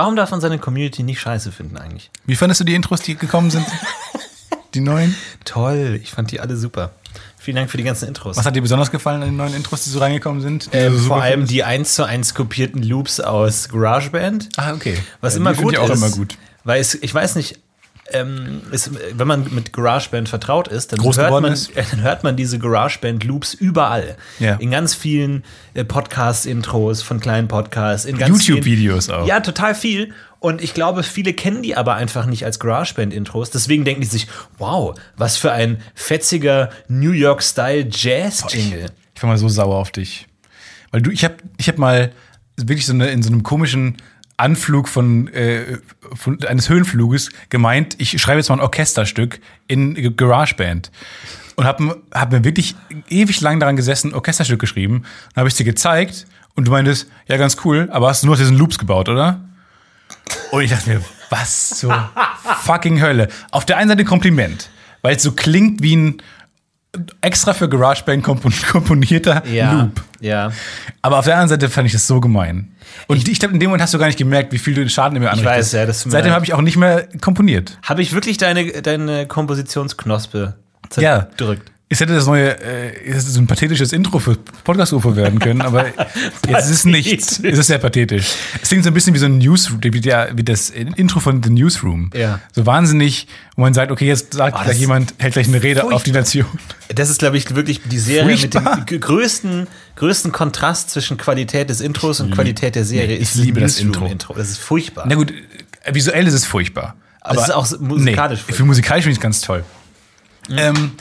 Warum 0.00 0.16
darf 0.16 0.30
man 0.30 0.40
seine 0.40 0.58
Community 0.58 1.02
nicht 1.02 1.20
scheiße 1.20 1.52
finden 1.52 1.76
eigentlich? 1.76 2.10
Wie 2.24 2.34
fandest 2.34 2.58
du 2.58 2.64
die 2.64 2.74
Intros, 2.74 3.02
die 3.02 3.16
gekommen 3.16 3.50
sind? 3.50 3.66
die 4.74 4.80
neuen? 4.80 5.14
Toll, 5.44 6.00
ich 6.02 6.12
fand 6.12 6.30
die 6.30 6.40
alle 6.40 6.56
super. 6.56 6.92
Vielen 7.36 7.56
Dank 7.56 7.70
für 7.70 7.76
die 7.76 7.82
ganzen 7.82 8.08
Intros. 8.08 8.38
Was 8.38 8.46
hat 8.46 8.56
dir 8.56 8.62
besonders 8.62 8.90
gefallen 8.90 9.20
an 9.20 9.28
den 9.28 9.36
neuen 9.36 9.52
Intros, 9.52 9.84
die 9.84 9.90
so 9.90 9.98
reingekommen 9.98 10.40
sind? 10.40 10.70
Ähm, 10.72 10.96
so 10.96 11.08
vor 11.08 11.20
allem 11.20 11.32
findest? 11.40 11.52
die 11.52 11.64
1 11.64 11.94
zu 11.96 12.04
1 12.04 12.32
kopierten 12.32 12.82
Loops 12.82 13.20
aus 13.20 13.68
GarageBand. 13.68 14.48
Ah, 14.56 14.72
okay. 14.72 14.96
Was 15.20 15.34
Ja, 15.34 15.40
immer 15.40 15.52
gut 15.52 15.74
ich 15.74 15.78
auch 15.78 15.90
ist. 15.90 15.98
immer 15.98 16.08
gut. 16.08 16.38
Weil 16.64 16.80
es, 16.80 16.94
ich 16.94 17.12
weiß 17.12 17.34
nicht, 17.34 17.58
ähm, 18.12 18.62
es, 18.70 18.90
wenn 19.14 19.26
man 19.26 19.46
mit 19.52 19.72
GarageBand 19.72 20.28
vertraut 20.28 20.68
ist, 20.68 20.92
dann, 20.92 21.02
hört 21.02 21.42
man, 21.42 21.52
ist. 21.52 21.70
dann 21.90 22.02
hört 22.02 22.24
man 22.24 22.36
diese 22.36 22.58
GarageBand-Loops 22.58 23.54
überall. 23.54 24.16
Ja. 24.38 24.56
In 24.56 24.70
ganz 24.70 24.94
vielen 24.94 25.44
äh, 25.74 25.84
Podcast-Intros 25.84 27.02
von 27.02 27.20
kleinen 27.20 27.48
Podcasts. 27.48 28.06
In 28.06 28.18
ganz 28.18 28.46
YouTube-Videos 28.46 29.10
auch. 29.10 29.26
Ja, 29.26 29.40
total 29.40 29.74
viel. 29.74 30.12
Und 30.38 30.62
ich 30.62 30.72
glaube, 30.72 31.02
viele 31.02 31.34
kennen 31.34 31.62
die 31.62 31.76
aber 31.76 31.94
einfach 31.94 32.26
nicht 32.26 32.44
als 32.44 32.58
GarageBand-Intros. 32.58 33.50
Deswegen 33.50 33.84
denken 33.84 34.00
die 34.00 34.06
sich, 34.06 34.26
wow, 34.58 34.94
was 35.16 35.36
für 35.36 35.52
ein 35.52 35.82
fetziger 35.94 36.70
New 36.88 37.12
York-Style-Jazz-Jingle. 37.12 38.86
Ich 39.14 39.22
war 39.22 39.28
mal 39.28 39.38
so 39.38 39.48
sauer 39.48 39.76
auf 39.76 39.90
dich. 39.90 40.26
Weil 40.90 41.02
du, 41.02 41.10
ich 41.10 41.24
habe 41.24 41.36
ich 41.58 41.68
hab 41.68 41.78
mal 41.78 42.12
wirklich 42.56 42.86
so 42.86 42.92
eine, 42.92 43.08
in 43.10 43.22
so 43.22 43.30
einem 43.30 43.42
komischen 43.42 43.96
Anflug 44.40 44.88
von, 44.88 45.28
äh, 45.28 45.78
von 46.14 46.42
eines 46.44 46.68
Höhenfluges 46.68 47.30
gemeint, 47.50 47.96
ich 47.98 48.20
schreibe 48.20 48.38
jetzt 48.38 48.48
mal 48.48 48.56
ein 48.56 48.60
Orchesterstück 48.60 49.40
in 49.66 50.16
GarageBand. 50.16 50.90
Und 51.56 51.66
habe 51.66 52.00
hab 52.12 52.32
mir 52.32 52.42
wirklich 52.42 52.74
ewig 53.08 53.40
lang 53.42 53.60
daran 53.60 53.76
gesessen, 53.76 54.12
ein 54.12 54.14
Orchesterstück 54.14 54.58
geschrieben. 54.58 55.04
Dann 55.34 55.42
habe 55.42 55.48
ich 55.48 55.54
dir 55.54 55.64
gezeigt 55.64 56.26
und 56.54 56.66
du 56.66 56.70
meintest, 56.70 57.08
ja, 57.28 57.36
ganz 57.36 57.58
cool, 57.64 57.88
aber 57.92 58.08
hast 58.08 58.22
du 58.22 58.26
nur 58.26 58.36
diesen 58.36 58.56
Loops 58.56 58.78
gebaut, 58.78 59.08
oder? 59.08 59.40
Und 60.50 60.62
ich 60.62 60.70
dachte 60.70 60.88
mir, 60.88 61.02
was 61.28 61.70
zur 61.70 62.10
fucking 62.62 63.00
Hölle. 63.00 63.28
Auf 63.50 63.66
der 63.66 63.76
einen 63.76 63.90
Seite 63.90 64.04
Kompliment, 64.04 64.70
weil 65.02 65.16
es 65.16 65.22
so 65.22 65.32
klingt 65.32 65.82
wie 65.82 65.96
ein 65.96 66.22
extra 67.20 67.52
für 67.54 67.68
GarageBand 67.68 68.24
kompon- 68.26 68.66
komponierter 68.72 69.42
Loop. 69.46 70.02
ja. 70.20 70.50
Aber 71.02 71.18
auf 71.18 71.24
der 71.24 71.34
anderen 71.34 71.48
Seite 71.48 71.68
fand 71.70 71.86
ich 71.86 71.92
das 71.92 72.06
so 72.06 72.20
gemein. 72.20 72.72
Und 73.06 73.28
ich, 73.28 73.38
glaube, 73.38 73.54
in 73.54 73.60
dem 73.60 73.68
Moment 73.70 73.82
hast 73.82 73.94
du 73.94 73.98
gar 73.98 74.06
nicht 74.06 74.18
gemerkt, 74.18 74.52
wie 74.52 74.58
viel 74.58 74.74
du 74.74 74.80
den 74.80 74.88
Schaden 74.90 75.16
in 75.16 75.22
mir 75.22 75.30
anrichtest. 75.30 75.58
weiß, 75.58 75.72
ja, 75.72 75.86
das 75.86 76.00
Seitdem 76.02 76.32
habe 76.32 76.44
ich 76.44 76.52
auch 76.52 76.60
nicht 76.60 76.76
mehr 76.76 77.06
komponiert. 77.20 77.78
Habe 77.84 78.02
ich 78.02 78.12
wirklich 78.12 78.38
deine, 78.38 78.82
deine 78.82 79.26
Kompositionsknospe 79.26 80.54
Ja. 80.96 81.28
zerdrückt? 81.30 81.70
Es 81.92 81.98
hätte 81.98 82.14
das 82.14 82.26
neue, 82.26 82.56
äh, 82.60 83.04
es 83.04 83.24
ist 83.24 83.34
so 83.34 83.40
ein 83.40 83.48
pathetisches 83.48 83.92
Intro 83.92 84.20
für 84.20 84.36
Podcast-UFO 84.62 85.16
werden 85.16 85.40
können, 85.40 85.60
aber 85.60 85.86
jetzt 86.48 86.66
ist 86.66 86.70
es 86.70 86.84
nichts. 86.84 87.40
Es 87.42 87.58
ist 87.58 87.66
sehr 87.66 87.78
pathetisch. 87.78 88.26
Es 88.62 88.68
klingt 88.68 88.84
so 88.84 88.90
ein 88.90 88.94
bisschen 88.94 89.12
wie 89.12 89.18
so 89.18 89.26
ein 89.26 89.38
Newsroom, 89.38 89.80
wie, 89.82 90.00
der, 90.00 90.30
wie 90.36 90.44
das 90.44 90.70
Intro 90.70 91.18
von 91.18 91.42
The 91.42 91.50
Newsroom. 91.50 92.10
Ja. 92.14 92.38
So 92.52 92.64
wahnsinnig, 92.64 93.26
wo 93.56 93.62
man 93.62 93.74
sagt, 93.74 93.90
okay, 93.90 94.06
jetzt 94.06 94.34
sagt 94.34 94.56
Oh, 94.64 94.70
ist 94.70 94.78
jemand, 94.78 95.14
hält 95.18 95.32
gleich 95.32 95.48
eine 95.48 95.60
Rede 95.64 95.80
furchtbar. 95.80 95.96
auf 95.96 96.04
die 96.04 96.12
Nation. 96.12 96.46
Das 96.94 97.10
ist, 97.10 97.18
glaube 97.18 97.36
ich, 97.36 97.52
wirklich 97.56 97.80
die 97.84 97.98
Serie 97.98 98.36
Furchtbar. 98.38 98.78
mit 98.78 98.88
dem 98.92 99.00
größten, 99.00 99.66
größten 99.96 100.30
Kontrast 100.30 100.90
zwischen 100.90 101.16
Qualität 101.16 101.70
des 101.70 101.80
Intros 101.80 102.20
und 102.20 102.30
Qualität 102.30 102.76
der 102.76 102.84
Serie. 102.84 103.16
ich 103.16 103.22
ist 103.22 103.34
liebe 103.34 103.58
das 103.58 103.82
Newsroom-Intro. 103.82 104.34
Das 104.34 104.48
ist 104.48 104.58
furchtbar. 104.58 105.06
Na 105.08 105.16
gut, 105.16 105.32
visuell 105.90 106.28
ist 106.28 106.34
es 106.34 106.44
furchtbar. 106.46 106.94
Aber 107.20 107.40
es 107.42 107.48
ist 107.48 107.50
auch 107.54 107.68
musikalisch 107.80 108.38
Nee, 108.38 108.44
furchtbar. 108.44 108.54
für 108.54 108.64
musikalisch 108.64 109.02
finde 109.02 109.12
ich 109.14 109.18
es 109.18 109.22
ganz 109.22 109.40
toll. 109.40 109.64
Ähm, 110.56 110.92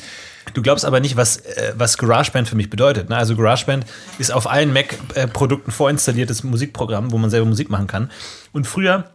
Du 0.54 0.62
glaubst 0.62 0.86
aber 0.86 1.00
nicht, 1.00 1.16
was, 1.16 1.38
äh, 1.38 1.74
was 1.76 1.98
GarageBand 1.98 2.48
für 2.48 2.56
mich 2.56 2.70
bedeutet. 2.70 3.10
Ne? 3.10 3.18
Also 3.18 3.36
GarageBand 3.36 3.86
ist 4.18 4.32
auf 4.32 4.50
allen 4.50 4.74
Mac-Produkten 4.74 5.72
vorinstalliertes 5.72 6.44
Musikprogramm, 6.44 7.12
wo 7.12 7.18
man 7.18 7.30
selber 7.30 7.48
Musik 7.48 7.70
machen 7.70 7.88
kann. 7.88 8.10
Und 8.52 8.68
früher, 8.68 9.06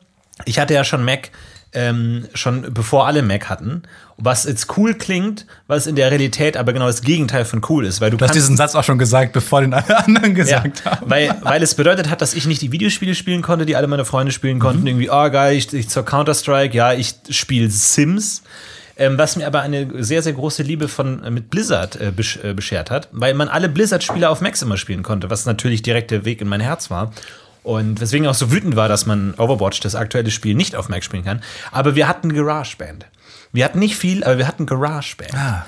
ich 0.45 0.59
hatte 0.59 0.75
ja 0.75 0.85
schon 0.85 1.05
Mac, 1.05 1.31
ähm, 1.77 2.29
schon 2.35 2.73
bevor 2.73 3.07
alle 3.07 3.23
Mac 3.23 3.49
hatten, 3.49 3.83
was 4.17 4.45
jetzt 4.45 4.77
cool 4.77 4.95
klingt, 4.95 5.45
was 5.67 5.89
in 5.89 5.97
der 5.97 6.11
Realität 6.11 6.57
aber 6.57 6.73
genau 6.73 6.87
das 6.87 7.03
Gegenteil 7.03 7.45
von 7.45 7.63
cool 7.69 7.85
ist. 7.85 8.01
Weil 8.01 8.11
du, 8.13 8.17
du 8.17 8.25
hast 8.25 8.35
diesen 8.35 8.57
Satz 8.57 8.77
auch 8.77 8.85
schon 8.85 8.99
gesagt, 8.99 9.33
bevor 9.33 9.61
den 9.61 9.75
alle 9.75 9.99
anderen 10.05 10.37
Ja, 10.37 10.61
gesagt 10.61 10.85
haben. 10.85 11.11
weil, 11.11 11.35
weil 11.43 11.63
es 11.63 11.75
bedeutet 11.75 12.11
hat, 12.11 12.23
dass 12.23 12.35
ich 12.35 12.47
nicht 12.47 12.63
die 12.63 12.71
Videospiele 12.71 13.15
spielen 13.17 13.43
konnte, 13.43 13.67
die 13.67 13.75
alle 13.75 13.89
meine 13.89 14.05
Freunde 14.05 14.31
spielen 14.33 14.61
konnten. 14.61 14.83
Mhm. 14.83 14.87
Irgendwie, 14.87 15.11
oh 15.11 15.31
geil, 15.31 15.57
ich, 15.57 15.73
ich 15.73 15.89
zur 15.89 16.05
Counter-Strike, 16.05 16.77
ja, 16.77 16.93
ich 16.93 17.15
spiele 17.31 17.69
Sims. 17.71 18.43
Ähm, 18.97 19.19
was 19.19 19.35
mir 19.37 19.47
aber 19.47 19.63
eine 19.63 20.05
sehr, 20.05 20.23
sehr 20.23 20.35
große 20.35 20.63
Liebe 20.63 20.87
von 20.89 21.23
äh, 21.25 21.31
mit 21.31 21.51
Blizzard 21.51 22.01
äh, 22.01 22.13
besch 22.13 22.39
äh, 22.45 22.55
beschert 22.55 22.91
hat, 22.91 23.09
weil 23.11 23.35
man 23.35 23.49
alle 23.49 23.69
Blizzard-Spiele 23.69 24.29
auf 24.29 24.41
Macs 24.41 24.63
immer 24.63 24.77
spielen 24.77 25.03
konnte, 25.03 25.31
was 25.31 25.47
natürlich 25.47 25.83
direkt 25.83 26.13
der 26.13 26.25
Weg 26.25 26.41
in 26.41 26.49
mein 26.49 26.61
Herz 26.61 26.91
war. 26.91 27.13
Und 27.65 28.01
weswegen 28.01 28.27
auch 28.27 28.35
so 28.35 28.53
wütend 28.53 28.77
war, 28.77 28.89
dass 28.89 29.07
man 29.07 29.35
Overwatch, 29.39 29.81
das 29.81 29.95
aktuelle 29.95 30.31
Spiel, 30.31 30.55
nicht 30.55 30.77
auf 30.77 30.91
Mac 30.91 31.03
spielen 31.03 31.25
kann. 31.25 31.43
Aber 31.73 31.95
wir 31.95 32.07
hatten 32.07 32.33
GarageBand. 32.33 33.07
Wir 33.53 33.65
hatten 33.65 33.79
nicht 33.79 33.97
viel, 33.97 34.23
aber 34.23 34.37
wir 34.37 34.47
hatten 34.47 34.67
GarageBand. 34.67 35.35
Ah. 35.35 35.65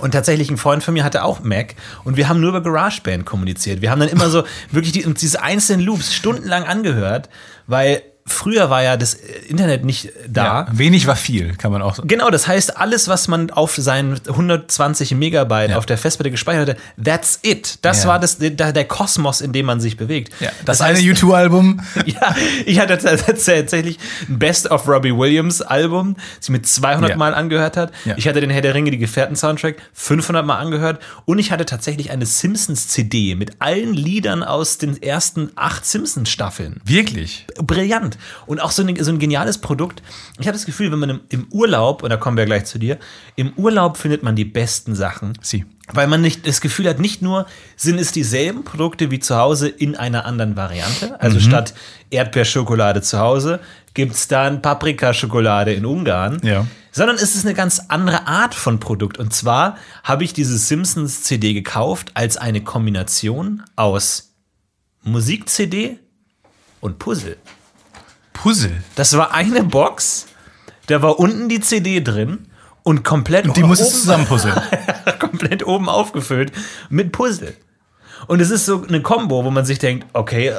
Und 0.00 0.12
tatsächlich 0.12 0.50
ein 0.50 0.56
Freund 0.56 0.82
von 0.82 0.94
mir 0.94 1.04
hatte 1.04 1.24
auch 1.24 1.40
Mac 1.40 1.74
und 2.04 2.16
wir 2.16 2.28
haben 2.28 2.40
nur 2.40 2.50
über 2.50 2.62
GarageBand 2.62 3.26
kommuniziert. 3.26 3.80
Wir 3.80 3.90
haben 3.90 4.00
dann 4.00 4.08
immer 4.08 4.28
so 4.28 4.44
wirklich 4.70 4.92
die, 4.92 5.04
uns 5.04 5.20
diese 5.20 5.42
einzelnen 5.42 5.84
Loops 5.84 6.14
stundenlang 6.14 6.64
angehört, 6.64 7.28
weil 7.66 8.02
früher 8.26 8.70
war 8.70 8.82
ja 8.82 8.96
das 8.96 9.14
Internet 9.14 9.84
nicht 9.84 10.10
da. 10.28 10.44
Ja, 10.44 10.66
wenig 10.72 11.06
war 11.06 11.16
viel, 11.16 11.54
kann 11.56 11.70
man 11.72 11.82
auch 11.82 11.94
sagen. 11.96 12.08
Genau, 12.08 12.30
das 12.30 12.46
heißt, 12.48 12.76
alles, 12.78 13.06
was 13.08 13.28
man 13.28 13.50
auf 13.50 13.76
seinen 13.76 14.18
120 14.26 15.14
Megabyte 15.14 15.70
Ja. 15.70 15.76
auf 15.76 15.84
der 15.86 15.98
Festplatte 15.98 16.30
gespeichert 16.30 16.68
hatte, 16.70 16.80
that's 17.02 17.38
it. 17.42 17.78
Das 17.82 18.02
Ja. 18.04 18.08
war 18.10 18.18
das, 18.18 18.38
der, 18.38 18.50
der 18.50 18.84
Kosmos, 18.86 19.40
in 19.40 19.52
dem 19.52 19.66
man 19.66 19.80
sich 19.80 19.96
bewegt. 19.96 20.32
Ja, 20.40 20.48
das, 20.64 20.78
Das 20.78 20.80
eine 20.80 20.98
heißt- 20.98 21.02
U2-Album. 21.22 21.80
Ja, 22.06 22.34
ich 22.66 22.78
hatte 22.80 22.98
tatsächlich 22.98 23.98
ein 24.28 24.38
Best 24.38 24.70
of 24.70 24.86
Robbie 24.88 25.14
Williams 25.16 25.62
Album, 25.62 26.16
das 26.38 26.44
ich 26.46 26.50
mir 26.50 26.62
200 26.62 27.10
Ja. 27.10 27.16
Mal 27.16 27.34
angehört 27.34 27.76
hat. 27.76 27.92
Ich 28.16 28.26
hatte 28.28 28.40
den 28.40 28.50
Herr 28.50 28.62
der 28.62 28.74
Ringe, 28.74 28.90
die 28.90 28.98
Gefährten 28.98 29.36
Soundtrack 29.36 29.76
500 29.92 30.44
Mal 30.46 30.56
angehört 30.58 31.00
und 31.24 31.38
ich 31.38 31.50
hatte 31.52 31.64
tatsächlich 31.66 32.10
eine 32.10 32.26
Simpsons 32.26 32.88
CD 32.88 33.34
mit 33.34 33.52
allen 33.60 33.94
Liedern 33.94 34.42
aus 34.42 34.78
den 34.78 35.02
ersten 35.02 35.50
acht 35.56 35.84
Simpsons 35.86 36.30
Staffeln. 36.30 36.80
Wirklich. 36.84 37.46
Brillant. 37.62 38.13
Und 38.46 38.60
auch 38.60 38.70
so 38.70 38.82
ein, 38.82 39.02
so 39.02 39.10
ein 39.10 39.18
geniales 39.18 39.58
Produkt. 39.58 40.02
Ich 40.38 40.46
habe 40.46 40.56
das 40.56 40.66
Gefühl, 40.66 40.92
wenn 40.92 40.98
man 40.98 41.10
im, 41.10 41.20
im 41.28 41.46
Urlaub, 41.50 42.02
und 42.02 42.10
da 42.10 42.16
kommen 42.16 42.36
wir 42.36 42.44
gleich 42.44 42.64
zu 42.64 42.78
dir, 42.78 42.98
im 43.36 43.52
Urlaub 43.56 43.96
findet 43.96 44.22
man 44.22 44.36
die 44.36 44.44
besten 44.44 44.94
Sachen. 44.94 45.38
Sie. 45.40 45.64
Weil 45.92 46.06
man 46.06 46.22
nicht 46.22 46.46
das 46.46 46.62
Gefühl 46.62 46.88
hat, 46.88 46.98
nicht 46.98 47.20
nur 47.20 47.46
sind 47.76 47.98
es 47.98 48.10
dieselben 48.10 48.64
Produkte 48.64 49.10
wie 49.10 49.18
zu 49.18 49.36
Hause 49.36 49.68
in 49.68 49.96
einer 49.96 50.24
anderen 50.24 50.56
Variante. 50.56 51.20
Also 51.20 51.40
statt 51.40 51.74
Erdbeerschokolade 52.10 53.02
zu 53.02 53.18
Hause 53.18 53.60
gibt 53.92 54.14
es 54.14 54.26
dann 54.26 54.62
Paprikaschokolade 54.62 55.74
in 55.74 55.84
Ungarn. 55.84 56.40
Ja. 56.42 56.66
Sondern 56.90 57.16
es 57.16 57.34
ist 57.34 57.44
eine 57.44 57.54
ganz 57.54 57.82
andere 57.88 58.26
Art 58.26 58.54
von 58.54 58.80
Produkt. 58.80 59.18
Und 59.18 59.34
zwar 59.34 59.76
habe 60.04 60.24
ich 60.24 60.32
diese 60.32 60.56
Simpsons 60.56 61.22
CD 61.24 61.52
gekauft 61.52 62.12
als 62.14 62.36
eine 62.36 62.62
Kombination 62.62 63.62
aus 63.76 64.34
Musik-CD 65.02 65.98
und 66.80 66.98
Puzzle. 66.98 67.36
Puzzle. 68.44 68.72
Das 68.94 69.16
war 69.16 69.32
eine 69.32 69.64
Box, 69.64 70.26
da 70.88 71.00
war 71.00 71.18
unten 71.18 71.48
die 71.48 71.60
CD 71.60 72.02
drin 72.02 72.40
und 72.82 73.02
komplett 73.02 73.56
Die 73.56 73.62
musstest 73.62 73.90
du 73.92 73.94
oben- 73.94 74.00
zusammenpuzzeln. 74.02 74.60
komplett 75.18 75.66
oben 75.66 75.88
aufgefüllt 75.88 76.52
mit 76.90 77.10
Puzzle. 77.12 77.56
Und 78.26 78.40
es 78.40 78.50
ist 78.50 78.66
so 78.66 78.84
eine 78.86 79.00
Combo, 79.00 79.46
wo 79.46 79.50
man 79.50 79.64
sich 79.64 79.78
denkt, 79.78 80.06
okay, 80.12 80.52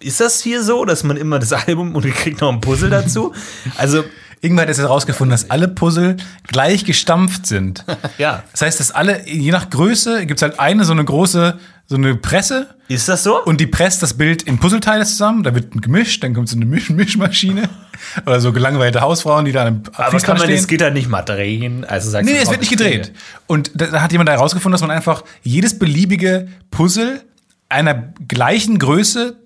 ist 0.00 0.20
das 0.20 0.42
hier 0.42 0.62
so, 0.62 0.84
dass 0.84 1.04
man 1.04 1.16
immer 1.16 1.38
das 1.38 1.52
Album 1.66 1.94
und 1.94 2.04
kriegt 2.14 2.42
noch 2.42 2.52
ein 2.52 2.60
Puzzle 2.60 2.90
dazu? 2.90 3.32
Also, 3.78 4.04
Irgendwann 4.42 4.64
hat 4.64 4.70
es 4.70 4.78
herausgefunden, 4.78 5.30
dass 5.30 5.48
alle 5.50 5.66
Puzzle 5.66 6.18
gleich 6.46 6.84
gestampft 6.84 7.46
sind. 7.46 7.86
ja. 8.18 8.42
Das 8.52 8.60
heißt, 8.60 8.78
dass 8.80 8.90
alle, 8.90 9.26
je 9.26 9.50
nach 9.50 9.70
Größe, 9.70 10.26
gibt 10.26 10.38
es 10.38 10.42
halt 10.42 10.60
eine 10.60 10.84
so 10.84 10.92
eine 10.92 11.02
große, 11.06 11.58
so 11.88 11.96
eine 11.96 12.16
Presse 12.16 12.74
Ist 12.88 13.08
das 13.08 13.22
so? 13.22 13.42
und 13.44 13.60
die 13.60 13.66
presst 13.66 14.02
das 14.02 14.14
Bild 14.14 14.42
in 14.42 14.58
Puzzleteile 14.58 15.04
zusammen. 15.04 15.42
Da 15.44 15.54
wird 15.54 15.80
gemischt, 15.82 16.22
dann 16.24 16.34
kommt 16.34 16.48
so 16.48 16.56
eine 16.56 16.64
Misch 16.66 16.90
Mischmaschine. 16.90 17.68
Oder 18.26 18.40
so 18.40 18.52
gelangweilte 18.52 19.00
Hausfrauen, 19.00 19.44
die 19.44 19.52
da 19.52 19.66
am 19.66 19.82
Aber 19.86 19.96
kann 19.96 20.10
Fließband 20.10 20.38
man 20.40 20.48
das 20.48 20.58
stehen. 20.58 20.68
Gitter 20.68 20.90
nicht 20.90 21.08
mal 21.08 21.22
drehen? 21.22 21.84
Also 21.84 22.10
sagst 22.10 22.28
Nee, 22.30 22.38
es 22.38 22.50
wird 22.50 22.60
nicht 22.60 22.70
gedreht. 22.70 23.12
Und 23.46 23.70
da, 23.74 23.86
da 23.86 24.02
hat 24.02 24.12
jemand 24.12 24.28
herausgefunden, 24.28 24.72
dass 24.72 24.80
man 24.82 24.90
einfach 24.90 25.22
jedes 25.42 25.78
beliebige 25.78 26.48
Puzzle 26.70 27.22
einer 27.68 28.12
gleichen 28.28 28.78
Größe 28.78 29.36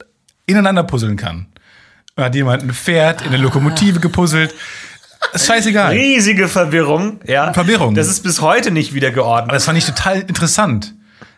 ineinander 0.46 0.82
puzzeln 0.82 1.16
kann. 1.16 1.46
Da 2.16 2.24
hat 2.24 2.34
jemand 2.34 2.62
ein 2.62 2.72
Pferd 2.72 3.22
in 3.22 3.28
eine 3.28 3.36
Lokomotive 3.38 4.00
gepuzzelt. 4.00 4.54
Ist 5.32 5.46
scheißegal. 5.46 5.92
Riesige 5.92 6.48
Verwirrung, 6.48 7.20
ja. 7.26 7.52
Verwirrung. 7.52 7.94
Das 7.94 8.08
ist 8.08 8.22
bis 8.22 8.40
heute 8.40 8.70
nicht 8.70 8.94
wieder 8.94 9.10
geordnet. 9.10 9.50
Aber 9.50 9.52
das 9.56 9.64
fand 9.64 9.78
ich 9.78 9.84
total 9.84 10.20
interessant, 10.22 10.94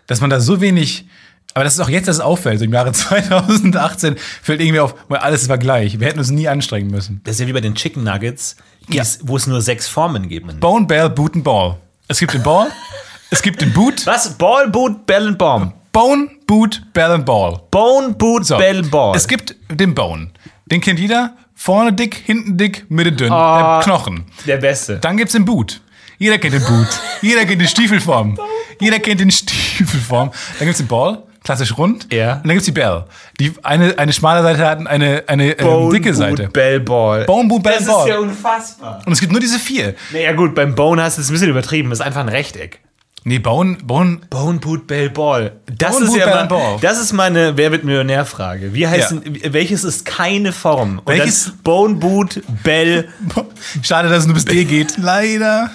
dass 0.06 0.20
man 0.20 0.30
da 0.30 0.40
so 0.40 0.60
wenig. 0.60 1.06
Aber 1.54 1.64
das 1.64 1.74
ist 1.74 1.80
auch 1.80 1.90
jetzt, 1.90 2.08
dass 2.08 2.16
es 2.16 2.22
auffällt. 2.22 2.58
So 2.60 2.64
Im 2.64 2.72
Jahre 2.72 2.92
2018 2.92 4.16
fällt 4.42 4.60
irgendwie 4.60 4.80
auf, 4.80 4.94
weil 5.08 5.18
alles 5.18 5.48
war 5.48 5.58
gleich. 5.58 6.00
Wir 6.00 6.06
hätten 6.06 6.18
uns 6.18 6.30
nie 6.30 6.48
anstrengen 6.48 6.90
müssen. 6.90 7.20
Das 7.24 7.34
ist 7.34 7.40
ja 7.40 7.46
wie 7.46 7.52
bei 7.52 7.60
den 7.60 7.74
Chicken 7.74 8.04
Nuggets, 8.04 8.56
Ja. 8.88 9.02
wo 9.22 9.36
es 9.36 9.46
nur 9.46 9.60
sechs 9.60 9.86
Formen 9.88 10.28
gibt. 10.28 10.60
Bone, 10.60 10.86
Bell, 10.86 11.10
Boot 11.10 11.34
and 11.34 11.44
Ball. 11.44 11.76
Es 12.08 12.18
gibt 12.18 12.32
den 12.34 12.42
Ball, 12.42 12.68
es 13.30 13.42
gibt 13.42 13.60
den 13.60 13.72
Boot. 13.72 14.06
Was? 14.06 14.30
Ball, 14.34 14.68
Boot, 14.68 15.04
Bell 15.06 15.28
and 15.28 15.38
Bomb. 15.38 15.72
Bone, 15.92 16.28
Boot, 16.46 16.82
Bell 16.94 17.10
and 17.12 17.26
Ball. 17.26 17.60
Bone, 17.70 18.14
Boot, 18.14 18.46
So. 18.46 18.56
Bell, 18.56 18.82
Ball. 18.82 19.14
Es 19.14 19.28
gibt 19.28 19.54
den 19.70 19.94
Bone. 19.94 20.30
Den 20.66 20.80
kennt 20.80 20.98
jeder. 20.98 21.36
Vorne 21.54 21.92
dick, 21.92 22.14
hinten 22.14 22.56
dick, 22.56 22.86
Mitte 22.88 23.12
dünn. 23.12 23.30
Oh. 23.30 23.34
Der 23.36 23.80
Knochen. 23.84 24.24
Der 24.46 24.56
Beste. 24.56 24.96
Dann 24.98 25.18
gibt's 25.18 25.34
den 25.34 25.44
Boot. 25.44 25.80
Jeder 26.18 26.38
kennt 26.38 26.54
den 26.54 26.64
Boot. 26.64 26.88
Jeder 27.20 27.44
kennt 27.44 27.60
die 27.60 27.66
Stiefelform. 27.68 28.38
Jeder 28.82 28.98
kennt 28.98 29.20
den 29.20 29.30
Stiefelform. 29.30 30.30
Dann 30.58 30.66
gibt's 30.66 30.78
den 30.78 30.86
Ball, 30.88 31.22
klassisch 31.44 31.76
rund. 31.78 32.12
Ja. 32.12 32.34
Und 32.34 32.44
dann 32.46 32.50
gibt's 32.52 32.66
die 32.66 32.72
Bell. 32.72 33.04
Die 33.40 33.52
eine, 33.62 33.98
eine 33.98 34.12
schmale 34.12 34.42
Seite 34.42 34.64
hat 34.66 34.78
und 34.78 34.86
eine, 34.86 35.24
eine 35.26 35.58
ähm, 35.58 35.90
dicke 35.90 36.12
Seite. 36.14 36.48
Bell 36.48 36.80
Ball. 36.80 37.24
Bone 37.24 37.48
Boot, 37.48 37.62
Bell 37.62 37.74
das 37.78 37.86
Ball. 37.86 38.08
ist 38.08 38.14
ja 38.14 38.18
unfassbar. 38.20 39.02
Und 39.06 39.12
es 39.12 39.20
gibt 39.20 39.32
nur 39.32 39.40
diese 39.40 39.58
vier. 39.58 39.94
Naja, 40.12 40.32
gut, 40.32 40.54
beim 40.54 40.74
Bone 40.74 41.02
hast 41.02 41.16
du 41.18 41.22
es 41.22 41.28
ein 41.30 41.32
bisschen 41.32 41.50
übertrieben. 41.50 41.90
Das 41.90 42.00
ist 42.00 42.04
einfach 42.06 42.20
ein 42.20 42.28
Rechteck. 42.28 42.80
Nee, 43.24 43.38
Bone, 43.38 43.76
Bone, 43.84 44.18
Bone 44.30 44.58
Boot 44.58 44.88
Bell 44.88 45.08
Ball. 45.08 45.52
Das 45.78 45.92
Bone 45.92 46.06
ist 46.06 46.10
Boot, 46.10 46.18
ja 46.18 46.24
Bell 46.24 46.34
mal, 46.34 46.40
and 46.40 46.48
Ball. 46.48 46.76
das 46.80 46.98
ist 47.00 47.12
meine 47.12 47.56
Wer 47.56 47.70
wird 47.70 47.84
Millionär-Frage. 47.84 48.74
Wie 48.74 48.88
heißt 48.88 49.14
welches 49.52 49.84
ist 49.84 50.04
keine 50.04 50.50
Form? 50.52 50.98
Und 51.04 51.06
Welches- 51.06 51.44
dann 51.44 51.58
Bone 51.62 51.94
Boot 51.94 52.42
Bell. 52.64 53.08
Schade, 53.82 54.08
dass 54.08 54.20
es 54.20 54.26
nur 54.26 54.34
bis 54.34 54.44
D 54.44 54.64
geht. 54.64 54.98
Leider. 54.98 55.70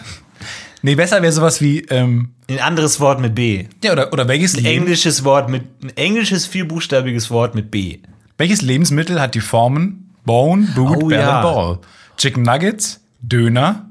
Nee, 0.88 0.95
besser 0.95 1.22
wäre 1.22 1.34
sowas 1.34 1.60
wie, 1.60 1.81
ähm, 1.89 2.34
Ein 2.50 2.60
anderes 2.60 3.01
Wort 3.01 3.19
mit 3.19 3.36
B. 3.36 3.66
ja, 3.84 3.92
oder, 3.92 4.13
oder 4.13 4.30
welches, 4.30 4.56
Ein 4.56 4.63
Leben, 4.63 4.84
englisches 4.84 5.25
Wort 5.25 5.50
mit, 5.50 5.63
ein 5.84 5.89
englisches 5.98 6.45
vierbuchstabiges 6.45 7.30
Wort 7.30 7.56
mit 7.56 7.69
B. 7.72 8.00
welches 8.38 8.62
Lebensmittel 8.62 9.19
hat 9.19 9.36
die 9.36 9.42
Formen 9.42 10.16
Bone, 10.24 10.69
Boot, 10.75 11.04
Oh, 11.04 11.07
Bell 11.07 11.19
ja. 11.19 11.42
Ball? 11.42 11.80
Chicken 12.16 12.44
Nuggets, 12.44 13.01
Döner, 13.22 13.86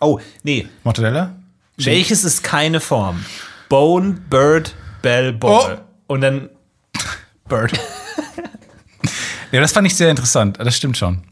Oh, 0.00 0.20
nee. 0.44 0.68
Mortadella? 0.84 1.34
Welches 1.76 2.22
ist 2.22 2.44
keine 2.44 2.78
Form? 2.78 3.24
Bone, 3.68 4.12
Bird, 4.30 4.76
Bell, 5.02 5.32
Ball. 5.32 5.84
Und 6.06 6.20
dann 6.20 6.50
Bird. 7.48 7.72
ja, 9.50 9.60
das 9.60 9.72
fand 9.72 9.88
ich 9.88 9.96
sehr 9.96 10.08
interessant. 10.08 10.56
Das 10.60 10.76
stimmt 10.76 10.96
schon. 10.96 11.22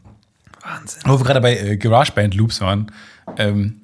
Wahnsinn. 0.69 1.01
Wo 1.05 1.19
wir 1.19 1.25
gerade 1.25 1.41
bei 1.41 1.57
äh, 1.57 1.77
GarageBand 1.77 2.35
Loops 2.35 2.61
waren. 2.61 2.91
Ähm, 3.37 3.81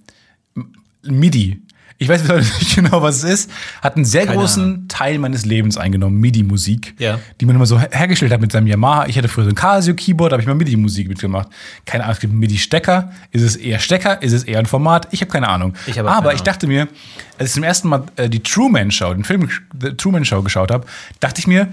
MIDI. 1.03 1.61
Ich 1.97 2.09
weiß 2.09 2.27
nicht 2.59 2.75
genau, 2.75 3.01
was 3.01 3.23
es 3.23 3.23
ist. 3.23 3.51
Hat 3.81 3.95
einen 3.95 4.03
sehr 4.03 4.25
Keine 4.25 4.37
großen 4.39 4.87
Teil 4.89 5.17
meines 5.17 5.45
Lebens 5.45 5.77
eingenommen, 5.77 6.19
MIDI-Musik. 6.19 6.95
Ja. 6.99 7.19
Die 7.39 7.45
man 7.45 7.55
immer 7.55 7.65
so 7.65 7.79
her- 7.79 7.87
hergestellt 7.91 8.33
hat 8.33 8.41
mit 8.41 8.51
seinem 8.51 8.67
Yamaha. 8.67 9.05
Ich 9.07 9.17
hatte 9.17 9.29
früher 9.29 9.45
so 9.45 9.51
ein 9.51 9.55
Casio-Keyboard, 9.55 10.31
da 10.31 10.33
habe 10.33 10.41
ich 10.41 10.47
mal 10.47 10.55
MIDI-Musik 10.55 11.07
mitgemacht. 11.07 11.47
Keine 11.85 12.03
Ahnung, 12.03 12.15
es 12.15 12.19
gibt 12.19 12.33
MIDI-Stecker. 12.33 13.13
Ist 13.31 13.43
es 13.43 13.55
eher 13.55 13.79
Stecker? 13.79 14.21
Ist 14.21 14.33
es 14.33 14.43
eher 14.43 14.59
ein 14.59 14.65
Format? 14.65 15.07
Ich 15.11 15.21
habe 15.21 15.31
keine 15.31 15.47
Ahnung. 15.47 15.73
Ich 15.87 15.99
auch 16.01 16.05
Aber 16.05 16.23
keine 16.23 16.35
ich 16.35 16.41
dachte 16.41 16.67
mir, 16.67 16.89
als 17.37 17.49
ich 17.49 17.53
zum 17.53 17.63
ersten 17.63 17.87
Mal 17.87 18.03
äh, 18.17 18.29
die 18.29 18.43
Truman 18.43 18.91
Show, 18.91 19.13
den 19.13 19.23
Film 19.23 19.49
The 19.79 19.91
Truman 19.93 20.25
Show 20.25 20.41
geschaut 20.41 20.71
habe, 20.71 20.85
dachte 21.21 21.39
ich 21.39 21.47
mir, 21.47 21.69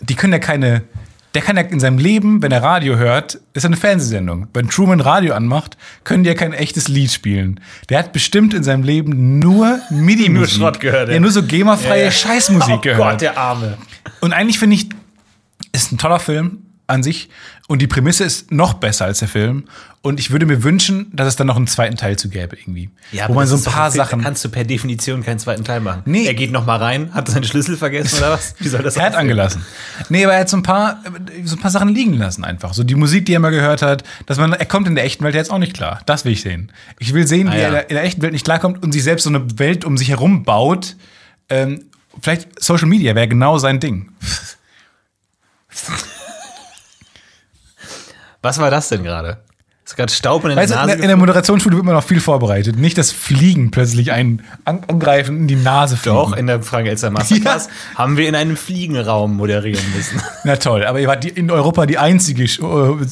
die 0.00 0.16
können 0.16 0.32
ja 0.32 0.40
keine. 0.40 0.82
Der 1.34 1.42
kann 1.42 1.56
ja 1.56 1.62
in 1.62 1.80
seinem 1.80 1.98
Leben, 1.98 2.42
wenn 2.42 2.52
er 2.52 2.62
Radio 2.62 2.96
hört, 2.96 3.40
ist 3.54 3.66
eine 3.66 3.76
Fernsehsendung. 3.76 4.46
Wenn 4.54 4.68
Truman 4.68 5.00
Radio 5.00 5.34
anmacht, 5.34 5.76
können 6.04 6.22
die 6.22 6.28
ja 6.28 6.34
kein 6.34 6.52
echtes 6.52 6.86
Lied 6.86 7.10
spielen. 7.10 7.60
Der 7.88 7.98
hat 7.98 8.12
bestimmt 8.12 8.54
in 8.54 8.62
seinem 8.62 8.84
Leben 8.84 9.40
nur 9.40 9.80
MIDI-Musik. 9.90 10.30
Nur 10.32 10.46
Schrott 10.46 10.80
gehört, 10.80 11.08
ja. 11.08 11.18
Nur 11.18 11.32
so 11.32 11.42
GEMA-freie 11.42 11.98
Ja, 11.98 12.04
ja. 12.04 12.10
Scheißmusik 12.12 12.74
oh 12.76 12.80
gehört. 12.80 12.98
Gott, 13.12 13.20
der 13.20 13.36
Arme. 13.36 13.76
Und 14.20 14.32
eigentlich 14.32 14.60
finde 14.60 14.76
ich, 14.76 14.88
ist 15.72 15.90
ein 15.90 15.98
toller 15.98 16.20
Film 16.20 16.58
an 16.86 17.02
sich. 17.02 17.28
Und 17.66 17.80
die 17.80 17.86
Prämisse 17.86 18.24
ist 18.24 18.50
noch 18.52 18.74
besser 18.74 19.06
als 19.06 19.20
der 19.20 19.28
Film. 19.28 19.64
Und 20.02 20.20
ich 20.20 20.30
würde 20.30 20.44
mir 20.44 20.62
wünschen, 20.62 21.06
dass 21.16 21.26
es 21.28 21.36
dann 21.36 21.46
noch 21.46 21.56
einen 21.56 21.66
zweiten 21.66 21.96
Teil 21.96 22.18
zu 22.18 22.28
gäbe 22.28 22.56
irgendwie. 22.56 22.90
Ja, 23.10 23.22
wo 23.22 23.24
aber 23.32 23.34
man 23.36 23.46
so 23.46 23.56
ein 23.56 23.62
paar 23.62 23.90
Film, 23.90 23.98
da 24.00 24.04
Sachen. 24.04 24.20
Kannst 24.20 24.44
du 24.44 24.50
per 24.50 24.64
Definition 24.64 25.22
keinen 25.22 25.38
zweiten 25.38 25.64
Teil 25.64 25.80
machen. 25.80 26.02
Nee. 26.04 26.26
Er 26.26 26.34
geht 26.34 26.52
noch 26.52 26.66
mal 26.66 26.76
rein, 26.76 27.14
hat 27.14 27.26
seinen 27.28 27.44
Schlüssel 27.44 27.78
vergessen 27.78 28.18
oder 28.18 28.32
was? 28.32 28.54
Wie 28.58 28.68
soll 28.68 28.82
das 28.82 28.96
Er 28.98 29.06
hat 29.06 29.14
angelassen. 29.14 29.64
Nee, 30.10 30.24
aber 30.24 30.34
er 30.34 30.40
hat 30.40 30.50
so 30.50 30.58
ein 30.58 30.62
paar, 30.62 31.02
so 31.44 31.56
ein 31.56 31.58
paar 31.62 31.70
Sachen 31.70 31.88
liegen 31.88 32.12
lassen 32.18 32.44
einfach. 32.44 32.74
So 32.74 32.84
die 32.84 32.96
Musik, 32.96 33.24
die 33.24 33.32
er 33.32 33.40
mal 33.40 33.48
gehört 33.50 33.80
hat, 33.80 34.04
dass 34.26 34.36
man, 34.36 34.52
er 34.52 34.66
kommt 34.66 34.86
in 34.86 34.94
der 34.94 35.04
echten 35.04 35.24
Welt 35.24 35.34
jetzt 35.34 35.50
auch 35.50 35.56
nicht 35.58 35.72
klar. 35.72 36.02
Das 36.04 36.26
will 36.26 36.32
ich 36.32 36.42
sehen. 36.42 36.70
Ich 36.98 37.14
will 37.14 37.26
sehen, 37.26 37.48
Ah, 37.48 37.52
wie 37.54 37.56
ja. 37.56 37.62
er 37.62 37.68
in 37.68 37.72
der- 37.72 37.90
in 37.90 37.94
der 37.96 38.04
echten 38.04 38.20
Welt 38.20 38.34
nicht 38.34 38.44
klarkommt 38.44 38.82
und 38.82 38.92
sich 38.92 39.02
selbst 39.02 39.22
so 39.22 39.30
eine 39.30 39.58
Welt 39.58 39.86
um 39.86 39.96
sich 39.96 40.10
herum 40.10 40.42
baut. 40.44 40.96
Ähm, 41.48 41.84
vielleicht 42.20 42.62
Social 42.62 42.88
Media 42.88 43.14
wäre 43.14 43.26
genau 43.26 43.56
sein 43.56 43.80
Ding. 43.80 44.10
Was 48.44 48.58
war 48.58 48.70
das 48.70 48.90
denn 48.90 49.02
gerade? 49.02 49.38
Ist 49.86 49.96
gerade 49.96 50.12
Staub 50.12 50.44
in 50.44 50.50
den 50.50 50.58
Weißt 50.58 50.72
in 50.72 50.78
Nase 50.78 50.88
der, 50.88 51.00
in 51.00 51.08
der 51.08 51.16
Moderationsschule 51.16 51.76
wird 51.76 51.84
man 51.84 51.94
noch 51.94 52.04
viel 52.04 52.20
vorbereitet. 52.20 52.76
Nicht 52.76 52.98
das 52.98 53.10
Fliegen 53.10 53.70
plötzlich 53.70 54.12
ein 54.12 54.42
an, 54.66 54.82
angreifen 54.86 55.38
in 55.38 55.46
die 55.46 55.56
Nase 55.56 55.96
fliegen. 55.96 56.16
Doch, 56.16 56.36
in 56.36 56.46
der 56.46 56.62
Frank 56.62 56.86
Elster 56.86 57.10
Masterclass 57.10 57.68
haben 57.94 58.18
wir 58.18 58.28
in 58.28 58.34
einem 58.34 58.56
Fliegenraum 58.58 59.36
moderieren 59.36 59.84
müssen. 59.94 60.22
Na 60.44 60.56
toll, 60.56 60.84
aber 60.84 61.00
ihr 61.00 61.08
wart 61.08 61.24
in 61.24 61.50
Europa 61.50 61.86
die 61.86 61.96
einzige 61.96 62.44
äh, 62.44 62.46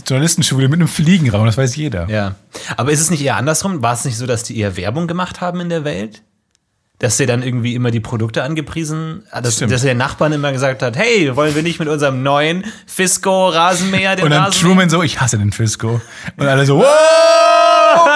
Journalistenschule 0.06 0.68
mit 0.68 0.80
einem 0.80 0.88
Fliegenraum, 0.88 1.46
das 1.46 1.56
weiß 1.56 1.76
jeder. 1.76 2.08
Ja. 2.10 2.34
Aber 2.76 2.92
ist 2.92 3.00
es 3.00 3.10
nicht 3.10 3.24
eher 3.24 3.36
andersrum? 3.36 3.82
War 3.82 3.94
es 3.94 4.04
nicht 4.04 4.18
so, 4.18 4.26
dass 4.26 4.42
die 4.42 4.58
eher 4.58 4.76
Werbung 4.76 5.06
gemacht 5.06 5.40
haben 5.40 5.60
in 5.60 5.70
der 5.70 5.84
Welt? 5.84 6.22
Dass 7.02 7.16
sie 7.16 7.26
dann 7.26 7.42
irgendwie 7.42 7.74
immer 7.74 7.90
die 7.90 7.98
Produkte 7.98 8.44
angepriesen, 8.44 9.24
dass, 9.42 9.56
Stimmt. 9.56 9.72
dass 9.72 9.82
der 9.82 9.96
Nachbarn 9.96 10.32
immer 10.32 10.52
gesagt 10.52 10.82
hat, 10.82 10.96
hey, 10.96 11.34
wollen 11.34 11.52
wir 11.54 11.64
nicht 11.64 11.80
mit 11.80 11.88
unserem 11.88 12.22
neuen 12.22 12.64
Fisco-Rasenmäher 12.86 14.14
den 14.16 14.24
Und 14.26 14.30
dann 14.30 14.44
Rasen 14.44 14.62
Truman 14.62 14.88
so, 14.88 15.02
ich 15.02 15.20
hasse 15.20 15.36
den 15.36 15.50
Fisco. 15.50 16.00
Und 16.36 16.46
alle 16.46 16.64
so, 16.64 16.78
wow, 16.78 16.84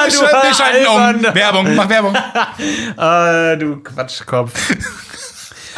wir, 0.04 0.10
schalten- 0.12 0.36
wir 0.48 0.54
schalten 0.54 1.26
um. 1.26 1.34
Werbung, 1.34 1.74
mach 1.74 1.88
Werbung. 1.88 2.16
Ah, 2.96 3.56
du 3.56 3.76
Quatschkopf. 3.78 4.52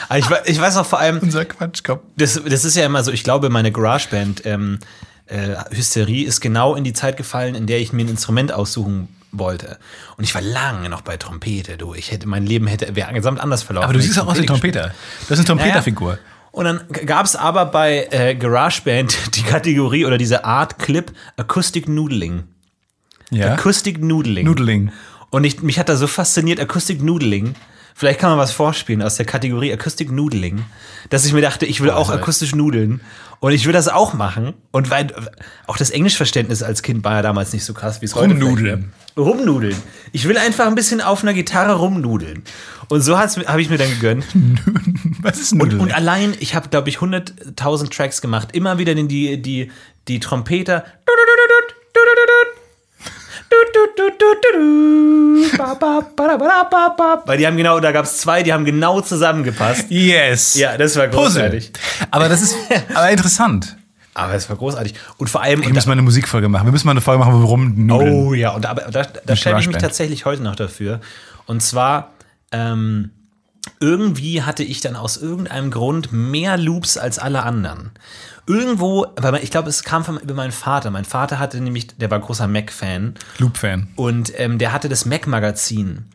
Aber 0.09 0.19
ich, 0.19 0.27
ich 0.45 0.61
weiß 0.61 0.77
auch 0.77 0.87
vor 0.87 0.99
allem, 1.01 1.19
Unser 1.19 1.45
Quatschkopf. 1.47 2.01
das, 2.17 2.41
das 2.47 2.65
ist 2.65 2.77
ja 2.77 2.85
immer 2.87 3.03
so, 3.03 3.11
ich 3.11 3.25
glaube, 3.25 3.49
meine 3.51 3.73
GarageBand 3.73 4.45
ähm, 4.45 4.79
äh, 5.27 5.57
Hysterie 5.75 6.25
ist 6.27 6.41
genau 6.41 6.75
in 6.75 6.85
die 6.85 6.93
Zeit 6.93 7.17
gefallen, 7.17 7.55
in 7.55 7.67
der 7.67 7.79
ich 7.81 7.93
mir 7.93 8.05
ein 8.05 8.09
Instrument 8.09 8.53
aussuchen 8.53 9.09
wollte. 9.33 9.79
Und 10.17 10.25
ich 10.25 10.35
war 10.35 10.43
lange 10.43 10.89
noch 10.89 11.03
bei 11.03 11.17
Trompete, 11.17 11.77
du. 11.77 11.95
Ich 11.95 12.11
hätte, 12.11 12.29
mein 12.29 12.47
Leben 12.47 12.67
hätte, 12.67 12.97
wäre 12.97 13.13
gesamt 13.13 13.41
anders 13.41 13.63
verlaufen. 13.63 13.85
Aber 13.85 13.93
du 13.95 14.01
siehst 14.01 14.19
auch 14.19 14.27
aus 14.27 14.41
wie 14.41 14.47
Trompeter. 14.47 14.95
Das 15.29 15.39
ist 15.39 15.51
eine 15.51 15.59
Trompeterfigur. 15.59 16.19
Und 16.51 16.65
dann 16.65 16.81
gab 17.07 17.27
es 17.27 17.37
aber 17.37 17.67
bei 17.67 18.09
äh, 18.11 18.35
GarageBand 18.35 19.17
die 19.37 19.43
Kategorie 19.43 20.07
oder 20.07 20.19
diese 20.19 20.45
Art 20.45 20.79
Clip 20.79 21.13
Acoustic 21.37 21.89
Noodling. 21.89 22.45
Ja. 23.31 23.55
Acoustic 23.55 24.03
Noodling. 24.03 24.47
Noodling. 24.47 24.93
Und 25.31 25.45
ich, 25.45 25.63
mich 25.63 25.79
hat 25.79 25.89
da 25.89 25.97
so 25.97 26.07
fasziniert 26.07 26.59
Acoustic 26.59 27.03
Noodling. 27.03 27.55
Vielleicht 27.99 28.21
kann 28.21 28.31
man 28.31 28.38
was 28.38 28.52
vorspielen 28.52 29.02
aus 29.02 29.17
der 29.17 29.26
Kategorie 29.26 29.73
Acoustic 29.73 30.12
Noodling, 30.12 30.64
dass 31.11 31.25
ich 31.25 31.33
mir 31.33 31.40
dachte, 31.40 31.67
ich 31.67 31.81
will 31.81 31.90
auch 31.90 32.11
Alter. 32.11 32.23
akustisch 32.23 32.55
nudeln. 32.55 33.00
Und 33.40 33.50
ich 33.50 33.67
will 33.67 33.73
das 33.73 33.88
auch 33.88 34.14
machen. 34.14 34.55
Und 34.71 34.88
weil 34.90 35.09
auch 35.67 35.76
das 35.76 35.90
Englischverständnis 35.90 36.62
als 36.62 36.83
Kind 36.83 37.02
war 37.02 37.14
ja 37.14 37.23
damals 37.23 37.52
nicht 37.52 37.64
so 37.64 37.75
krass, 37.75 38.00
wie 38.00 38.05
es 38.05 38.14
heute 38.14 38.35
Rumnudeln. 38.35 38.93
Rumnudeln. 39.17 39.75
Ich 40.12 40.28
will 40.28 40.38
einfach 40.38 40.69
ein 40.69 40.76
bisschen 40.76 41.00
auf 41.00 41.25
einer 41.25 41.35
Gitarre 41.35 41.73
rumnudeln. 41.73 42.45
Und 42.88 43.00
so 43.00 43.19
habe 43.19 43.61
ich 43.61 43.69
mir 43.69 43.78
dann 43.78 43.90
gegönnt. 43.90 44.26
Was 45.23 45.40
ist 45.40 45.50
Und, 45.50 45.59
Noodling? 45.59 45.81
und 45.81 45.93
allein, 45.93 46.37
ich 46.38 46.55
habe, 46.55 46.69
glaube 46.69 46.88
ich, 46.90 46.99
100.000 46.99 47.90
Tracks 47.90 48.21
gemacht. 48.21 48.50
Immer 48.52 48.78
wieder 48.78 48.95
die, 48.95 49.43
die, 49.43 49.73
die 50.07 50.21
Trompeter. 50.21 50.85
Weil 57.26 57.38
die 57.38 57.47
haben 57.47 57.57
genau, 57.57 57.81
da 57.81 57.93
gab 57.93 58.05
es 58.05 58.19
zwei, 58.19 58.43
die 58.43 58.52
haben 58.52 58.64
genau 58.64 59.00
zusammengepasst. 59.00 59.87
yes. 59.90 60.55
Ja, 60.55 60.76
das 60.76 60.97
war 60.97 61.09
großartig. 61.09 61.73
Aber 62.11 62.28
das 62.28 62.43
ist 62.43 62.57
aber 62.95 63.11
interessant. 63.11 63.76
Aber 64.14 64.35
es 64.35 64.49
war 64.50 64.57
großartig. 64.57 64.95
Und 65.17 65.31
vor 65.31 65.43
allem. 65.43 65.62
Wir 65.62 65.73
müssen 65.73 65.88
mal 65.88 65.93
eine 65.93 66.02
Musikfolge 66.02 66.49
machen. 66.49 66.67
Wir 66.67 66.73
müssen 66.73 66.87
mal 66.87 66.93
eine 66.93 67.00
Folge 67.00 67.21
machen, 67.21 67.35
wo 67.35 67.38
wir 67.38 67.47
rumnudeln. 67.47 68.12
Oh 68.12 68.35
ja, 68.35 68.50
und 68.50 68.64
da, 68.64 68.75
da 68.75 69.07
Mit 69.26 69.38
schäme 69.38 69.61
ich 69.61 69.69
mich 69.69 69.76
tatsächlich 69.76 70.25
heute 70.25 70.43
noch 70.43 70.57
dafür. 70.57 71.00
Und 71.47 71.62
zwar, 71.62 72.11
ähm, 72.50 73.11
irgendwie 73.81 74.43
hatte 74.43 74.64
ich 74.64 74.81
dann 74.81 74.97
aus 74.97 75.17
irgendeinem 75.17 75.71
Grund 75.71 76.12
mehr 76.12 76.57
Loops 76.57 76.99
als 76.99 77.19
alle 77.19 77.45
anderen. 77.45 77.93
Irgendwo, 78.49 79.07
aber 79.17 79.43
ich 79.43 79.50
glaube, 79.50 79.69
es 79.69 79.85
kam 79.85 80.05
von, 80.05 80.19
über 80.19 80.35
meinen 80.35 80.52
Vater. 80.52 80.90
Mein 80.90 81.05
Vater 81.05 81.38
hatte 81.38 81.61
nämlich, 81.61 81.88
der 81.99 82.11
war 82.11 82.19
großer 82.19 82.49
Mac-Fan 82.49 83.14
Loop-Fan. 83.38 83.88
und 83.97 84.33
ähm, 84.37 84.59
der 84.59 84.73
hatte 84.73 84.88
das 84.88 85.05
Mac-Magazin. 85.05 86.07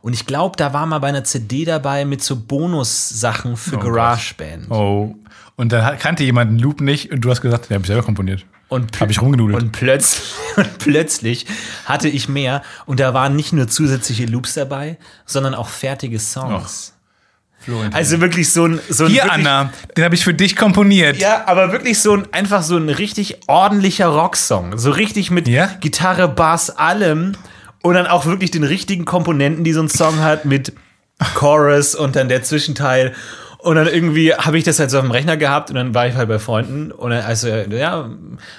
Und 0.00 0.14
ich 0.14 0.26
glaube, 0.26 0.56
da 0.56 0.72
war 0.72 0.86
mal 0.86 0.98
bei 0.98 1.08
einer 1.08 1.22
CD 1.22 1.64
dabei 1.64 2.04
mit 2.04 2.22
so 2.24 2.34
Bonussachen 2.36 3.56
für 3.56 3.78
GarageBand. 3.78 4.70
Oh. 4.70 5.14
Und 5.54 5.70
dann 5.70 5.84
hat- 5.84 6.00
kannte 6.00 6.24
jemand 6.24 6.48
einen 6.50 6.58
Loop 6.58 6.80
nicht 6.80 7.12
und 7.12 7.20
du 7.20 7.30
hast 7.30 7.40
gesagt, 7.40 7.68
den 7.70 7.74
habe 7.74 7.82
ich 7.82 7.86
selber 7.88 8.02
komponiert. 8.02 8.44
Und 8.68 8.98
Hab 9.00 9.10
ich 9.10 9.20
rumgenudelt. 9.20 9.62
Und 9.62 9.72
plötzlich, 9.72 10.32
und 10.56 10.78
plötzlich 10.78 11.46
hatte 11.84 12.08
ich 12.08 12.26
mehr. 12.28 12.62
Und 12.86 13.00
da 13.00 13.12
waren 13.12 13.36
nicht 13.36 13.52
nur 13.52 13.68
zusätzliche 13.68 14.24
Loops 14.24 14.54
dabei, 14.54 14.96
sondern 15.26 15.54
auch 15.54 15.68
fertige 15.68 16.18
Songs. 16.18 16.94
Also 17.92 18.20
wirklich 18.20 18.50
so 18.52 18.66
ein. 18.66 18.80
So 18.88 19.04
ein 19.04 19.10
Hier, 19.10 19.24
wirklich, 19.24 19.46
Anna, 19.46 19.72
den 19.96 20.04
habe 20.04 20.14
ich 20.14 20.24
für 20.24 20.34
dich 20.34 20.56
komponiert. 20.56 21.16
Ja, 21.16 21.44
aber 21.46 21.72
wirklich 21.72 22.00
so 22.00 22.14
ein, 22.14 22.32
einfach 22.32 22.62
so 22.62 22.76
ein 22.76 22.88
richtig 22.88 23.40
ordentlicher 23.46 24.08
Rocksong. 24.08 24.78
So 24.78 24.90
richtig 24.90 25.30
mit 25.30 25.48
Ja? 25.48 25.70
Gitarre, 25.80 26.28
Bass, 26.28 26.70
allem. 26.70 27.32
Und 27.82 27.94
dann 27.94 28.06
auch 28.06 28.26
wirklich 28.26 28.50
den 28.50 28.64
richtigen 28.64 29.04
Komponenten, 29.04 29.64
die 29.64 29.72
so 29.72 29.82
ein 29.82 29.88
Song 29.88 30.20
hat, 30.20 30.44
mit 30.44 30.72
Chorus 31.34 31.94
und 31.94 32.16
dann 32.16 32.28
der 32.28 32.42
Zwischenteil. 32.42 33.14
Und 33.62 33.76
dann 33.76 33.86
irgendwie 33.86 34.34
habe 34.34 34.58
ich 34.58 34.64
das 34.64 34.80
halt 34.80 34.90
so 34.90 34.98
auf 34.98 35.04
dem 35.04 35.12
Rechner 35.12 35.36
gehabt 35.36 35.70
und 35.70 35.76
dann 35.76 35.94
war 35.94 36.08
ich 36.08 36.16
halt 36.16 36.28
bei 36.28 36.40
Freunden 36.40 36.90
und 36.90 37.12
dann 37.12 37.22
also 37.22 37.46
ja, 37.46 38.10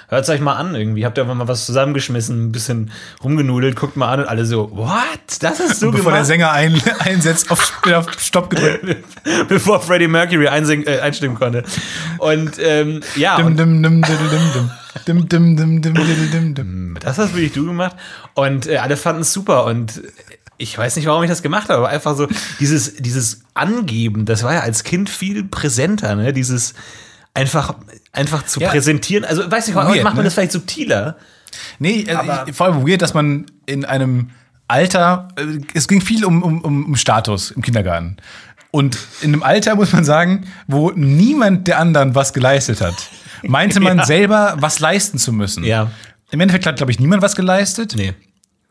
hört's 0.08 0.30
euch 0.30 0.40
mal 0.40 0.54
an 0.54 0.74
irgendwie. 0.74 1.04
Habt 1.04 1.18
ihr 1.18 1.24
einfach 1.24 1.34
mal 1.34 1.46
was 1.46 1.66
zusammengeschmissen, 1.66 2.46
ein 2.46 2.52
bisschen 2.52 2.90
rumgenudelt, 3.22 3.76
guckt 3.76 3.98
mal 3.98 4.10
an 4.10 4.20
und 4.20 4.28
alle 4.28 4.46
so, 4.46 4.70
what? 4.74 4.94
Das 5.40 5.60
ist 5.60 5.82
du 5.82 5.90
Bevor 5.90 6.04
gemacht? 6.04 6.16
der 6.16 6.24
Sänger 6.24 6.52
ein, 6.52 6.80
einsetzt, 7.00 7.50
auf, 7.50 7.82
auf 7.92 8.06
Stopp 8.18 8.48
gedrückt. 8.48 8.96
Bevor 9.48 9.82
Freddie 9.82 10.08
Mercury 10.08 10.48
einsing, 10.48 10.84
äh, 10.86 11.00
einstimmen 11.00 11.36
konnte. 11.36 11.64
Und 12.16 12.52
ähm, 12.58 13.02
ja. 13.14 13.36
Das 17.00 17.18
hast 17.18 17.34
wirklich 17.34 17.52
du 17.52 17.66
gemacht. 17.66 17.94
Und 18.32 18.66
äh, 18.66 18.78
alle 18.78 18.96
fanden 18.96 19.20
es 19.20 19.34
super. 19.34 19.66
Und 19.66 20.00
ich 20.58 20.76
weiß 20.76 20.96
nicht, 20.96 21.06
warum 21.06 21.22
ich 21.22 21.30
das 21.30 21.42
gemacht 21.42 21.68
habe, 21.68 21.78
aber 21.78 21.88
einfach 21.88 22.16
so 22.16 22.28
dieses, 22.60 22.96
dieses 22.96 23.42
Angeben, 23.54 24.24
das 24.24 24.42
war 24.42 24.54
ja 24.54 24.60
als 24.60 24.84
Kind 24.84 25.10
viel 25.10 25.44
präsenter, 25.44 26.14
ne? 26.16 26.32
Dieses 26.32 26.74
einfach, 27.34 27.74
einfach 28.12 28.44
zu 28.46 28.60
Ja. 28.60 28.68
präsentieren. 28.70 29.24
Also, 29.24 29.50
weiß 29.50 29.66
nicht, 29.66 29.76
heute 29.76 29.88
Weird, 29.90 30.04
macht 30.04 30.14
man 30.14 30.22
ne? 30.22 30.24
das 30.28 30.34
vielleicht 30.34 30.52
subtiler. 30.52 31.16
Nee, 31.78 32.04
also 32.08 32.20
Aber- 32.30 32.48
ich, 32.48 32.54
vor 32.56 32.66
allem 32.66 32.86
weird, 32.86 33.02
dass 33.02 33.14
man 33.14 33.46
in 33.66 33.84
einem 33.84 34.30
Alter, 34.68 35.28
äh, 35.36 35.58
es 35.74 35.88
ging 35.88 36.00
viel 36.00 36.24
um, 36.24 36.42
um, 36.42 36.60
um 36.62 36.86
um 36.86 36.96
Status 36.96 37.50
im 37.50 37.62
Kindergarten. 37.62 38.16
Und 38.70 38.98
in 39.20 39.32
einem 39.32 39.42
Alter, 39.42 39.76
muss 39.76 39.92
man 39.92 40.04
sagen, 40.04 40.46
wo 40.66 40.90
niemand 40.92 41.68
der 41.68 41.78
anderen 41.78 42.14
was 42.14 42.32
geleistet 42.32 42.80
hat, 42.80 42.94
meinte 43.42 43.78
man 43.80 43.98
Ja. 43.98 44.04
selber, 44.06 44.54
was 44.58 44.80
leisten 44.80 45.18
zu 45.18 45.32
müssen. 45.32 45.64
Ja. 45.64 45.90
Im 46.30 46.40
Endeffekt 46.40 46.66
hat, 46.66 46.76
glaube 46.76 46.90
ich, 46.90 46.98
niemand 46.98 47.22
was 47.22 47.36
geleistet. 47.36 47.94
Nee. 47.96 48.14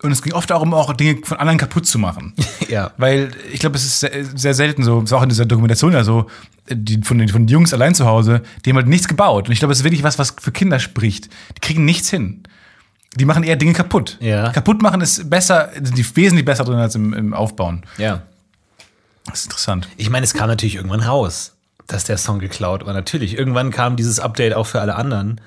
Und 0.04 0.12
es 0.12 0.22
ging 0.22 0.34
oft 0.34 0.50
darum, 0.50 0.74
auch 0.74 0.94
Dinge 0.94 1.22
von 1.24 1.38
anderen 1.38 1.58
kaputt 1.58 1.88
zu 1.88 1.98
machen. 1.98 2.34
Ja. 2.70 2.92
Weil 2.98 3.30
ich 3.52 3.60
glaube, 3.60 3.76
es 3.76 3.84
ist 3.84 4.00
sehr, 4.00 4.26
sehr 4.36 4.54
selten 4.56 4.84
so, 4.84 5.04
es 5.04 5.12
war 5.12 5.20
auch 5.20 5.24
in 5.24 5.30
dieser 5.30 5.46
Dokumentation 5.46 5.94
ja 5.94 6.04
so, 6.04 6.28
die, 6.68 7.02
von, 7.04 7.20
den, 7.20 7.30
von 7.30 7.44
den 7.44 7.48
Jungs 7.50 7.72
allein 7.72 7.94
zu 7.94 8.06
Hause, 8.08 8.42
die 8.66 8.72
haben 8.72 8.78
halt 8.78 8.88
nichts 8.88 9.08
gebaut. 9.08 9.48
Und 9.48 9.52
ich 9.52 9.60
glaube, 9.60 9.74
es 9.74 9.80
ist 9.80 9.84
wirklich 9.84 10.02
was, 10.02 10.18
was 10.18 10.34
für 10.40 10.52
Kinder 10.52 10.80
spricht. 10.80 11.30
Die 11.56 11.60
kriegen 11.62 11.86
nichts 11.86 12.10
hin. 12.10 12.44
Die 13.16 13.26
machen 13.26 13.44
eher 13.44 13.58
Dinge 13.58 13.74
kaputt. 13.74 14.18
Ja. 14.22 14.50
Kaputt 14.52 14.82
machen 14.82 15.02
ist 15.02 15.30
besser, 15.30 15.70
sind 15.76 15.96
die 15.96 16.16
wesentlich 16.16 16.46
besser 16.46 16.64
drin 16.64 16.80
als 16.80 16.96
im, 16.96 17.14
im 17.14 17.34
Aufbauen. 17.36 17.86
Ja. 17.98 18.24
Das 19.26 19.40
ist 19.40 19.46
interessant. 19.46 19.88
Ich 19.98 20.10
meine, 20.10 20.24
es 20.24 20.34
kam 20.34 20.48
natürlich 20.48 20.76
irgendwann 20.76 21.02
raus, 21.02 21.54
dass 21.86 22.06
der 22.06 22.18
Song 22.18 22.40
geklaut 22.40 22.88
war. 22.88 22.94
Natürlich. 22.94 23.38
Irgendwann 23.38 23.70
kam 23.70 23.98
dieses 23.98 24.20
Update 24.20 24.56
auch 24.56 24.66
für 24.66 24.82
alle 24.82 24.96
anderen. 24.96 25.40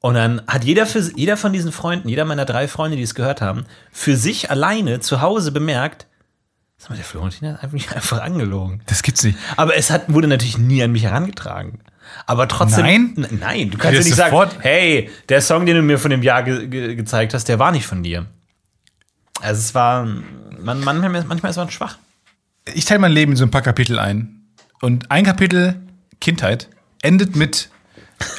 Und 0.00 0.14
dann 0.14 0.42
hat 0.46 0.64
jeder, 0.64 0.86
für, 0.86 1.00
jeder 1.16 1.36
von 1.36 1.52
diesen 1.52 1.72
Freunden, 1.72 2.08
jeder 2.08 2.24
meiner 2.24 2.44
drei 2.44 2.68
Freunde, 2.68 2.96
die 2.96 3.02
es 3.02 3.14
gehört 3.14 3.40
haben, 3.40 3.64
für 3.90 4.16
sich 4.16 4.50
alleine 4.50 5.00
zu 5.00 5.20
Hause 5.20 5.52
bemerkt, 5.52 6.06
sag 6.76 6.90
mal, 6.90 6.96
der 6.96 7.04
Florentin 7.04 7.48
hat 7.48 7.64
einfach, 7.64 7.92
einfach 7.96 8.20
angelogen. 8.20 8.82
Das 8.86 9.02
gibt's 9.02 9.24
nicht. 9.24 9.38
Aber 9.56 9.76
es 9.76 9.90
hat, 9.90 10.12
wurde 10.12 10.28
natürlich 10.28 10.58
nie 10.58 10.82
an 10.82 10.92
mich 10.92 11.04
herangetragen. 11.04 11.80
Aber 12.26 12.46
trotzdem. 12.46 12.84
Nein? 12.84 13.38
Nein, 13.40 13.70
du 13.70 13.78
kannst 13.78 13.98
ja 13.98 14.04
nicht 14.04 14.14
sagen, 14.14 14.50
hey, 14.60 15.10
der 15.28 15.40
Song, 15.40 15.66
den 15.66 15.76
du 15.76 15.82
mir 15.82 15.98
von 15.98 16.10
dem 16.10 16.22
Jahr 16.22 16.42
ge 16.42 16.68
ge 16.68 16.94
gezeigt 16.94 17.34
hast, 17.34 17.48
der 17.48 17.58
war 17.58 17.72
nicht 17.72 17.86
von 17.86 18.02
dir. 18.02 18.26
Also 19.40 19.58
es 19.58 19.74
war, 19.74 20.04
man, 20.04 20.80
manchmal, 20.80 21.24
manchmal 21.24 21.50
ist 21.50 21.56
man 21.56 21.70
schwach. 21.70 21.98
Ich 22.74 22.84
teile 22.84 23.00
mein 23.00 23.12
Leben 23.12 23.32
in 23.32 23.36
so 23.36 23.44
ein 23.44 23.50
paar 23.50 23.62
Kapitel 23.62 23.98
ein. 23.98 24.42
Und 24.80 25.10
ein 25.10 25.24
Kapitel, 25.24 25.76
Kindheit, 26.20 26.68
endet 27.02 27.36
mit, 27.36 27.70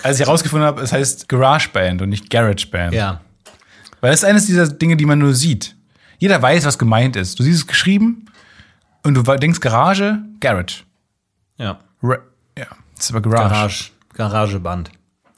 als 0.03 0.19
ich 0.19 0.25
herausgefunden 0.25 0.67
habe, 0.67 0.81
es 0.81 0.91
heißt 0.91 1.29
GarageBand 1.29 2.01
und 2.01 2.10
nicht 2.10 2.29
GarageBand. 2.29 2.93
Ja. 2.93 3.22
Weil 4.01 4.12
das 4.12 4.22
ist 4.22 4.25
eines 4.25 4.46
dieser 4.46 4.67
Dinge, 4.67 4.98
die 4.98 5.05
man 5.05 5.19
nur 5.19 5.34
sieht. 5.34 5.75
Jeder 6.19 6.41
weiß, 6.41 6.65
was 6.65 6.77
gemeint 6.77 7.15
ist. 7.15 7.39
Du 7.39 7.43
siehst 7.43 7.60
es 7.60 7.67
geschrieben 7.67 8.25
und 9.03 9.13
du 9.13 9.24
denkst 9.24 9.60
Garage, 9.60 10.19
Garage. 10.39 10.84
Ja. 11.57 11.79
Ra 12.01 12.17
ja, 12.57 12.65
das 12.96 13.05
ist 13.05 13.12
aber 13.12 13.22
Garage. 13.22 13.50
Garage, 13.50 13.91
Garageband. 14.13 14.91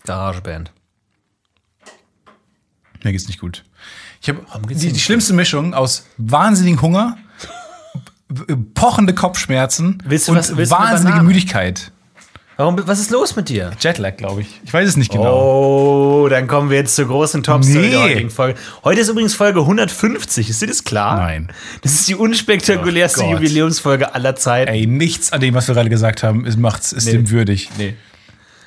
Garageband. 0.05 0.72
Mir 3.03 3.12
geht's 3.12 3.27
nicht 3.27 3.39
gut. 3.39 3.63
Ich 4.22 4.29
habe 4.29 4.46
die, 4.69 4.91
die 4.91 5.00
schlimmste 5.00 5.34
Mischung 5.34 5.74
aus 5.74 6.05
wahnsinnigem 6.17 6.81
Hunger, 6.81 7.17
pochende 8.74 9.13
Kopfschmerzen 9.13 10.03
und 10.03 10.69
wahnsinnige? 10.69 11.24
Müdigkeit. 11.24 11.91
Warum, 12.60 12.78
was 12.88 13.00
ist 13.00 13.10
los 13.10 13.38
mit 13.38 13.48
dir? 13.48 13.72
Jetlag, 13.80 14.18
glaube 14.18 14.42
ich. 14.42 14.48
Ich 14.66 14.74
weiß 14.74 14.86
es 14.89 14.98
nicht 14.98 15.13
genau. 15.13 16.24
Oh, 16.24 16.28
dann 16.28 16.46
kommen 16.46 16.70
wir 16.70 16.75
jetzt 16.75 16.94
zur 16.94 17.08
großen 17.08 17.42
Top-Story 17.42 17.86
Nee. 17.86 17.92
der 17.92 18.01
heutigen 18.01 18.30
Folge. 18.30 18.60
Heute 18.84 19.00
ist 19.00 19.08
übrigens 19.08 19.34
Folge 19.34 19.62
150. 19.62 20.50
Ist 20.50 20.62
dir 20.62 20.68
das 20.68 20.84
klar? 20.84 21.16
Nein. 21.16 21.54
Das 21.84 21.94
ist 21.94 22.10
die 22.10 22.16
unspektakulärste 22.16 23.24
Oh. 23.24 23.32
Jubiläumsfolge 23.32 24.13
aller 24.13 24.36
Zeiten. 24.36 24.70
Ey, 24.74 24.88
nichts 24.88 25.32
an 25.32 25.39
dem, 25.39 25.54
was 25.54 25.70
wir 25.70 25.74
gerade 25.75 25.89
gesagt 25.89 26.22
haben, 26.22 26.46
ist, 26.46 26.58
macht's, 26.60 26.92
ist 26.92 27.06
Nee. 27.06 27.13
dem 27.13 27.30
würdig. 27.30 27.70
Nee. 27.78 27.96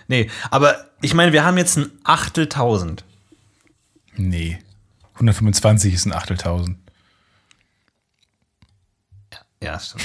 Nee, 0.08 0.30
aber 0.50 0.87
ich 1.02 1.12
meine, 1.12 1.34
wir 1.34 1.44
haben 1.44 1.58
jetzt 1.58 1.76
ein 1.76 1.90
Achteltausend. 2.02 3.04
Nee. 4.16 4.58
125 5.16 5.92
ist 5.92 6.06
ein 6.06 6.14
Achteltausend. 6.14 6.78
Ja, 9.62 9.78
stimmt. 9.78 10.02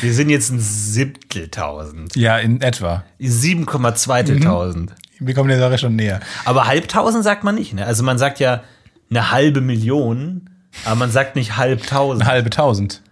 Wir 0.00 0.14
sind 0.14 0.30
jetzt 0.30 0.50
ein 0.50 0.60
Siebteltausend. 0.60 2.16
Ja, 2.16 2.38
in 2.38 2.60
etwa. 2.60 3.04
7,2 3.20 4.88
Wir 5.18 5.34
kommen 5.34 5.48
der 5.48 5.58
Sache 5.58 5.78
schon 5.78 5.96
näher. 5.96 6.20
Aber 6.44 6.66
halbtausend 6.66 7.24
sagt 7.24 7.44
man 7.44 7.54
nicht, 7.54 7.72
ne? 7.74 7.84
Also 7.86 8.02
man 8.02 8.18
sagt 8.18 8.40
ja 8.40 8.62
eine 9.10 9.30
halbe 9.30 9.60
Million, 9.60 10.50
aber 10.84 10.96
man 10.96 11.10
sagt 11.10 11.36
nicht 11.36 11.56
halbtausend. 11.56 12.22
Eine 12.22 12.30
halbe 12.30 12.50
Tausend. 12.50 13.02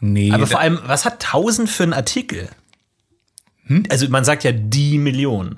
Nee. 0.00 0.32
Aber 0.32 0.46
vor 0.46 0.60
allem, 0.60 0.80
was 0.84 1.04
hat 1.04 1.24
1000 1.24 1.68
für 1.68 1.82
einen 1.82 1.92
Artikel? 1.92 2.48
Hm? 3.64 3.84
Also 3.90 4.08
man 4.08 4.24
sagt 4.24 4.44
ja 4.44 4.52
die 4.52 4.98
Million. 4.98 5.56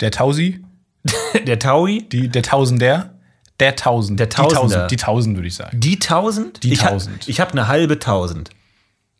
der 0.00 0.10
Tausi, 0.10 0.62
Der 1.46 1.58
Taui, 1.58 2.02
die, 2.10 2.28
der 2.28 2.42
Tausender, 2.42 3.14
der 3.60 3.76
Tausend. 3.76 4.18
Der 4.20 4.26
Die 4.26 4.34
Tausender. 4.36 4.58
Tausend, 4.60 4.90
die 4.90 4.96
Tausend 4.96 5.36
würde 5.36 5.48
ich 5.48 5.54
sagen. 5.54 5.80
die 5.80 5.94
1000? 5.94 6.62
Die 6.62 6.72
ich 6.72 6.82
1000. 6.82 7.28
Ich 7.28 7.40
habe 7.40 7.52
eine 7.52 7.68
halbe 7.68 7.98
Tausend. 7.98 8.50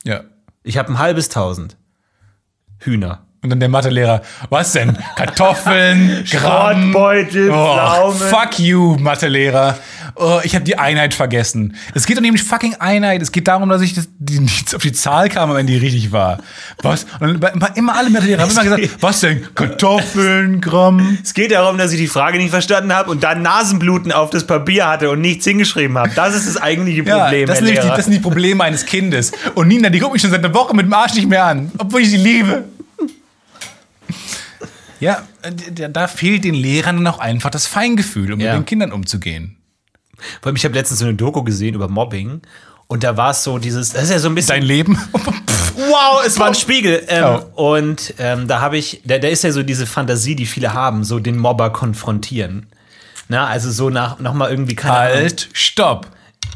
Ja. 0.07 0.23
Ich 0.63 0.79
habe 0.79 0.93
ein 0.93 0.99
halbes 0.99 1.29
Tausend. 1.29 1.77
Hühner. 2.79 3.26
Und 3.43 3.51
dann 3.51 3.61
der 3.61 3.69
Mathelehrer, 3.69 4.23
was 4.51 4.73
denn? 4.73 4.97
Kartoffeln, 5.15 6.25
Gramm. 6.31 6.93
Schrottbeutel, 6.93 7.51
Oh, 7.53 8.11
fuck 8.11 8.59
you, 8.59 8.97
Mathelehrer. 8.99 9.79
Oh, 10.17 10.41
ich 10.43 10.55
habe 10.55 10.65
die 10.65 10.79
Einheit 10.79 11.13
vergessen. 11.13 11.77
Es 11.95 12.07
geht 12.07 12.17
doch 12.17 12.23
nicht 12.23 12.31
um 12.31 12.37
die 12.37 12.43
fucking 12.43 12.77
Einheit. 12.79 13.21
Es 13.21 13.31
geht 13.31 13.47
darum, 13.47 13.69
dass 13.69 13.83
ich 13.83 13.93
das, 13.95 14.09
die, 14.19 14.41
nicht 14.41 14.75
auf 14.75 14.81
die 14.81 14.93
Zahl 14.93 15.29
kam, 15.29 15.53
wenn 15.55 15.67
die 15.67 15.77
richtig 15.77 16.11
war. 16.11 16.39
Was? 16.83 17.07
Und 17.21 17.41
dann 17.41 17.75
immer 17.75 17.95
alle 17.97 18.09
Mathelehrer 18.09 18.43
haben 18.43 18.51
immer 18.51 18.63
gesagt, 18.65 18.89
was 19.01 19.21
denn? 19.21 19.47
Kartoffeln, 19.55 20.61
Gramm. 20.63 21.19
Es 21.23 21.35
geht 21.35 21.53
darum, 21.53 21.77
dass 21.77 21.93
ich 21.93 21.99
die 21.99 22.07
Frage 22.09 22.39
nicht 22.39 22.51
verstanden 22.51 22.95
habe 22.95 23.11
und 23.11 23.23
dann 23.23 23.43
Nasenbluten 23.43 24.11
auf 24.11 24.31
das 24.31 24.47
Papier 24.47 24.89
hatte 24.89 25.11
und 25.11 25.21
nichts 25.21 25.45
hingeschrieben 25.45 25.99
habe. 25.99 26.11
Das 26.17 26.35
ist 26.35 26.49
das 26.49 26.61
eigentliche 26.61 27.03
Ja, 27.03 27.25
Problem, 27.25 27.47
das, 27.47 27.61
Herr 27.61 27.67
sind 27.67 27.77
die, 27.83 27.89
das 27.89 28.05
sind 28.07 28.15
die 28.15 28.21
Probleme 28.21 28.65
eines 28.65 28.87
Kindes. 28.87 29.33
Und 29.55 29.69
Nina, 29.69 29.91
die 29.91 29.99
guckt 29.99 30.15
mich 30.15 30.23
schon 30.23 30.31
seit 30.31 30.43
einer 30.45 30.55
Woche 30.55 30.75
mit 30.75 30.87
dem 30.87 30.93
Arsch 30.95 31.15
nicht 31.15 31.29
mehr 31.29 31.45
an, 31.45 31.71
obwohl 31.79 32.01
ich 32.01 32.11
sie 32.11 32.17
liebe. 32.17 32.65
Ja, 35.01 35.23
da- 35.91 36.09
fehlt 36.09 36.45
den 36.45 36.55
Lehrern 36.55 36.97
dann 36.97 37.07
auch 37.07 37.19
einfach 37.19 37.51
das 37.51 37.67
Feingefühl, 37.67 38.33
um 38.33 38.41
Ja. 38.41 38.53
mit 38.55 38.63
den 38.63 38.67
Kindern 38.67 38.93
umzugehen. 38.93 39.57
Vor 40.41 40.47
allem, 40.49 40.57
ich 40.57 40.65
habe 40.65 40.75
letztens 40.75 41.01
so 41.01 41.05
eine 41.07 41.15
Doku 41.15 41.43
gesehen 41.43 41.75
über 41.75 41.89
Mobbing 41.89 42.41
und 42.87 43.05
da 43.05 43.17
war 43.17 43.31
es 43.33 43.45
so 43.45 43.59
dieses, 43.59 43.91
das 43.93 44.05
ist 44.05 44.11
ja 44.11 44.19
so 44.19 44.29
ein 44.29 44.35
bisschen 44.35 44.49
Dein 44.57 44.63
Leben? 44.63 44.99
Wow, 45.79 46.23
es 46.25 46.39
war 46.39 46.47
ein 46.49 46.55
Spiegel. 46.55 47.05
Ähm, 47.09 47.41
Oh. 47.55 47.75
Und 47.77 48.15
ähm, 48.19 48.49
da 48.49 48.61
habe 48.63 48.79
ich, 48.79 49.03
da, 49.05 49.19
da 49.19 49.29
ist 49.29 49.45
ja 49.45 49.53
so 49.53 49.63
diese 49.63 49.87
Fantasie, 49.87 50.35
die 50.35 50.47
viele 50.47 50.73
haben, 50.73 51.05
so 51.05 51.19
den 51.19 51.37
Mobber 51.37 51.69
konfrontieren. 51.71 52.67
Na, 53.29 53.47
also 53.47 53.71
so 53.71 53.91
nach 53.91 54.19
nochmal 54.19 54.51
irgendwie 54.51 54.75
keine 54.75 54.97
Ahnung. 54.97 55.15
halt, 55.17 55.49
stopp. 55.53 56.07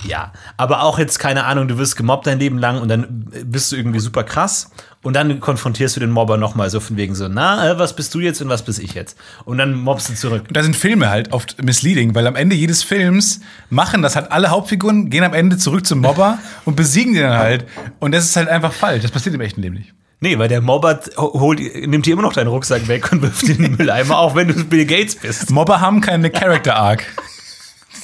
Ja, 0.05 0.33
aber 0.57 0.85
auch 0.85 0.99
jetzt 0.99 1.19
keine 1.19 1.45
Ahnung, 1.45 1.69
du 1.69 1.77
wirst 1.77 1.97
gemobbt 1.97 2.27
dein 2.27 2.39
Leben 2.39 2.57
lang 2.57 2.81
und 2.81 2.89
dann 2.89 3.27
bist 3.45 3.71
du 3.73 3.77
irgendwie 3.77 3.99
super 4.01 4.25
krass 4.25 4.71
und 5.03 5.15
dann 5.15 5.41
konfrontierst 5.41 5.97
du 5.97 6.01
den 6.01 6.11
Mobber 6.11 6.37
nochmal 6.37 6.69
so 6.69 6.79
von 6.79 6.97
wegen 6.97 7.15
so, 7.15 7.29
na, 7.29 7.71
äh, 7.71 7.79
was 7.79 7.97
bist 7.97 8.15
du 8.15 8.21
jetzt 8.21 8.43
und 8.43 8.49
was 8.49 8.63
bin 8.63 8.75
ich 8.81 8.95
jetzt? 8.95 9.17
Und 9.45 9.59
dann 9.59 9.75
mobbst 9.75 10.11
du 10.11 10.15
zurück. 10.15 10.45
Und 10.49 10.57
da 10.57 10.63
sind 10.63 10.77
Filme 10.77 11.09
halt 11.09 11.33
oft 11.33 11.63
misleading, 11.63 12.15
weil 12.15 12.27
am 12.27 12.37
Ende 12.37 12.55
jedes 12.55 12.83
Films 12.83 13.41
machen 13.71 14.03
das 14.03 14.15
halt 14.17 14.31
alle 14.31 14.51
Hauptfiguren, 14.51 15.09
gehen 15.09 15.25
am 15.25 15.33
Ende 15.33 15.57
zurück 15.57 15.87
zum 15.87 16.01
Mobber 16.01 16.39
und 16.65 16.77
besiegen 16.77 17.15
den 17.15 17.23
dann 17.23 17.39
halt. 17.39 17.67
Und 17.99 18.13
das 18.13 18.25
ist 18.25 18.37
halt 18.37 18.49
einfach 18.49 18.73
falsch. 18.73 19.03
Das 19.03 19.11
passiert 19.11 19.35
im 19.35 19.41
echten 19.41 19.63
Leben 19.63 19.77
nicht. 19.77 19.95
Nee, 20.23 20.39
weil 20.39 20.49
der 20.49 20.61
Mobber 20.61 21.01
holt, 21.17 21.61
nimmt 21.87 22.05
dir 22.05 22.13
immer 22.13 22.23
noch 22.23 22.35
deinen 22.35 22.49
Rucksack 22.49 22.87
weg 22.89 23.11
und 23.11 23.23
wirft 23.23 23.43
ihn 23.45 23.57
in 23.57 23.63
den 23.63 23.77
Mülleimer, 23.79 24.19
auch 24.19 24.35
wenn 24.35 24.49
du 24.49 24.65
Bill 24.65 24.85
Gates 24.85 25.17
bist. 25.17 25.51
Mobber 25.51 25.81
haben 25.81 26.03
keine 26.03 26.31
Character 26.31 26.77
Arc. 26.77 27.07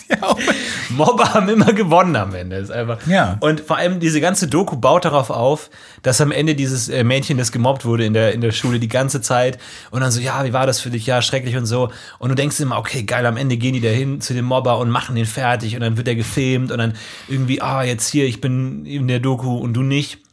ja, 0.08 0.36
Mobber 0.90 1.34
haben 1.34 1.48
immer 1.48 1.72
gewonnen 1.72 2.16
am 2.16 2.34
Ende. 2.34 2.56
Ist 2.56 2.70
einfach. 2.70 3.06
Ja. 3.06 3.36
Und 3.40 3.60
vor 3.60 3.76
allem 3.76 4.00
diese 4.00 4.20
ganze 4.20 4.46
Doku 4.46 4.76
baut 4.76 5.04
darauf 5.04 5.30
auf, 5.30 5.70
dass 6.02 6.20
am 6.20 6.32
Ende 6.32 6.54
dieses 6.54 6.88
äh, 6.88 7.04
Mädchen, 7.04 7.38
das 7.38 7.52
gemobbt 7.52 7.84
wurde 7.84 8.04
in 8.04 8.14
der, 8.14 8.32
in 8.32 8.40
der 8.40 8.52
Schule 8.52 8.78
die 8.78 8.88
ganze 8.88 9.20
Zeit 9.20 9.58
und 9.90 10.00
dann 10.00 10.10
so, 10.10 10.20
ja, 10.20 10.44
wie 10.44 10.52
war 10.52 10.66
das 10.66 10.80
für 10.80 10.90
dich? 10.90 11.06
Ja, 11.06 11.22
schrecklich 11.22 11.56
und 11.56 11.66
so. 11.66 11.90
Und 12.18 12.28
du 12.28 12.34
denkst 12.34 12.60
immer, 12.60 12.78
okay, 12.78 13.02
geil, 13.02 13.26
am 13.26 13.36
Ende 13.36 13.56
gehen 13.56 13.74
die 13.74 13.80
da 13.80 13.88
hin 13.88 14.20
zu 14.20 14.34
dem 14.34 14.44
Mobber 14.44 14.78
und 14.78 14.90
machen 14.90 15.16
den 15.16 15.26
fertig 15.26 15.74
und 15.74 15.80
dann 15.80 15.96
wird 15.96 16.08
er 16.08 16.14
gefilmt 16.14 16.70
und 16.70 16.78
dann 16.78 16.94
irgendwie, 17.28 17.60
ah, 17.60 17.82
jetzt 17.82 18.08
hier, 18.08 18.26
ich 18.26 18.40
bin 18.40 18.86
in 18.86 19.08
der 19.08 19.20
Doku 19.20 19.56
und 19.56 19.74
du 19.74 19.82
nicht. 19.82 20.25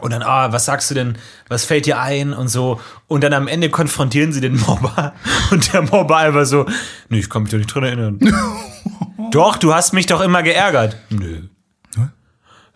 Und 0.00 0.12
dann, 0.12 0.22
ah, 0.22 0.52
was 0.52 0.64
sagst 0.64 0.90
du 0.90 0.94
denn, 0.94 1.18
was 1.48 1.64
fällt 1.64 1.86
dir 1.86 2.00
ein 2.00 2.32
und 2.32 2.48
so. 2.48 2.80
Und 3.06 3.22
dann 3.22 3.32
am 3.32 3.48
Ende 3.48 3.70
konfrontieren 3.70 4.32
sie 4.32 4.40
den 4.40 4.58
Mobber 4.58 5.14
und 5.50 5.72
der 5.72 5.82
Mobber 5.82 6.16
einfach 6.16 6.46
so, 6.46 6.66
nee, 7.08 7.20
ich 7.20 7.30
kann 7.30 7.42
mich 7.42 7.50
doch 7.50 7.58
nicht 7.58 7.74
dran 7.74 7.84
erinnern. 7.84 8.18
doch, 9.30 9.56
du 9.56 9.74
hast 9.74 9.92
mich 9.92 10.06
doch 10.06 10.20
immer 10.20 10.42
geärgert. 10.42 10.96
Nö. 11.10 11.42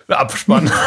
Abspann. 0.08 0.70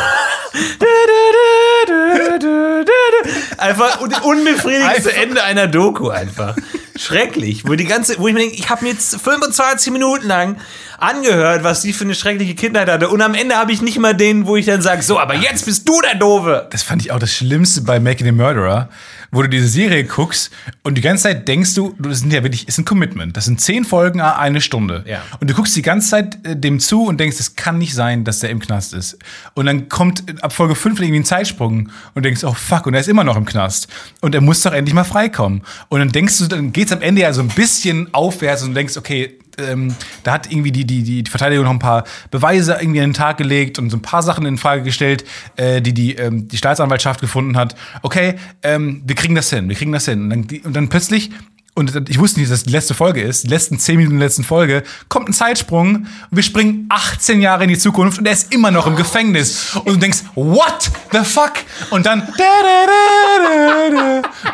einfach 3.58 4.02
un 4.02 4.14
unbefriedigendes 4.14 5.06
Ende 5.08 5.44
einer 5.44 5.68
Doku 5.68 6.10
einfach. 6.10 6.56
Schrecklich. 6.98 7.68
Wo 7.68 7.76
die 7.76 7.86
ganze, 7.86 8.20
wo 8.20 8.28
ich 8.28 8.34
mir 8.34 8.42
denke, 8.42 8.56
ich 8.56 8.70
habe 8.70 8.84
mir 8.86 8.92
jetzt 8.92 9.20
25 9.22 9.92
Minuten 9.92 10.28
lang 10.28 10.58
angehört, 10.98 11.64
was 11.64 11.82
die 11.82 11.94
für 11.94 12.04
eine 12.04 12.16
schreckliche 12.16 12.54
Kindheit 12.54 12.90
hatte. 12.90 13.10
Und 13.10 13.22
am 13.22 13.34
Ende 13.34 13.56
habe 13.56 13.72
ich 13.72 13.82
nicht 13.82 13.98
mal 13.98 14.14
den, 14.14 14.46
wo 14.46 14.56
ich 14.56 14.66
dann 14.66 14.82
sage, 14.82 15.02
so, 15.02 15.20
aber 15.20 15.36
jetzt 15.36 15.66
bist 15.66 15.88
du 15.88 16.00
der 16.02 16.16
Doofe. 16.16 16.68
Das 16.70 16.84
fand 16.84 17.02
ich 17.02 17.12
auch 17.12 17.20
das 17.20 17.34
Schlimmste 17.34 17.82
bei 17.82 18.00
Making 18.00 18.28
a 18.28 18.32
Murderer, 18.32 18.90
wo 19.32 19.42
du 19.42 19.50
diese 19.50 19.68
Serie 19.68 20.04
guckst 20.04 20.52
und 20.84 20.98
die 20.98 21.02
ganze 21.02 21.24
Zeit 21.24 21.48
denkst 21.48 21.74
du, 21.74 21.96
das 22.00 22.20
sind 22.20 22.34
ja 22.34 22.44
wirklich, 22.44 22.68
ist 22.68 22.78
ein 22.78 22.86
Commitment. 22.86 23.36
Das 23.38 23.46
sind 23.46 23.62
zehn 23.62 23.86
Folgen, 23.86 24.20
ah, 24.20 24.38
eine 24.38 24.62
Stunde. 24.62 25.04
Ja. 25.08 25.22
Und 25.40 25.50
du 25.50 25.54
guckst 25.54 25.76
die 25.76 25.82
ganze 25.82 26.10
Zeit 26.10 26.46
äh, 26.46 26.56
dem 26.56 26.80
zu 26.80 27.04
und 27.06 27.20
denkst, 27.20 27.40
es 27.40 27.56
kann 27.56 27.78
nicht 27.78 27.94
sein, 27.94 28.24
dass 28.24 28.40
der 28.40 28.50
im 28.50 28.60
Knast 28.60 28.94
ist. 28.94 29.18
Und 29.54 29.66
dann 29.66 29.90
kommt 29.90 30.30
äh, 30.30 30.42
ab 30.42 30.54
Folge 30.54 30.76
5 30.76 31.00
irgendwie 31.00 31.20
ein 31.22 31.26
Zeitsprung 31.26 31.90
und 32.14 32.24
denkst, 32.24 32.44
oh 32.44 32.54
fuck, 32.54 32.86
und 32.88 32.94
er 32.94 33.00
ist 33.00 33.08
immer 33.08 33.24
noch 33.24 33.38
im 33.38 33.46
Knast. 33.46 33.88
Und 34.20 34.36
er 34.36 34.42
muss 34.42 34.62
doch 34.62 34.74
endlich 34.74 34.94
mal 34.94 35.04
freikommen. 35.04 35.62
Und 35.90 36.00
dann 36.00 36.10
denkst 36.10 36.38
du, 36.40 36.48
dann 36.48 36.74
geht's 36.74 36.92
am 36.92 37.02
Ende 37.02 37.22
ja 37.22 37.34
so 37.34 37.42
ein 37.42 37.50
bisschen 37.50 38.14
aufwärts 38.14 38.64
und 38.64 38.74
denkst, 38.74 38.98
okay, 38.98 39.40
ähm, 39.60 39.96
da 40.24 40.34
hat 40.34 40.52
irgendwie 40.52 40.72
die, 40.72 40.86
die, 40.86 41.24
die 41.24 41.30
Verteidigung 41.30 41.66
noch 41.66 41.72
ein 41.72 41.80
paar 41.80 42.04
Beweise 42.30 42.78
irgendwie 42.80 43.02
an 43.02 43.10
den 43.10 43.14
Tag 43.14 43.38
gelegt 43.38 43.80
und 43.80 43.90
so 43.90 43.98
ein 43.98 44.02
paar 44.02 44.24
Sachen 44.24 44.46
in 44.46 44.58
Frage 44.58 44.84
gestellt, 44.84 45.26
äh, 45.56 45.82
die 45.82 45.94
die, 45.94 46.16
ähm, 46.16 46.48
die 46.48 46.58
Staatsanwaltschaft 46.58 47.22
gefunden 47.22 47.58
hat. 47.58 47.76
Okay, 48.02 48.36
ähm, 48.64 49.02
wir 49.06 49.16
kriegen 49.16 49.36
das 49.36 49.50
hin, 49.50 49.70
wir 49.70 49.76
kriegen 49.76 49.92
das 49.92 50.06
hin. 50.06 50.24
Und 50.24 50.30
dann, 50.30 50.60
und 50.64 50.76
dann 50.76 50.90
plötzlich 50.90 51.32
und 51.74 52.10
ich 52.10 52.20
wusste 52.20 52.40
nicht, 52.42 52.52
dass 52.52 52.60
es 52.60 52.66
die 52.66 52.72
letzte 52.72 52.94
Folge 52.94 53.22
ist, 53.22 53.46
die 53.46 53.48
letzten 53.48 53.80
zehn 53.80 53.96
Minuten 53.96 54.20
der 54.20 54.28
letzten 54.28 54.44
Folge, 54.44 54.84
kommt 55.08 55.30
ein 55.30 55.34
Zeitsprung 55.34 55.96
und 55.96 56.08
wir 56.30 56.44
springen 56.44 56.88
18 56.90 57.42
Jahre 57.42 57.64
in 57.64 57.70
die 57.70 57.78
Zukunft 57.78 58.20
und 58.20 58.26
er 58.26 58.34
ist 58.34 58.54
immer 58.54 58.72
noch 58.72 58.88
im 58.88 58.98
Gefängnis. 58.98 59.76
Und 59.76 59.88
du 59.88 59.96
denkst, 59.96 60.20
what 60.36 60.92
the 61.14 61.20
fuck? 61.20 61.54
Und 61.90 62.06
dann 62.06 62.24
und 62.24 62.36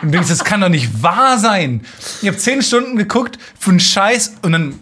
du 0.03 0.07
denkst, 0.09 0.29
das 0.29 0.43
kann 0.43 0.61
doch 0.61 0.69
nicht 0.69 1.01
wahr 1.01 1.39
sein. 1.39 1.81
Ich 2.21 2.27
habe 2.27 2.37
zehn 2.37 2.61
Stunden 2.61 2.97
geguckt 2.97 3.39
für 3.59 3.71
einen 3.71 3.79
Scheiß 3.79 4.35
und 4.43 4.51
dann 4.51 4.79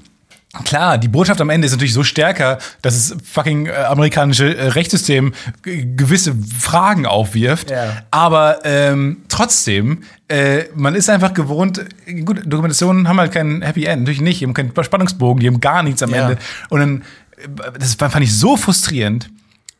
Klar, 0.63 0.97
die 0.97 1.07
Botschaft 1.09 1.41
am 1.41 1.49
Ende 1.49 1.65
ist 1.65 1.73
natürlich 1.73 1.93
so 1.93 2.03
stärker, 2.03 2.59
dass 2.81 3.09
das 3.09 3.17
fucking 3.23 3.65
äh, 3.67 3.71
amerikanische 3.73 4.55
äh, 4.57 4.67
Rechtssystem 4.69 5.33
gewisse 5.63 6.35
Fragen 6.59 7.05
aufwirft. 7.05 7.71
Ja. 7.71 8.03
Aber 8.11 8.59
ähm, 8.63 9.17
trotzdem, 9.27 10.03
äh, 10.29 10.63
man 10.75 10.95
ist 10.95 11.09
einfach 11.09 11.33
gewohnt, 11.33 11.83
gut, 12.23 12.41
Dokumentationen 12.45 13.07
haben 13.07 13.19
halt 13.19 13.31
kein 13.33 13.61
Happy 13.61 13.85
End, 13.85 14.03
natürlich 14.03 14.21
nicht, 14.21 14.39
die 14.41 14.45
haben 14.45 14.53
keinen 14.53 14.71
Spannungsbogen, 14.83 15.41
die 15.41 15.47
haben 15.47 15.59
gar 15.59 15.83
nichts 15.83 16.01
am 16.03 16.11
Ja. 16.11 16.29
Ende. 16.29 16.37
Und 16.69 16.79
dann, 16.79 17.01
äh, 17.37 17.77
das 17.79 17.95
fand 17.95 18.21
ich 18.21 18.33
so 18.37 18.55
frustrierend. 18.55 19.29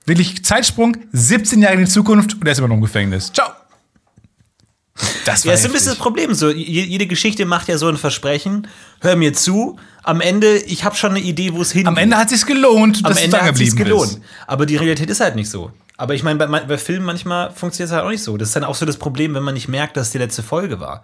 Wirklich 0.08 0.44
Zeitsprung, 0.44 0.98
17 1.13 1.62
Jahre 1.62 1.75
in 1.75 1.86
die 1.86 1.89
Zukunft 1.91 2.34
und 2.36 2.46
er 2.46 2.51
ist 2.51 2.60
immer 2.60 2.67
noch 2.67 2.75
im 2.75 2.82
Gefängnis. 2.82 3.32
Ciao. 3.34 3.48
Das 5.25 5.44
Ja, 5.44 5.51
ist 5.53 5.65
ein 5.65 5.72
bisschen 5.74 5.89
das 5.89 5.98
Problem. 5.98 6.34
So, 6.34 6.50
je- 6.51 6.84
jede 6.84 7.05
Geschichte 7.05 7.46
macht 7.46 7.67
ja 7.67 7.77
so 7.77 7.88
ein 7.89 7.98
Versprechen. 7.98 8.67
Hör 9.01 9.15
mir 9.17 9.34
zu. 9.34 9.77
Am 10.07 10.21
Ende, 10.21 10.57
ich 10.57 10.83
habe 10.83 10.95
schon 10.95 11.12
eine 11.12 11.19
Idee, 11.19 11.53
wo 11.53 11.62
es 11.62 11.71
hingeht. 11.71 11.88
Am 11.88 11.97
Ende 11.97 12.15
hat 12.17 12.31
es 12.31 12.39
sich 12.41 12.45
gelohnt, 12.47 12.97
Am 13.03 13.12
dass 13.12 13.21
Ende 13.21 13.38
es 13.38 13.43
hat 13.43 13.50
geblieben 13.50 13.75
gelohnt. 13.75 14.12
ist. 14.12 14.21
Aber 14.47 14.65
die 14.65 14.75
Realität 14.77 15.09
ist 15.09 15.19
halt 15.19 15.35
nicht 15.35 15.50
so. 15.50 15.71
Aber 15.97 16.13
ich 16.13 16.24
meine, 16.24 16.37
bei, 16.46 16.59
bei 16.61 16.77
Filmen 16.77 17.05
manchmal 17.05 17.51
funktioniert 17.51 17.89
es 17.89 17.96
halt 17.96 18.05
auch 18.05 18.09
nicht 18.11 18.22
so. 18.24 18.37
Das 18.37 18.50
ist 18.50 18.55
dann 18.55 18.63
auch 18.65 18.75
so 18.75 18.85
das 18.85 18.98
Problem, 18.98 19.33
wenn 19.33 19.44
man 19.44 19.53
nicht 19.55 19.68
merkt, 19.68 19.98
dass 19.98 20.11
die 20.11 20.18
letzte 20.20 20.44
Folge 20.44 20.79
war. 20.79 21.03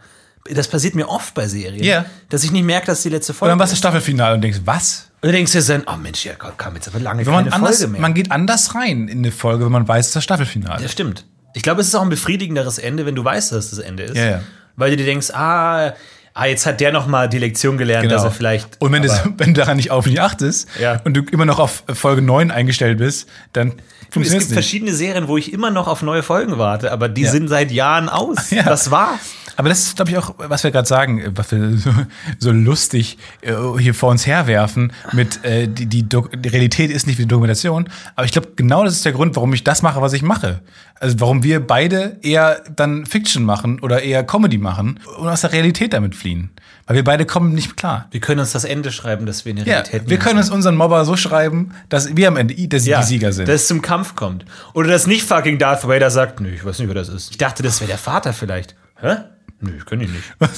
Das 0.49 0.67
passiert 0.67 0.95
mir 0.95 1.07
oft 1.07 1.33
bei 1.33 1.47
Serien, 1.47 1.83
Ja. 1.83 2.05
dass 2.29 2.43
ich 2.43 2.51
nicht 2.51 2.63
merke, 2.65 2.87
dass 2.87 3.01
die 3.03 3.09
letzte 3.09 3.31
Und 3.33 3.37
Folge 3.39 3.51
dann 3.51 3.59
warst 3.59 3.73
du. 3.73 3.77
Staffelfinale 3.77 4.35
und 4.35 4.41
denkst, 4.41 4.59
was? 4.65 5.07
Und 5.21 5.27
dann 5.27 5.33
denkst 5.33 5.51
du 5.51 5.59
dir 5.59 5.65
dann, 5.65 5.83
oh 5.87 5.97
Mensch, 5.97 6.25
ja, 6.25 6.33
kam 6.33 6.75
jetzt 6.75 6.87
aber 6.87 6.99
lange 6.99 7.25
Wenn 7.25 7.31
man, 7.33 7.43
keine 7.45 7.55
anders, 7.55 7.77
Folge 7.77 7.91
mehr. 7.93 8.01
man 8.01 8.13
geht 8.13 8.31
anders 8.31 8.75
rein 8.75 9.07
in 9.07 9.19
eine 9.19 9.31
Folge, 9.31 9.65
wenn 9.65 9.71
man 9.71 9.87
weiß, 9.87 9.99
es 10.01 10.07
ist 10.09 10.15
das 10.17 10.23
Staffelfinale. 10.23 10.81
Das 10.81 10.91
stimmt. 10.91 11.25
Ich 11.53 11.63
glaube, 11.63 11.81
es 11.81 11.87
ist 11.87 11.95
auch 11.95 12.01
ein 12.01 12.09
befriedigenderes 12.09 12.77
Ende, 12.79 13.05
wenn 13.05 13.15
du 13.15 13.23
weißt, 13.23 13.51
dass 13.51 13.65
es 13.65 13.69
das 13.71 13.79
Ende 13.79 14.03
ist. 14.03 14.17
Ja, 14.17 14.25
ja. 14.25 14.41
Weil 14.75 14.91
du 14.91 14.97
dir 14.97 15.05
denkst, 15.05 15.29
ah, 15.31 15.93
ah, 16.33 16.45
jetzt 16.45 16.65
hat 16.65 16.79
der 16.81 16.91
noch 16.91 17.07
mal 17.07 17.27
die 17.29 17.39
Lektion 17.39 17.77
gelernt, 17.77 18.11
dass 18.11 18.23
er 18.23 18.31
vielleicht. 18.31 18.79
Genau. 18.79 18.85
und 18.87 18.91
wenn 18.93 19.01
du, 19.03 19.11
aber- 19.11 19.33
wenn 19.37 19.53
du 19.53 19.59
daran 19.61 19.77
nicht 19.77 19.91
auf 19.91 20.05
nicht 20.05 20.19
achtest 20.21 20.67
Ja. 20.79 20.99
und 21.03 21.15
du 21.15 21.21
immer 21.31 21.45
noch 21.45 21.59
auf 21.59 21.83
Folge 21.93 22.21
9 22.21 22.51
eingestellt 22.51 22.97
bist, 22.99 23.27
dann 23.53 23.69
es 23.69 24.13
funktioniert 24.13 24.31
gibt 24.31 24.41
es 24.43 24.49
nicht. 24.49 24.53
verschiedene 24.53 24.93
Serien, 24.93 25.27
wo 25.27 25.37
ich 25.37 25.53
immer 25.53 25.71
noch 25.71 25.87
auf 25.87 26.01
neue 26.01 26.21
Folgen 26.23 26.57
warte, 26.57 26.91
aber 26.91 27.07
die 27.09 27.21
Ja. 27.23 27.31
sind 27.31 27.47
seit 27.47 27.71
Jahren 27.71 28.09
aus. 28.09 28.49
Ja. 28.51 28.63
Das 28.63 28.91
war's. 28.91 29.19
Aber 29.57 29.69
das 29.69 29.83
ist, 29.83 29.95
glaube 29.95 30.11
ich, 30.11 30.17
auch, 30.17 30.35
was 30.37 30.63
wir 30.63 30.71
gerade 30.71 30.87
sagen, 30.87 31.23
was 31.35 31.51
wir 31.51 31.77
so, 31.77 31.91
so 32.39 32.51
lustig 32.51 33.17
äh, 33.41 33.53
hier 33.79 33.93
vor 33.93 34.09
uns 34.09 34.25
herwerfen 34.25 34.93
mit 35.11 35.43
äh, 35.43 35.67
die, 35.67 35.85
die, 35.85 36.03
die 36.03 36.49
Realität 36.49 36.91
ist 36.91 37.07
nicht 37.07 37.17
wie 37.17 37.23
die 37.23 37.27
Dokumentation. 37.27 37.89
Aber 38.15 38.25
ich 38.25 38.31
glaube, 38.31 38.49
genau 38.55 38.83
das 38.83 38.93
ist 38.93 39.05
der 39.05 39.13
Grund, 39.13 39.35
warum 39.35 39.53
ich 39.53 39.63
das 39.63 39.81
mache, 39.81 40.01
was 40.01 40.13
ich 40.13 40.21
mache. 40.21 40.61
Also 40.99 41.19
warum 41.19 41.43
wir 41.43 41.65
beide 41.65 42.17
eher 42.21 42.61
dann 42.75 43.05
Fiction 43.05 43.43
machen 43.43 43.79
oder 43.79 44.03
eher 44.03 44.23
Comedy 44.23 44.57
machen 44.57 44.99
und 45.17 45.27
aus 45.27 45.41
der 45.41 45.51
Realität 45.51 45.93
damit 45.93 46.15
fliehen. 46.15 46.51
Weil 46.85 46.97
wir 46.97 47.03
beide 47.03 47.25
kommen 47.25 47.53
nicht 47.53 47.77
klar. 47.77 48.07
Wir 48.11 48.19
können 48.19 48.39
uns 48.39 48.51
das 48.51 48.65
Ende 48.65 48.91
schreiben, 48.91 49.25
dass 49.25 49.45
wir 49.45 49.51
in 49.51 49.57
der 49.57 49.65
Ja, 49.65 49.73
Realität 49.75 50.09
wir 50.09 50.17
nie 50.17 50.23
können 50.23 50.39
uns 50.39 50.49
unseren 50.49 50.75
Mobber 50.75 51.05
so 51.05 51.15
schreiben, 51.15 51.71
dass 51.89 52.15
wir 52.15 52.27
am 52.27 52.37
Ende 52.37 52.53
dass 52.67 52.85
Ja, 52.85 52.99
die 52.99 53.05
Sieger 53.07 53.31
sind. 53.31 53.47
Dass 53.47 53.61
es 53.61 53.67
zum 53.67 53.81
Kampf 53.81 54.15
kommt. 54.15 54.45
Oder 54.73 54.89
dass 54.89 55.07
nicht 55.07 55.23
fucking 55.23 55.57
Darth 55.57 55.87
Vader 55.87 56.11
sagt, 56.11 56.39
nö, 56.39 56.49
ich 56.49 56.63
weiß 56.63 56.79
nicht, 56.79 56.87
wer 56.87 56.95
das 56.95 57.09
ist. 57.09 57.31
Ich 57.31 57.37
dachte, 57.37 57.63
das 57.63 57.79
wäre 57.81 57.89
der 57.89 57.97
Vater 57.97 58.33
vielleicht. 58.33 58.75
Hä? 58.99 59.15
Nö, 59.62 59.71
ich 59.78 59.86
kenne 59.86 60.04
ihn 60.04 60.12
nicht. 60.12 60.52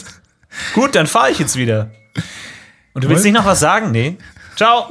Gut, 0.74 0.96
dann 0.96 1.08
fahre 1.08 1.32
ich 1.32 1.40
jetzt 1.40 1.56
wieder. 1.56 1.92
Und 2.94 3.04
du 3.04 3.10
willst 3.10 3.20
Was? 3.22 3.24
nicht 3.26 3.34
noch 3.34 3.46
was 3.46 3.60
sagen? 3.60 3.92
Nee. 3.92 4.18
Ciao. 4.56 4.90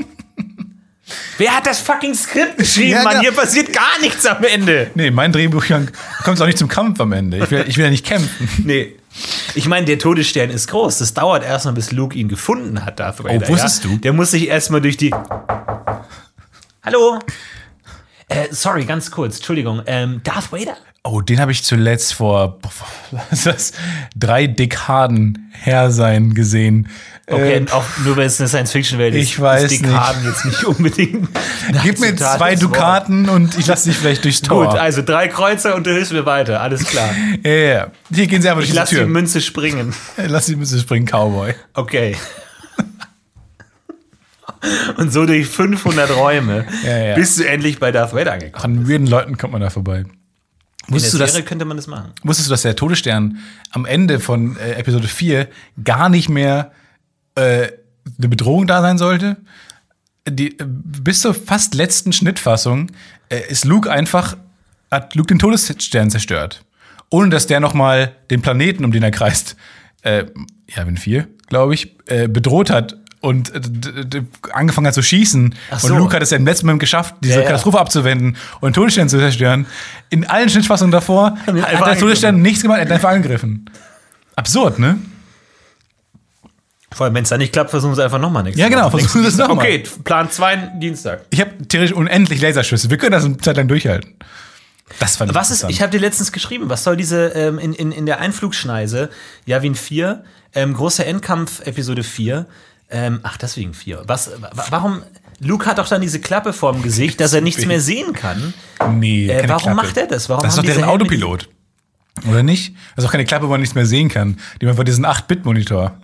wer 1.38 1.56
hat 1.56 1.66
das 1.66 1.80
fucking 1.80 2.14
Skript 2.14 2.58
geschrieben, 2.58 2.90
Ja, 2.90 3.02
Mann? 3.02 3.12
genau. 3.12 3.22
Hier 3.22 3.32
passiert 3.32 3.72
gar 3.72 3.98
nichts 4.00 4.26
am 4.26 4.42
Ende. 4.44 4.90
nee, 4.94 5.10
mein 5.10 5.32
Drehbuch 5.32 5.64
kommt 6.24 6.40
auch 6.40 6.46
nicht 6.46 6.58
zum 6.58 6.68
Kampf 6.68 7.00
am 7.00 7.12
Ende. 7.12 7.38
Ich 7.38 7.50
will, 7.50 7.64
ich 7.68 7.76
will 7.76 7.84
ja 7.84 7.90
nicht 7.90 8.04
kämpfen. 8.06 8.48
Nee. 8.64 8.96
Ich 9.54 9.66
meine, 9.68 9.84
der 9.86 9.98
Todesstern 9.98 10.50
ist 10.50 10.68
groß. 10.68 10.98
Das 10.98 11.12
dauert 11.14 11.44
erstmal, 11.44 11.74
bis 11.74 11.92
Luke 11.92 12.16
ihn 12.16 12.28
gefunden 12.28 12.84
hat, 12.84 12.98
Darth 12.98 13.22
Vader. 13.22 13.46
wusstest 13.46 13.84
ja? 13.84 13.90
du? 13.90 13.96
Der 13.98 14.12
muss 14.14 14.30
sich 14.30 14.48
erstmal 14.48 14.80
durch 14.80 14.96
die. 14.96 15.14
Hallo? 16.82 17.18
Äh, 18.28 18.48
sorry, 18.50 18.84
ganz 18.86 19.10
kurz, 19.10 19.36
Entschuldigung. 19.36 19.82
Ähm, 19.86 20.22
Darth 20.24 20.50
Vader? 20.50 20.76
Oh, 21.04 21.20
den 21.20 21.40
habe 21.40 21.50
ich 21.50 21.64
zuletzt 21.64 22.14
vor 22.14 22.60
das, 23.44 23.72
drei 24.14 24.46
Dekaden 24.46 25.50
her 25.50 25.90
sein 25.90 26.32
gesehen. 26.32 26.88
Okay, 27.26 27.56
Ähm, 27.56 27.66
auch 27.72 27.84
nur 28.04 28.16
weil 28.16 28.26
es 28.26 28.38
eine 28.40 28.48
Science-Fiction-Welt 28.48 29.14
ist. 29.14 29.22
ich 29.22 29.40
weiß 29.40 29.64
ist 29.72 29.82
Dekaden 29.84 30.24
jetzt 30.24 30.44
nicht 30.44 30.64
unbedingt. 30.64 31.28
gib 31.82 31.98
mir 31.98 32.08
Zitat 32.08 32.38
zwei. 32.38 32.54
Dukaten 32.54 33.28
und 33.28 33.58
ich 33.58 33.66
lasse 33.66 33.88
dich 33.88 33.98
vielleicht 33.98 34.22
durchs 34.24 34.42
Tor. 34.42 34.66
Gut, 34.68 34.78
also 34.78 35.02
drei 35.02 35.26
Kreuzer 35.26 35.74
und 35.74 35.86
du 35.86 35.92
hilfst 35.92 36.12
mir 36.12 36.24
weiter. 36.24 36.60
Alles 36.60 36.84
klar. 36.84 37.10
ja, 37.44 37.50
ja. 37.50 37.86
Hier 38.14 38.26
gehen 38.28 38.40
sie 38.42 38.48
einfach 38.48 38.62
Ich 38.62 38.68
durch 38.68 38.76
lasse 38.78 38.90
die 38.90 39.00
die 39.00 39.04
Tür. 39.06 39.10
Münze 39.10 39.40
springen. 39.40 39.94
Lass 40.28 40.46
die 40.46 40.56
Münze 40.56 40.78
springen, 40.78 41.06
Cowboy. 41.06 41.54
Okay. 41.74 42.16
Und 44.96 45.12
so 45.12 45.26
durch 45.26 45.46
500 45.48 46.14
Räume 46.14 46.64
Ja, 46.84 46.96
ja. 46.96 47.14
bist 47.16 47.38
du 47.40 47.44
endlich 47.44 47.80
bei 47.80 47.90
Darth 47.90 48.14
Vader 48.14 48.34
angekommen. 48.34 48.78
An 48.78 48.88
weirden 48.88 49.06
Leuten 49.08 49.36
kommt 49.36 49.52
man 49.52 49.60
da 49.62 49.70
vorbei. 49.70 50.04
In 50.86 50.94
der 50.94 50.94
Wusstest 50.94 51.14
du, 51.14 51.18
dass, 51.18 51.32
Serie 51.32 51.46
könnte 51.46 51.64
man 51.64 51.76
das 51.76 51.86
machen. 51.86 52.12
wusstest 52.22 52.48
du, 52.48 52.52
dass 52.52 52.62
der 52.62 52.76
Todesstern 52.76 53.38
am 53.70 53.86
Ende 53.86 54.20
von 54.20 54.56
äh, 54.56 54.72
Episode 54.72 55.08
4 55.08 55.48
gar 55.84 56.08
nicht 56.08 56.28
mehr 56.28 56.72
äh, 57.34 57.68
eine 58.18 58.28
Bedrohung 58.28 58.66
da 58.66 58.82
sein 58.82 58.98
sollte? 58.98 59.36
Die, 60.28 60.58
äh, 60.58 60.64
bis 60.66 61.20
zur 61.20 61.34
fast 61.34 61.74
letzten 61.74 62.12
Schnittfassung 62.12 62.90
äh, 63.28 63.40
ist 63.48 63.64
Luke 63.64 63.90
einfach, 63.90 64.36
hat 64.90 65.14
Luke 65.14 65.28
den 65.28 65.38
Todesstern 65.38 66.10
zerstört. 66.10 66.64
Ohne 67.10 67.30
dass 67.30 67.46
der 67.46 67.60
noch 67.60 67.74
mal 67.74 68.16
den 68.30 68.42
Planeten, 68.42 68.84
um 68.84 68.92
den 68.92 69.02
er 69.02 69.10
kreist, 69.10 69.56
äh, 70.02 70.24
ja, 70.68 70.86
wenn 70.86 70.96
vier, 70.96 71.28
glaube 71.46 71.74
ich, 71.74 71.96
äh, 72.06 72.26
bedroht 72.28 72.70
hat 72.70 72.96
und 73.22 73.54
äh, 73.54 74.22
angefangen 74.52 74.86
hat 74.86 74.94
zu 74.94 75.02
schießen. 75.02 75.54
So. 75.78 75.86
Und 75.86 75.98
Luke 75.98 76.14
hat 76.14 76.22
es 76.22 76.30
ja 76.30 76.36
im 76.36 76.44
letzten 76.44 76.66
Moment 76.66 76.80
geschafft, 76.80 77.14
diese 77.22 77.34
Ja, 77.36 77.40
ja. 77.40 77.46
Katastrophe 77.46 77.78
abzuwenden 77.78 78.36
und 78.60 78.74
Todesstern 78.74 79.08
zu 79.08 79.18
zerstören. 79.18 79.66
In 80.10 80.28
allen 80.28 80.50
Schnittfassungen 80.50 80.92
davor 80.92 81.36
hat, 81.46 81.86
der 81.86 81.98
Todesstern 81.98 82.42
nichts 82.42 82.62
gemacht, 82.62 82.78
er 82.78 82.84
hat 82.84 82.92
einfach 82.92 83.10
angegriffen. 83.10 83.70
Absurd, 84.36 84.78
ne? 84.78 84.98
Vor 86.92 87.06
allem, 87.06 87.14
wenn 87.14 87.22
es 87.22 87.30
dann 87.30 87.38
nicht 87.38 87.52
klappt, 87.52 87.70
versuchen 87.70 87.94
sie 87.94 88.04
einfach 88.04 88.18
nochmal 88.18 88.42
nichts. 88.42 88.58
Ja, 88.58 88.68
genau, 88.68 88.90
versuchen 88.90 89.22
sie 89.22 89.28
es 89.28 89.38
nochmal. 89.38 89.56
Okay, 89.58 89.84
Plan 90.04 90.30
2, 90.30 90.72
Dienstag. 90.78 91.22
Ich 91.30 91.40
habe 91.40 91.50
theoretisch 91.66 91.96
unendlich 91.96 92.40
Laserschüsse. 92.42 92.90
Wir 92.90 92.98
können 92.98 93.12
das 93.12 93.24
eine 93.24 93.38
Zeit 93.38 93.56
lang 93.56 93.68
durchhalten. 93.68 94.14
Das 94.98 95.16
fand 95.16 95.30
ich 95.30 95.34
Was 95.34 95.50
ist, 95.50 95.64
ich 95.70 95.80
habe 95.80 95.90
dir 95.90 96.00
letztens 96.00 96.32
geschrieben, 96.32 96.68
was 96.68 96.84
soll 96.84 96.96
diese 96.96 97.28
ähm, 97.28 97.58
in, 97.58 97.72
in, 97.72 97.92
in 97.92 98.04
der 98.04 98.20
Einflugschneise, 98.20 99.08
Javin 99.46 99.74
4, 99.74 100.22
ähm, 100.54 100.74
großer 100.74 101.06
Endkampf, 101.06 101.60
Episode 101.64 102.02
4, 102.02 102.46
ähm, 102.92 103.20
ach, 103.22 103.36
deswegen 103.36 103.74
4. 103.74 104.02
Was, 104.06 104.30
wa- 104.40 104.50
warum 104.70 105.02
Luke 105.40 105.66
hat 105.66 105.78
doch 105.78 105.88
dann 105.88 106.00
diese 106.02 106.20
Klappe 106.20 106.52
vorm 106.52 106.82
Gesicht, 106.82 107.18
dass 107.20 107.32
er 107.32 107.40
nichts 107.40 107.66
mehr 107.66 107.80
sehen 107.80 108.12
kann. 108.12 108.54
Nee, 108.98 109.28
Äh, 109.28 109.48
warum 109.48 109.62
Klappe. 109.72 109.76
macht 109.76 109.96
er 109.96 110.06
das? 110.06 110.28
Warum 110.28 110.42
das 110.44 110.54
ist 110.54 110.58
doch 110.58 110.64
deren 110.64 110.84
Autopilot. 110.84 111.48
Oder 112.28 112.42
nicht? 112.42 112.74
Das 112.94 113.04
ist 113.04 113.08
auch 113.08 113.12
keine 113.12 113.24
Klappe, 113.24 113.46
wo 113.46 113.50
man 113.50 113.60
nichts 113.60 113.74
mehr 113.74 113.86
sehen 113.86 114.08
kann. 114.08 114.38
Die 114.60 114.66
haben 114.66 114.70
einfach 114.70 114.84
diesen 114.84 115.04
8-Bit-Monitor. 115.06 115.96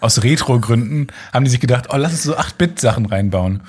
Aus 0.00 0.22
Retro-Gründen 0.22 1.06
haben 1.32 1.44
die 1.44 1.50
sich 1.50 1.60
gedacht, 1.60 1.86
oh, 1.90 1.96
lass 1.96 2.12
uns 2.12 2.22
so 2.24 2.36
8-Bit-Sachen 2.36 3.06
reinbauen. 3.06 3.62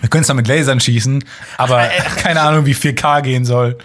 Wir 0.00 0.08
können 0.08 0.22
es 0.22 0.28
dann 0.28 0.36
mit 0.36 0.48
Lasern 0.48 0.80
schießen, 0.80 1.24
aber 1.58 1.88
keine 2.16 2.40
Ahnung, 2.40 2.64
wie 2.64 2.74
4K 2.74 3.20
gehen 3.22 3.44
soll. 3.44 3.76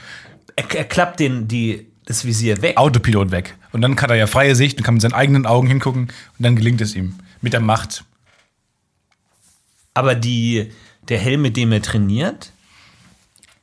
Er, 0.56 0.64
er 0.74 0.84
klappt 0.86 1.20
den, 1.20 1.48
die, 1.48 1.88
das 2.06 2.24
Visier 2.24 2.62
weg. 2.62 2.78
Autopilot 2.78 3.32
weg. 3.32 3.56
Und 3.76 3.82
dann 3.82 4.00
hat 4.00 4.10
er 4.10 4.16
ja 4.16 4.26
freie 4.26 4.56
Sicht 4.56 4.78
und 4.78 4.86
kann 4.86 4.94
mit 4.94 5.02
seinen 5.02 5.14
eigenen 5.14 5.46
Augen 5.46 5.68
hingucken 5.68 6.04
und 6.04 6.12
dann 6.40 6.56
gelingt 6.56 6.80
es 6.80 6.96
ihm. 6.96 7.16
Mit 7.42 7.52
der 7.52 7.60
Macht. 7.60 8.06
Aber 9.94 10.16
die, 10.16 10.72
der 11.10 11.18
Helm, 11.20 11.42
mit 11.42 11.58
dem 11.58 11.74
er 11.74 11.82
trainiert, 11.82 12.52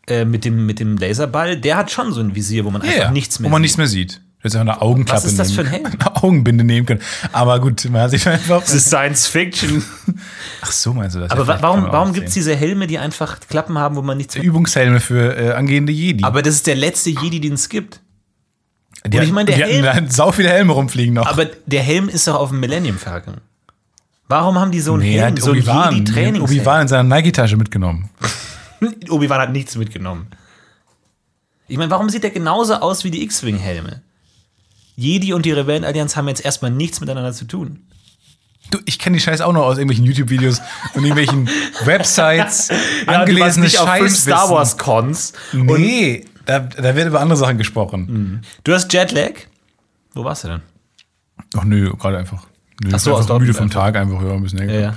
äh, 0.06 0.26
mit, 0.26 0.44
dem, 0.44 0.66
mit 0.66 0.80
dem 0.80 0.98
Laserball, 0.98 1.56
der 1.56 1.78
hat 1.78 1.90
schon 1.90 2.12
so 2.12 2.20
ein 2.20 2.34
Visier, 2.34 2.66
wo 2.66 2.70
man 2.70 2.82
einfach 2.82 3.10
nichts 3.10 3.40
mehr 3.40 3.48
Wo 3.48 3.52
man 3.52 3.60
sieht. 3.60 3.62
nichts 3.62 3.78
mehr 3.78 3.86
sieht. 3.86 4.12
Du 4.16 4.44
hättest 4.48 4.56
einfach 4.56 4.74
eine 4.74 4.82
Augenklappe 4.82 5.22
Was 5.22 5.30
ist 5.30 5.38
das 5.38 5.52
für 5.52 5.62
ein 5.62 5.70
nehmen- 5.70 5.86
Helm? 5.86 6.00
Eine 6.00 6.16
Augenbinde 6.22 6.64
nehmen 6.64 6.84
können. 6.84 7.00
Aber 7.32 7.58
gut, 7.58 7.82
man 7.90 8.02
hat 8.02 8.10
sich 8.10 8.28
einfach. 8.28 8.60
Das 8.60 8.74
ist 8.74 8.88
Science 8.88 9.26
Fiction. 9.28 9.82
Ach 10.60 10.72
so, 10.72 10.92
meinst 10.92 11.16
du 11.16 11.20
das? 11.20 11.30
Aber 11.30 11.46
Ja, 11.46 11.62
warum, 11.62 11.84
warum 11.84 12.12
gibt 12.12 12.28
es 12.28 12.34
diese 12.34 12.54
Helme, 12.54 12.86
die 12.86 12.98
einfach 12.98 13.40
Klappen 13.48 13.78
haben, 13.78 13.96
wo 13.96 14.02
man 14.02 14.18
nichts 14.18 14.34
mehr. 14.34 14.44
Übungshelme 14.44 15.00
für 15.00 15.34
äh, 15.38 15.52
angehende 15.52 15.92
Jedi? 15.92 16.22
Aber 16.22 16.42
das 16.42 16.56
ist 16.56 16.66
der 16.66 16.74
letzte 16.76 17.08
Jedi, 17.08 17.40
den 17.40 17.54
es 17.54 17.70
gibt. 17.70 18.01
Die, 19.06 19.18
und 19.18 19.24
ich 19.24 19.32
meine, 19.32 19.46
der 19.46 19.56
die 19.56 19.62
hatten 19.62 19.84
Helm- 19.84 20.06
da 20.06 20.12
sau 20.12 20.32
viele 20.32 20.48
Helme 20.50 20.72
rumfliegen 20.72 21.14
noch. 21.14 21.26
Aber 21.26 21.46
der 21.66 21.82
Helm 21.82 22.08
ist 22.08 22.26
doch 22.28 22.36
auf 22.36 22.50
dem 22.50 22.60
Millennium 22.60 22.98
Falcon. 22.98 23.36
Warum 24.28 24.58
haben 24.58 24.70
die 24.70 24.80
so 24.80 24.94
einen 24.94 25.02
nee, 25.02 25.18
Helm, 25.18 25.36
so 25.36 25.50
einen 25.50 25.60
Obi-Wan 25.60 25.94
Jedi-Trainings? 25.96 26.44
Obi-Wan 26.44 26.82
in 26.82 26.88
seiner 26.88 27.02
Nike-Tasche 27.02 27.56
mitgenommen. 27.56 28.10
Obi-Wan 29.10 29.40
hat 29.40 29.52
nichts 29.52 29.76
mitgenommen. 29.76 30.28
Ich 31.68 31.76
meine, 31.76 31.90
warum 31.90 32.08
sieht 32.08 32.22
der 32.22 32.30
genauso 32.30 32.74
aus 32.74 33.04
wie 33.04 33.10
die 33.10 33.22
X-Wing-Helme? 33.24 34.02
Jedi 34.96 35.32
und 35.32 35.44
die 35.46 35.52
Rebellenallianz 35.52 36.16
haben 36.16 36.28
jetzt 36.28 36.44
erstmal 36.44 36.70
nichts 36.70 37.00
miteinander 37.00 37.32
zu 37.32 37.44
tun. 37.46 37.80
Du, 38.70 38.78
ich 38.84 38.98
kenne 38.98 39.16
die 39.16 39.22
Scheiß 39.22 39.40
auch 39.40 39.52
noch 39.52 39.64
aus 39.64 39.76
irgendwelchen 39.76 40.04
YouTube-Videos 40.04 40.60
und 40.94 41.04
irgendwelchen 41.04 41.48
Websites, 41.84 42.70
angelesene 43.06 43.68
Scheiß. 43.68 44.22
Star 44.22 44.48
Wars 44.50 44.78
Cons. 44.78 45.32
Nee, 45.52 46.24
da, 46.46 46.58
da 46.60 46.94
wird 46.96 47.08
über 47.08 47.20
andere 47.20 47.36
Sachen 47.38 47.58
gesprochen. 47.58 48.42
Du 48.64 48.72
hast 48.74 48.92
Jetlag. 48.92 49.32
Wo 50.14 50.24
warst 50.24 50.44
du 50.44 50.48
denn? 50.48 50.62
Ach 51.56 51.64
nö, 51.64 51.92
gerade 51.98 52.18
einfach. 52.18 52.44
Nö, 52.82 52.90
Ach 52.94 52.98
so, 52.98 53.10
einfach 53.10 53.20
aus 53.20 53.26
Dortmund 53.26 53.46
müde 53.48 53.54
vom 53.58 53.64
einfach. 53.66 53.80
Tag 53.82 53.96
einfach 53.96 54.22
ja, 54.22 54.32
ein 54.32 54.42
bisschen 54.42 54.68
Ja, 54.68 54.80
ja. 54.80 54.94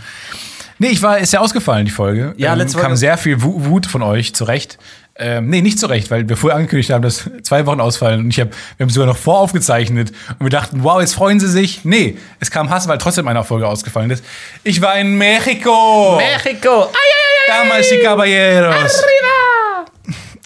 Nee, 0.78 0.88
ich 0.90 1.02
war, 1.02 1.18
ist 1.20 1.32
ja 1.32 1.40
ausgefallen, 1.40 1.86
die 1.86 1.92
Folge. 1.92 2.34
Ja, 2.38 2.52
ähm, 2.52 2.60
letzte 2.60 2.76
kam 2.78 2.88
Folge- 2.88 2.98
sehr 2.98 3.18
viel 3.18 3.42
Wu- 3.42 3.64
Wut 3.66 3.86
von 3.86 4.02
euch, 4.02 4.36
zu 4.36 4.44
Recht. 4.44 4.78
Ähm, 5.18 5.50
nee, 5.50 5.62
nicht 5.62 5.80
zu 5.80 5.86
Recht, 5.86 6.12
weil 6.12 6.28
wir 6.28 6.36
vorher 6.36 6.58
angekündigt 6.58 6.90
haben, 6.90 7.02
dass 7.02 7.30
zwei 7.44 7.66
Wochen 7.66 7.80
ausfallen 7.80 8.20
und 8.20 8.30
ich 8.32 8.40
hab, 8.42 8.50
wir 8.76 8.84
haben 8.84 8.90
sogar 8.90 9.08
noch 9.08 9.16
voraufgezeichnet 9.16 10.12
und 10.40 10.42
wir 10.46 10.50
dachten, 10.50 10.84
wow, 10.84 11.00
jetzt 11.00 11.14
freuen 11.16 11.40
sie 11.40 11.48
sich. 11.48 11.86
Nee, 11.86 12.18
es 12.42 12.52
kam 12.52 12.70
Hass, 12.70 12.90
weil 12.90 12.98
trotzdem 12.98 13.26
eine 13.30 13.42
Folge 13.46 13.66
ausgefallen 13.66 14.12
ist. 14.12 14.26
Ich 14.66 14.82
war 14.82 14.98
in 15.00 15.18
Mexiko. 15.18 16.18
Mexico. 16.18 16.90
Damals 17.48 17.88
die 17.88 18.00
Caballeros. 18.00 19.02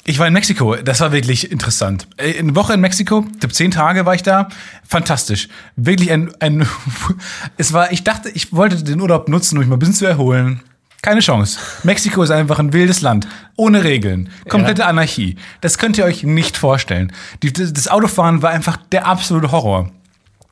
Ich 0.10 0.18
war 0.18 0.26
in 0.26 0.34
Mexiko. 0.34 0.76
Das 0.76 1.02
war 1.02 1.12
wirklich 1.12 1.52
interessant. 1.52 2.08
Äh, 2.18 2.40
Eine 2.40 2.56
Woche 2.56 2.74
in 2.74 2.80
Mexiko, 2.80 3.28
zehn 3.52 3.70
Tage 3.70 4.08
war 4.08 4.16
ich 4.16 4.24
da. 4.24 4.50
Fantastisch. 4.84 5.50
Wirklich 5.76 6.12
ein, 6.12 6.32
ein 6.40 6.68
es 7.58 7.74
war, 7.74 7.92
ich 7.92 8.04
dachte, 8.04 8.30
ich 8.30 8.52
wollte 8.52 8.84
den 8.84 9.00
Urlaub 9.02 9.30
nutzen, 9.30 9.56
um 9.56 9.60
mich 9.60 9.70
mal 9.70 9.76
ein 9.76 9.80
bisschen 9.80 9.94
zu 9.94 10.08
erholen. 10.08 10.62
Keine 11.04 11.20
Chance. 11.20 11.60
Mexiko 11.84 12.24
ist 12.24 12.32
einfach 12.32 12.58
ein 12.58 12.74
wildes 12.74 13.02
Land. 13.02 13.28
Ohne 13.56 13.84
Regeln. 13.84 14.30
Komplette 14.50 14.88
Anarchie. 14.88 15.36
Das 15.62 15.78
könnt 15.78 15.96
ihr 16.00 16.06
euch 16.06 16.24
nicht 16.24 16.58
vorstellen. 16.58 17.14
Die, 17.44 17.54
das 17.54 17.88
Autofahren 17.88 18.42
war 18.42 18.50
einfach 18.50 18.78
der 18.92 19.06
absolute 19.06 19.52
Horror. 19.52 19.92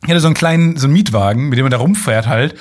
Ich 0.03 0.09
hatte 0.09 0.19
so 0.19 0.27
einen 0.27 0.35
kleinen, 0.35 0.77
so 0.77 0.85
einen 0.85 0.93
Mietwagen, 0.93 1.49
mit 1.49 1.57
dem 1.57 1.63
man 1.63 1.71
da 1.71 1.77
rumfährt 1.77 2.27
halt. 2.27 2.53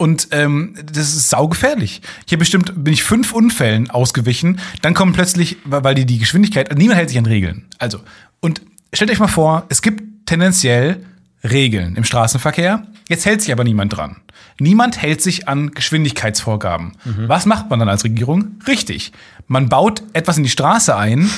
Und 0.00 0.28
ähm, 0.30 0.72
das 0.90 1.08
ist 1.08 1.28
saugefährlich. 1.28 2.00
Hier 2.26 2.38
bestimmt 2.38 2.72
bin 2.74 2.94
ich 2.94 3.02
fünf 3.02 3.34
Unfällen 3.34 3.90
ausgewichen. 3.90 4.58
Dann 4.80 4.94
kommen 4.94 5.12
plötzlich, 5.12 5.58
weil 5.66 5.94
die 5.94 6.06
die 6.06 6.16
Geschwindigkeit, 6.16 6.74
niemand 6.74 6.98
hält 6.98 7.10
sich 7.10 7.18
an 7.18 7.26
Regeln. 7.26 7.66
Also, 7.78 8.00
und 8.40 8.62
stellt 8.94 9.10
euch 9.10 9.18
mal 9.18 9.28
vor, 9.28 9.66
es 9.68 9.82
gibt 9.82 10.26
tendenziell 10.26 11.04
Regeln 11.44 11.96
im 11.96 12.04
Straßenverkehr. 12.04 12.86
Jetzt 13.10 13.26
hält 13.26 13.42
sich 13.42 13.52
aber 13.52 13.62
niemand 13.62 13.94
dran. 13.94 14.16
Niemand 14.58 15.02
hält 15.02 15.20
sich 15.20 15.48
an 15.48 15.72
Geschwindigkeitsvorgaben. 15.72 16.92
Was 17.28 17.44
macht 17.44 17.68
man 17.68 17.78
dann 17.78 17.90
als 17.90 18.02
Regierung? 18.02 18.52
Richtig. 18.66 19.12
Man 19.48 19.68
baut 19.68 20.02
etwas 20.14 20.38
in 20.38 20.44
die 20.44 20.48
Straße 20.48 20.96
ein, 20.96 21.28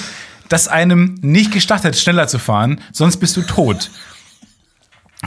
das 0.48 0.68
einem 0.68 1.16
nicht 1.20 1.50
gestattet, 1.50 1.96
schneller 1.96 2.28
zu 2.28 2.38
fahren, 2.38 2.80
sonst 2.92 3.16
bist 3.16 3.36
du 3.36 3.42
tot. 3.42 3.90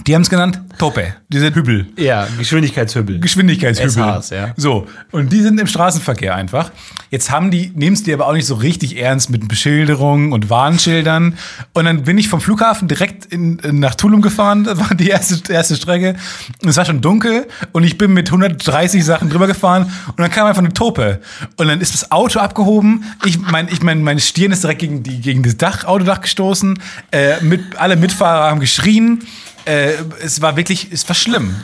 Die 0.04 0.14
haben 0.14 0.22
es 0.22 0.30
genannt 0.30 0.60
Tope, 0.78 1.16
diese 1.30 1.56
Hübbel. 1.56 1.88
Ja, 1.98 2.28
Geschwindigkeitshübbel. 2.38 3.20
Geschwindigkeitshübbel. 3.20 4.22
SHs, 4.22 4.30
ja. 4.30 4.54
So, 4.58 4.88
und 5.12 5.32
die 5.32 5.42
sind 5.42 5.60
im 5.60 5.68
Straßenverkehr 5.68 6.36
einfach. 6.36 6.72
Jetzt 7.12 7.32
haben 7.32 7.50
die, 7.50 7.72
nehmen 7.76 7.96
es 7.96 8.04
dir 8.04 8.16
aber 8.16 8.28
auch 8.28 8.34
nicht 8.34 8.46
so 8.46 8.56
richtig 8.56 8.98
ernst 8.98 9.30
mit 9.30 9.48
Beschilderungen 9.48 10.34
und 10.34 10.50
Warnschildern. 10.50 11.38
Und 11.74 11.86
dann 11.86 12.04
bin 12.04 12.18
ich 12.18 12.28
vom 12.28 12.42
Flughafen 12.42 12.90
direkt 12.90 13.26
in, 13.28 13.58
in, 13.60 13.80
nach 13.80 13.96
Tulum 13.96 14.22
gefahren. 14.22 14.66
Das 14.66 14.78
war 14.78 14.94
die 14.96 15.08
erste, 15.08 15.52
erste 15.52 15.78
Strecke. 15.78 16.16
Und 16.62 16.70
es 16.70 16.76
war 16.76 16.86
schon 16.86 17.00
dunkel 17.00 17.48
und 17.72 17.86
ich 17.86 17.98
bin 17.98 18.14
mit 18.14 18.28
130 18.28 19.04
Sachen 19.04 19.30
drüber 19.30 19.48
gefahren 19.48 19.92
und 20.08 20.20
dann 20.20 20.30
kam 20.30 20.46
einfach 20.46 20.62
eine 20.62 20.74
Tope. 20.74 21.22
Und 21.56 21.68
dann 21.68 21.80
ist 21.80 21.94
das 21.94 22.12
Auto 22.12 22.40
abgehoben. 22.40 23.06
Ich 23.26 23.40
mein, 23.40 23.70
ich 23.70 23.82
mein, 23.82 24.04
meine 24.04 24.20
Stirn 24.20 24.52
ist 24.52 24.64
direkt 24.64 24.82
gegen, 24.82 25.04
die, 25.04 25.22
gegen 25.22 25.42
das 25.42 25.56
Dach, 25.56 25.86
Autodach 25.86 26.20
gestoßen. 26.20 26.80
Äh, 27.12 27.42
mit, 27.42 27.78
alle 27.78 27.96
Mitfahrer 27.96 28.50
haben 28.50 28.60
geschrien. 28.60 29.24
Äh, 29.66 29.96
es 30.22 30.42
war 30.42 30.56
wirklich, 30.56 30.92
es 30.92 31.08
war 31.08 31.16
schlimm. 31.16 31.56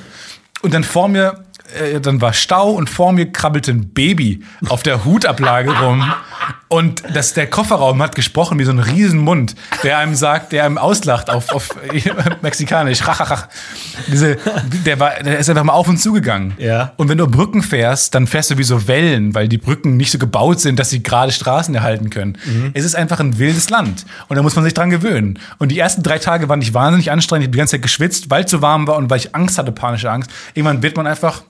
Und 0.61 0.73
dann 0.73 0.83
vor 0.83 1.07
mir, 1.07 1.45
äh, 1.73 2.01
dann 2.01 2.21
war 2.21 2.33
Stau 2.33 2.71
und 2.71 2.89
vor 2.89 3.13
mir 3.13 3.31
krabbelte 3.31 3.71
ein 3.71 3.89
Baby 3.89 4.43
auf 4.69 4.83
der 4.83 5.05
Hutablage 5.05 5.71
rum. 5.79 6.03
Und 6.67 7.03
das, 7.13 7.33
der 7.33 7.47
Kofferraum 7.47 8.01
hat 8.01 8.15
gesprochen 8.15 8.57
wie 8.57 8.63
so 8.63 8.71
ein 8.71 8.79
Riesenmund, 8.79 9.55
der 9.83 9.97
einem 9.97 10.15
sagt, 10.15 10.53
der 10.53 10.63
einem 10.63 10.77
auslacht 10.77 11.29
auf, 11.29 11.49
auf 11.49 11.69
Mexikanisch. 12.41 13.05
Rachachach. 13.05 13.47
Diese, 14.07 14.37
der, 14.85 14.99
war, 14.99 15.11
der 15.21 15.39
ist 15.39 15.49
einfach 15.49 15.65
mal 15.65 15.73
auf 15.73 15.89
und 15.89 15.97
zugegangen. 15.97 16.53
Ja. 16.57 16.93
Und 16.95 17.09
wenn 17.09 17.17
du 17.17 17.27
Brücken 17.27 17.61
fährst, 17.61 18.15
dann 18.15 18.25
fährst 18.25 18.51
du 18.51 18.57
wie 18.57 18.63
so 18.63 18.87
Wellen, 18.87 19.35
weil 19.35 19.49
die 19.49 19.57
Brücken 19.57 19.97
nicht 19.97 20.11
so 20.11 20.17
gebaut 20.17 20.61
sind, 20.61 20.79
dass 20.79 20.89
sie 20.89 21.03
gerade 21.03 21.31
Straßen 21.31 21.75
erhalten 21.75 22.09
können. 22.09 22.37
Es 22.73 22.85
ist 22.85 22.95
einfach 22.95 23.19
ein 23.19 23.37
wildes 23.37 23.69
Land. 23.69 24.05
Und 24.29 24.37
da 24.37 24.41
muss 24.41 24.55
man 24.55 24.63
sich 24.63 24.73
dran 24.73 24.89
gewöhnen. 24.89 25.39
Und 25.57 25.73
die 25.73 25.79
ersten 25.79 26.03
drei 26.03 26.19
Tage 26.19 26.47
waren 26.47 26.59
nicht 26.59 26.73
wahnsinnig 26.73 27.11
anstrengend. 27.11 27.43
Ich 27.43 27.47
habe 27.47 27.53
die 27.53 27.57
ganze 27.57 27.71
Zeit 27.75 27.81
geschwitzt, 27.81 28.29
weil 28.29 28.45
es 28.45 28.51
so 28.51 28.61
warm 28.61 28.87
war 28.87 28.95
und 28.95 29.09
weil 29.09 29.17
ich 29.17 29.35
Angst 29.35 29.57
hatte, 29.57 29.71
panische 29.71 30.09
Angst. 30.09 30.31
Irgendwann 30.53 30.81
wird 30.83 30.95
man 30.95 31.05
einfach 31.05 31.43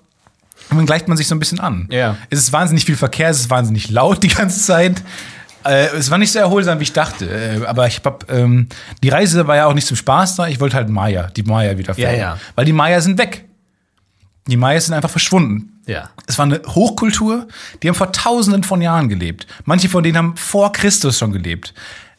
Irgendwann 0.69 0.85
gleicht 0.85 1.07
man 1.07 1.17
sich 1.17 1.27
so 1.27 1.35
ein 1.35 1.39
bisschen 1.39 1.59
an. 1.59 1.87
Ja. 1.91 2.17
Es 2.29 2.39
ist 2.39 2.53
wahnsinnig 2.53 2.85
viel 2.85 2.95
Verkehr, 2.95 3.29
es 3.29 3.39
ist 3.41 3.49
wahnsinnig 3.49 3.89
laut 3.89 4.23
die 4.23 4.29
ganze 4.29 4.61
Zeit. 4.61 5.01
Äh, 5.63 5.87
es 5.97 6.09
war 6.09 6.17
nicht 6.17 6.31
so 6.31 6.39
erholsam, 6.39 6.79
wie 6.79 6.83
ich 6.83 6.93
dachte. 6.93 7.25
Äh, 7.29 7.65
aber 7.65 7.87
ich 7.87 8.01
hab, 8.03 8.31
ähm, 8.31 8.67
die 9.03 9.09
Reise 9.09 9.47
war 9.47 9.55
ja 9.57 9.65
auch 9.67 9.73
nicht 9.73 9.85
zum 9.87 9.97
Spaß 9.97 10.37
da. 10.37 10.47
Ich 10.47 10.59
wollte 10.59 10.75
halt 10.75 10.89
Maya, 10.89 11.27
die 11.27 11.43
Maya 11.43 11.77
wieder 11.77 11.97
Ja, 11.99 12.11
ja. 12.11 12.37
Weil 12.55 12.65
die 12.65 12.73
Maya 12.73 13.01
sind 13.01 13.17
weg. 13.17 13.45
Die 14.47 14.57
Mayas 14.57 14.85
sind 14.85 14.95
einfach 14.95 15.09
verschwunden. 15.09 15.79
Ja. 15.85 16.09
Es 16.25 16.37
war 16.37 16.45
eine 16.45 16.61
Hochkultur, 16.67 17.47
die 17.81 17.87
haben 17.87 17.95
vor 17.95 18.11
tausenden 18.11 18.63
von 18.63 18.81
Jahren 18.81 19.07
gelebt. 19.07 19.45
Manche 19.65 19.87
von 19.87 20.03
denen 20.03 20.17
haben 20.17 20.35
vor 20.35 20.71
Christus 20.71 21.19
schon 21.19 21.31
gelebt. 21.31 21.73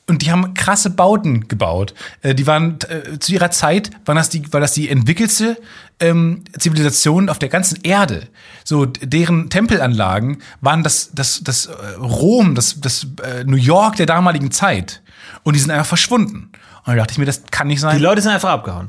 Und 0.08 0.22
die 0.22 0.30
haben 0.30 0.54
krasse 0.54 0.90
Bauten 0.90 1.48
gebaut. 1.48 1.94
Äh, 2.22 2.34
Die 2.34 2.46
waren 2.46 2.78
äh, 2.88 3.18
zu 3.18 3.32
ihrer 3.32 3.50
Zeit 3.50 3.90
waren 4.04 4.16
das 4.16 4.28
die, 4.28 4.52
war 4.52 4.60
das 4.60 4.72
die 4.72 4.88
entwickelste 4.88 5.56
ähm, 6.02 6.44
Zivilisation 6.58 7.28
auf 7.28 7.38
der 7.38 7.48
ganzen 7.48 7.78
Erde. 7.82 8.28
So 8.64 8.86
deren 8.86 9.48
Tempelanlagen 9.50 10.38
waren 10.60 10.82
das 10.82 11.10
das 11.14 11.40
das 11.42 11.66
äh, 11.66 11.72
Rom, 11.98 12.54
das 12.54 12.80
das 12.80 13.06
äh, 13.24 13.44
New 13.44 13.56
York 13.56 13.96
der 13.96 14.06
damaligen 14.06 14.50
Zeit. 14.50 15.00
Und 15.42 15.54
die 15.54 15.60
sind 15.60 15.70
einfach 15.70 15.86
verschwunden. 15.86 16.50
Und 16.84 16.86
da 16.86 16.94
dachte 16.96 17.12
ich 17.12 17.18
mir, 17.18 17.24
das 17.26 17.42
kann 17.50 17.68
nicht 17.68 17.80
sein 17.80 17.96
Die 17.96 18.02
Leute 18.02 18.20
sind 18.22 18.32
einfach 18.32 18.50
abgehauen. 18.50 18.88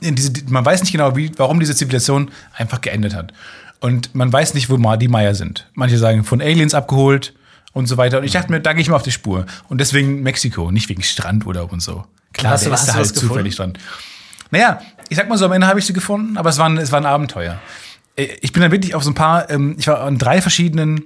diese, 0.00 0.30
die- 0.30 0.50
man 0.52 0.64
weiß 0.64 0.80
nicht 0.82 0.92
genau, 0.92 1.16
wie, 1.16 1.30
warum 1.36 1.60
diese 1.60 1.74
Zivilisation 1.74 2.30
einfach 2.56 2.80
geendet 2.80 3.14
hat. 3.14 3.32
Und 3.80 4.14
man 4.14 4.32
weiß 4.32 4.54
nicht, 4.54 4.70
wo 4.70 4.76
die 4.96 5.08
Maya 5.08 5.34
sind. 5.34 5.68
Manche 5.74 5.98
sagen, 5.98 6.24
von 6.24 6.40
Aliens 6.40 6.74
abgeholt 6.74 7.34
und 7.72 7.86
so 7.86 7.96
weiter. 7.96 8.18
Und 8.18 8.24
ich 8.24 8.32
dachte 8.32 8.50
mir, 8.50 8.60
da 8.60 8.72
gehe 8.72 8.82
ich 8.82 8.88
mal 8.88 8.96
auf 8.96 9.02
die 9.02 9.10
Spur. 9.12 9.46
Und 9.68 9.78
deswegen 9.80 10.22
Mexiko, 10.22 10.70
nicht 10.70 10.88
wegen 10.88 11.02
Strandurlaub 11.02 11.72
und 11.72 11.80
so. 11.80 12.04
Klar, 12.32 12.52
Hast 12.54 12.64
du- 12.64 12.70
der 12.70 12.72
hast 12.74 12.82
ist 12.82 12.88
da 12.90 12.94
halt 12.94 13.06
zufällig 13.16 13.56
dran. 13.56 13.74
Naja, 14.50 14.80
ich 15.08 15.16
sag 15.16 15.28
mal 15.28 15.38
so, 15.38 15.44
am 15.46 15.52
Ende 15.52 15.66
habe 15.66 15.78
ich 15.78 15.86
sie 15.86 15.92
gefunden, 15.92 16.36
aber 16.36 16.50
es 16.50 16.58
war 16.58 16.66
ein, 16.68 16.78
es 16.78 16.92
war 16.92 17.00
ein 17.00 17.06
Abenteuer. 17.06 17.58
Äh, 18.16 18.28
Ich 18.40 18.52
bin 18.52 18.62
dann 18.62 18.72
wirklich 18.72 18.94
auf 18.94 19.02
so 19.04 19.10
ein 19.10 19.14
paar, 19.14 19.50
ähm, 19.50 19.76
ich 19.78 19.86
war 19.86 20.00
an 20.00 20.18
drei 20.18 20.40
verschiedenen 20.40 21.04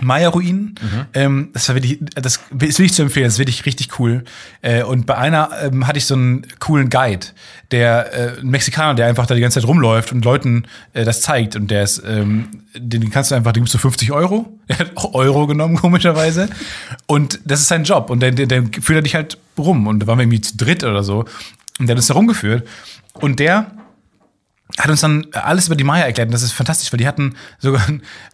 Maya-Ruinen. 0.00 0.74
Ähm, 1.12 1.50
das 1.52 1.68
war 1.68 1.76
wirklich, 1.76 1.98
das 2.14 2.36
ist 2.36 2.42
wirklich 2.50 2.94
zu 2.94 3.02
empfehlen, 3.02 3.24
das 3.24 3.34
ist 3.34 3.38
wirklich 3.38 3.66
richtig 3.66 3.98
cool. 4.00 4.24
Äh, 4.62 4.82
und 4.84 5.04
bei 5.06 5.16
einer 5.18 5.50
ähm, 5.62 5.86
hatte 5.86 5.98
ich 5.98 6.06
so 6.06 6.14
einen 6.14 6.46
coolen 6.60 6.88
Guide, 6.88 7.26
der 7.70 8.12
äh, 8.12 8.40
ein 8.40 8.48
Mexikaner, 8.48 8.94
der 8.94 9.06
einfach 9.06 9.26
da 9.26 9.34
die 9.34 9.42
ganze 9.42 9.60
Zeit 9.60 9.68
rumläuft 9.68 10.10
und 10.12 10.24
Leuten 10.24 10.64
äh, 10.94 11.04
das 11.04 11.20
zeigt. 11.20 11.56
Und 11.56 11.70
der 11.70 11.82
ist, 11.82 12.02
ähm, 12.06 12.48
den 12.74 13.10
kannst 13.10 13.30
du 13.30 13.34
einfach, 13.34 13.52
den 13.52 13.62
gibst 13.64 13.74
du 13.74 13.78
50 13.78 14.12
Euro. 14.12 14.48
Der 14.68 14.78
hat 14.78 14.96
auch 14.96 15.12
Euro 15.14 15.46
genommen, 15.46 15.76
komischerweise. 15.76 16.48
Und 17.06 17.40
das 17.44 17.60
ist 17.60 17.68
sein 17.68 17.84
Job. 17.84 18.08
Und 18.08 18.20
der, 18.20 18.30
der, 18.30 18.46
der 18.46 18.62
führt 18.62 18.96
er 18.98 19.02
dich 19.02 19.14
halt 19.14 19.36
rum. 19.58 19.86
Und 19.86 20.00
da 20.00 20.06
waren 20.06 20.18
wir 20.18 20.22
irgendwie 20.22 20.40
zu 20.40 20.56
dritt 20.56 20.84
oder 20.84 21.02
so. 21.04 21.26
Und 21.78 21.86
der 21.86 21.94
hat 21.94 21.98
uns 21.98 22.06
da 22.06 22.14
rumgeführt. 22.14 22.66
Und 23.14 23.40
der 23.40 23.72
hat 24.78 24.88
uns 24.88 25.00
dann 25.02 25.26
alles 25.32 25.66
über 25.66 25.76
die 25.76 25.84
Maya 25.84 26.04
erklärt. 26.04 26.28
Und 26.28 26.32
das 26.32 26.42
ist 26.42 26.52
fantastisch, 26.52 26.92
weil 26.92 26.98
die 26.98 27.06
hatten 27.06 27.34
sogar, 27.58 27.86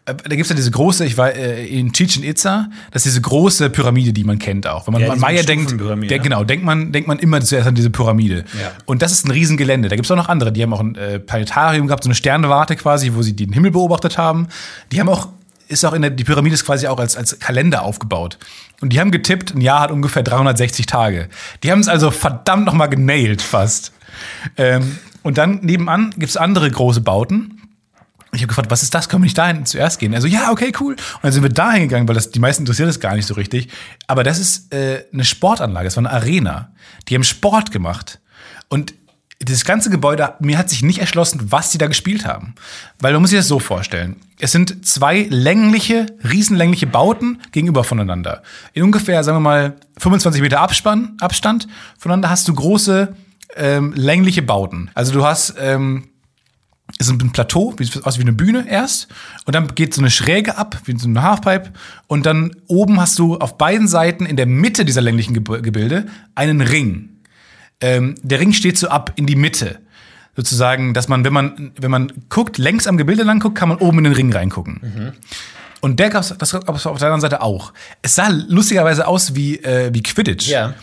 äh, 0.04 0.14
da 0.14 0.36
gibt's 0.36 0.48
ja 0.48 0.56
diese 0.56 0.70
große, 0.70 1.04
ich 1.04 1.16
war 1.16 1.32
äh, 1.32 1.66
in 1.66 1.92
Chichen 1.92 2.22
Itza, 2.22 2.70
das 2.92 3.06
ist 3.06 3.14
diese 3.14 3.22
große 3.22 3.70
Pyramide, 3.70 4.12
die 4.12 4.24
man 4.24 4.38
kennt 4.38 4.66
auch. 4.66 4.86
Wenn 4.86 4.92
man 4.92 5.02
Ja, 5.02 5.12
an 5.12 5.20
Maya 5.20 5.42
denkt, 5.42 5.72
der, 5.72 5.96
ne? 5.96 6.18
genau, 6.20 6.44
denkt 6.44 6.64
man, 6.64 6.92
denkt 6.92 7.08
man 7.08 7.18
immer 7.18 7.40
zuerst 7.40 7.66
an 7.66 7.74
diese 7.74 7.90
Pyramide. 7.90 8.44
Ja. 8.60 8.72
Und 8.84 9.02
das 9.02 9.12
ist 9.12 9.26
ein 9.26 9.30
Riesengelände. 9.32 9.88
Da 9.88 9.96
gibt's 9.96 10.10
auch 10.10 10.16
noch 10.16 10.28
andere. 10.28 10.52
Die 10.52 10.62
haben 10.62 10.72
auch 10.72 10.80
ein 10.80 10.94
äh, 10.94 11.18
Planetarium 11.18 11.88
gehabt, 11.88 12.04
so 12.04 12.08
eine 12.08 12.14
Sternewarte 12.14 12.76
quasi, 12.76 13.12
wo 13.14 13.22
sie 13.22 13.34
den 13.34 13.52
Himmel 13.52 13.72
beobachtet 13.72 14.16
haben. 14.16 14.48
Die 14.92 15.00
haben 15.00 15.08
auch, 15.08 15.28
ist 15.68 15.84
auch 15.84 15.92
in 15.92 16.02
der, 16.02 16.10
die 16.10 16.24
Pyramide 16.24 16.54
ist 16.54 16.64
quasi 16.64 16.86
auch 16.86 16.98
als, 16.98 17.16
als 17.16 17.38
Kalender 17.38 17.82
aufgebaut. 17.82 18.38
Und 18.80 18.92
die 18.92 19.00
haben 19.00 19.10
getippt, 19.10 19.54
ein 19.54 19.60
Jahr 19.60 19.80
hat 19.80 19.90
ungefähr 19.90 20.22
360 20.22 20.86
Tage. 20.86 21.28
Die 21.62 21.70
haben 21.70 21.80
es 21.80 21.88
also 21.88 22.10
verdammt 22.10 22.66
noch 22.66 22.74
mal 22.74 22.86
genailt 22.86 23.42
fast. 23.42 23.92
Ähm, 24.56 24.98
und 25.22 25.38
dann 25.38 25.60
nebenan 25.60 26.14
gibt's 26.16 26.36
andere 26.36 26.70
große 26.70 27.00
Bauten. 27.00 27.62
Ich 28.32 28.40
habe 28.42 28.48
gefragt, 28.48 28.70
was 28.70 28.82
ist 28.82 28.94
das? 28.94 29.08
Können 29.08 29.22
wir 29.22 29.26
nicht 29.26 29.38
dahin 29.38 29.64
zuerst 29.64 29.98
gehen? 29.98 30.14
Also, 30.14 30.26
ja, 30.26 30.50
okay, 30.50 30.72
cool. 30.80 30.92
Und 30.92 31.24
dann 31.24 31.32
sind 31.32 31.42
wir 31.42 31.50
dahin 31.50 31.82
gegangen, 31.82 32.06
weil 32.08 32.14
das 32.14 32.30
die 32.30 32.40
meisten 32.40 32.62
interessiert 32.62 32.88
das 32.88 33.00
gar 33.00 33.14
nicht 33.14 33.26
so 33.26 33.34
richtig. 33.34 33.68
Aber 34.06 34.22
das 34.22 34.38
ist 34.38 34.72
äh, 34.72 35.04
eine 35.12 35.24
Sportanlage, 35.24 35.86
das 35.86 35.96
war 35.96 36.04
eine 36.04 36.12
Arena. 36.12 36.72
Die 37.08 37.14
haben 37.14 37.24
Sport 37.24 37.72
gemacht. 37.72 38.20
Und 38.68 38.94
das 39.40 39.64
ganze 39.64 39.88
Gebäude, 39.88 40.34
mir 40.40 40.58
hat 40.58 40.68
sich 40.68 40.82
nicht 40.82 40.98
erschlossen, 40.98 41.52
was 41.52 41.70
die 41.70 41.78
da 41.78 41.86
gespielt 41.86 42.26
haben. 42.26 42.54
Weil 42.98 43.12
man 43.12 43.22
muss 43.22 43.30
sich 43.30 43.38
das 43.38 43.46
so 43.48 43.60
vorstellen. 43.60 44.16
Es 44.40 44.52
sind 44.52 44.84
zwei 44.84 45.26
längliche, 45.30 46.06
riesenlängliche 46.28 46.86
Bauten 46.86 47.38
gegenüber 47.52 47.84
voneinander. 47.84 48.42
In 48.72 48.82
ungefähr, 48.82 49.22
sagen 49.22 49.36
wir 49.36 49.40
mal, 49.40 49.76
25 49.98 50.42
Meter 50.42 50.60
Abspann, 50.60 51.16
Abstand 51.20 51.68
voneinander 51.98 52.30
hast 52.30 52.48
du 52.48 52.54
große, 52.54 53.14
ähm, 53.56 53.92
längliche 53.94 54.42
Bauten. 54.42 54.90
Also 54.94 55.12
du 55.12 55.24
hast 55.24 55.54
ähm, 55.58 56.08
es 56.98 57.06
ist 57.06 57.20
ein 57.20 57.32
Plateau, 57.32 57.74
wie 57.76 57.88
aus 58.02 58.16
wie 58.16 58.22
eine 58.22 58.32
Bühne 58.32 58.66
erst, 58.66 59.08
und 59.44 59.54
dann 59.54 59.74
geht 59.74 59.92
so 59.92 60.00
eine 60.00 60.10
Schräge 60.10 60.56
ab, 60.56 60.80
wie 60.86 60.98
so 60.98 61.06
eine 61.06 61.22
Halfpipe, 61.22 61.70
und 62.06 62.24
dann 62.24 62.56
oben 62.66 62.98
hast 62.98 63.18
du 63.18 63.36
auf 63.36 63.58
beiden 63.58 63.86
Seiten 63.88 64.24
in 64.24 64.36
der 64.36 64.46
Mitte 64.46 64.86
dieser 64.86 65.02
länglichen 65.02 65.36
Geb- 65.36 65.60
Gebilde 65.60 66.06
einen 66.34 66.62
Ring. 66.62 67.10
Ähm, 67.80 68.14
der 68.22 68.40
Ring 68.40 68.52
steht 68.52 68.78
so 68.78 68.88
ab 68.88 69.12
in 69.16 69.26
die 69.26 69.36
Mitte. 69.36 69.78
Sozusagen, 70.36 70.94
dass 70.94 71.08
man, 71.08 71.24
wenn 71.24 71.32
man, 71.32 71.72
wenn 71.80 71.90
man 71.90 72.12
guckt, 72.28 72.58
längs 72.58 72.86
am 72.86 72.96
Gebilde 72.96 73.24
lang 73.24 73.40
guckt, 73.40 73.56
kann 73.56 73.68
man 73.68 73.78
oben 73.78 73.98
in 73.98 74.04
den 74.04 74.12
Ring 74.12 74.32
reingucken. 74.32 75.14
Und 75.80 76.00
der 76.00 76.10
gab's, 76.10 76.34
das 76.36 76.52
gab's 76.52 76.86
auf 76.86 76.98
der 76.98 77.06
anderen 77.06 77.20
Seite 77.20 77.40
auch. 77.40 77.72
Es 78.02 78.14
sah 78.14 78.28
lustigerweise 78.28 79.06
aus 79.06 79.34
wie, 79.34 79.56
äh, 79.58 79.92
wie 79.92 80.02
Quidditch. 80.02 80.48
Ja. 80.48 80.74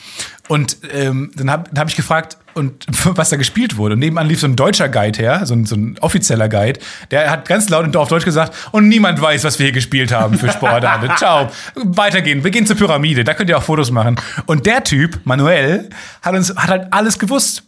Und 0.47 0.77
ähm, 0.93 1.31
dann 1.35 1.49
habe 1.49 1.69
hab 1.75 1.89
ich 1.89 1.95
gefragt, 1.95 2.37
und 2.55 2.85
was 3.17 3.29
da 3.29 3.37
gespielt 3.37 3.77
wurde. 3.77 3.93
Und 3.93 3.99
nebenan 3.99 4.27
lief 4.27 4.39
so 4.39 4.47
ein 4.47 4.55
deutscher 4.55 4.89
Guide 4.89 5.19
her, 5.19 5.45
so 5.45 5.53
ein, 5.53 5.65
so 5.65 5.75
ein 5.75 5.97
offizieller 5.99 6.49
Guide, 6.49 6.79
der 7.11 7.29
hat 7.29 7.47
ganz 7.47 7.69
laut 7.69 7.85
und 7.85 7.95
auf 7.95 8.07
Deutsch 8.07 8.25
gesagt, 8.25 8.55
und 8.71 8.87
niemand 8.87 9.21
weiß, 9.21 9.43
was 9.43 9.59
wir 9.59 9.65
hier 9.65 9.73
gespielt 9.73 10.11
haben 10.11 10.37
für 10.37 10.51
Sportarten. 10.51 11.11
Ciao. 11.17 11.49
Weitergehen. 11.75 12.43
Wir 12.43 12.51
gehen 12.51 12.65
zur 12.65 12.77
Pyramide, 12.77 13.23
da 13.23 13.33
könnt 13.33 13.49
ihr 13.49 13.57
auch 13.57 13.63
Fotos 13.63 13.91
machen. 13.91 14.15
Und 14.47 14.65
der 14.65 14.83
Typ, 14.83 15.19
Manuel, 15.25 15.89
hat 16.21 16.33
uns 16.33 16.55
hat 16.55 16.69
halt 16.69 16.87
alles 16.91 17.19
gewusst. 17.19 17.63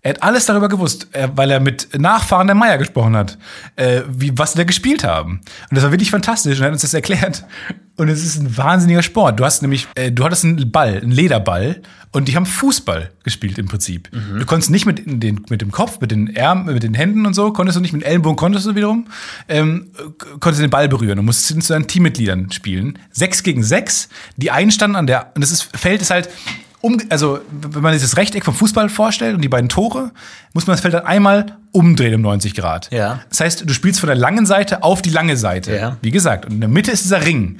Er 0.00 0.10
hat 0.10 0.22
alles 0.22 0.46
darüber 0.46 0.68
gewusst, 0.68 1.08
äh, 1.12 1.28
weil 1.34 1.50
er 1.50 1.60
mit 1.60 1.98
Nachfahren 1.98 2.46
der 2.46 2.54
Meier 2.54 2.78
gesprochen 2.78 3.16
hat, 3.16 3.36
äh, 3.76 4.02
wie, 4.08 4.32
was 4.36 4.52
sie 4.52 4.58
da 4.58 4.64
gespielt 4.64 5.02
haben. 5.02 5.40
Und 5.70 5.74
das 5.74 5.82
war 5.82 5.90
wirklich 5.90 6.10
fantastisch 6.10 6.58
und 6.58 6.62
er 6.62 6.66
hat 6.66 6.72
uns 6.72 6.82
das 6.82 6.94
erklärt. 6.94 7.44
Und 7.96 8.08
es 8.08 8.24
ist 8.24 8.40
ein 8.40 8.56
wahnsinniger 8.56 9.02
Sport. 9.02 9.40
Du 9.40 9.44
hast 9.44 9.60
nämlich, 9.60 9.88
äh, 9.96 10.12
du 10.12 10.24
hattest 10.24 10.44
einen 10.44 10.70
Ball, 10.70 10.98
einen 10.98 11.10
Lederball, 11.10 11.82
und 12.12 12.28
die 12.28 12.36
haben 12.36 12.46
Fußball 12.46 13.10
gespielt 13.22 13.58
im 13.58 13.66
Prinzip. 13.66 14.08
Du 14.38 14.46
konntest 14.46 14.70
nicht 14.70 14.86
mit, 14.86 15.02
den, 15.04 15.44
mit 15.50 15.60
dem 15.60 15.70
Kopf, 15.70 16.00
mit 16.00 16.10
den 16.10 16.34
Armen, 16.38 16.72
mit 16.72 16.82
den 16.82 16.94
Händen 16.94 17.26
und 17.26 17.34
so, 17.34 17.52
konntest 17.52 17.76
du 17.76 17.82
nicht, 17.82 17.92
mit 17.92 18.02
den 18.02 18.08
Ellenbogen 18.08 18.36
konntest 18.36 18.66
du 18.66 18.74
wiederum, 18.74 19.08
ähm, 19.48 19.90
konntest 20.40 20.62
den 20.62 20.70
Ball 20.70 20.88
berühren 20.88 21.18
und 21.18 21.26
musstest 21.26 21.62
zu 21.62 21.72
deinen 21.72 21.86
Teammitgliedern 21.86 22.50
spielen. 22.50 22.98
Sechs 23.10 23.42
gegen 23.42 23.62
sechs. 23.62 24.08
Die 24.36 24.50
einen 24.50 24.70
standen 24.70 24.96
an 24.96 25.06
der, 25.06 25.32
und 25.34 25.42
das 25.42 25.50
ist, 25.50 25.64
Feld 25.76 26.00
ist 26.00 26.10
halt, 26.10 26.30
um, 26.80 26.98
also 27.08 27.40
wenn 27.50 27.82
man 27.82 27.92
sich 27.92 28.02
das 28.02 28.16
Rechteck 28.16 28.44
vom 28.44 28.54
Fußball 28.54 28.88
vorstellt 28.88 29.34
und 29.34 29.42
die 29.42 29.48
beiden 29.48 29.68
Tore, 29.68 30.12
muss 30.52 30.66
man 30.66 30.74
das 30.74 30.80
Feld 30.80 30.94
dann 30.94 31.04
einmal 31.04 31.56
umdrehen 31.72 32.14
um 32.14 32.22
90 32.22 32.54
Grad. 32.54 32.90
Ja. 32.92 33.20
Das 33.28 33.40
heißt, 33.40 33.68
du 33.68 33.72
spielst 33.74 34.00
von 34.00 34.06
der 34.06 34.16
langen 34.16 34.46
Seite 34.46 34.82
auf 34.82 35.02
die 35.02 35.10
lange 35.10 35.36
Seite. 35.36 35.76
Ja. 35.76 35.96
Wie 36.02 36.10
gesagt, 36.10 36.46
und 36.46 36.52
in 36.52 36.60
der 36.60 36.68
Mitte 36.68 36.90
ist 36.90 37.04
dieser 37.04 37.24
Ring. 37.24 37.58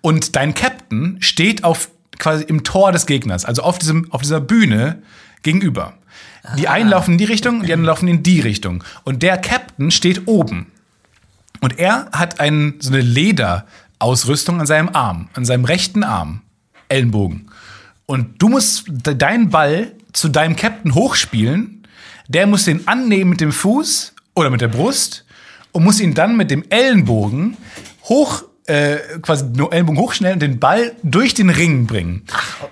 Und 0.00 0.36
dein 0.36 0.54
Captain 0.54 1.16
steht 1.20 1.64
auf 1.64 1.90
quasi 2.18 2.44
im 2.44 2.64
Tor 2.64 2.92
des 2.92 3.06
Gegners, 3.06 3.44
also 3.44 3.62
auf 3.62 3.78
diesem 3.78 4.10
auf 4.12 4.22
dieser 4.22 4.40
Bühne 4.40 5.02
gegenüber. 5.42 5.94
Die 6.56 6.68
einen 6.68 6.88
laufen 6.88 7.12
in 7.12 7.18
die 7.18 7.24
Richtung, 7.24 7.62
die 7.62 7.72
anderen 7.72 7.84
laufen 7.84 8.08
in 8.08 8.22
die 8.22 8.40
Richtung. 8.40 8.82
Und 9.04 9.22
der 9.22 9.36
Captain 9.38 9.90
steht 9.90 10.26
oben. 10.26 10.66
Und 11.60 11.78
er 11.78 12.08
hat 12.12 12.40
einen, 12.40 12.80
so 12.80 12.90
eine 12.90 13.02
Lederausrüstung 13.02 14.60
an 14.60 14.66
seinem 14.66 14.88
Arm, 14.94 15.28
an 15.34 15.44
seinem 15.44 15.64
rechten 15.64 16.02
Arm, 16.02 16.40
Ellenbogen. 16.88 17.49
Und 18.10 18.42
du 18.42 18.48
musst 18.48 18.84
de- 18.88 19.14
deinen 19.14 19.50
Ball 19.50 19.92
zu 20.12 20.28
deinem 20.28 20.56
Captain 20.56 20.94
hochspielen. 20.96 21.86
Der 22.26 22.48
muss 22.48 22.64
den 22.64 22.88
annehmen 22.88 23.30
mit 23.30 23.40
dem 23.40 23.52
Fuß 23.52 24.14
oder 24.34 24.50
mit 24.50 24.60
der 24.60 24.66
Brust 24.68 25.24
und 25.70 25.84
muss 25.84 26.00
ihn 26.00 26.12
dann 26.14 26.36
mit 26.36 26.50
dem 26.50 26.64
Ellenbogen 26.70 27.56
hoch, 28.04 28.42
äh, 28.66 28.96
quasi 29.22 29.44
nur 29.54 29.72
Ellenbogen 29.72 30.00
hochschnellen 30.00 30.34
und 30.34 30.40
den 30.42 30.58
Ball 30.58 30.92
durch 31.04 31.34
den 31.34 31.50
Ring 31.50 31.86
bringen. 31.86 32.22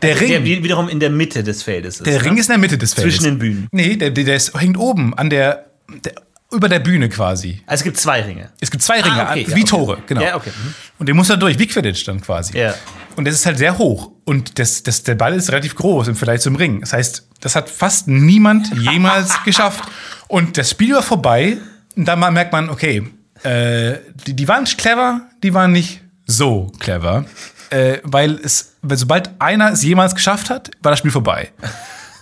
der 0.03 0.21
Ring, 0.21 0.29
Der 0.29 0.45
wie- 0.45 0.65
wiederum 0.65 0.89
in 0.89 0.99
der 0.99 1.11
Mitte 1.11 1.45
des 1.45 1.63
Feldes 1.63 1.99
ist. 1.99 2.07
der 2.07 2.19
ne? 2.19 2.25
Ring 2.25 2.37
ist 2.37 2.47
in 2.47 2.55
der 2.55 2.59
Mitte 2.59 2.77
des 2.79 2.95
Feldes. 2.95 3.15
Zwischen 3.15 3.25
den 3.31 3.39
Bühnen. 3.39 3.69
Nee, 3.71 3.95
der, 3.97 4.11
der, 4.11 4.25
der 4.25 4.35
ist, 4.35 4.59
hängt 4.61 4.77
oben 4.77 5.15
an 5.15 5.31
der, 5.31 5.67
der 6.05 6.15
über 6.51 6.69
der 6.69 6.81
Bühne 6.81 7.09
quasi. 7.11 7.61
Also 7.67 7.83
es 7.83 7.85
gibt 7.85 7.99
zwei 7.99 8.23
Ringe. 8.23 8.51
Es 8.59 8.71
gibt 8.73 8.83
zwei 8.83 9.01
Ringe, 9.03 9.25
Ah, 9.29 9.31
okay, 9.31 9.45
wie 9.47 9.51
ja, 9.51 9.57
okay. 9.57 9.65
Tore, 9.65 9.99
genau. 10.07 10.23
Ja, 10.23 10.35
okay. 10.37 10.51
Mhm. 10.51 10.75
Und 10.99 11.09
den 11.09 11.15
muss 11.17 11.31
er 11.31 11.37
durch, 11.37 11.59
wie 11.61 11.67
Quidditch 11.69 12.05
dann 12.09 12.21
quasi. 12.23 12.59
Ja. 12.59 12.75
Und 13.19 13.25
das 13.25 13.35
ist 13.35 13.47
halt 13.47 13.59
sehr 13.59 13.79
hoch. 13.79 14.13
Und 14.25 14.61
das, 14.61 14.85
das, 14.85 15.03
der 15.03 15.17
Ball 15.17 15.35
ist 15.35 15.51
relativ 15.51 15.75
groß 15.75 16.07
im 16.07 16.15
Vergleich 16.15 16.41
zum 16.41 16.55
Ring. 16.55 16.83
Das 16.83 16.93
heißt, 16.93 17.27
das 17.41 17.57
hat 17.57 17.69
fast 17.69 18.07
niemand 18.07 18.73
jemals 18.77 19.43
geschafft. 19.43 19.83
Und 20.29 20.57
das 20.57 20.71
Spiel 20.71 20.95
war 20.95 21.03
vorbei. 21.03 21.59
Und 21.97 22.05
dann 22.07 22.21
merkt 22.33 22.53
man, 22.53 22.71
okay, 22.71 23.09
äh, 23.43 23.95
die, 24.25 24.35
die 24.35 24.47
waren 24.47 24.67
clever, 24.67 25.23
die 25.43 25.53
waren 25.53 25.73
nicht 25.73 26.01
so 26.27 26.71
clever. 26.79 27.25
Äh, 27.71 27.99
weil 28.05 28.37
es, 28.37 28.75
weil 28.83 28.97
sobald 28.97 29.31
einer 29.41 29.73
es 29.73 29.83
jemals 29.83 30.15
geschafft 30.15 30.49
hat, 30.49 30.71
war 30.81 30.93
das 30.93 31.01
Spiel 31.01 31.11
vorbei. 31.11 31.51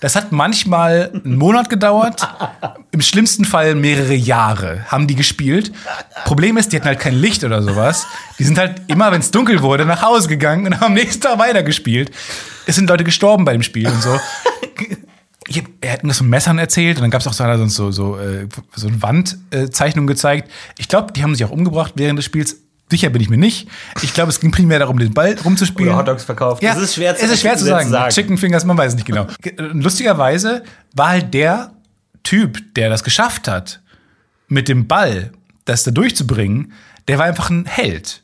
Das 0.00 0.14
hat 0.14 0.30
manchmal 0.30 1.10
einen 1.24 1.36
Monat 1.36 1.70
gedauert. 1.70 2.20
Im 2.92 3.00
schlimmsten 3.00 3.44
Fall 3.44 3.74
mehrere 3.74 4.14
Jahre 4.14 4.84
haben 4.88 5.06
die 5.06 5.14
gespielt. 5.14 5.72
Problem 6.24 6.56
ist, 6.58 6.72
die 6.72 6.76
hatten 6.76 6.86
halt 6.86 7.00
kein 7.00 7.14
Licht 7.14 7.44
oder 7.44 7.62
sowas. 7.62 8.06
Die 8.38 8.44
sind 8.44 8.58
halt 8.58 8.82
immer, 8.88 9.10
wenn 9.10 9.20
es 9.20 9.30
dunkel 9.30 9.62
wurde, 9.62 9.86
nach 9.86 10.02
Hause 10.02 10.28
gegangen 10.28 10.66
und 10.66 10.74
haben 10.74 10.84
am 10.86 10.94
nächsten 11.00 11.22
Tag 11.22 11.38
weitergespielt. 11.38 12.10
Es 12.66 12.74
sind 12.76 12.88
Leute 12.90 13.04
gestorben 13.04 13.44
bei 13.44 13.52
dem 13.52 13.62
Spiel 13.62 13.88
und 13.88 14.02
so. 14.02 14.18
Ich 15.48 15.62
er 15.80 15.92
hat 15.92 16.02
mir 16.02 16.08
das 16.08 16.18
von 16.18 16.28
Messern 16.28 16.58
erzählt 16.58 16.96
und 16.98 17.02
dann 17.02 17.10
gab 17.10 17.20
es 17.20 17.26
auch 17.28 17.32
so, 17.32 17.44
eine- 17.44 17.68
so, 17.68 17.90
so, 17.92 18.18
äh, 18.18 18.48
so 18.74 18.88
eine 18.88 19.00
Wandzeichnung 19.00 20.06
gezeigt. 20.08 20.50
Ich 20.76 20.88
glaube, 20.88 21.12
die 21.12 21.22
haben 21.22 21.34
sich 21.36 21.44
auch 21.44 21.50
umgebracht 21.52 21.92
während 21.94 22.18
des 22.18 22.24
Spiels. 22.26 22.56
Sicher 22.90 23.10
bin 23.10 23.20
ich 23.20 23.28
mir 23.28 23.36
nicht. 23.36 23.68
Ich 24.02 24.14
glaube, 24.14 24.30
es 24.30 24.38
ging 24.38 24.52
primär 24.52 24.78
darum, 24.78 24.98
den 24.98 25.12
Ball 25.12 25.36
rumzuspielen. 25.44 25.88
Oder 25.92 25.98
Hotdogs 25.98 26.22
verkauft. 26.24 26.62
Ja, 26.62 26.72
Es 26.74 26.78
ist 26.82 26.94
schwer 26.94 27.16
zu- 27.16 27.24
es 27.24 27.32
ist 27.32 27.40
schwer 27.40 27.56
zu 27.56 27.64
sagen. 27.64 27.90
sagen. 27.90 28.12
Chicken 28.12 28.38
Fingers, 28.38 28.64
man 28.64 28.78
weiß 28.78 28.90
es 28.92 28.94
nicht 28.94 29.06
genau. 29.06 29.26
Ge- 29.42 29.54
Lustigerweise 29.58 30.62
war 30.94 31.08
halt 31.08 31.34
der 31.34 31.72
Typ, 32.22 32.74
der 32.76 32.88
das 32.88 33.02
geschafft 33.02 33.48
hat, 33.48 33.80
mit 34.48 34.68
dem 34.68 34.86
Ball 34.86 35.32
das 35.64 35.82
da 35.82 35.90
durchzubringen, 35.90 36.72
der 37.08 37.18
war 37.18 37.24
einfach 37.26 37.50
ein 37.50 37.66
Held. 37.66 38.22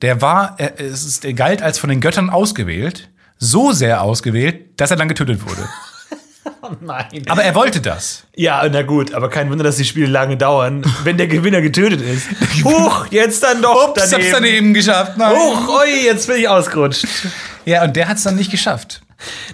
Der 0.00 0.22
war, 0.22 0.54
er, 0.58 0.80
es 0.80 1.04
ist, 1.04 1.24
er 1.26 1.34
galt 1.34 1.60
als 1.60 1.78
von 1.78 1.90
den 1.90 2.00
Göttern 2.00 2.30
ausgewählt, 2.30 3.10
so 3.38 3.72
sehr 3.72 4.00
ausgewählt, 4.02 4.80
dass 4.80 4.90
er 4.90 4.96
dann 4.96 5.08
getötet 5.08 5.42
wurde. 5.46 5.68
Nein. 6.80 7.22
Aber 7.28 7.42
er 7.42 7.54
wollte 7.54 7.80
das. 7.80 8.24
Ja, 8.36 8.66
na 8.70 8.82
gut, 8.82 9.14
aber 9.14 9.28
kein 9.28 9.50
Wunder, 9.50 9.64
dass 9.64 9.76
die 9.76 9.84
Spiele 9.84 10.06
lange 10.06 10.36
dauern, 10.36 10.82
wenn 11.04 11.16
der 11.16 11.26
Gewinner 11.26 11.60
getötet 11.60 12.00
ist. 12.00 12.28
Huch, 12.64 13.06
jetzt 13.10 13.42
dann 13.42 13.62
doch 13.62 13.90
Ups, 13.90 14.06
ich 14.06 14.14
hab's 14.14 14.30
daneben 14.32 14.74
geschafft. 14.74 15.16
Nein. 15.16 15.34
Huch, 15.34 15.80
oi, 15.80 16.04
jetzt 16.04 16.26
bin 16.26 16.36
ich 16.36 16.48
ausgerutscht. 16.48 17.06
Ja, 17.64 17.84
und 17.84 17.96
der 17.96 18.08
hat 18.08 18.16
es 18.16 18.22
dann 18.22 18.36
nicht 18.36 18.50
geschafft. 18.50 19.02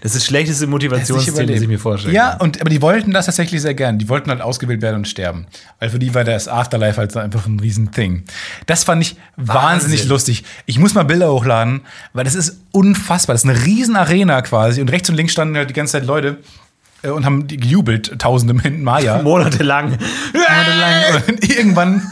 Das 0.01 0.13
ist 0.13 0.23
das 0.23 0.27
schlechteste 0.27 0.67
Motivationsziel, 0.67 1.47
das 1.47 1.61
ich 1.61 1.69
mir 1.69 1.79
vorstelle. 1.79 2.15
Ja, 2.15 2.37
und, 2.37 2.61
aber 2.61 2.71
die 2.71 2.81
wollten 2.83 3.11
das 3.11 3.27
tatsächlich 3.27 3.61
sehr 3.61 3.75
gern. 3.75 3.99
Die 3.99 4.09
wollten 4.09 4.31
halt 4.31 4.41
ausgewählt 4.41 4.81
werden 4.81 4.97
und 4.97 5.09
sterben. 5.09 5.47
Weil 5.81 5.91
für 5.91 5.99
die 5.99 6.15
war 6.15 6.23
das 6.23 6.47
Afterlife 6.47 6.99
halt 6.99 7.13
so 7.13 7.19
einfach 7.19 7.47
ein 7.47 7.59
Riesen-Thing. 7.59 8.25
Das 8.67 8.85
fand 8.85 9.03
ich 9.03 9.17
Wahnsinn. 9.37 9.55
wahnsinnig 9.55 10.05
lustig. 10.07 10.45
Ich 10.67 10.79
muss 10.79 10.95
mal 10.95 11.05
Bilder 11.05 11.33
hochladen, 11.33 11.81
weil 12.13 12.25
das 12.25 12.37
ist 12.37 12.61
unfassbar. 12.71 13.35
Das 13.35 13.45
ist 13.45 13.51
eine 13.51 13.65
riesen 13.65 13.97
Arena 13.97 14.41
quasi. 14.43 14.81
Und 14.81 14.93
rechts 14.93 15.11
und 15.11 15.17
links 15.17 15.33
standen 15.33 15.57
halt 15.57 15.69
die 15.69 15.75
ganze 15.75 15.93
Zeit 15.93 16.07
Leute 16.07 16.39
und 17.13 17.25
haben 17.25 17.47
die 17.47 17.57
gejubelt, 17.57 18.19
Tausende 18.19 18.55
Maya. 18.55 19.23
Monatelang. 19.23 19.99
monatelang. 20.33 21.23
Und 21.29 21.51
irgendwann 21.51 22.03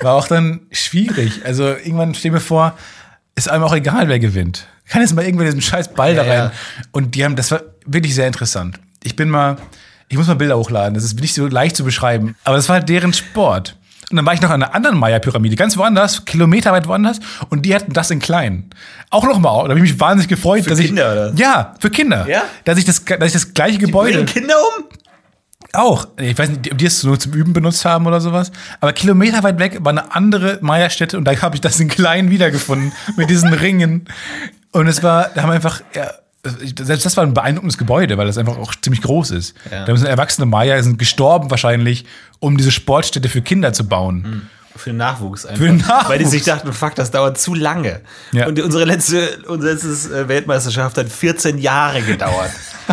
war 0.00 0.14
auch 0.14 0.28
dann 0.28 0.60
schwierig. 0.70 1.44
Also 1.44 1.64
irgendwann 1.68 2.14
steh 2.14 2.30
mir 2.30 2.40
vor, 2.40 2.76
ist 3.34 3.48
einem 3.48 3.64
auch 3.64 3.74
egal, 3.74 4.08
wer 4.08 4.18
gewinnt. 4.18 4.66
Kann 4.88 5.02
jetzt 5.02 5.14
mal 5.14 5.24
irgendwer 5.24 5.46
diesen 5.46 5.60
scheiß 5.62 5.94
Ball 5.94 6.14
da 6.14 6.24
Ja, 6.24 6.34
ja. 6.34 6.42
rein. 6.46 6.50
Und 6.92 7.14
die 7.14 7.24
haben, 7.24 7.36
das 7.36 7.50
war 7.50 7.60
wirklich 7.84 8.14
sehr 8.14 8.26
interessant. 8.26 8.78
Ich 9.02 9.16
bin 9.16 9.28
mal, 9.28 9.56
ich 10.08 10.16
muss 10.16 10.26
mal 10.26 10.34
Bilder 10.34 10.56
hochladen. 10.56 10.94
Das 10.94 11.04
ist 11.04 11.20
nicht 11.20 11.34
so 11.34 11.46
leicht 11.46 11.76
zu 11.76 11.84
beschreiben. 11.84 12.34
Aber 12.44 12.56
das 12.56 12.68
war 12.68 12.76
halt 12.76 12.88
deren 12.88 13.12
Sport. 13.12 13.76
Und 14.10 14.16
dann 14.16 14.24
war 14.24 14.32
ich 14.32 14.40
noch 14.40 14.48
an 14.50 14.62
einer 14.62 14.74
anderen 14.74 14.96
Maya-Pyramide, 14.98 15.54
ganz 15.56 15.76
woanders, 15.76 16.24
kilometerweit 16.24 16.88
woanders, 16.88 17.20
und 17.50 17.66
die 17.66 17.74
hatten 17.74 17.92
das 17.92 18.10
in 18.10 18.20
klein. 18.20 18.70
Auch 19.10 19.24
nochmal, 19.24 19.64
da 19.64 19.70
habe 19.70 19.74
ich 19.74 19.82
mich 19.92 20.00
wahnsinnig 20.00 20.28
gefreut, 20.28 20.64
Für 20.64 20.70
dass 20.70 20.78
Kinder, 20.80 21.12
ich. 21.26 21.32
oder? 21.32 21.38
Ja, 21.38 21.74
für 21.78 21.90
Kinder. 21.90 22.26
Ja? 22.28 22.42
Dass 22.64 22.78
ich 22.78 22.86
das, 22.86 23.04
dass 23.04 23.26
ich 23.26 23.32
das 23.34 23.52
gleiche 23.52 23.78
Gebäude. 23.78 24.12
Bringen 24.24 24.26
Kinder 24.26 24.54
um? 24.78 24.84
Auch. 25.74 26.08
Ich 26.18 26.38
weiß 26.38 26.48
nicht, 26.48 26.72
ob 26.72 26.78
die 26.78 26.86
es 26.86 27.02
nur 27.04 27.18
zum 27.20 27.32
Üben 27.34 27.52
benutzt 27.52 27.84
haben 27.84 28.06
oder 28.06 28.22
sowas. 28.22 28.50
Aber 28.80 28.94
kilometerweit 28.94 29.58
weg 29.58 29.78
war 29.82 29.90
eine 29.92 30.14
andere 30.14 30.58
Maya-Stätte 30.62 31.18
und 31.18 31.24
da 31.26 31.38
habe 31.42 31.56
ich 31.56 31.60
das 31.60 31.78
in 31.78 31.88
klein 31.88 32.30
wiedergefunden 32.30 32.92
mit 33.16 33.28
diesen 33.28 33.52
Ringen. 33.52 34.06
Und 34.72 34.86
es 34.86 35.02
war, 35.02 35.28
da 35.34 35.42
haben 35.42 35.50
wir 35.50 35.54
einfach, 35.54 35.82
ja, 35.94 36.10
selbst 36.44 37.04
das 37.04 37.16
war 37.16 37.24
ein 37.24 37.34
beeindruckendes 37.34 37.78
Gebäude, 37.78 38.16
weil 38.16 38.26
das 38.26 38.38
einfach 38.38 38.56
auch 38.58 38.74
ziemlich 38.76 39.02
groß 39.02 39.32
ist. 39.32 39.54
Ja. 39.70 39.84
Da 39.84 39.96
sind 39.96 40.06
erwachsene 40.06 40.46
Maya 40.46 40.80
sind 40.82 40.98
gestorben 40.98 41.50
wahrscheinlich, 41.50 42.04
um 42.38 42.56
diese 42.56 42.70
Sportstätte 42.70 43.28
für 43.28 43.42
Kinder 43.42 43.72
zu 43.72 43.86
bauen. 43.88 44.48
Für 44.76 44.90
den 44.90 44.98
Nachwuchs 44.98 45.44
einfach. 45.44 45.58
Für 45.58 45.66
den 45.66 45.78
Nachwuchs. 45.78 46.08
Weil 46.08 46.18
die 46.20 46.24
sich 46.26 46.44
dachten, 46.44 46.72
fuck, 46.72 46.94
das 46.94 47.10
dauert 47.10 47.38
zu 47.38 47.54
lange. 47.54 48.00
Ja. 48.32 48.46
Und 48.46 48.60
unsere 48.60 48.84
letzte, 48.84 49.38
unsere 49.48 49.72
letzte 49.72 49.88
äh, 50.16 50.28
Weltmeisterschaft 50.28 50.96
hat 50.96 51.08
14 51.08 51.58
Jahre 51.58 52.00
gedauert. 52.02 52.52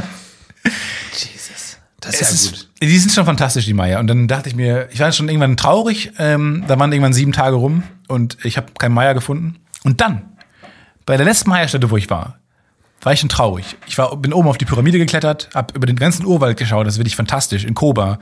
Jesus. 1.14 1.78
Das 2.02 2.20
ist 2.20 2.22
Es 2.22 2.46
ja 2.46 2.52
gut. 2.52 2.60
ist, 2.60 2.70
die 2.82 2.98
sind 2.98 3.12
schon 3.12 3.26
fantastisch, 3.26 3.66
die 3.66 3.74
Maya. 3.74 4.00
Und 4.00 4.08
dann 4.08 4.28
dachte 4.28 4.50
ich 4.50 4.56
mir, 4.56 4.90
ich 4.92 5.00
war 5.00 5.12
schon 5.12 5.30
irgendwann 5.30 5.58
traurig. 5.58 6.12
Ähm, 6.18 6.64
da 6.68 6.80
waren 6.80 6.92
irgendwann 6.92 7.14
sieben 7.14 7.32
Tage 7.32 7.56
rum 7.56 7.84
und 8.08 8.38
ich 8.44 8.58
habe 8.58 8.68
keinen 8.78 8.94
Maya 8.94 9.14
gefunden. 9.14 9.58
Und 9.84 10.02
dann, 10.02 10.24
bei 11.06 11.18
der 11.18 11.26
letzten 11.26 11.50
Maya-Stätte, 11.52 11.92
wo 11.92 11.98
ich 11.98 12.10
war, 12.10 12.40
war 13.06 13.14
ich 13.14 13.20
schon 13.20 13.30
traurig. 13.30 13.78
Ich 13.88 13.98
war, 13.98 14.16
bin 14.18 14.34
oben 14.34 14.48
auf 14.48 14.58
die 14.58 14.66
Pyramide 14.66 14.98
geklettert, 14.98 15.50
habe 15.54 15.74
über 15.76 15.86
den 15.86 15.96
ganzen 15.96 16.26
Urwald 16.26 16.58
geschaut. 16.58 16.88
Das 16.88 16.96
ist 16.96 17.00
wirklich 17.00 17.16
fantastisch. 17.16 17.64
In 17.64 17.76
Koba 17.76 18.20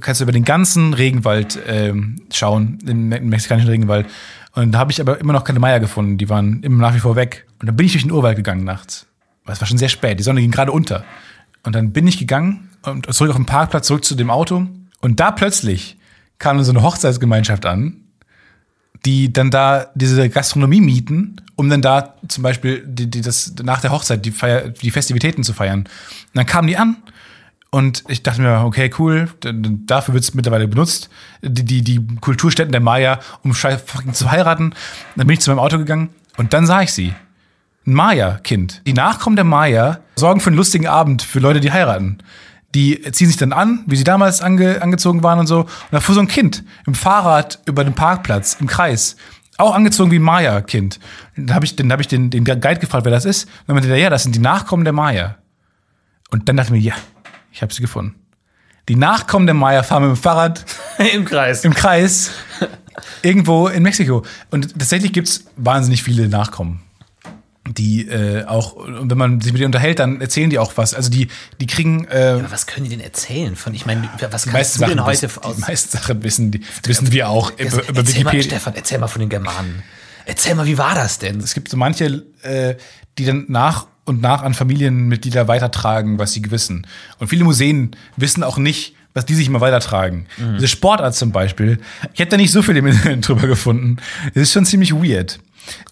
kannst 0.00 0.20
du 0.20 0.24
über 0.24 0.32
den 0.32 0.44
ganzen 0.44 0.94
Regenwald 0.94 1.58
ähm, 1.66 2.22
schauen, 2.32 2.78
den 2.82 3.08
me 3.08 3.20
mexikanischen 3.20 3.68
Regenwald. 3.68 4.06
Und 4.52 4.72
da 4.72 4.78
habe 4.78 4.90
ich 4.90 5.00
aber 5.00 5.20
immer 5.20 5.34
noch 5.34 5.44
keine 5.44 5.60
Maya 5.60 5.78
gefunden. 5.78 6.16
Die 6.16 6.30
waren 6.30 6.62
immer 6.62 6.80
nach 6.80 6.94
wie 6.94 7.00
vor 7.00 7.14
weg. 7.14 7.46
Und 7.60 7.66
dann 7.66 7.76
bin 7.76 7.84
ich 7.84 7.92
durch 7.92 8.04
den 8.04 8.10
Urwald 8.10 8.36
gegangen 8.36 8.64
nachts. 8.64 9.06
Aber 9.44 9.52
es 9.52 9.60
war 9.60 9.68
schon 9.68 9.78
sehr 9.78 9.90
spät. 9.90 10.18
Die 10.18 10.24
Sonne 10.24 10.40
ging 10.40 10.50
gerade 10.50 10.72
unter. 10.72 11.04
Und 11.62 11.74
dann 11.74 11.92
bin 11.92 12.06
ich 12.06 12.18
gegangen 12.18 12.70
und 12.82 13.12
zurück 13.12 13.30
auf 13.30 13.36
den 13.36 13.46
Parkplatz, 13.46 13.86
zurück 13.86 14.04
zu 14.04 14.14
dem 14.14 14.30
Auto. 14.30 14.66
Und 15.00 15.20
da 15.20 15.30
plötzlich 15.30 15.98
kam 16.38 16.62
so 16.62 16.72
eine 16.72 16.82
Hochzeitsgemeinschaft 16.82 17.66
an, 17.66 18.00
die 19.06 19.32
dann 19.32 19.52
da 19.52 19.86
diese 19.94 20.28
Gastronomie 20.28 20.80
mieten, 20.80 21.36
um 21.54 21.70
dann 21.70 21.80
da 21.80 22.16
zum 22.26 22.42
Beispiel 22.42 22.82
die, 22.84 23.08
die 23.08 23.20
das, 23.20 23.54
nach 23.62 23.80
der 23.80 23.92
Hochzeit 23.92 24.24
die, 24.24 24.32
Feier, 24.32 24.68
die 24.68 24.90
Festivitäten 24.90 25.44
zu 25.44 25.52
feiern. 25.52 25.80
Und 25.80 25.88
dann 26.34 26.44
kamen 26.44 26.66
die 26.66 26.76
an 26.76 26.96
und 27.70 28.02
ich 28.08 28.24
dachte 28.24 28.42
mir, 28.42 28.64
okay, 28.64 28.90
cool, 28.98 29.28
dafür 29.40 30.14
wird 30.14 30.24
es 30.24 30.34
mittlerweile 30.34 30.66
benutzt, 30.66 31.08
die, 31.40 31.64
die, 31.64 31.82
die 31.82 32.04
Kulturstätten 32.20 32.72
der 32.72 32.80
Maya, 32.80 33.20
um 33.44 33.54
zu 33.54 34.30
heiraten. 34.30 34.74
Dann 35.14 35.26
bin 35.28 35.34
ich 35.34 35.40
zu 35.40 35.50
meinem 35.50 35.60
Auto 35.60 35.78
gegangen 35.78 36.10
und 36.36 36.52
dann 36.52 36.66
sah 36.66 36.82
ich 36.82 36.92
sie. 36.92 37.14
Ein 37.86 37.94
Maya-Kind. 37.94 38.82
Die 38.86 38.92
Nachkommen 38.92 39.36
der 39.36 39.44
Maya 39.44 40.00
sorgen 40.16 40.40
für 40.40 40.48
einen 40.48 40.56
lustigen 40.56 40.88
Abend 40.88 41.22
für 41.22 41.38
Leute, 41.38 41.60
die 41.60 41.70
heiraten. 41.70 42.18
Die 42.74 43.00
ziehen 43.12 43.28
sich 43.28 43.36
dann 43.36 43.52
an, 43.52 43.84
wie 43.86 43.96
sie 43.96 44.04
damals 44.04 44.42
ange, 44.42 44.82
angezogen 44.82 45.22
waren 45.22 45.38
und 45.38 45.46
so. 45.46 45.60
Und 45.60 45.68
da 45.90 46.00
fuhr 46.00 46.14
so 46.14 46.20
ein 46.20 46.28
Kind 46.28 46.64
im 46.86 46.94
Fahrrad 46.94 47.60
über 47.66 47.84
den 47.84 47.94
Parkplatz 47.94 48.56
im 48.60 48.66
Kreis. 48.66 49.16
Auch 49.58 49.74
angezogen 49.74 50.10
wie 50.10 50.18
ein 50.18 50.22
Maya-Kind. 50.22 51.00
Dann 51.36 51.54
habe 51.54 51.64
ich, 51.64 51.76
dann 51.76 51.90
hab 51.90 52.00
ich 52.00 52.08
den, 52.08 52.28
den 52.30 52.44
Guide 52.44 52.78
gefragt, 52.78 53.04
wer 53.04 53.12
das 53.12 53.24
ist. 53.24 53.44
Und 53.44 53.68
dann 53.68 53.76
meinte 53.76 53.88
der, 53.88 53.98
ja, 53.98 54.10
das 54.10 54.24
sind 54.24 54.34
die 54.34 54.40
Nachkommen 54.40 54.84
der 54.84 54.92
Maya. 54.92 55.36
Und 56.30 56.48
dann 56.48 56.56
dachte 56.56 56.74
ich 56.74 56.82
mir, 56.82 56.86
ja, 56.86 56.94
ich 57.52 57.62
habe 57.62 57.72
sie 57.72 57.80
gefunden. 57.80 58.14
Die 58.88 58.96
Nachkommen 58.96 59.46
der 59.46 59.54
Maya 59.54 59.82
fahren 59.82 60.02
mit 60.02 60.16
dem 60.16 60.20
Fahrrad 60.20 60.64
Im 61.14 61.24
Kreis. 61.24 61.64
im 61.64 61.74
Kreis 61.74 62.30
irgendwo 63.22 63.68
in 63.68 63.82
Mexiko. 63.82 64.24
Und 64.50 64.78
tatsächlich 64.78 65.12
gibt's 65.12 65.44
wahnsinnig 65.56 66.02
viele 66.02 66.28
Nachkommen. 66.28 66.82
Die 67.68 68.06
äh, 68.08 68.44
auch, 68.44 68.74
und 68.74 69.10
wenn 69.10 69.18
man 69.18 69.40
sich 69.40 69.52
mit 69.52 69.60
denen 69.60 69.66
unterhält, 69.66 69.98
dann 69.98 70.20
erzählen 70.20 70.50
die 70.50 70.58
auch 70.58 70.72
was. 70.76 70.94
Also 70.94 71.10
die, 71.10 71.28
die 71.60 71.66
kriegen 71.66 72.04
äh, 72.04 72.36
Aber 72.38 72.50
was 72.50 72.66
können 72.66 72.84
die 72.84 72.90
denn 72.90 73.00
erzählen 73.00 73.56
von? 73.56 73.74
Ich 73.74 73.86
meine, 73.86 74.08
was 74.30 74.44
die 74.44 74.50
kannst 74.50 74.80
du 74.80 74.86
denn 74.86 75.04
heute 75.04 75.22
wissen, 75.22 75.42
aus? 75.42 75.56
die 75.56 75.62
meisten 75.62 75.98
Sachen 75.98 76.22
wissen, 76.22 76.50
die, 76.52 76.60
wissen 76.84 77.10
wir 77.12 77.28
auch 77.28 77.50
über, 77.58 77.88
über 77.88 77.98
erzähl 77.98 78.24
mal, 78.24 78.32
Wikipedia. 78.32 78.42
Stefan, 78.42 78.74
erzähl 78.74 78.98
mal 78.98 79.08
von 79.08 79.20
den 79.20 79.28
Germanen. 79.28 79.82
Erzähl 80.24 80.54
mal, 80.54 80.66
wie 80.66 80.78
war 80.78 80.94
das 80.94 81.18
denn? 81.18 81.40
Es 81.40 81.54
gibt 81.54 81.68
so 81.68 81.76
manche, 81.76 82.24
äh, 82.42 82.76
die 83.18 83.24
dann 83.24 83.46
nach 83.48 83.86
und 84.04 84.20
nach 84.22 84.42
an 84.42 84.54
Familienmitglieder 84.54 85.48
weitertragen, 85.48 86.18
was 86.18 86.32
sie 86.32 86.50
wissen. 86.50 86.86
Und 87.18 87.28
viele 87.28 87.44
Museen 87.44 87.96
wissen 88.16 88.42
auch 88.42 88.58
nicht, 88.58 88.94
was 89.14 89.24
die 89.24 89.34
sich 89.34 89.48
immer 89.48 89.62
weitertragen. 89.62 90.26
Diese 90.56 90.68
Sportart 90.68 91.14
zum 91.14 91.32
Beispiel, 91.32 91.78
ich 92.12 92.20
hätte 92.20 92.32
da 92.32 92.36
nicht 92.36 92.52
so 92.52 92.60
viel 92.60 92.76
im 92.76 92.86
Internet 92.86 93.26
drüber 93.26 93.46
gefunden. 93.46 93.96
Das 94.34 94.42
ist 94.42 94.52
schon 94.52 94.66
ziemlich 94.66 94.92
weird. 94.92 95.40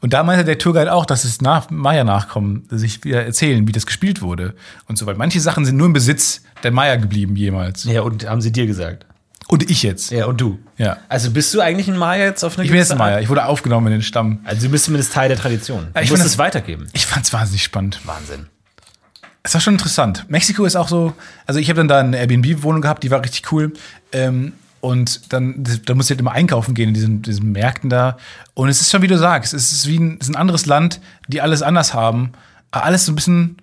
Und 0.00 0.12
da 0.12 0.22
meinte 0.22 0.44
der 0.44 0.58
Tourguide 0.58 0.92
auch, 0.92 1.06
dass 1.06 1.24
es 1.24 1.40
nach 1.40 1.70
Maya-Nachkommen 1.70 2.66
sich 2.70 3.04
wieder 3.04 3.24
erzählen, 3.24 3.66
wie 3.66 3.72
das 3.72 3.86
gespielt 3.86 4.22
wurde 4.22 4.54
und 4.88 4.98
so 4.98 5.06
weiter. 5.06 5.18
Manche 5.18 5.40
Sachen 5.40 5.64
sind 5.64 5.76
nur 5.76 5.86
im 5.86 5.92
Besitz 5.92 6.42
der 6.62 6.72
Maya 6.72 6.96
geblieben 6.96 7.36
jemals. 7.36 7.84
Ja, 7.84 8.02
und 8.02 8.28
haben 8.28 8.40
sie 8.40 8.52
dir 8.52 8.66
gesagt? 8.66 9.06
Und 9.46 9.70
ich 9.70 9.82
jetzt. 9.82 10.10
Ja, 10.10 10.26
und 10.26 10.40
du? 10.40 10.58
Ja. 10.78 10.98
Also 11.08 11.30
bist 11.30 11.52
du 11.52 11.60
eigentlich 11.60 11.88
ein 11.88 11.96
Maya 11.96 12.24
jetzt 12.24 12.44
auf 12.44 12.56
eine 12.56 12.64
Ich 12.64 12.70
bin 12.70 12.78
jetzt 12.78 12.92
ein 12.92 12.98
Maya. 12.98 13.20
Ich 13.20 13.28
wurde 13.28 13.44
aufgenommen 13.44 13.88
in 13.88 13.92
den 13.94 14.02
Stamm. 14.02 14.40
Also 14.44 14.66
du 14.66 14.70
bist 14.70 14.86
zumindest 14.86 15.12
Teil 15.12 15.28
der 15.28 15.38
Tradition. 15.38 15.88
Du 15.92 16.00
ich 16.00 16.10
musst 16.10 16.22
find 16.22 16.32
es 16.32 16.38
weitergeben. 16.38 16.88
Ich 16.92 17.06
fand's 17.06 17.32
wahnsinnig 17.32 17.62
spannend. 17.62 18.00
Wahnsinn. 18.04 18.46
Es 19.42 19.52
war 19.52 19.60
schon 19.60 19.74
interessant. 19.74 20.24
Mexiko 20.28 20.64
ist 20.64 20.74
auch 20.74 20.88
so, 20.88 21.12
also 21.46 21.60
ich 21.60 21.68
habe 21.68 21.76
dann 21.76 21.88
da 21.88 22.00
eine 22.00 22.16
Airbnb-Wohnung 22.16 22.80
gehabt, 22.80 23.02
die 23.04 23.10
war 23.10 23.22
richtig 23.22 23.52
cool. 23.52 23.74
Ähm, 24.10 24.54
und 24.84 25.32
dann, 25.32 25.64
da 25.86 25.94
musst 25.94 26.10
du 26.10 26.12
halt 26.12 26.20
immer 26.20 26.32
einkaufen 26.32 26.74
gehen 26.74 26.88
in 26.88 26.94
diesen, 26.94 27.22
diesen 27.22 27.52
Märkten 27.52 27.88
da. 27.88 28.18
Und 28.52 28.68
es 28.68 28.82
ist 28.82 28.90
schon, 28.90 29.00
wie 29.00 29.06
du 29.06 29.16
sagst, 29.16 29.54
es 29.54 29.72
ist 29.72 29.88
wie 29.88 29.98
ein, 29.98 30.18
es 30.20 30.28
ist 30.28 30.34
ein 30.34 30.38
anderes 30.38 30.66
Land, 30.66 31.00
die 31.26 31.40
alles 31.40 31.62
anders 31.62 31.94
haben. 31.94 32.32
Aber 32.70 32.84
alles 32.84 33.06
so 33.06 33.12
ein 33.12 33.14
bisschen 33.14 33.56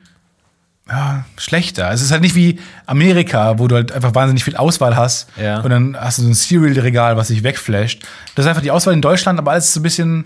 ja, 0.89 1.23
schlechter. 1.37 1.91
Es 1.91 2.01
ist 2.01 2.09
halt 2.09 2.23
nicht 2.23 2.33
wie 2.33 2.59
Amerika, 2.87 3.59
wo 3.59 3.67
du 3.67 3.75
halt 3.75 3.91
einfach 3.91 4.15
wahnsinnig 4.15 4.43
viel 4.43 4.55
Auswahl 4.55 4.95
hast. 4.95 5.29
Ja. 5.39 5.59
Und 5.59 5.69
dann 5.69 5.95
hast 5.95 6.17
du 6.17 6.23
so 6.23 6.27
ein 6.27 6.33
Cereal-Regal, 6.33 7.17
was 7.17 7.27
sich 7.27 7.43
wegflasht. 7.43 8.01
Das 8.33 8.45
ist 8.45 8.49
einfach 8.49 8.63
die 8.63 8.71
Auswahl 8.71 8.95
in 8.95 9.03
Deutschland, 9.03 9.37
aber 9.37 9.51
alles 9.51 9.65
ist 9.65 9.73
so 9.75 9.79
ein 9.79 9.83
bisschen. 9.83 10.25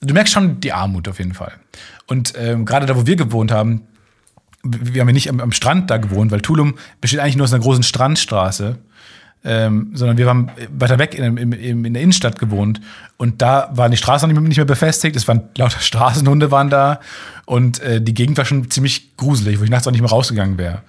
Du 0.00 0.14
merkst 0.14 0.34
schon 0.34 0.58
die 0.58 0.72
Armut 0.72 1.06
auf 1.06 1.20
jeden 1.20 1.34
Fall. 1.34 1.52
Und 2.08 2.32
ähm, 2.36 2.64
gerade 2.64 2.86
da, 2.86 2.96
wo 2.96 3.06
wir 3.06 3.14
gewohnt 3.14 3.52
haben, 3.52 3.82
wir 4.64 5.00
haben 5.00 5.08
ja 5.08 5.14
nicht 5.14 5.30
am, 5.30 5.38
am 5.38 5.52
Strand 5.52 5.92
da 5.92 5.98
gewohnt, 5.98 6.32
weil 6.32 6.40
Tulum 6.40 6.74
besteht 7.00 7.20
eigentlich 7.20 7.36
nur 7.36 7.44
aus 7.44 7.52
einer 7.52 7.62
großen 7.62 7.84
Strandstraße. 7.84 8.78
Ähm, 9.46 9.90
sondern 9.92 10.16
wir 10.16 10.26
haben 10.26 10.48
weiter 10.78 10.98
weg 10.98 11.14
in, 11.14 11.36
in, 11.36 11.52
in 11.84 11.92
der 11.92 12.02
Innenstadt 12.02 12.38
gewohnt. 12.38 12.80
Und 13.18 13.42
da 13.42 13.68
waren 13.74 13.90
die 13.90 13.98
Straßen 13.98 14.26
nicht 14.26 14.40
mehr- 14.40 14.48
nicht 14.48 14.56
mehr 14.56 14.64
befestigt. 14.64 15.16
Es 15.16 15.28
waren 15.28 15.42
lauter 15.58 15.80
Straßenhunde 15.80 16.50
waren 16.50 16.70
da. 16.70 16.98
Und 17.44 17.78
äh, 17.80 18.00
die 18.00 18.14
Gegend 18.14 18.38
war 18.38 18.46
schon 18.46 18.70
ziemlich 18.70 19.18
gruselig, 19.18 19.60
wo 19.60 19.64
ich 19.64 19.68
nachts 19.70 19.86
auch 19.86 19.92
nicht 19.92 20.00
mehr 20.00 20.08
rausgegangen 20.08 20.56
wäre. 20.56 20.80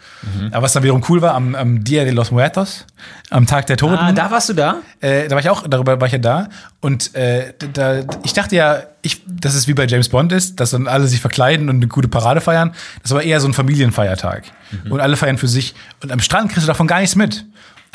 Aber 0.53 0.61
was 0.63 0.71
dann 0.71 0.83
wiederum 0.83 1.03
cool 1.09 1.21
war, 1.21 1.33
am, 1.33 1.53
am 1.53 1.83
Dia 1.83 2.05
de 2.05 2.13
los 2.13 2.31
Muertos, 2.31 2.85
am 3.29 3.45
Tag 3.45 3.65
der 3.67 3.75
Toten, 3.75 3.95
Ah, 3.95 4.13
da 4.13 4.31
warst 4.31 4.47
du 4.47 4.53
da? 4.53 4.77
äh, 5.01 5.27
da 5.27 5.31
war 5.35 5.41
ich 5.41 5.49
auch, 5.49 5.67
darüber 5.67 5.99
war 5.99 6.07
ich 6.07 6.13
ja 6.13 6.19
da. 6.19 6.47
Und 6.79 7.13
äh, 7.13 7.51
da, 7.73 8.03
ich 8.23 8.31
dachte 8.31 8.55
ja, 8.55 8.83
ich, 9.01 9.21
dass 9.27 9.53
es 9.53 9.67
wie 9.67 9.73
bei 9.73 9.85
James 9.85 10.07
Bond 10.07 10.31
ist, 10.31 10.61
dass 10.61 10.69
dann 10.69 10.87
alle 10.87 11.07
sich 11.07 11.19
verkleiden 11.19 11.67
und 11.69 11.75
eine 11.75 11.87
gute 11.87 12.07
Parade 12.07 12.39
feiern. 12.39 12.71
Das 13.03 13.11
war 13.11 13.21
eher 13.21 13.41
so 13.41 13.49
ein 13.49 13.53
Familienfeiertag. 13.53 14.43
Und 14.89 15.01
alle 15.01 15.17
feiern 15.17 15.37
für 15.37 15.49
sich. 15.49 15.75
Und 16.01 16.13
am 16.13 16.19
Strand 16.21 16.51
kriegst 16.51 16.63
du 16.63 16.67
davon 16.71 16.87
gar 16.87 17.01
nichts 17.01 17.17
mit. 17.17 17.45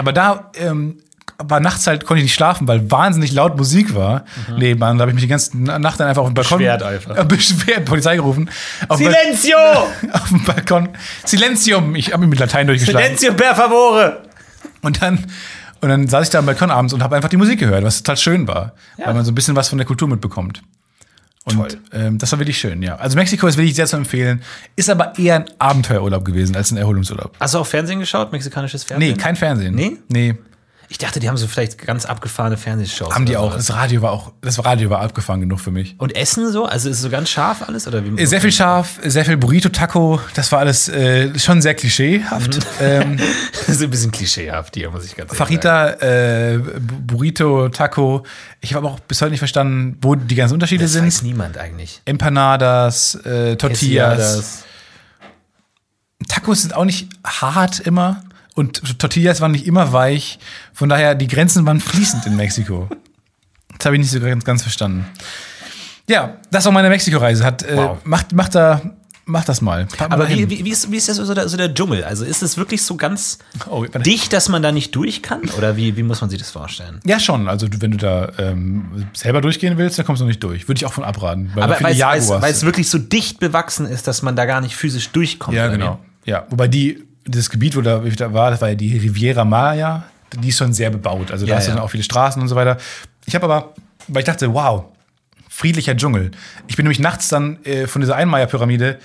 Aber 0.01 0.13
da 0.13 0.51
ähm, 0.55 0.97
war 1.37 1.61
nachts 1.61 1.87
halt, 1.87 2.07
konnte 2.07 2.19
ich 2.19 2.25
nicht 2.25 2.35
schlafen, 2.35 2.67
weil 2.69 2.91
wahnsinnig 2.91 3.33
laut 3.33 3.57
Musik 3.57 3.95
war 3.95 4.25
nebenan. 4.57 4.99
Da 4.99 5.03
habe 5.03 5.11
ich 5.11 5.15
mich 5.15 5.25
die 5.25 5.29
ganze 5.29 5.59
Nacht 5.59 6.01
dann 6.01 6.09
einfach 6.09 6.23
auf 6.23 6.29
den 6.29 6.35
Balkon. 6.35 6.59
Beschwert 6.59 6.83
einfach. 6.83 7.17
Äh, 7.17 7.25
beschwert, 7.29 7.85
Polizei 7.85 8.17
gerufen. 8.17 8.51
Auf 8.89 8.99
Silencio! 8.99 9.57
Auf 10.13 10.29
dem 10.29 10.45
Balkon. 10.45 10.89
Silenzium! 11.25 11.95
Ich 11.95 12.13
habe 12.13 12.21
mich 12.21 12.31
mit 12.31 12.39
Latein 12.39 12.67
durchgeschlagen. 12.67 13.17
Silencio 13.17 13.35
per 13.35 13.55
favore! 13.55 14.23
Und 14.83 15.03
dann, 15.03 15.27
und 15.81 15.89
dann 15.89 16.09
saß 16.09 16.25
ich 16.25 16.31
da 16.31 16.39
am 16.39 16.47
Balkon 16.47 16.71
abends 16.71 16.93
und 16.95 17.03
habe 17.03 17.17
einfach 17.17 17.29
die 17.29 17.37
Musik 17.37 17.61
gehört, 17.61 17.85
was 17.85 17.99
total 17.99 18.17
schön 18.17 18.49
war. 18.49 18.73
Weil 18.97 19.15
man 19.15 19.25
so 19.25 19.33
ein 19.33 19.35
bisschen 19.35 19.57
was 19.57 19.69
von 19.69 19.79
der 19.79 19.87
Kultur 19.87 20.09
mitbekommt. 20.09 20.63
Und 21.59 21.69
Toll. 21.71 21.79
ähm, 21.93 22.19
das 22.19 22.31
war 22.33 22.39
wirklich 22.39 22.59
schön, 22.59 22.83
ja. 22.83 22.97
Also 22.97 23.17
Mexiko 23.17 23.47
ist 23.47 23.57
wirklich 23.57 23.75
sehr 23.75 23.87
zu 23.87 23.97
empfehlen. 23.97 24.43
Ist 24.77 24.91
aber 24.91 25.19
eher 25.19 25.37
ein 25.37 25.45
Abenteuerurlaub 25.59 26.25
gewesen 26.25 26.57
als 26.57 26.71
ein 26.71 26.77
Erholungsurlaub. 26.77 27.37
Hast 27.41 27.55
du 27.55 27.59
auch 27.59 27.67
Fernsehen 27.67 28.01
geschaut? 28.01 28.33
Mexikanisches 28.33 28.83
Nee, 28.83 28.89
Fernsehen? 28.89 29.17
kein 29.17 29.37
Fernsehen. 29.37 29.75
Nee? 29.75 29.97
Nee. 30.09 30.35
Ich 30.93 30.99
dachte, 30.99 31.21
die 31.21 31.29
haben 31.29 31.37
so 31.37 31.47
vielleicht 31.47 31.79
ganz 31.79 32.05
abgefahrene 32.05 32.57
Fernsehshows. 32.57 33.15
Haben 33.15 33.25
die 33.25 33.37
auch. 33.37 33.53
sowas. 33.53 33.69
Das 33.69 33.77
Radio 33.77 34.03
war 34.03 34.11
auch, 34.11 34.33
das 34.41 34.63
Radio 34.65 34.91
war 34.91 35.01
abgefahren 35.01 35.41
genug 35.41 35.61
für 35.61 35.71
mich. 35.71 35.95
Und 35.99 36.17
Essen 36.17 36.51
so? 36.51 36.65
Also 36.67 36.89
ist 36.91 36.97
es 36.97 37.03
so 37.03 37.11
ganz 37.11 37.31
scharf 37.31 37.63
alles? 37.69 37.87
Oder 37.87 38.05
wie? 38.05 38.27
Sehr 38.27 38.41
viel 38.41 38.51
scharf, 38.51 38.99
sehr 39.05 39.25
viel 39.25 39.37
Burrito, 39.37 39.69
Taco. 39.69 40.21
Das 40.35 40.51
war 40.51 40.59
alles 40.59 40.89
äh, 40.89 41.39
schon 41.39 41.63
sehr 41.63 41.75
klischeehaft. 41.75 42.59
ähm, 42.81 43.19
Das 43.53 43.69
ist 43.77 43.83
ein 43.85 43.91
bisschen 43.91 44.11
klischeehaft 44.11 44.75
hier, 44.75 44.91
muss 44.91 45.05
ich 45.05 45.15
ganz 45.17 45.31
ehrlich 45.33 45.39
sagen. 45.39 45.49
Fajita, 45.49 45.91
äh, 46.55 46.59
Bu- 46.59 47.01
Burrito, 47.17 47.69
Taco. 47.69 48.25
Ich 48.61 48.75
habe 48.75 48.85
aber 48.85 48.97
auch 48.97 49.01
bis 49.01 49.23
heute 49.23 49.31
nicht 49.31 49.39
verstanden, 49.39 49.97
wo 50.03 50.17
die 50.17 50.35
ganzen 50.35 50.55
Unterschiede 50.55 50.83
Das 50.83 50.93
sind. 50.93 51.07
weiß 51.07 51.23
niemand 51.23 51.57
eigentlich. 51.57 52.03
Empanadas, 52.05 53.15
äh, 53.25 53.55
Tortillas. 53.55 54.65
Tacos 56.29 56.63
sind 56.63 56.75
auch 56.75 56.85
nicht 56.85 57.09
hart 57.25 57.81
immer 57.81 58.23
und 58.61 58.99
Tortillas 58.99 59.41
waren 59.41 59.53
nicht 59.53 59.67
immer 59.67 59.93
weich. 59.93 60.39
Von 60.73 60.89
daher, 60.89 61.15
die 61.15 61.27
Grenzen 61.27 61.67
waren 61.67 61.81
fließend 61.81 62.27
in 62.27 62.37
Mexiko. 62.37 62.89
Das 63.79 63.87
habe 63.87 63.97
ich 63.97 64.01
nicht 64.03 64.11
so 64.13 64.21
ganz, 64.21 64.45
ganz 64.45 64.63
verstanden. 64.63 65.07
Ja, 66.09 66.37
das 66.51 66.65
war 66.65 66.73
meine 66.73 66.89
Mexiko-Reise. 66.89 67.45
Hat, 67.45 67.63
äh, 67.63 67.77
Wow. 67.77 67.99
macht, 68.05 68.33
macht, 68.33 68.55
da, 68.55 68.83
macht 69.27 69.49
das 69.49 69.61
mal. 69.61 69.87
Mal 69.99 70.07
Aber 70.11 70.25
dahin. 70.25 70.51
wie, 70.51 70.59
wie, 70.59 70.65
wie, 70.65 70.71
ist, 70.71 70.91
wie 70.91 70.97
ist 70.97 71.09
das 71.09 71.17
so 71.19 71.33
der, 71.35 71.49
so 71.49 71.57
der 71.57 71.73
Dschungel? 71.73 72.03
Also 72.05 72.25
ist 72.25 72.43
es 72.43 72.57
wirklich 72.57 72.83
so 72.83 72.97
ganz 72.97 73.39
Oh, 73.69 73.85
dicht, 73.85 74.33
dass 74.33 74.49
man 74.49 74.61
da 74.63 74.73
nicht 74.73 74.95
durch 74.97 75.23
kann? 75.23 75.43
Oder 75.57 75.77
wie, 75.77 75.97
wie 75.97 76.03
muss 76.03 76.21
man 76.21 76.29
sich 76.29 76.39
das 76.41 76.51
vorstellen? 76.51 76.99
Ja, 77.07 77.21
schon. 77.21 77.49
Also, 77.49 77.69
wenn 77.79 77.93
du 77.93 77.97
da 77.97 78.33
ähm, 78.39 79.07
selber 79.15 79.41
durchgehen 79.41 79.79
willst, 79.79 79.99
dann 79.99 80.05
kommst 80.07 80.21
du 80.21 80.27
nicht 80.27 80.43
durch. 80.43 80.67
Würde 80.69 80.79
ich 80.79 80.87
auch 80.87 80.93
von 80.93 81.05
abraten. 81.05 81.53
Weil 81.55 81.63
Aber 81.63 81.79
weil 81.81 81.93
es- 82.19 82.29
weil 82.29 82.53
es 82.53 82.65
wirklich 82.65 82.91
so 82.91 82.99
dicht 82.99 83.39
bewachsen 83.39 83.87
ist, 83.87 84.09
dass 84.09 84.23
man 84.23 84.35
da 84.37 84.47
gar 84.47 84.61
nicht 84.61 84.75
physisch 84.75 85.11
durchkommt. 85.11 85.57
Ja, 85.57 85.69
genau. 85.69 86.01
Ja, 86.27 86.45
wobei 86.51 86.67
die, 86.69 87.05
das 87.31 87.51
Gebiet, 87.51 87.77
wo 87.77 87.81
da, 87.81 88.03
ich 88.05 88.17
da 88.17 88.33
war, 88.33 88.51
das 88.51 88.61
war 88.61 88.69
ja 88.71 88.75
die 88.75 88.97
Riviera 88.97 89.45
Maya, 89.45 90.05
die 90.39 90.49
ist 90.49 90.59
schon 90.59 90.73
sehr 90.73 90.91
bebaut. 90.91 91.31
Also 91.31 91.47
da 91.47 91.51
Ja, 91.53 91.57
hast 91.59 91.67
du 91.67 91.71
ja. 91.71 91.77
dann 91.77 91.85
auch 91.85 91.91
viele 91.91 92.05
Straßen 92.05 92.41
und 92.41 92.49
so 92.49 92.57
weiter. 92.57 92.77
Ich 93.27 93.35
habe 93.35 93.45
aber, 93.45 93.75
weil 94.09 94.21
ich 94.21 94.27
dachte, 94.27 94.53
wow, 94.55 94.85
friedlicher 95.49 95.97
Dschungel. 95.97 96.31
Ich 96.69 96.77
bin 96.77 96.85
nämlich 96.85 97.01
nachts 97.01 97.29
dann 97.29 97.63
äh, 97.65 97.87
von 97.87 98.01
dieser 98.01 98.17
Einmeier-Pyramide, 98.17 98.99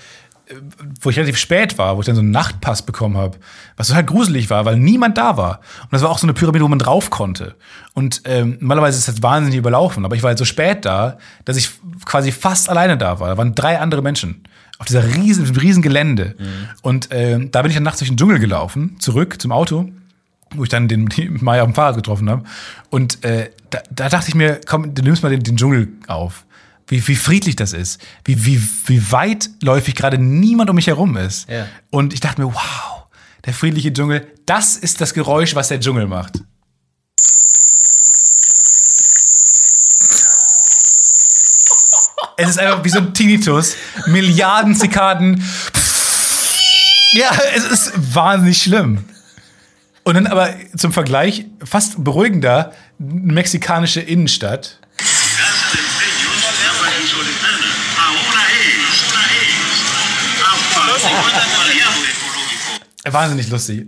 äh, 0.48 0.54
wo 1.00 1.10
ich 1.10 1.16
relativ 1.16 1.36
spät 1.36 1.76
war, 1.78 1.96
wo 1.96 2.00
ich 2.00 2.06
dann 2.06 2.14
so 2.14 2.22
einen 2.22 2.30
Nachtpass 2.30 2.82
bekommen 2.82 3.16
habe, 3.16 3.38
was 3.76 3.88
total 3.88 4.04
gruselig 4.04 4.48
war, 4.48 4.64
weil 4.64 4.76
niemand 4.76 5.18
da 5.18 5.36
war. 5.36 5.60
Und 5.82 5.92
das 5.92 6.02
war 6.02 6.10
auch 6.10 6.18
so 6.18 6.26
eine 6.26 6.34
Pyramide, 6.34 6.64
wo 6.64 6.68
man 6.68 6.78
drauf 6.78 7.10
konnte. 7.10 7.56
Und 7.94 8.22
ähm, 8.24 8.56
normalerweise 8.60 8.98
ist 8.98 9.08
das 9.08 9.22
wahnsinnig 9.22 9.58
überlaufen, 9.58 10.04
aber 10.04 10.14
ich 10.16 10.22
war 10.22 10.28
halt 10.28 10.38
so 10.38 10.44
spät 10.44 10.84
da, 10.84 11.18
dass 11.44 11.56
ich 11.56 11.70
quasi 12.04 12.30
fast 12.32 12.68
alleine 12.70 12.96
da 12.96 13.18
war. 13.20 13.28
Da 13.28 13.36
waren 13.36 13.54
drei 13.54 13.80
andere 13.80 14.02
Menschen 14.02 14.44
auf 14.78 14.86
dieser 14.86 15.06
riesen, 15.06 15.44
diesem 15.44 15.56
riesen 15.56 15.82
Gelände. 15.82 16.34
Und 16.82 17.08
ähm, 17.10 17.50
da 17.50 17.62
bin 17.62 17.70
ich 17.70 17.76
dann 17.76 17.84
nachts 17.84 17.98
durch 17.98 18.10
den 18.10 18.16
Dschungel 18.16 18.38
gelaufen, 18.38 18.96
zurück 18.98 19.40
zum 19.40 19.52
Auto 19.52 19.90
wo 20.54 20.62
ich 20.62 20.68
dann 20.68 20.88
den 20.88 21.08
Maya 21.40 21.62
auf 21.62 21.68
dem 21.68 21.74
Fahrrad 21.74 21.96
getroffen 21.96 22.30
habe. 22.30 22.44
Und 22.90 23.24
äh, 23.24 23.50
da, 23.70 23.80
da 23.90 24.08
dachte 24.08 24.28
ich 24.28 24.34
mir, 24.34 24.60
komm, 24.66 24.94
du 24.94 25.02
nimmst 25.02 25.22
mal 25.22 25.30
den, 25.30 25.42
den 25.42 25.56
Dschungel 25.56 25.88
auf. 26.06 26.44
Wie, 26.88 27.06
wie 27.08 27.16
friedlich 27.16 27.56
das 27.56 27.72
ist. 27.72 28.00
Wie, 28.24 28.46
wie, 28.46 28.62
wie 28.86 29.10
weitläufig 29.10 29.94
gerade 29.96 30.18
niemand 30.18 30.70
um 30.70 30.76
mich 30.76 30.86
herum 30.86 31.16
ist. 31.16 31.48
Ja. 31.48 31.66
Und 31.90 32.12
ich 32.12 32.20
dachte 32.20 32.40
mir, 32.40 32.52
wow, 32.54 33.06
der 33.44 33.54
friedliche 33.54 33.92
Dschungel, 33.92 34.26
das 34.46 34.76
ist 34.76 35.00
das 35.00 35.12
Geräusch, 35.12 35.54
was 35.56 35.68
der 35.68 35.80
Dschungel 35.80 36.06
macht. 36.06 36.42
Es 42.38 42.50
ist 42.50 42.58
einfach 42.58 42.84
wie 42.84 42.90
so 42.90 42.98
ein 42.98 43.14
Tinnitus. 43.14 43.76
Milliarden 44.06 44.74
Zikaden. 44.74 45.42
Ja, 47.12 47.30
es 47.54 47.64
ist 47.64 47.92
wahnsinnig 48.14 48.62
schlimm. 48.62 49.04
Und 50.04 50.14
dann 50.14 50.26
aber 50.26 50.54
zum 50.76 50.92
Vergleich 50.92 51.46
fast 51.64 52.04
beruhigender 52.04 52.72
mexikanische 52.98 54.00
Innenstadt. 54.00 54.78
Wahnsinnig 63.04 63.48
lustig. 63.48 63.86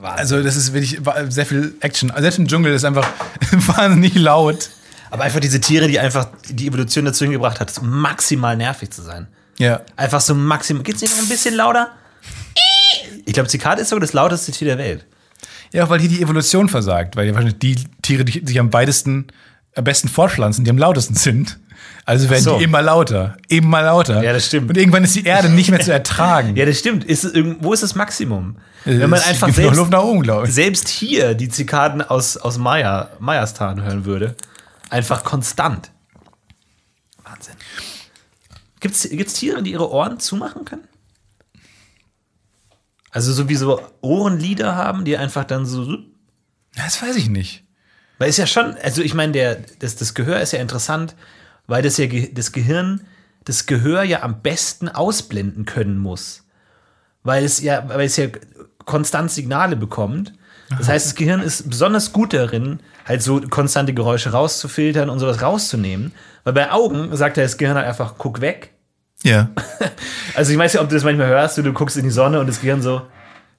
Also 0.00 0.42
das 0.42 0.56
ist 0.56 0.72
wirklich 0.72 1.00
sehr 1.28 1.46
viel 1.46 1.74
Action. 1.80 2.12
Selbst 2.18 2.38
im 2.38 2.48
Dschungel 2.48 2.72
ist 2.72 2.84
einfach 2.84 3.06
wahnsinnig 3.52 4.14
laut. 4.14 4.70
Aber 5.12 5.24
einfach 5.24 5.40
diese 5.40 5.60
Tiere, 5.60 5.88
die 5.88 6.00
einfach 6.00 6.28
die 6.48 6.66
Evolution 6.66 7.04
dazu 7.04 7.26
hingebracht 7.26 7.60
hat, 7.60 7.70
maximal 7.82 8.56
nervig 8.56 8.90
zu 8.90 9.02
sein. 9.02 9.26
Ja. 9.58 9.82
Einfach 9.94 10.22
so 10.22 10.34
maximal. 10.34 10.82
Geht's 10.82 11.02
nicht 11.02 11.14
noch 11.14 11.22
ein 11.22 11.28
bisschen 11.28 11.54
lauter? 11.54 11.90
Ich 13.26 13.34
glaube, 13.34 13.46
Zikade 13.50 13.82
ist 13.82 13.90
sogar 13.90 14.00
das 14.00 14.14
lauteste 14.14 14.52
Tier 14.52 14.68
der 14.68 14.78
Welt. 14.78 15.04
Ja, 15.70 15.90
weil 15.90 16.00
hier 16.00 16.08
die 16.08 16.22
Evolution 16.22 16.70
versagt, 16.70 17.14
weil 17.14 17.28
wahrscheinlich 17.34 17.58
die 17.58 17.76
Tiere, 18.00 18.24
die 18.24 18.42
sich 18.42 18.58
am 18.58 18.72
weitesten, 18.72 19.26
am 19.76 19.84
besten 19.84 20.08
fortpflanzen, 20.08 20.64
die 20.64 20.70
am 20.70 20.78
lautesten 20.78 21.14
sind. 21.14 21.58
Also 22.06 22.30
werden 22.30 22.42
so. 22.42 22.56
die 22.56 22.64
immer 22.64 22.80
lauter, 22.80 23.36
immer 23.48 23.82
lauter. 23.82 24.22
Ja, 24.22 24.32
das 24.32 24.46
stimmt. 24.46 24.70
Und 24.70 24.78
irgendwann 24.78 25.04
ist 25.04 25.14
die 25.14 25.26
Erde 25.26 25.50
nicht 25.50 25.70
mehr 25.70 25.80
zu 25.80 25.92
ertragen. 25.92 26.56
Ja, 26.56 26.64
das 26.64 26.78
stimmt. 26.78 27.04
Ist 27.04 27.28
wo 27.60 27.74
ist 27.74 27.82
das 27.82 27.94
Maximum? 27.94 28.56
Wenn 28.86 29.10
man 29.10 29.20
Es 29.20 29.26
einfach 29.26 29.52
selbst, 29.52 29.76
Luft 29.76 29.90
nach 29.90 30.02
oben, 30.02 30.22
glaube 30.22 30.46
ich. 30.48 30.54
selbst 30.54 30.88
hier 30.88 31.34
die 31.34 31.50
Zikaden 31.50 32.00
aus, 32.00 32.38
aus 32.38 32.56
Maya, 32.56 33.10
Mayastan 33.20 33.82
hören 33.82 34.06
würde, 34.06 34.36
einfach 34.92 35.24
konstant. 35.24 35.90
Wahnsinn. 37.24 37.56
Gibt 38.80 38.94
es 38.94 39.34
Tiere, 39.34 39.62
die 39.62 39.72
ihre 39.72 39.90
Ohren 39.90 40.20
zumachen 40.20 40.64
können? 40.64 40.88
Also 43.10 43.32
so 43.32 43.48
wie 43.48 43.56
so 43.56 43.80
Ohrenlider 44.00 44.74
haben, 44.74 45.04
die 45.04 45.16
einfach 45.16 45.44
dann 45.44 45.66
so. 45.66 45.98
Das 46.74 47.00
weiß 47.02 47.16
ich 47.16 47.28
nicht. 47.28 47.64
Weil 48.18 48.28
ist 48.28 48.38
ja 48.38 48.46
schon, 48.46 48.76
also 48.82 49.02
ich 49.02 49.14
meine, 49.14 49.32
der, 49.32 49.56
das, 49.78 49.96
das 49.96 50.14
Gehör 50.14 50.40
ist 50.40 50.52
ja 50.52 50.60
interessant, 50.60 51.14
weil 51.66 51.82
das 51.82 51.96
ja 51.96 52.06
das 52.06 52.52
Gehirn 52.52 53.06
das 53.44 53.66
Gehör 53.66 54.02
ja 54.04 54.22
am 54.22 54.40
besten 54.40 54.88
ausblenden 54.88 55.64
können 55.64 55.98
muss. 55.98 56.44
Weil 57.22 57.44
es 57.44 57.60
ja, 57.60 57.88
weil 57.88 58.00
es 58.06 58.16
ja 58.16 58.28
konstant 58.84 59.30
Signale 59.30 59.76
bekommt. 59.76 60.32
Das 60.78 60.88
heißt, 60.88 61.06
das 61.06 61.14
Gehirn 61.14 61.40
ist 61.40 61.68
besonders 61.68 62.12
gut 62.12 62.32
darin, 62.32 62.80
halt 63.06 63.22
so 63.22 63.40
konstante 63.40 63.94
Geräusche 63.94 64.30
rauszufiltern 64.32 65.08
und 65.10 65.18
sowas 65.18 65.42
rauszunehmen. 65.42 66.12
Weil 66.44 66.52
bei 66.52 66.70
Augen 66.70 67.14
sagt 67.16 67.36
das 67.36 67.56
Gehirn 67.56 67.76
halt 67.76 67.86
einfach, 67.86 68.14
guck 68.18 68.40
weg. 68.40 68.70
Ja. 69.22 69.50
Also 70.34 70.50
ich 70.52 70.58
weiß 70.58 70.72
ja, 70.72 70.80
ob 70.80 70.88
du 70.88 70.94
das 70.94 71.04
manchmal 71.04 71.26
hörst, 71.26 71.58
du, 71.58 71.72
guckst 71.74 71.96
in 71.98 72.04
die 72.04 72.10
Sonne 72.10 72.40
und 72.40 72.46
das 72.46 72.60
Gehirn 72.60 72.80
so, 72.80 73.02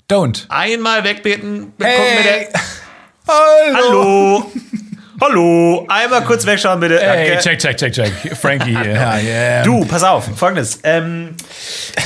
Don't. 0.10 0.46
einmal 0.50 1.04
wegbeten, 1.04 1.74
guck 1.78 1.88
Hey. 1.88 2.16
mir 2.18 2.24
der, 2.24 2.60
Hallo. 3.28 3.76
Hallo! 3.76 4.52
Hallo! 5.22 5.86
Einmal 5.88 6.24
kurz 6.24 6.46
wegschauen, 6.46 6.80
bitte. 6.80 7.00
Hey, 7.00 7.30
Danke. 7.30 7.44
check, 7.44 7.60
check, 7.60 7.78
check, 7.78 7.94
check. 7.94 8.38
Frankie 8.38 8.76
hier. 8.78 8.94
Ja, 8.94 9.18
yeah. 9.18 9.64
Du, 9.64 9.86
pass 9.86 10.04
auf, 10.04 10.30
folgendes. 10.38 10.80
Ähm, 10.84 11.36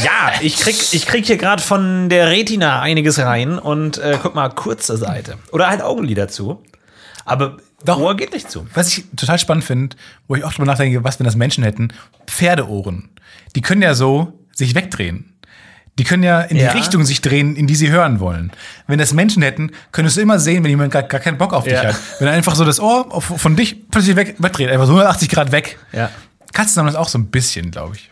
ja, 0.04 0.32
ich 0.42 0.58
krieg, 0.58 0.76
ich 0.92 1.06
krieg 1.06 1.26
hier 1.26 1.38
gerade 1.38 1.62
von 1.62 2.10
der 2.10 2.30
Retina 2.30 2.82
einiges 2.82 3.20
rein 3.20 3.60
und 3.60 3.98
äh, 3.98 4.18
guck 4.22 4.36
mal, 4.36 4.50
kurze 4.50 4.98
Seite. 4.98 5.38
Oder 5.52 5.70
halt 5.70 5.82
Augenlider 5.82 6.28
zu. 6.28 6.62
Aber 7.26 7.58
Doch. 7.84 8.00
Ohr 8.00 8.16
geht 8.16 8.34
nicht 8.34 8.50
zu. 8.52 8.68
Was 8.74 8.90
ich 8.90 9.06
total 9.16 9.40
spannend 9.40 9.64
finde, 9.64 9.96
wo 10.28 10.36
ich 10.36 10.44
auch 10.44 10.54
drüber 10.54 10.66
nachdenke, 10.66 11.04
was 11.04 11.20
wenn 11.20 11.26
das 11.26 11.36
Menschen 11.36 11.64
hätten, 11.64 11.90
Pferdeohren. 12.26 13.10
Die 13.56 13.62
können 13.62 13.82
ja 13.82 13.94
so 13.94 14.34
sich 14.54 14.76
wegdrehen. 14.76 15.37
Die 15.98 16.04
können 16.04 16.24
ja 16.24 16.42
in 16.42 16.58
Ja. 16.58 16.72
die 16.72 16.78
Richtung 16.78 17.04
sich 17.06 17.22
drehen, 17.22 17.56
in 17.56 17.66
die 17.68 17.76
sie 17.76 17.90
hören 17.90 18.20
wollen. 18.20 18.52
Wenn 18.86 19.00
das 19.00 19.14
Menschen 19.14 19.42
hätten, 19.42 19.72
könntest 19.92 20.18
du 20.18 20.22
immer 20.22 20.40
sehen, 20.40 20.64
wenn 20.64 20.70
jemand 20.70 20.92
gar, 20.94 21.04
gar 21.04 21.20
keinen 21.20 21.38
Bock 21.38 21.54
auf 21.54 21.64
dich 21.64 21.74
Ja. 21.74 21.86
hat. 21.86 21.96
Wenn 22.20 22.28
er 22.28 22.34
einfach 22.36 22.56
so 22.56 22.64
das 22.66 22.80
Ohr 22.80 23.12
auf, 23.14 23.26
von 23.26 23.56
dich 23.56 23.90
plötzlich 23.90 24.16
weg, 24.16 24.36
wegdreht, 24.38 24.70
einfach 24.70 24.86
so 24.86 24.92
180 24.94 25.30
Grad 25.30 25.52
weg. 25.52 25.78
Ja. 25.94 26.12
Katzen 26.54 26.80
haben 26.80 26.86
das 26.88 26.96
auch 26.96 27.10
so 27.10 27.18
ein 27.18 27.28
bisschen, 27.32 27.72
glaube 27.72 27.96
ich. 27.96 28.12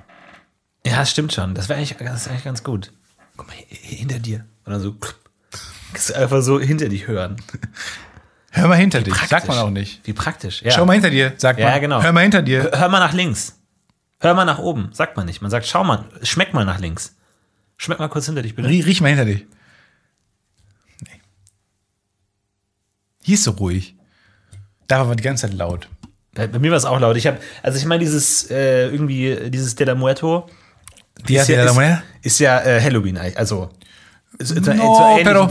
Ja, 0.85 0.97
das 0.97 1.11
stimmt 1.11 1.33
schon. 1.33 1.53
Das 1.55 1.69
wäre 1.69 1.77
eigentlich, 1.79 1.95
das 1.97 2.21
ist 2.21 2.27
eigentlich 2.27 2.43
ganz 2.43 2.63
gut. 2.63 2.91
Guck 3.37 3.47
mal, 3.47 3.55
hi- 3.55 3.65
hinter 3.69 4.19
dir. 4.19 4.45
Dann 4.65 4.79
so. 4.79 4.95
Einfach 6.15 6.41
so 6.41 6.59
hinter 6.59 6.89
dich 6.89 7.07
hören. 7.07 7.37
Hör 8.51 8.67
mal 8.67 8.75
hinter 8.75 9.01
dich, 9.01 9.13
Praktisch. 9.13 9.29
sagt 9.29 9.47
man 9.47 9.57
auch 9.59 9.69
nicht. 9.69 10.01
Wie 10.05 10.13
praktisch. 10.13 10.61
Ja. 10.61 10.71
Schau 10.71 10.85
mal 10.85 10.93
hinter 10.93 11.09
dir, 11.09 11.33
sagt 11.37 11.59
Ja, 11.59 11.69
man. 11.71 11.81
genau. 11.81 12.01
Hör 12.01 12.11
mal 12.11 12.21
hinter 12.21 12.41
dir. 12.41 12.63
Hör- 12.63 12.79
Hör 12.79 12.89
mal 12.89 12.99
nach 12.99 13.13
links. 13.13 13.57
Hör 14.19 14.33
mal 14.33 14.45
nach 14.45 14.59
oben. 14.59 14.89
Sagt 14.93 15.17
man 15.17 15.25
nicht. 15.25 15.41
Man 15.41 15.51
sagt, 15.51 15.65
schau 15.67 15.83
mal, 15.83 16.05
schmeck 16.23 16.53
mal 16.53 16.65
nach 16.65 16.79
links. 16.79 17.15
Schmeck 17.77 17.99
mal 17.99 18.07
kurz 18.07 18.25
hinter 18.25 18.41
dich, 18.41 18.55
bitte. 18.55 18.67
Rie- 18.69 18.81
Riech 18.85 19.01
mal 19.01 19.09
hinter 19.09 19.25
dich. 19.25 19.45
Nee. 21.05 21.21
Hier 23.23 23.35
ist 23.35 23.43
so 23.43 23.51
ruhig. 23.51 23.95
Da 24.87 24.97
war 24.97 25.05
aber 25.05 25.15
die 25.15 25.23
ganze 25.23 25.47
Zeit 25.47 25.57
laut. 25.57 25.87
Bei, 26.33 26.47
bei 26.47 26.59
mir 26.59 26.71
war 26.71 26.77
es 26.77 26.85
auch 26.85 26.99
laut. 26.99 27.17
Ich 27.17 27.27
habe, 27.27 27.39
also 27.63 27.77
ich 27.77 27.85
meine, 27.85 28.03
dieses 28.03 28.49
äh, 28.51 28.87
irgendwie, 28.89 29.49
dieses 29.49 29.75
De 29.75 29.85
la 29.87 29.95
Muerto 29.95 30.49
Die 31.27 31.35
ist, 31.37 31.47
ja, 31.47 31.63
ist, 31.63 32.03
ist 32.21 32.39
ja 32.39 32.61
äh, 32.61 32.81
Halloween, 32.81 33.17
also. 33.17 33.69
ist- 34.37 34.53
No, 34.55 34.71
ähnlich- 35.17 35.23
pero- 35.23 35.49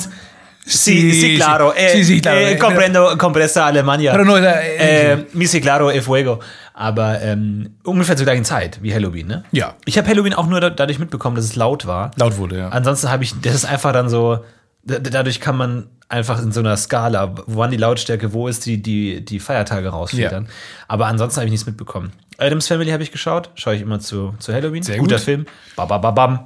Sí, 0.67 1.13
sí, 1.13 1.37
claro. 1.37 1.75
sí, 1.77 1.83
Eh, 1.99 2.05
sí, 2.05 2.21
claro. 2.23 2.39
eh, 2.39 2.57
comprendo, 2.59 3.19
compresa 3.19 3.67
Alemania. 3.67 4.13
Pero 4.13 4.25
no, 4.25 4.39
eh, 4.39 4.77
eh, 4.79 5.27
mi 5.35 5.47
sí, 5.47 5.61
claro, 5.61 5.91
e 5.91 6.01
fuego. 6.01 6.41
Aber 6.77 7.21
ähm, 7.23 7.77
ungefähr 7.85 8.17
zur 8.17 8.25
gleichen 8.27 8.45
Zeit 8.45 8.83
wie 8.83 8.93
Halloween, 8.93 9.29
ne? 9.29 9.45
Ja. 9.53 9.75
Ich 9.85 9.97
habe 9.97 10.09
Halloween 10.09 10.35
auch 10.35 10.47
nur 10.49 10.61
da, 10.61 10.71
dadurch 10.71 10.99
mitbekommen, 10.99 11.37
dass 11.37 11.45
es 11.45 11.55
laut 11.55 11.87
war. 11.87 12.11
Laut 12.17 12.37
wurde, 12.37 12.59
ja. 12.59 12.69
Ansonsten 12.71 13.11
habe 13.11 13.23
ich, 13.23 13.41
das 13.41 13.55
ist 13.55 13.65
einfach 13.65 13.93
dann 13.93 14.09
so, 14.09 14.45
da- 14.83 14.99
dadurch 14.99 15.41
kann 15.41 15.57
man 15.57 15.87
einfach 16.09 16.43
in 16.43 16.51
so 16.51 16.59
einer 16.61 16.77
Skala, 16.77 17.33
wann 17.47 17.71
die 17.71 17.77
Lautstärke, 17.77 18.33
wo 18.33 18.49
ist 18.49 18.67
die, 18.67 18.83
die, 18.83 19.25
die 19.25 19.39
Feiertage 19.39 19.89
rausfiltern. 19.89 20.49
Aber 20.89 21.07
ansonsten 21.07 21.37
habe 21.39 21.47
ich 21.47 21.53
nichts 21.53 21.67
mitbekommen. 21.67 22.13
Adams 22.39 22.67
Family 22.67 22.91
habe 22.91 23.05
ich 23.05 23.13
geschaut, 23.13 23.51
schaue 23.55 23.77
ich 23.77 23.81
immer 23.81 24.01
zu, 24.01 24.35
zu 24.41 24.53
Halloween. 24.53 24.83
Sehr 24.83 24.99
Guter 24.99 25.17
gut. 25.17 25.25
Film. 25.25 25.47
Babababam. 25.77 26.41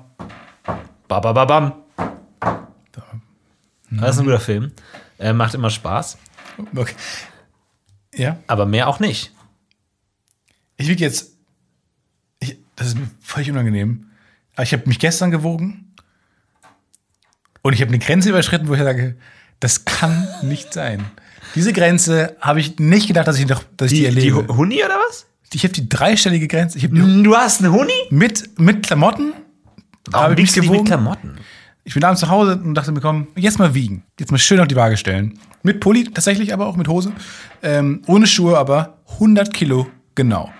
Babababam. 1.08 1.72
Das 3.90 4.14
ist 4.16 4.18
ein 4.20 4.26
guter 4.26 4.40
Film. 4.40 4.72
Äh, 5.18 5.32
macht 5.32 5.54
immer 5.54 5.70
Spaß. 5.70 6.18
Okay. 6.76 6.94
Ja. 8.14 8.36
Aber 8.46 8.66
mehr 8.66 8.88
auch 8.88 9.00
nicht. 9.00 9.32
Ich 10.78 10.88
wiege 10.88 11.04
jetzt. 11.04 11.32
Ich, 12.40 12.56
das 12.76 12.88
ist 12.88 12.98
mir 12.98 13.08
völlig 13.20 13.50
unangenehm. 13.50 14.06
Aber 14.54 14.62
ich 14.62 14.72
habe 14.72 14.84
mich 14.86 14.98
gestern 14.98 15.30
gewogen 15.30 15.92
und 17.62 17.72
ich 17.74 17.80
habe 17.80 17.88
eine 17.90 17.98
Grenze 17.98 18.30
überschritten, 18.30 18.68
wo 18.68 18.74
ich 18.74 18.80
sage, 18.80 19.16
das 19.60 19.84
kann 19.84 20.26
nicht 20.42 20.72
sein. 20.72 21.04
Diese 21.54 21.72
Grenze 21.72 22.36
habe 22.40 22.60
ich 22.60 22.78
nicht 22.78 23.08
gedacht, 23.08 23.26
dass 23.28 23.38
ich, 23.38 23.46
noch, 23.46 23.62
dass 23.76 23.92
ich 23.92 23.98
die, 24.00 24.04
Die, 24.06 24.14
die 24.20 24.28
erlebe. 24.28 24.56
Huni 24.56 24.82
oder 24.84 24.96
was? 25.08 25.26
ich 25.52 25.62
habe 25.64 25.72
die 25.72 25.88
dreistellige 25.88 26.46
Grenze. 26.46 26.78
Die 26.78 26.88
Du 26.88 27.36
hast 27.36 27.62
einen 27.62 27.72
Huni? 27.72 27.92
mit, 28.10 28.58
mit 28.58 28.86
Klamotten. 28.86 29.32
Warum 30.10 30.36
wiegst 30.36 30.56
du 30.56 30.60
mit 30.60 30.70
gewogen. 30.70 30.84
Klamotten? 30.86 31.36
Ich 31.84 31.94
bin 31.94 32.04
abends 32.04 32.20
zu 32.20 32.28
Hause 32.28 32.56
und 32.56 32.74
dachte 32.74 32.92
mir, 32.92 33.00
komm, 33.00 33.28
jetzt 33.34 33.58
mal 33.58 33.74
wiegen. 33.74 34.04
Jetzt 34.20 34.30
mal 34.30 34.38
schön 34.38 34.60
auf 34.60 34.68
die 34.68 34.76
Waage 34.76 34.96
stellen. 34.98 35.38
Mit 35.62 35.80
Pulli 35.80 36.04
tatsächlich, 36.04 36.52
aber 36.52 36.66
auch 36.66 36.76
mit 36.76 36.86
Hose. 36.86 37.12
Ähm, 37.62 38.02
ohne 38.06 38.26
Schuhe, 38.26 38.58
aber 38.58 38.98
100 39.14 39.52
Kilo 39.54 39.86
genau. 40.14 40.52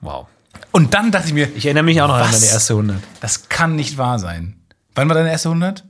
Wow. 0.00 0.26
Und 0.72 0.94
dann 0.94 1.10
dachte 1.10 1.28
ich 1.28 1.34
mir, 1.34 1.48
Ich 1.54 1.64
erinnere 1.66 1.84
mich 1.84 2.00
auch 2.00 2.08
noch 2.08 2.14
an 2.14 2.22
Was? 2.22 2.40
meine 2.40 2.52
erste 2.52 2.72
100. 2.74 2.96
das 3.20 3.48
kann 3.48 3.76
nicht 3.76 3.98
wahr 3.98 4.18
sein. 4.18 4.56
Wann 4.94 5.08
war 5.08 5.14
deine 5.14 5.30
erste 5.30 5.48
100? 5.48 5.84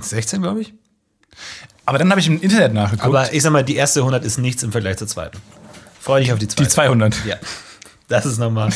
16, 0.00 0.42
glaube 0.42 0.62
ich. 0.62 0.74
Aber 1.86 1.98
dann 1.98 2.10
habe 2.10 2.20
ich 2.20 2.26
im 2.26 2.40
Internet 2.40 2.72
nachgeguckt. 2.72 3.04
Aber 3.04 3.32
ich 3.32 3.42
sag 3.42 3.50
mal, 3.52 3.64
die 3.64 3.76
erste 3.76 4.00
100 4.00 4.24
ist 4.24 4.38
nichts 4.38 4.62
im 4.62 4.72
Vergleich 4.72 4.96
zur 4.96 5.08
zweiten. 5.08 5.38
Freue 6.00 6.22
dich 6.22 6.32
auf 6.32 6.38
die 6.38 6.48
zweite. 6.48 6.62
die 6.62 6.68
200. 6.68 7.24
Ja. 7.26 7.36
Das 8.08 8.26
ist 8.26 8.38
nochmal. 8.38 8.70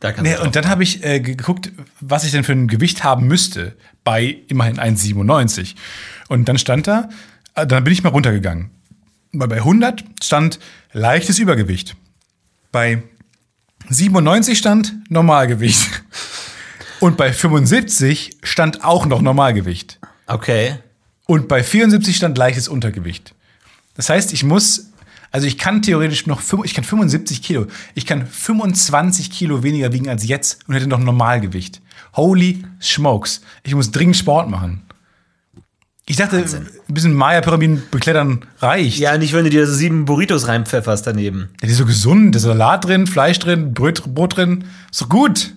Da 0.00 0.12
Nee, 0.20 0.36
und 0.36 0.56
dann 0.56 0.68
habe 0.68 0.82
ich 0.82 1.04
äh, 1.04 1.20
geguckt, 1.20 1.70
was 2.00 2.24
ich 2.24 2.32
denn 2.32 2.42
für 2.42 2.52
ein 2.52 2.66
Gewicht 2.66 3.04
haben 3.04 3.26
müsste 3.26 3.76
bei 4.02 4.38
immerhin 4.48 4.78
1,97. 4.78 5.76
Und 6.28 6.48
dann 6.48 6.58
stand 6.58 6.88
da, 6.88 7.08
äh, 7.54 7.66
dann 7.66 7.84
bin 7.84 7.92
ich 7.92 8.02
mal 8.02 8.08
runtergegangen. 8.10 8.70
Weil 9.32 9.48
bei 9.48 9.56
100 9.58 10.04
stand 10.22 10.58
leichtes 10.92 11.38
Übergewicht. 11.38 11.94
Bei 12.72 13.02
97 13.88 14.56
stand 14.58 14.94
Normalgewicht. 15.10 16.02
Und 17.00 17.16
bei 17.16 17.32
75 17.32 18.38
stand 18.42 18.84
auch 18.84 19.06
noch 19.06 19.22
Normalgewicht. 19.22 19.98
Okay. 20.26 20.76
Und 21.26 21.48
bei 21.48 21.62
74 21.62 22.16
stand 22.16 22.38
leichtes 22.38 22.68
Untergewicht. 22.68 23.34
Das 23.94 24.08
heißt, 24.08 24.32
ich 24.32 24.44
muss, 24.44 24.86
also 25.30 25.46
ich 25.46 25.58
kann 25.58 25.82
theoretisch 25.82 26.26
noch, 26.26 26.40
fünf- 26.40 26.64
ich 26.64 26.74
kann 26.74 26.84
75 26.84 27.42
Kilo, 27.42 27.66
ich 27.94 28.06
kann 28.06 28.26
25 28.26 29.30
Kilo 29.30 29.62
weniger 29.62 29.92
wiegen 29.92 30.08
als 30.08 30.26
jetzt 30.26 30.60
und 30.68 30.74
hätte 30.74 30.86
noch 30.86 31.00
Normalgewicht. 31.00 31.80
Holy 32.14 32.64
smokes. 32.80 33.40
Ich 33.62 33.74
muss 33.74 33.90
dringend 33.90 34.16
Sport 34.16 34.48
machen. 34.48 34.82
Ich 36.06 36.16
dachte, 36.16 36.36
ein 36.36 36.66
bisschen 36.88 37.14
Maya-Pyramiden 37.14 37.84
beklettern 37.90 38.44
reicht. 38.58 38.98
Ja, 38.98 39.16
nicht, 39.16 39.32
wenn 39.34 39.44
du 39.44 39.50
dir 39.50 39.66
so 39.66 39.72
sieben 39.74 40.04
Burritos 40.04 40.48
reinpfefferst 40.48 41.06
daneben. 41.06 41.50
Ja, 41.60 41.66
die 41.66 41.72
ist 41.72 41.78
so 41.78 41.86
gesund, 41.86 42.34
da 42.34 42.38
ist 42.38 42.42
Salat 42.42 42.84
drin, 42.84 43.06
Fleisch 43.06 43.38
drin, 43.38 43.72
Brot, 43.72 44.02
Brot 44.12 44.36
drin. 44.36 44.64
Ist 44.90 45.00
doch 45.00 45.08
gut. 45.08 45.52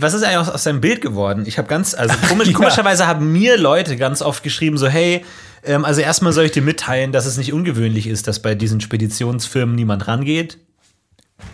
Was 0.00 0.14
ist 0.14 0.22
eigentlich 0.22 0.38
aus, 0.38 0.48
aus 0.48 0.62
deinem 0.64 0.80
Bild 0.80 1.02
geworden? 1.02 1.44
Ich 1.46 1.58
habe 1.58 1.68
ganz, 1.68 1.92
also 1.94 2.14
komisch, 2.28 2.48
Ja. 2.48 2.54
komischerweise 2.54 3.06
haben 3.06 3.30
mir 3.32 3.58
Leute 3.58 3.96
ganz 3.98 4.22
oft 4.22 4.42
geschrieben, 4.42 4.78
so, 4.78 4.88
hey, 4.88 5.22
ähm, 5.64 5.84
also 5.84 6.00
erstmal 6.00 6.32
soll 6.32 6.44
ich 6.46 6.52
dir 6.52 6.62
mitteilen, 6.62 7.12
dass 7.12 7.26
es 7.26 7.36
nicht 7.36 7.52
ungewöhnlich 7.52 8.06
ist, 8.06 8.26
dass 8.26 8.40
bei 8.40 8.54
diesen 8.54 8.80
Speditionsfirmen 8.80 9.74
niemand 9.74 10.08
rangeht. 10.08 10.56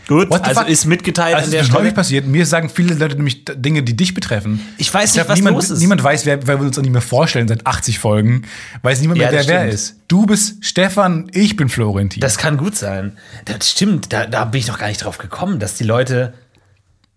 Gut, 0.06 0.30
also 0.30 0.60
fuck? 0.60 0.68
ist 0.68 0.84
mitgeteilt 0.86 1.34
Also 1.36 1.36
an 1.36 1.42
das 1.44 1.50
der 1.52 1.60
ist 1.60 1.66
Stelle. 1.68 1.80
häufig 1.82 1.94
passiert. 1.94 2.26
Mir 2.26 2.44
sagen 2.44 2.68
viele 2.68 2.94
Leute 2.94 3.16
nämlich 3.16 3.44
Dinge, 3.44 3.82
die 3.82 3.96
dich 3.96 4.12
betreffen. 4.12 4.60
Ich 4.76 4.92
weiß 4.92 5.14
nicht, 5.14 5.24
glaub, 5.24 5.28
was 5.28 5.36
niemand, 5.36 5.54
los 5.56 5.70
ist. 5.70 5.80
Niemand 5.80 6.02
weiß, 6.02 6.26
wer, 6.26 6.46
weil 6.46 6.58
wir 6.60 6.66
uns 6.66 6.76
auch 6.78 6.82
nicht 6.82 6.92
mehr 6.92 7.00
vorstellen 7.00 7.48
seit 7.48 7.66
80 7.66 7.98
Folgen. 7.98 8.42
Weiß 8.82 9.00
niemand 9.00 9.20
Ja, 9.20 9.30
mehr, 9.30 9.40
wer 9.40 9.46
wer 9.48 9.58
stimmt. 9.60 9.74
ist. 9.74 9.96
Du 10.08 10.26
bist 10.26 10.64
Stefan, 10.64 11.30
ich 11.32 11.56
bin 11.56 11.68
Florentin. 11.68 12.20
Das 12.20 12.36
kann 12.38 12.56
gut 12.56 12.76
sein. 12.76 13.16
Das 13.46 13.70
stimmt, 13.70 14.12
da, 14.12 14.26
da 14.26 14.44
bin 14.44 14.60
ich 14.60 14.66
noch 14.66 14.78
gar 14.78 14.88
nicht 14.88 15.02
drauf 15.04 15.18
gekommen, 15.18 15.60
dass 15.60 15.74
die 15.76 15.84
Leute 15.84 16.34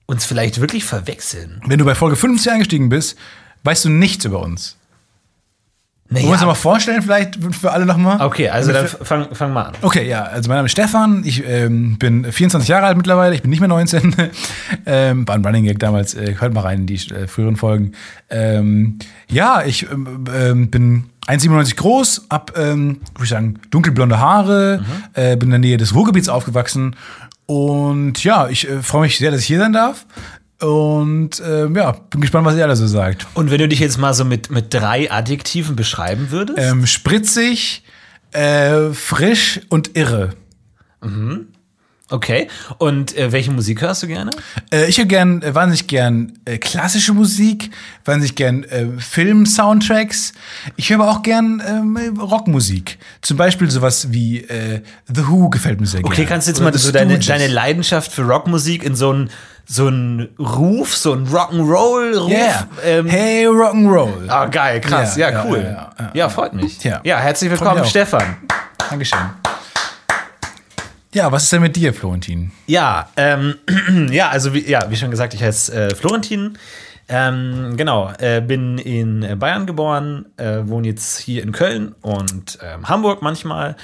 uns 0.06 0.26
vielleicht 0.26 0.62
wirklich 0.62 0.86
verwechseln. 0.86 1.62
Wenn 1.66 1.80
du 1.80 1.86
bei 1.86 1.96
Folge 1.96 2.16
50 2.16 2.52
eingestiegen 2.52 2.90
bist, 2.90 3.18
weißt 3.64 3.86
du 3.86 3.90
nichts 3.90 4.24
über 4.26 4.40
uns. 4.42 4.78
Wollen 6.10 6.26
wir 6.26 6.32
uns 6.32 6.42
Naja, 6.42 6.48
mal 6.48 6.56
vorstellen, 6.56 7.02
vielleicht 7.02 7.40
für 7.56 7.72
alle 7.72 7.86
nochmal? 7.86 8.22
okay, 8.22 8.50
also 8.50 8.72
dann 8.72 8.88
fang, 8.88 9.34
fang 9.34 9.52
mal 9.54 9.64
an. 9.64 9.74
Okay, 9.82 10.08
ja, 10.08 10.24
also 10.24 10.48
mein 10.50 10.58
Name 10.58 10.66
ist 10.68 10.74
Stefan, 10.74 11.24
ich 11.26 11.44
ähm, 11.48 11.98
bin 11.98 12.32
24 12.32 12.68
Jahre 12.70 12.86
alt 12.86 12.98
mittlerweile, 12.98 13.34
ich 13.34 13.42
bin 13.42 13.50
nicht 13.50 13.62
mehr 13.62 13.70
19. 13.70 14.16
ähm, 14.86 15.28
war 15.28 15.36
ein 15.36 15.46
Running 15.46 15.64
Gag 15.64 15.80
damals, 15.80 16.14
äh, 16.14 16.36
hört 16.38 16.54
mal 16.54 16.62
rein 16.62 16.82
in 16.82 16.86
die 16.88 16.96
äh, 16.96 17.28
früheren 17.28 17.56
Folgen. 17.56 17.94
Ähm, 18.30 19.00
ja, 19.28 19.64
ich 19.66 19.90
ähm, 19.90 20.26
ähm, 20.32 20.70
bin 20.70 21.06
1,97 21.28 21.78
groß, 21.78 22.28
hab, 22.30 22.58
ähm, 22.58 23.00
würde 23.14 23.24
ich 23.24 23.30
sagen, 23.30 23.60
dunkelblonde 23.72 24.20
Haare, 24.20 24.84
äh, 25.14 25.36
bin 25.38 25.48
in 25.48 25.52
der 25.52 25.60
Nähe 25.60 25.78
des 25.78 25.96
Ruhrgebiets 25.96 26.30
aufgewachsen 26.30 26.96
und 27.46 28.24
ja, 28.24 28.48
ich 28.50 28.70
äh, 28.70 28.82
freue 28.82 29.04
mich 29.04 29.18
sehr, 29.18 29.32
dass 29.32 29.42
ich 29.42 29.48
hier 29.48 29.60
sein 29.60 29.74
darf. 29.74 30.06
Und 30.64 31.42
ähm, 31.46 31.76
ja, 31.76 31.92
bin 32.10 32.22
gespannt, 32.22 32.46
was 32.46 32.56
ihr 32.56 32.64
alle 32.64 32.76
so 32.76 32.88
sagt. 32.88 33.28
Und 33.34 33.52
wenn 33.52 33.58
du 33.58 33.68
dich 33.68 33.80
jetzt 33.80 33.98
mal 33.98 34.14
so 34.14 34.24
mit, 34.24 34.50
mit 34.50 34.74
drei 34.74 35.12
Adjektiven 35.12 35.76
beschreiben 35.76 36.32
würdest? 36.32 36.58
Ähm, 36.58 36.86
spritzig, 36.86 37.84
äh, 38.32 38.92
frisch 38.92 39.60
und 39.70 39.98
irre. 39.98 40.30
Okay. 42.14 42.48
Und 42.78 43.18
äh, 43.18 43.32
welche 43.32 43.50
Musik 43.50 43.82
hörst 43.82 44.04
du 44.04 44.08
gerne? 44.08 44.30
Äh, 44.72 44.86
ich 44.86 45.00
höre 45.00 45.06
gern, 45.06 45.42
äh, 45.42 45.56
wahnsinnig 45.56 45.88
gern 45.88 46.34
äh, 46.46 46.60
klassische 46.60 47.12
Musik, 47.12 47.72
wahnsinnig 48.06 48.36
gern 48.36 48.64
äh, 48.66 48.86
Film-Soundtracks. 49.00 50.34
Ich 50.76 50.92
höre 50.92 51.00
aber 51.02 51.10
auch 51.12 51.24
gern 51.24 51.62
ähm, 51.68 51.98
Rockmusik. 52.20 53.00
Zum 53.24 53.38
Beispiel 53.38 53.72
sowas 53.72 54.12
wie 54.12 54.42
äh, 54.42 54.82
The 55.14 55.28
Who 55.28 55.50
gefällt 55.50 55.82
mir 55.82 55.88
sehr 55.88 56.02
Okay, 56.06 56.18
gerne. 56.18 56.30
kannst 56.30 56.48
du 56.48 56.52
jetzt 56.52 56.60
Oder 56.62 56.72
mal 56.72 56.78
so 56.78 56.92
deine, 56.92 57.18
deine 57.18 57.48
Leidenschaft 57.48 58.12
für 58.12 58.22
Rockmusik 58.22 58.84
in 58.84 58.96
so 58.96 59.10
einen 59.10 59.30
so 59.66 59.90
Ruf, 60.40 60.96
so 60.96 61.14
einen 61.14 61.26
Rock'n'Roll-Ruf? 61.28 62.30
Yeah. 62.30 62.68
Ähm, 62.86 63.08
hey, 63.08 63.48
Rock'n'Roll. 63.48 64.28
Ah, 64.30 64.46
geil, 64.46 64.82
krass. 64.82 65.18
Ja, 65.18 65.32
Ja, 65.32 65.46
cool. 65.48 65.60
ja, 65.64 65.92
Ja, 66.00 66.12
ja, 66.14 66.30
freut 66.30 66.54
mich. 66.54 66.84
Ja. 66.84 67.02
Ja, 67.04 67.18
herzlich 67.18 67.50
willkommen. 67.50 67.84
Stefan. 67.86 68.36
Dankeschön. 68.90 69.20
Ja, 71.14 71.32
was 71.32 71.44
ist 71.44 71.52
denn 71.54 71.62
mit 71.62 71.76
dir, 71.76 71.94
Florentin? 71.94 72.52
Ja, 72.66 73.08
ähm, 73.18 73.56
ja, 74.12 74.30
also 74.30 74.54
wie, 74.54 74.68
ja, 74.68 74.90
wie 74.90 74.96
schon 74.96 75.12
gesagt, 75.12 75.36
ich 75.36 75.44
heiße 75.44 75.74
äh, 75.74 75.96
Florentin. 75.96 76.58
Ähm, 77.08 77.76
genau, 77.78 78.12
äh, 78.18 78.42
bin 78.42 78.80
in 78.80 79.38
Bayern 79.38 79.68
geboren, 79.68 80.26
äh, 80.38 80.62
wohne 80.64 80.88
jetzt 80.88 81.20
hier 81.20 81.44
in 81.44 81.52
Köln 81.52 81.94
und 82.02 82.58
ähm, 82.64 82.90
Hamburg 82.90 83.22
manchmal. 83.22 83.76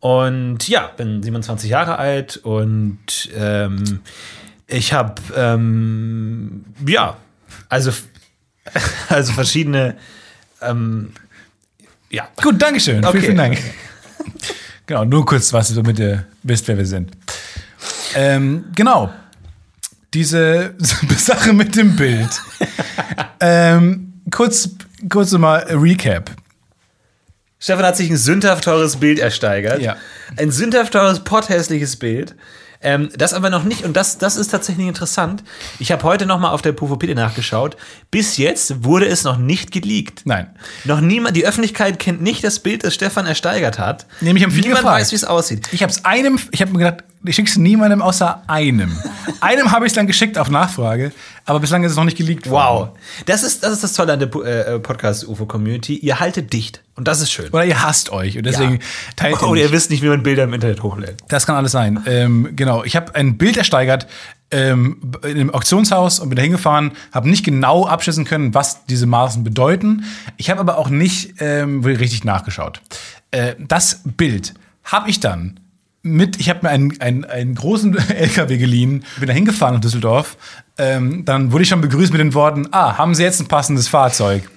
Und 0.00 0.66
ja, 0.66 0.90
bin 0.96 1.22
27 1.22 1.68
Jahre 1.68 1.98
alt 1.98 2.38
und 2.38 2.98
ähm, 3.36 4.00
ich 4.66 4.94
habe, 4.94 5.20
ähm, 5.36 6.64
ja, 6.86 7.18
also, 7.68 7.92
also 9.10 9.32
verschiedene, 9.34 9.96
ähm, 10.62 11.12
ja, 12.08 12.28
Gut, 12.40 12.62
Dankeschön. 12.62 13.04
Okay. 13.04 13.20
Vielen, 13.20 13.24
vielen 13.24 13.36
Dank. 13.36 13.58
genau, 14.86 15.04
nur 15.04 15.26
kurz 15.26 15.52
was, 15.52 15.74
damit 15.74 15.98
ihr 15.98 16.24
wisst, 16.48 16.68
wer 16.68 16.76
wir 16.76 16.86
sind. 16.86 17.10
Ähm, 18.14 18.66
genau. 18.74 19.12
Diese 20.14 20.74
Sache 21.16 21.52
mit 21.52 21.76
dem 21.76 21.96
Bild. 21.96 22.30
ähm, 23.40 24.14
kurz, 24.30 24.70
kurz 25.08 25.32
mal 25.32 25.64
Recap. 25.68 26.30
Stefan 27.60 27.84
hat 27.84 27.96
sich 27.96 28.08
ein 28.08 28.16
sündhaft 28.16 28.64
teures 28.64 28.96
Bild 28.96 29.18
ersteigert. 29.18 29.82
Ja. 29.82 29.96
Ein 30.36 30.50
sündhaft 30.50 30.92
teures, 30.92 31.24
potthässliches 31.24 31.96
Bild. 31.96 32.34
Ähm, 32.80 33.10
das 33.16 33.34
aber 33.34 33.50
noch 33.50 33.64
nicht, 33.64 33.84
und 33.84 33.96
das, 33.96 34.18
das 34.18 34.36
ist 34.36 34.48
tatsächlich 34.48 34.86
interessant. 34.86 35.42
Ich 35.78 35.90
habe 35.90 36.02
heute 36.04 36.26
noch 36.26 36.38
mal 36.38 36.50
auf 36.50 36.62
der 36.62 36.72
PvP 36.72 37.14
nachgeschaut. 37.14 37.76
Bis 38.10 38.36
jetzt 38.36 38.84
wurde 38.84 39.06
es 39.06 39.24
noch 39.24 39.36
nicht 39.36 39.72
geleakt. 39.72 40.22
Nein. 40.24 40.48
Noch 40.84 41.00
niemand, 41.00 41.36
die 41.36 41.46
Öffentlichkeit 41.46 41.98
kennt 41.98 42.22
nicht 42.22 42.44
das 42.44 42.60
Bild, 42.60 42.84
das 42.84 42.94
Stefan 42.94 43.26
ersteigert 43.26 43.78
hat. 43.78 44.06
Haben 44.20 44.36
viele 44.36 44.68
Niemand 44.68 44.82
gefragt. 44.82 45.00
weiß, 45.00 45.12
wie 45.12 45.16
es 45.16 45.24
aussieht. 45.24 45.68
Ich 45.72 45.82
habe 45.82 45.92
es 45.92 46.04
einem, 46.04 46.38
ich 46.52 46.60
habe 46.60 46.72
mir 46.72 46.78
gedacht, 46.78 47.04
ich 47.24 47.34
schicke 47.36 47.50
es 47.50 47.56
niemandem 47.56 48.00
außer 48.02 48.42
einem. 48.46 48.96
Einem 49.40 49.72
habe 49.72 49.86
ich 49.86 49.90
es 49.90 49.94
dann 49.94 50.06
geschickt 50.06 50.38
auf 50.38 50.50
Nachfrage, 50.50 51.12
aber 51.44 51.60
bislang 51.60 51.82
ist 51.84 51.92
es 51.92 51.96
noch 51.96 52.04
nicht 52.04 52.16
geleakt 52.16 52.48
worden. 52.48 52.90
Wow. 52.90 52.98
Das 53.26 53.42
ist, 53.42 53.62
das 53.62 53.72
ist 53.72 53.84
das 53.84 53.92
Tolle 53.92 54.12
an 54.14 54.18
der 54.20 54.28
äh, 54.34 54.78
Podcast-UFO-Community. 54.78 55.96
Ihr 55.96 56.20
haltet 56.20 56.52
dicht. 56.52 56.82
Und 56.94 57.06
das 57.08 57.20
ist 57.20 57.30
schön. 57.30 57.50
Oder 57.50 57.64
ihr 57.64 57.82
hasst 57.82 58.10
euch 58.10 58.36
und 58.36 58.44
deswegen 58.46 58.74
Ja. 58.74 58.78
teilt 59.16 59.42
ihr 59.42 59.48
Oder 59.48 59.60
ihr 59.60 59.72
wisst 59.72 59.90
nicht, 59.90 60.02
wie 60.02 60.08
man 60.08 60.22
Bilder 60.22 60.44
im 60.44 60.52
Internet 60.52 60.82
hochlädt. 60.82 61.16
Das 61.28 61.46
kann 61.46 61.56
alles 61.56 61.72
sein. 61.72 62.02
Ähm, 62.06 62.50
genau. 62.56 62.82
Ich 62.84 62.96
habe 62.96 63.14
ein 63.14 63.36
Bild 63.38 63.56
ersteigert 63.56 64.06
ähm, 64.50 65.00
in 65.22 65.30
einem 65.32 65.50
Auktionshaus 65.50 66.18
und 66.20 66.30
bin 66.30 66.36
da 66.36 66.42
hingefahren, 66.42 66.92
habe 67.12 67.28
nicht 67.28 67.44
genau 67.44 67.86
abschätzen 67.86 68.24
können, 68.24 68.54
was 68.54 68.84
diese 68.86 69.06
Maßen 69.06 69.44
bedeuten. 69.44 70.04
Ich 70.36 70.50
habe 70.50 70.60
aber 70.60 70.78
auch 70.78 70.88
nicht 70.88 71.34
ähm, 71.40 71.84
richtig 71.84 72.24
nachgeschaut. 72.24 72.80
Äh, 73.30 73.54
das 73.58 74.00
Bild 74.04 74.54
habe 74.84 75.10
ich 75.10 75.20
dann 75.20 75.60
mit, 76.02 76.38
ich 76.40 76.48
habe 76.48 76.60
mir 76.62 76.70
einen, 76.70 77.00
einen, 77.00 77.24
einen 77.24 77.54
großen 77.54 77.96
LKW 78.08 78.56
geliehen, 78.58 79.04
bin 79.18 79.28
da 79.28 79.34
hingefahren 79.34 79.76
in 79.76 79.80
Düsseldorf. 79.80 80.36
Ähm, 80.78 81.24
dann 81.24 81.52
wurde 81.52 81.62
ich 81.62 81.68
schon 81.68 81.80
begrüßt 81.80 82.12
mit 82.12 82.20
den 82.20 82.34
Worten: 82.34 82.68
Ah, 82.70 82.96
haben 82.98 83.14
Sie 83.14 83.22
jetzt 83.22 83.40
ein 83.40 83.48
passendes 83.48 83.88
Fahrzeug? 83.88 84.48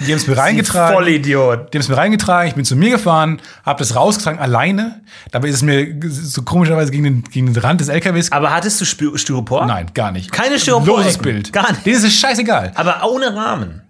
Die 0.00 0.12
haben 0.12 0.18
es 0.18 0.26
mir 0.26 0.36
reingetragen. 0.36 0.94
Vollidiot. 0.94 1.72
Die 1.72 1.78
haben 1.78 1.82
es 1.82 1.88
mir 1.88 1.96
reingetragen, 1.96 2.48
ich 2.48 2.54
bin 2.54 2.64
zu 2.64 2.74
mir 2.74 2.90
gefahren, 2.90 3.40
habe 3.66 3.80
das 3.80 3.94
rausgetragen 3.94 4.40
alleine. 4.40 5.02
Dabei 5.30 5.48
ist 5.48 5.56
es 5.56 5.62
mir 5.62 5.94
so 6.08 6.42
komischerweise 6.42 6.90
gegen 6.90 7.04
den, 7.04 7.22
gegen 7.24 7.52
den 7.52 7.56
Rand 7.56 7.82
des 7.82 7.88
LKWs. 7.88 8.32
Aber 8.32 8.50
hattest 8.50 8.80
du 8.80 8.84
Styropor? 8.86 9.66
Nein, 9.66 9.90
gar 9.92 10.10
nicht. 10.10 10.32
Keine 10.32 10.58
Styropor. 10.58 10.98
Loses 10.98 11.18
Bild. 11.18 11.52
Gar 11.52 11.72
nicht. 11.72 11.84
Denen 11.84 11.96
ist 11.96 12.04
es 12.04 12.14
scheißegal. 12.14 12.72
Aber 12.76 13.10
ohne 13.10 13.34
Rahmen. 13.34 13.82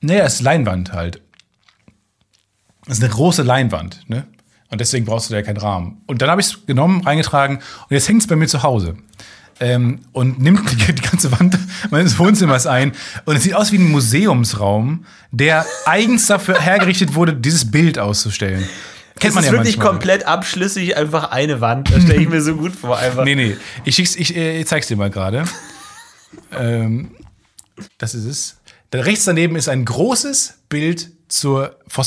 Naja, 0.00 0.24
es 0.24 0.34
ist 0.34 0.42
Leinwand 0.42 0.92
halt. 0.92 1.20
Das 2.86 2.98
ist 2.98 3.04
eine 3.04 3.12
große 3.12 3.42
Leinwand, 3.42 4.08
ne? 4.08 4.26
Und 4.70 4.80
deswegen 4.80 5.04
brauchst 5.06 5.28
du 5.30 5.32
da 5.34 5.40
ja 5.40 5.44
keinen 5.46 5.56
Rahmen. 5.56 6.02
Und 6.06 6.20
dann 6.22 6.30
habe 6.30 6.40
ich 6.40 6.46
es 6.48 6.66
genommen, 6.66 7.00
reingetragen 7.02 7.56
und 7.56 7.90
jetzt 7.90 8.08
hängt 8.08 8.20
es 8.22 8.26
bei 8.26 8.36
mir 8.36 8.46
zu 8.48 8.62
Hause. 8.62 8.96
Ähm, 9.60 10.00
und 10.12 10.38
nimmt 10.40 10.70
die, 10.70 10.92
die 10.94 11.02
ganze 11.02 11.32
Wand 11.32 11.58
meines 11.90 12.18
Wohnzimmers 12.18 12.66
ein. 12.66 12.92
Und 13.24 13.34
es 13.36 13.42
sieht 13.42 13.54
aus 13.54 13.72
wie 13.72 13.78
ein 13.78 13.90
Museumsraum, 13.90 15.04
der 15.32 15.66
eigens 15.84 16.26
dafür 16.26 16.60
hergerichtet 16.60 17.14
wurde, 17.14 17.34
dieses 17.34 17.70
Bild 17.70 17.98
auszustellen. 17.98 18.62
Kennt 19.18 19.30
Es 19.30 19.34
man 19.34 19.42
ist 19.42 19.50
ja 19.50 19.56
wirklich 19.56 19.76
manchmal. 19.78 19.92
komplett 19.94 20.24
abschlüssig, 20.26 20.96
einfach 20.96 21.32
eine 21.32 21.60
Wand. 21.60 21.92
Das 21.92 22.04
stelle 22.04 22.20
ich 22.22 22.28
mir 22.28 22.40
so 22.40 22.54
gut 22.54 22.72
vor. 22.76 22.98
Einfach. 22.98 23.24
Nee, 23.24 23.34
nee. 23.34 23.56
Ich, 23.84 23.96
schick's, 23.96 24.14
ich, 24.14 24.36
äh, 24.36 24.60
ich 24.60 24.66
zeig's 24.68 24.86
dir 24.86 24.96
mal 24.96 25.10
gerade. 25.10 25.44
ähm, 26.52 27.16
das 27.98 28.14
ist 28.14 28.26
es. 28.26 28.60
Da 28.90 29.00
rechts 29.00 29.24
daneben 29.24 29.56
ist 29.56 29.68
ein 29.68 29.84
großes 29.84 30.60
Bild 30.68 31.10
zur 31.28 31.76
For 31.88 32.04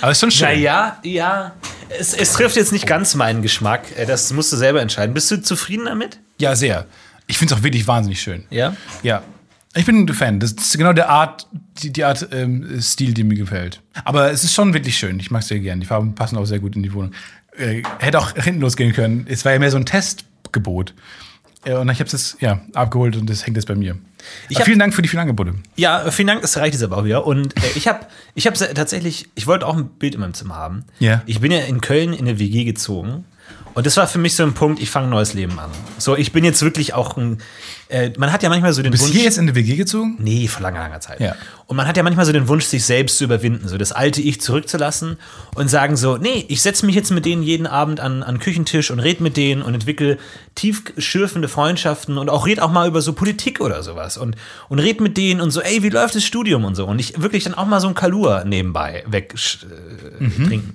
Aber 0.00 0.12
ist 0.12 0.20
schon 0.20 0.30
schön. 0.30 0.48
Naja, 0.48 0.98
ja. 1.02 1.54
Es, 1.98 2.14
es 2.14 2.32
trifft 2.32 2.56
jetzt 2.56 2.72
nicht 2.72 2.86
ganz 2.86 3.14
meinen 3.14 3.42
Geschmack. 3.42 3.82
Äh, 3.96 4.06
Das 4.06 4.32
musst 4.32 4.52
du 4.52 4.56
selber 4.56 4.80
entscheiden. 4.80 5.14
Bist 5.14 5.30
du 5.30 5.40
zufrieden 5.42 5.86
damit? 5.86 6.20
Ja, 6.38 6.54
sehr. 6.56 6.86
Ich 7.26 7.38
finde 7.38 7.54
es 7.54 7.60
auch 7.60 7.64
wirklich 7.64 7.86
wahnsinnig 7.86 8.20
schön. 8.20 8.44
Ja. 8.50 8.74
Ja. 9.02 9.22
Ich 9.74 9.84
bin 9.84 10.04
ein 10.06 10.08
Fan. 10.14 10.40
Das 10.40 10.52
ist 10.52 10.76
genau 10.76 10.92
der 10.92 11.08
Art, 11.10 11.46
die, 11.82 11.92
die 11.92 12.04
Art 12.04 12.28
ähm, 12.32 12.80
Stil, 12.80 13.12
die 13.14 13.22
mir 13.22 13.36
gefällt. 13.36 13.80
Aber 14.04 14.30
es 14.30 14.42
ist 14.44 14.54
schon 14.54 14.72
wirklich 14.74 14.96
schön. 14.96 15.20
Ich 15.20 15.30
mag 15.30 15.42
es 15.42 15.48
sehr 15.48 15.60
gern. 15.60 15.80
Die 15.80 15.86
Farben 15.86 16.14
passen 16.14 16.36
auch 16.38 16.46
sehr 16.46 16.58
gut 16.58 16.74
in 16.74 16.82
die 16.82 16.92
Wohnung. 16.92 17.12
Äh, 17.56 17.82
hätte 17.98 18.18
auch 18.18 18.32
hinten 18.34 18.60
losgehen 18.60 18.92
können. 18.92 19.26
Es 19.28 19.44
war 19.44 19.52
ja 19.52 19.58
mehr 19.58 19.70
so 19.70 19.76
ein 19.76 19.84
Testgebot. 19.86 20.94
Äh, 21.64 21.74
und 21.74 21.88
ich 21.90 21.98
habe 22.00 22.06
es 22.06 22.12
jetzt 22.12 22.36
ja, 22.40 22.60
abgeholt 22.74 23.16
und 23.16 23.28
das 23.28 23.46
hängt 23.46 23.56
jetzt 23.56 23.66
bei 23.66 23.74
mir. 23.74 23.92
Aber 24.48 24.58
hab- 24.58 24.64
vielen 24.64 24.78
Dank 24.78 24.94
für 24.94 25.02
die 25.02 25.08
vielen 25.08 25.20
Angebote. 25.22 25.54
Ja, 25.76 26.10
vielen 26.10 26.28
Dank, 26.28 26.42
das 26.42 26.56
reicht 26.56 26.74
jetzt 26.74 26.82
aber 26.84 26.98
auch 26.98 27.04
wieder. 27.04 27.26
Und 27.26 27.56
äh, 27.56 27.60
ich 27.74 27.88
habe 27.88 28.06
ich 28.34 28.46
hab 28.46 28.54
tatsächlich, 28.54 29.28
ich 29.34 29.46
wollte 29.46 29.66
auch 29.66 29.76
ein 29.76 29.86
Bild 29.88 30.14
in 30.14 30.20
meinem 30.20 30.34
Zimmer 30.34 30.54
haben. 30.56 30.84
Ja. 30.98 31.22
Ich 31.26 31.40
bin 31.40 31.50
ja 31.52 31.60
in 31.60 31.80
Köln 31.80 32.12
in 32.12 32.20
eine 32.28 32.38
WG 32.38 32.64
gezogen. 32.64 33.24
Und 33.78 33.86
das 33.86 33.96
war 33.96 34.08
für 34.08 34.18
mich 34.18 34.34
so 34.34 34.42
ein 34.42 34.54
Punkt, 34.54 34.82
ich 34.82 34.90
fange 34.90 35.06
ein 35.06 35.10
neues 35.10 35.34
Leben 35.34 35.56
an. 35.60 35.70
So, 35.98 36.16
ich 36.16 36.32
bin 36.32 36.44
jetzt 36.44 36.62
wirklich 36.62 36.94
auch 36.94 37.16
ein. 37.16 37.38
Äh, 37.88 38.10
man 38.18 38.32
hat 38.32 38.42
ja 38.42 38.48
manchmal 38.48 38.72
so 38.72 38.82
den 38.82 38.90
Bist 38.90 39.04
Wunsch. 39.04 39.12
du 39.12 39.18
hier 39.18 39.24
jetzt 39.24 39.38
in 39.38 39.46
die 39.46 39.54
WG 39.54 39.76
gezogen? 39.76 40.16
Nee, 40.18 40.48
vor 40.48 40.62
langer, 40.62 40.80
langer 40.80 41.00
Zeit. 41.00 41.20
Ja. 41.20 41.36
Und 41.66 41.76
man 41.76 41.86
hat 41.86 41.96
ja 41.96 42.02
manchmal 42.02 42.26
so 42.26 42.32
den 42.32 42.48
Wunsch, 42.48 42.64
sich 42.64 42.84
selbst 42.84 43.18
zu 43.18 43.24
überwinden, 43.24 43.68
so 43.68 43.78
das 43.78 43.92
alte 43.92 44.20
Ich 44.20 44.40
zurückzulassen 44.40 45.16
und 45.54 45.68
sagen 45.68 45.96
so, 45.96 46.16
nee, 46.16 46.44
ich 46.48 46.60
setze 46.60 46.84
mich 46.86 46.96
jetzt 46.96 47.12
mit 47.12 47.24
denen 47.24 47.44
jeden 47.44 47.68
Abend 47.68 48.00
an, 48.00 48.24
an 48.24 48.34
den 48.34 48.40
Küchentisch 48.40 48.90
und 48.90 48.98
rede 48.98 49.22
mit 49.22 49.36
denen 49.36 49.62
und 49.62 49.74
entwickle 49.74 50.18
tief 50.56 50.82
schürfende 50.98 51.46
Freundschaften 51.46 52.18
und 52.18 52.30
auch 52.30 52.46
red 52.46 52.60
auch 52.60 52.72
mal 52.72 52.88
über 52.88 53.00
so 53.00 53.12
Politik 53.12 53.60
oder 53.60 53.84
sowas 53.84 54.18
und, 54.18 54.34
und 54.68 54.80
red 54.80 55.00
mit 55.00 55.16
denen 55.16 55.40
und 55.40 55.52
so, 55.52 55.60
ey, 55.60 55.84
wie 55.84 55.90
läuft 55.90 56.16
das 56.16 56.24
Studium 56.24 56.64
und 56.64 56.74
so. 56.74 56.84
Und 56.84 56.98
ich 56.98 57.22
wirklich 57.22 57.44
dann 57.44 57.54
auch 57.54 57.66
mal 57.66 57.80
so 57.80 57.86
ein 57.86 57.94
Kalur 57.94 58.44
nebenbei 58.44 59.04
weg 59.06 59.34
äh, 59.34 60.46
trinken. 60.46 60.74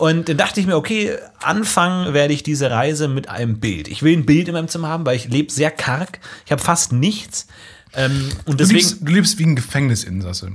Und 0.00 0.30
dann 0.30 0.38
dachte 0.38 0.60
ich 0.60 0.66
mir, 0.66 0.76
okay, 0.76 1.16
anfangen 1.42 2.14
werde 2.14 2.32
ich 2.32 2.42
diese 2.42 2.70
Reise 2.70 3.06
mit 3.06 3.28
einem 3.28 3.60
Bild. 3.60 3.86
Ich 3.86 4.02
will 4.02 4.16
ein 4.16 4.24
Bild 4.24 4.48
in 4.48 4.54
meinem 4.54 4.68
Zimmer 4.68 4.88
haben, 4.88 5.04
weil 5.04 5.14
ich 5.16 5.28
lebe 5.28 5.52
sehr 5.52 5.70
karg. 5.70 6.20
Ich 6.46 6.52
habe 6.52 6.62
fast 6.62 6.92
nichts. 6.92 7.46
Ähm, 7.94 8.30
und 8.46 8.58
Du 8.60 8.64
deswegen. 8.64 8.78
liebst, 8.78 8.96
du 9.02 9.12
liebst 9.12 9.38
wie 9.38 9.44
ein 9.44 9.56
Gefängnisinsasse. 9.56 10.52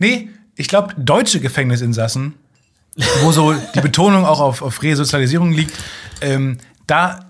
Nee, 0.00 0.28
ich 0.56 0.66
glaube, 0.66 0.92
deutsche 0.98 1.38
Gefängnisinsassen, 1.38 2.34
wo 3.22 3.30
so 3.30 3.54
die 3.74 3.80
Betonung 3.80 4.24
auch 4.24 4.40
auf, 4.40 4.60
auf 4.60 4.82
Resozialisierung 4.82 5.52
liegt, 5.52 5.72
ähm, 6.20 6.58
da 6.88 7.20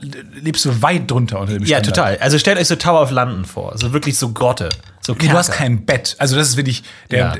lebst 0.40 0.64
du 0.64 0.82
weit 0.82 1.10
drunter 1.10 1.40
unter 1.40 1.52
dem 1.52 1.62
Ja, 1.64 1.78
Standard. 1.78 1.94
total. 1.96 2.18
Also 2.18 2.38
stellt 2.38 2.58
euch 2.58 2.68
so 2.68 2.76
Tower 2.76 3.02
of 3.02 3.10
London 3.10 3.44
vor. 3.44 3.76
So 3.76 3.92
wirklich 3.92 4.16
so 4.16 4.30
Grotte. 4.30 4.70
So 5.06 5.12
Nee, 5.14 5.28
du 5.28 5.34
hast 5.34 5.52
kein 5.52 5.84
Bett. 5.84 6.16
Also 6.18 6.34
das 6.36 6.48
ist 6.48 6.56
wirklich, 6.56 6.82
der, 7.10 7.18
Ja. 7.18 7.36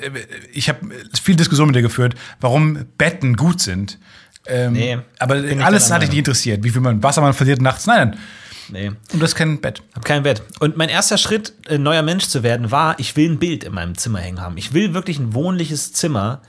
ich 0.52 0.68
habe 0.68 0.80
viel 1.22 1.34
Diskussion 1.36 1.66
mit 1.68 1.76
dir 1.76 1.82
geführt, 1.82 2.14
warum 2.40 2.84
Betten 2.98 3.36
gut 3.36 3.60
sind. 3.60 3.98
Ähm, 4.46 4.72
Nee, 4.74 4.98
aber 5.18 5.36
alles 5.64 5.90
hat 5.90 6.02
dich 6.02 6.10
nicht 6.10 6.18
interessiert, 6.18 6.62
wie 6.62 6.70
viel 6.70 6.82
man 6.82 7.02
Wasser 7.02 7.22
man 7.22 7.32
verliert 7.32 7.62
nachts. 7.62 7.86
Nein, 7.86 8.10
nein. 8.10 8.18
Nee, 8.68 8.88
Und 8.88 9.20
du 9.20 9.22
hast 9.22 9.34
kein 9.34 9.60
Bett. 9.60 9.82
hab 9.94 10.04
kein 10.04 10.22
Bett. 10.22 10.42
Und 10.60 10.76
mein 10.76 10.88
erster 10.88 11.18
Schritt, 11.18 11.52
ein 11.68 11.82
neuer 11.82 12.02
Mensch 12.02 12.26
zu 12.28 12.42
werden, 12.42 12.70
war, 12.70 12.98
ich 12.98 13.14
will 13.16 13.30
ein 13.30 13.38
Bild 13.38 13.62
in 13.64 13.72
meinem 13.74 13.96
Zimmer 13.96 14.20
hängen 14.20 14.40
haben. 14.40 14.56
Ich 14.56 14.72
will 14.72 14.94
wirklich 14.94 15.18
ein 15.18 15.34
wohnliches 15.34 15.92
Zimmer. 15.92 16.40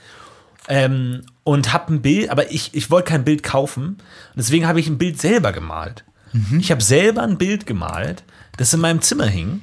Ähm, 0.68 1.24
und 1.44 1.74
hab 1.74 1.90
ein 1.90 2.02
Bild, 2.02 2.30
aber 2.30 2.52
ich, 2.52 2.74
ich 2.74 2.90
wollte 2.90 3.10
kein 3.12 3.24
Bild 3.24 3.44
kaufen. 3.44 3.86
Und 3.88 3.98
deswegen 4.38 4.66
habe 4.68 4.80
ich 4.80 4.88
ein 4.88 4.98
Bild 4.98 5.22
selber 5.22 5.52
gemalt. 5.52 6.04
Mhm. 6.34 6.60
Ich 6.60 6.72
habe 6.72 6.82
selber 6.82 7.22
ein 7.22 7.38
Bild 7.38 7.66
gemalt, 7.68 8.24
das 8.58 8.74
in 8.74 8.80
meinem 8.80 9.02
Zimmer 9.02 9.28
hing 9.28 9.62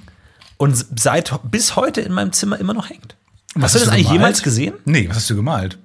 und 0.63 0.87
seit 0.99 1.33
bis 1.51 1.75
heute 1.77 2.01
in 2.01 2.13
meinem 2.13 2.33
Zimmer 2.33 2.59
immer 2.61 2.75
noch 2.75 2.89
hängt. 2.89 3.17
hast 3.61 3.75
du 3.75 3.79
das 3.81 3.89
eigentlich 3.89 4.11
jemals 4.11 4.43
gesehen? 4.43 4.75
Nee, 4.85 5.09
was 5.09 5.17
hast 5.17 5.31
du 5.31 5.37
gemalt? 5.37 5.79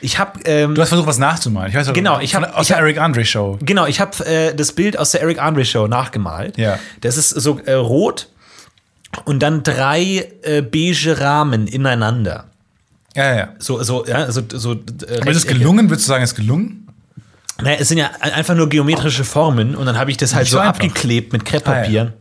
Ich 0.00 0.18
habe 0.18 0.40
ähm, 0.44 0.74
Du 0.74 0.80
hast 0.80 0.88
versucht, 0.88 1.06
was 1.06 1.18
nachzumalen. 1.18 1.68
Ich 1.70 1.76
weiß 1.76 1.92
Genau, 1.92 2.18
ich 2.18 2.34
hab- 2.34 2.44
von- 2.44 2.54
aus 2.54 2.62
ich 2.62 2.68
der 2.68 2.76
hab- 2.78 2.82
Eric 2.84 2.98
Andre 2.98 3.24
Show. 3.24 3.58
Genau, 3.60 3.86
ich 3.86 4.00
habe 4.00 4.24
äh, 4.26 4.54
das 4.54 4.72
Bild 4.72 4.98
aus 4.98 5.10
der 5.12 5.20
Eric 5.20 5.40
Andre 5.40 5.64
Show 5.64 5.86
nachgemalt. 5.86 6.56
Ja. 6.56 6.78
Das 7.02 7.16
ist 7.16 7.28
so 7.30 7.58
äh, 7.66 7.74
rot 7.74 8.28
und 9.26 9.40
dann 9.42 9.62
drei 9.62 10.28
äh, 10.42 10.62
beige 10.62 11.20
Rahmen 11.20 11.66
ineinander. 11.66 12.46
Ja, 13.14 13.24
ja, 13.24 13.36
ja. 13.36 13.48
So, 13.58 13.82
so, 13.82 14.06
ja, 14.06 14.32
so, 14.32 14.40
so. 14.54 14.72
Äh, 14.72 15.20
Aber 15.20 15.30
ist 15.30 15.36
es 15.36 15.46
gelungen? 15.46 15.90
Würdest 15.90 16.06
du 16.08 16.12
sagen, 16.12 16.24
es 16.24 16.30
ist 16.30 16.36
gelungen? 16.36 16.88
Naja, 17.60 17.76
es 17.78 17.88
sind 17.88 17.98
ja 17.98 18.10
ein- 18.20 18.32
einfach 18.32 18.54
nur 18.54 18.68
geometrische 18.70 19.24
Formen 19.24 19.76
und 19.76 19.84
dann 19.86 19.98
habe 19.98 20.10
ich 20.10 20.16
das 20.16 20.34
halt 20.34 20.46
so 20.48 20.52
so 20.52 20.58
einfach. 20.60 20.74
abgeklebt 20.76 21.32
mit 21.34 21.44
Krepppapier. 21.44 22.00
Ah, 22.02 22.04
ja. 22.06 22.12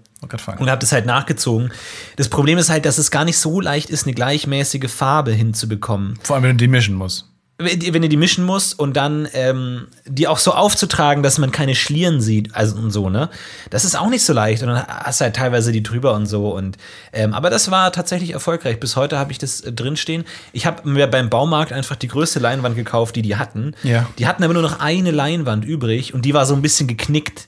Und 0.59 0.69
habe 0.69 0.79
das 0.79 0.91
halt 0.91 1.05
nachgezogen. 1.05 1.71
Das 2.15 2.29
Problem 2.29 2.57
ist 2.57 2.69
halt, 2.69 2.85
dass 2.85 2.97
es 2.97 3.11
gar 3.11 3.25
nicht 3.25 3.37
so 3.37 3.59
leicht 3.59 3.89
ist, 3.89 4.05
eine 4.05 4.13
gleichmäßige 4.13 4.89
Farbe 4.89 5.31
hinzubekommen. 5.31 6.19
Vor 6.23 6.35
allem, 6.35 6.43
wenn 6.43 6.57
du 6.57 6.63
die 6.63 6.67
mischen 6.67 6.95
musst. 6.95 7.25
wenn 7.57 8.03
ihr 8.03 8.09
die 8.09 8.17
mischen 8.17 8.43
musst 8.43 8.77
und 8.79 8.97
dann 8.97 9.27
ähm, 9.33 9.87
die 10.05 10.27
auch 10.27 10.39
so 10.39 10.51
aufzutragen, 10.51 11.21
dass 11.23 11.37
man 11.37 11.51
keine 11.51 11.75
Schlieren 11.75 12.21
sieht, 12.21 12.55
also 12.55 12.75
und 12.77 12.91
so, 12.91 13.09
ne? 13.09 13.29
Das 13.69 13.85
ist 13.85 13.95
auch 13.95 14.09
nicht 14.09 14.23
so 14.23 14.33
leicht. 14.33 14.63
Und 14.63 14.69
dann 14.69 14.87
hast 14.87 15.21
du 15.21 15.25
halt 15.25 15.35
teilweise 15.35 15.71
die 15.71 15.83
drüber 15.83 16.13
und 16.13 16.25
so. 16.25 16.55
Und 16.55 16.77
ähm, 17.13 17.33
aber 17.33 17.49
das 17.49 17.69
war 17.69 17.91
tatsächlich 17.91 18.31
erfolgreich. 18.31 18.79
Bis 18.79 18.95
heute 18.95 19.17
habe 19.19 19.31
ich 19.31 19.37
das 19.37 19.61
äh, 19.61 19.71
drinstehen. 19.71 20.23
Ich 20.53 20.65
habe 20.65 20.87
mir 20.89 21.07
beim 21.07 21.29
Baumarkt 21.29 21.73
einfach 21.73 21.95
die 21.95 22.07
größte 22.07 22.39
Leinwand 22.39 22.75
gekauft, 22.75 23.15
die 23.15 23.21
die 23.21 23.35
hatten. 23.35 23.75
Ja. 23.83 24.07
Die 24.17 24.27
hatten 24.27 24.43
aber 24.43 24.53
nur 24.53 24.63
noch 24.63 24.79
eine 24.79 25.11
Leinwand 25.11 25.65
übrig 25.65 26.13
und 26.13 26.25
die 26.25 26.33
war 26.33 26.45
so 26.45 26.55
ein 26.55 26.61
bisschen 26.61 26.87
geknickt. 26.87 27.47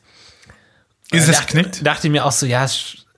Ist 1.14 1.28
es 1.28 1.38
dachte, 1.38 1.54
geknickt? 1.54 1.86
Dachte 1.86 2.10
mir 2.10 2.26
auch 2.26 2.32
so, 2.32 2.46
ja, 2.46 2.66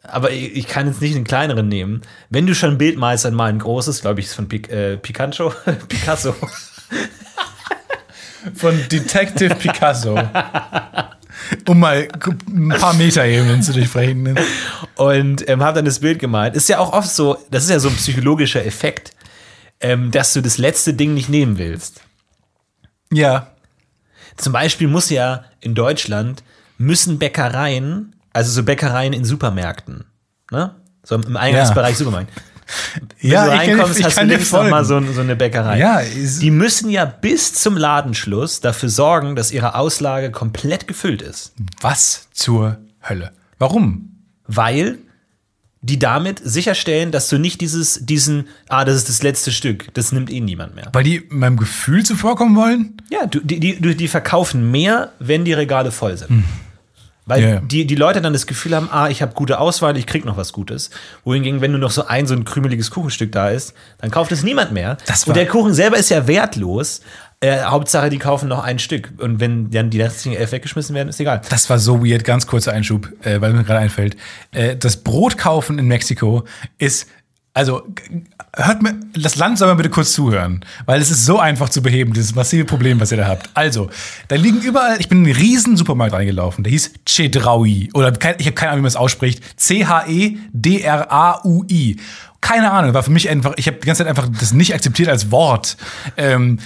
aber 0.03 0.31
ich 0.31 0.67
kann 0.67 0.87
jetzt 0.87 1.01
nicht 1.01 1.15
den 1.15 1.23
kleineren 1.23 1.67
nehmen. 1.67 2.01
Wenn 2.29 2.45
du 2.45 2.53
schon 2.53 2.71
ein 2.71 2.77
Bild 2.77 2.97
malst, 2.97 3.25
dann 3.25 3.33
mal 3.33 3.49
ein 3.49 3.59
großes, 3.59 4.01
glaube 4.01 4.19
ich, 4.19 4.27
ist 4.27 4.35
von 4.35 4.47
Pic 4.47 4.69
äh, 4.69 4.97
Picasso. 4.97 5.53
Picasso. 5.87 6.35
Von 8.53 8.79
Detective 8.89 9.55
Picasso. 9.55 10.19
um 11.67 11.79
mal 11.79 12.07
ein 12.47 12.69
paar 12.79 12.93
Metaebenen 12.93 13.63
zu 13.63 13.73
durchbrechen. 13.73 14.37
und 14.95 15.49
ähm, 15.49 15.63
habe 15.63 15.77
dann 15.77 15.85
das 15.85 15.99
Bild 15.99 16.19
gemalt. 16.19 16.55
Ist 16.55 16.69
ja 16.69 16.77
auch 16.77 16.93
oft 16.93 17.09
so, 17.09 17.37
das 17.49 17.63
ist 17.63 17.71
ja 17.71 17.79
so 17.79 17.89
ein 17.89 17.95
psychologischer 17.95 18.63
Effekt, 18.63 19.13
ähm, 19.79 20.11
dass 20.11 20.33
du 20.33 20.41
das 20.41 20.59
letzte 20.59 20.93
Ding 20.93 21.15
nicht 21.15 21.27
nehmen 21.27 21.57
willst. 21.57 22.01
Ja. 23.11 23.51
Zum 24.37 24.53
Beispiel 24.53 24.87
muss 24.87 25.09
ja 25.09 25.45
in 25.61 25.73
Deutschland 25.73 26.43
müssen 26.77 27.19
Bäckereien, 27.19 28.15
also 28.33 28.51
so 28.51 28.63
Bäckereien 28.63 29.13
in 29.13 29.25
Supermärkten, 29.25 30.05
ne? 30.51 30.75
So 31.03 31.15
im 31.15 31.37
Eingangsbereich 31.37 31.97
Supermarkt, 31.97 32.31
Wenn 33.21 33.29
Ja, 33.31 33.45
du 33.45 33.51
ich 33.53 33.59
reinkommst, 33.59 33.99
ich 33.99 34.05
hast 34.05 34.17
du 34.17 34.23
links 34.23 34.51
noch 34.51 34.57
folgen. 34.59 34.71
mal 34.71 34.83
so, 34.85 34.99
so 35.13 35.21
eine 35.21 35.35
Bäckerei. 35.35 35.77
Ja, 35.77 36.01
die 36.03 36.49
müssen 36.49 36.89
ja 36.89 37.05
bis 37.05 37.53
zum 37.53 37.77
Ladenschluss 37.77 38.59
dafür 38.59 38.89
sorgen, 38.89 39.35
dass 39.35 39.51
ihre 39.51 39.75
Auslage 39.75 40.31
komplett 40.31 40.87
gefüllt 40.87 41.21
ist. 41.21 41.53
Was 41.81 42.27
zur 42.33 42.77
Hölle? 43.07 43.31
Warum? 43.59 44.23
Weil 44.47 44.97
die 45.81 45.99
damit 45.99 46.41
sicherstellen, 46.43 47.11
dass 47.11 47.29
du 47.29 47.37
nicht 47.37 47.61
dieses, 47.61 48.03
diesen, 48.03 48.47
ah, 48.69 48.83
das 48.83 48.95
ist 48.95 49.09
das 49.09 49.21
letzte 49.21 49.51
Stück, 49.51 49.93
das 49.93 50.11
nimmt 50.11 50.31
eh 50.31 50.39
niemand 50.39 50.73
mehr. 50.73 50.89
Weil 50.93 51.03
die 51.03 51.23
meinem 51.29 51.57
Gefühl 51.57 52.03
zuvorkommen 52.03 52.55
wollen? 52.55 52.97
Ja, 53.11 53.27
du, 53.27 53.39
die, 53.41 53.59
die, 53.59 53.95
die 53.95 54.07
verkaufen 54.07 54.71
mehr, 54.71 55.11
wenn 55.19 55.45
die 55.45 55.53
Regale 55.53 55.91
voll 55.91 56.17
sind. 56.17 56.43
Weil 57.25 57.43
ja. 57.43 57.59
Die, 57.59 57.87
die 57.87 57.95
Leute 57.95 58.21
dann 58.21 58.33
das 58.33 58.45
Gefühl 58.45 58.75
haben, 58.75 58.89
ah, 58.91 59.09
ich 59.09 59.21
habe 59.21 59.33
gute 59.33 59.59
Auswahl, 59.59 59.97
ich 59.97 60.05
krieg 60.05 60.25
noch 60.25 60.37
was 60.37 60.53
Gutes. 60.53 60.91
Wohingegen, 61.23 61.59
wenn 61.61 61.71
nur 61.71 61.79
noch 61.79 61.91
so 61.91 62.05
ein 62.05 62.27
so 62.27 62.35
ein 62.35 62.45
krümeliges 62.45 62.91
Kuchenstück 62.91 63.31
da 63.31 63.49
ist, 63.49 63.73
dann 63.99 64.11
kauft 64.11 64.31
es 64.31 64.43
niemand 64.43 64.71
mehr. 64.71 64.97
Das 65.07 65.23
Und 65.25 65.35
der 65.35 65.47
Kuchen 65.47 65.73
selber 65.73 65.97
ist 65.97 66.09
ja 66.09 66.27
wertlos. 66.27 67.01
Äh, 67.41 67.63
Hauptsache, 67.63 68.09
die 68.09 68.17
kaufen 68.17 68.47
noch 68.47 68.63
ein 68.63 68.79
Stück. 68.79 69.11
Und 69.17 69.39
wenn 69.39 69.69
dann 69.69 69.89
die 69.89 70.01
restlichen 70.01 70.37
elf 70.37 70.51
weggeschmissen 70.51 70.95
werden, 70.95 71.09
ist 71.09 71.19
egal. 71.19 71.41
Das 71.49 71.69
war 71.69 71.79
so 71.79 72.05
weird, 72.05 72.23
ganz 72.23 72.47
kurzer 72.47 72.71
Einschub, 72.71 73.11
äh, 73.23 73.41
weil 73.41 73.53
mir 73.53 73.63
gerade 73.63 73.79
einfällt. 73.79 74.15
Äh, 74.51 74.77
das 74.77 74.97
Brot 74.97 75.37
kaufen 75.37 75.77
in 75.77 75.85
Mexiko 75.87 76.45
ist, 76.77 77.07
also 77.55 77.83
hört 78.53 78.83
mir, 78.83 78.99
das 79.13 79.37
Land 79.37 79.57
soll 79.57 79.69
mal 79.69 79.75
bitte 79.75 79.89
kurz 79.89 80.11
zuhören, 80.11 80.63
weil 80.85 81.01
es 81.01 81.09
ist 81.09 81.25
so 81.25 81.39
einfach 81.39 81.69
zu 81.69 81.81
beheben, 81.81 82.11
dieses 82.13 82.35
massive 82.35 82.65
Problem, 82.65 82.99
was 82.99 83.13
ihr 83.13 83.17
da 83.17 83.27
habt. 83.27 83.49
Also, 83.53 83.89
da 84.27 84.35
liegen 84.35 84.59
überall, 84.59 84.99
ich 84.99 85.07
bin 85.07 85.19
in 85.19 85.25
einen 85.25 85.35
riesen 85.35 85.77
Supermarkt 85.77 86.13
reingelaufen, 86.13 86.65
der 86.65 86.71
hieß 86.71 86.91
Chedraui, 87.05 87.89
oder 87.93 88.11
ich 88.37 88.45
habe 88.45 88.55
keine 88.55 88.71
Ahnung, 88.71 88.81
wie 88.81 88.83
man 88.83 88.89
es 88.89 88.97
ausspricht, 88.97 89.39
E 89.39 89.43
C-H-E-D-R-A-U-I. 89.55 90.35
Keine 92.45 92.69
Ahnung, 92.69 92.93
war 92.93 93.01
für 93.01 93.09
mich 93.09 93.27
einfach, 93.27 93.53
ich 93.57 93.65
habe 93.65 93.77
die 93.77 93.87
ganze 93.87 94.03
Zeit 94.03 94.07
einfach 94.07 94.29
das 94.39 94.53
nicht 94.53 94.75
akzeptiert 94.75 95.09
als 95.09 95.31
Wort. 95.31 95.77
Ähm, 96.15 96.59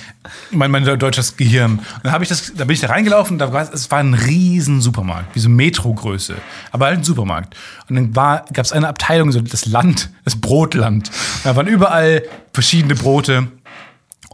mein, 0.52 0.72
mein 0.72 0.84
deutsches 0.84 1.38
Gehirn. 1.38 1.80
Und 1.80 2.04
dann 2.04 2.22
ich 2.22 2.28
das, 2.28 2.52
da 2.54 2.66
bin 2.66 2.74
ich 2.74 2.82
da 2.82 2.88
reingelaufen, 2.88 3.38
da 3.38 3.54
war 3.54 3.74
es 3.74 3.90
war 3.90 4.00
ein 4.00 4.14
riesen 4.14 4.82
Supermarkt, 4.82 5.34
wie 5.36 5.40
so 5.40 5.48
Metro-Größe, 5.48 6.36
aber 6.74 6.88
halt 6.88 6.98
ein 6.98 7.04
Supermarkt. 7.06 7.56
Und 7.88 7.96
dann 7.96 8.12
gab 8.12 8.66
es 8.66 8.74
eine 8.74 8.90
Abteilung, 8.90 9.32
so 9.32 9.40
das 9.40 9.68
Land, 9.68 10.10
das 10.26 10.36
Brotland. 10.36 11.10
Da 11.46 11.56
waren 11.56 11.68
überall 11.68 12.24
verschiedene 12.52 12.96
Brote. 12.96 13.48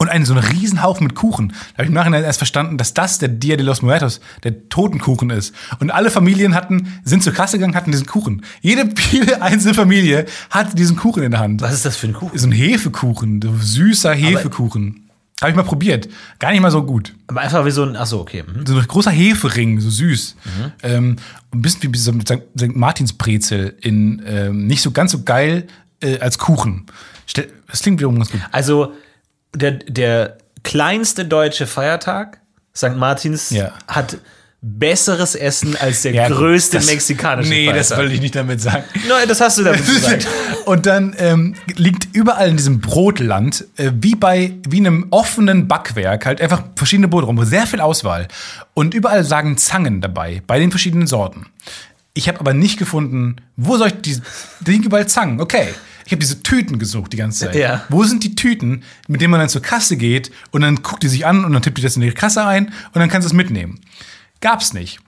Und 0.06 0.12
einen 0.12 0.26
so 0.26 0.36
einen 0.36 0.44
Riesenhaufen 0.44 1.08
mit 1.08 1.16
Kuchen. 1.16 1.50
Da 1.50 1.74
habe 1.74 1.84
ich 1.84 1.88
im 1.90 1.96
Nachhinein 1.96 2.24
erst 2.24 2.38
verstanden, 2.38 2.78
dass 2.78 2.94
das 2.94 3.18
der 3.18 3.30
Dia 3.30 3.58
de 3.58 3.66
los 3.66 3.82
Muertos, 3.82 4.22
der 4.44 4.70
Totenkuchen 4.70 5.32
ist. 5.32 5.56
Und 5.80 5.90
alle 5.90 6.12
Familien 6.12 6.54
hatten, 6.54 6.94
sind 7.04 7.24
zur 7.24 7.34
Kasse 7.34 7.58
gegangen, 7.58 7.74
hatten 7.74 7.92
diesen 7.92 8.06
Kuchen. 8.06 8.44
Jede, 8.62 8.88
jede 9.12 9.42
einzelne 9.42 9.74
Familie 9.74 10.28
hatte 10.52 10.76
diesen 10.76 10.96
Kuchen 10.96 11.24
in 11.24 11.32
der 11.32 11.40
Hand. 11.40 11.62
Was 11.62 11.74
ist 11.74 11.86
das 11.86 11.98
für 11.98 12.06
ein 12.06 12.14
Kuchen? 12.14 12.38
So 12.38 12.46
ein 12.46 12.52
Hefekuchen, 12.52 13.42
so 13.42 13.56
süßer 13.58 14.14
Hefekuchen. 14.14 15.10
Habe 15.42 15.50
ich 15.50 15.56
mal 15.58 15.64
probiert. 15.64 16.08
Gar 16.38 16.52
nicht 16.52 16.62
mal 16.62 16.70
so 16.70 16.84
gut. 16.84 17.16
Aber 17.26 17.42
einfach 17.42 17.66
wie 17.66 17.72
so 17.72 17.82
ein, 17.82 17.96
ach 17.96 18.06
so, 18.06 18.20
okay. 18.20 18.44
mhm. 18.44 18.64
So 18.68 18.78
ein 18.78 18.88
großer 18.88 19.10
Hefering, 19.10 19.80
so 19.80 19.90
süß. 19.90 20.36
Ähm, 20.84 21.16
ein 21.52 21.62
bisschen 21.64 21.92
wie 21.92 21.98
so 21.98 22.12
ein 22.12 22.22
St. 22.22 22.76
Martinsbrezel 22.76 23.76
in 23.82 24.22
ähm, 24.28 24.68
nicht 24.68 24.84
so 24.84 24.92
ganz 24.92 25.14
so 25.14 25.24
geil 25.24 25.66
äh, 26.02 26.20
als 26.20 26.38
Kuchen. 26.38 26.86
Das 27.68 27.82
klingt 27.82 28.00
wiederum 28.00 28.18
ganz 28.18 28.32
gut. 28.32 28.42
Also, 28.52 28.94
der, 29.56 29.72
der 29.72 30.38
kleinste 30.64 31.26
deutsche 31.26 31.68
Feiertag, 31.68 32.40
St. 32.76 32.96
Martins, 32.96 33.50
Ja. 33.52 33.72
hat 33.88 34.18
besseres 34.68 35.36
Essen 35.36 35.78
als 35.78 36.02
der 36.02 36.14
Ja, 36.14 36.28
größte 36.28 36.78
das- 36.78 36.88
mexikanische 36.88 37.50
Nee, 37.50 37.66
Feiertag. 37.68 37.88
das 37.90 37.98
wollte 37.98 38.14
ich 38.16 38.22
nicht 38.22 38.36
damit 38.36 38.60
sagen. 38.62 38.84
Nein, 39.08 39.28
das 39.28 39.40
hast 39.40 39.60
du 39.60 39.64
damit 39.64 39.86
gesagt. 39.86 40.28
Und 40.66 40.88
dann 40.88 41.16
ähm, 41.20 41.54
liegt 41.76 42.08
überall 42.16 42.50
in 42.50 42.58
diesem 42.58 42.80
Brotland, 42.82 43.66
äh, 43.78 43.92
wie 44.02 44.16
bei 44.16 44.54
wie 44.68 44.78
einem 44.80 45.06
offenen 45.12 45.68
Backwerk, 45.68 46.26
halt 46.26 46.42
einfach 46.42 46.64
verschiedene 46.76 47.08
Brote 47.08 47.28
rum, 47.28 47.46
sehr 47.46 47.68
viel 47.68 47.80
Auswahl. 47.80 48.28
Und 48.74 48.96
überall 48.96 49.24
sagen 49.24 49.56
Zangen 49.58 50.02
dabei, 50.02 50.42
bei 50.48 50.58
den 50.58 50.72
verschiedenen 50.72 51.06
Sorten. 51.06 51.46
Ich 52.16 52.28
habe 52.28 52.40
aber 52.40 52.56
nicht 52.56 52.80
gefunden, 52.80 53.36
wo 53.58 53.78
soll 53.78 53.90
ich 53.90 54.02
die, 54.02 54.16
da 54.62 54.72
liegen 54.72 54.86
überall 54.86 55.06
Zangen, 55.08 55.42
okay. 55.42 55.68
Ich 56.06 56.12
habe 56.12 56.20
diese 56.20 56.44
Tüten 56.44 56.78
gesucht 56.78 57.14
die 57.14 57.18
ganze 57.18 57.46
Zeit. 57.46 57.56
Ja. 57.56 57.84
Wo 57.90 58.04
sind 58.04 58.24
die 58.24 58.36
Tüten, 58.36 58.84
mit 59.08 59.22
denen 59.22 59.32
man 59.32 59.40
dann 59.40 59.50
zur 59.50 59.62
Kasse 59.62 59.98
geht 59.98 60.32
und 60.52 60.62
dann 60.62 60.84
guckt 60.84 61.04
die 61.04 61.08
sich 61.08 61.26
an 61.26 61.44
und 61.44 61.54
dann 61.54 61.62
tippt 61.62 61.80
die 61.80 61.82
das 61.82 61.96
in 61.96 62.02
die 62.02 62.12
Kasse 62.12 62.46
ein 62.46 62.68
und 62.68 62.96
dann 62.96 63.10
kannst 63.10 63.26
du 63.26 63.30
es 63.30 63.34
mitnehmen. 63.34 63.82
Gab's 64.40 64.74
nicht. 64.74 65.00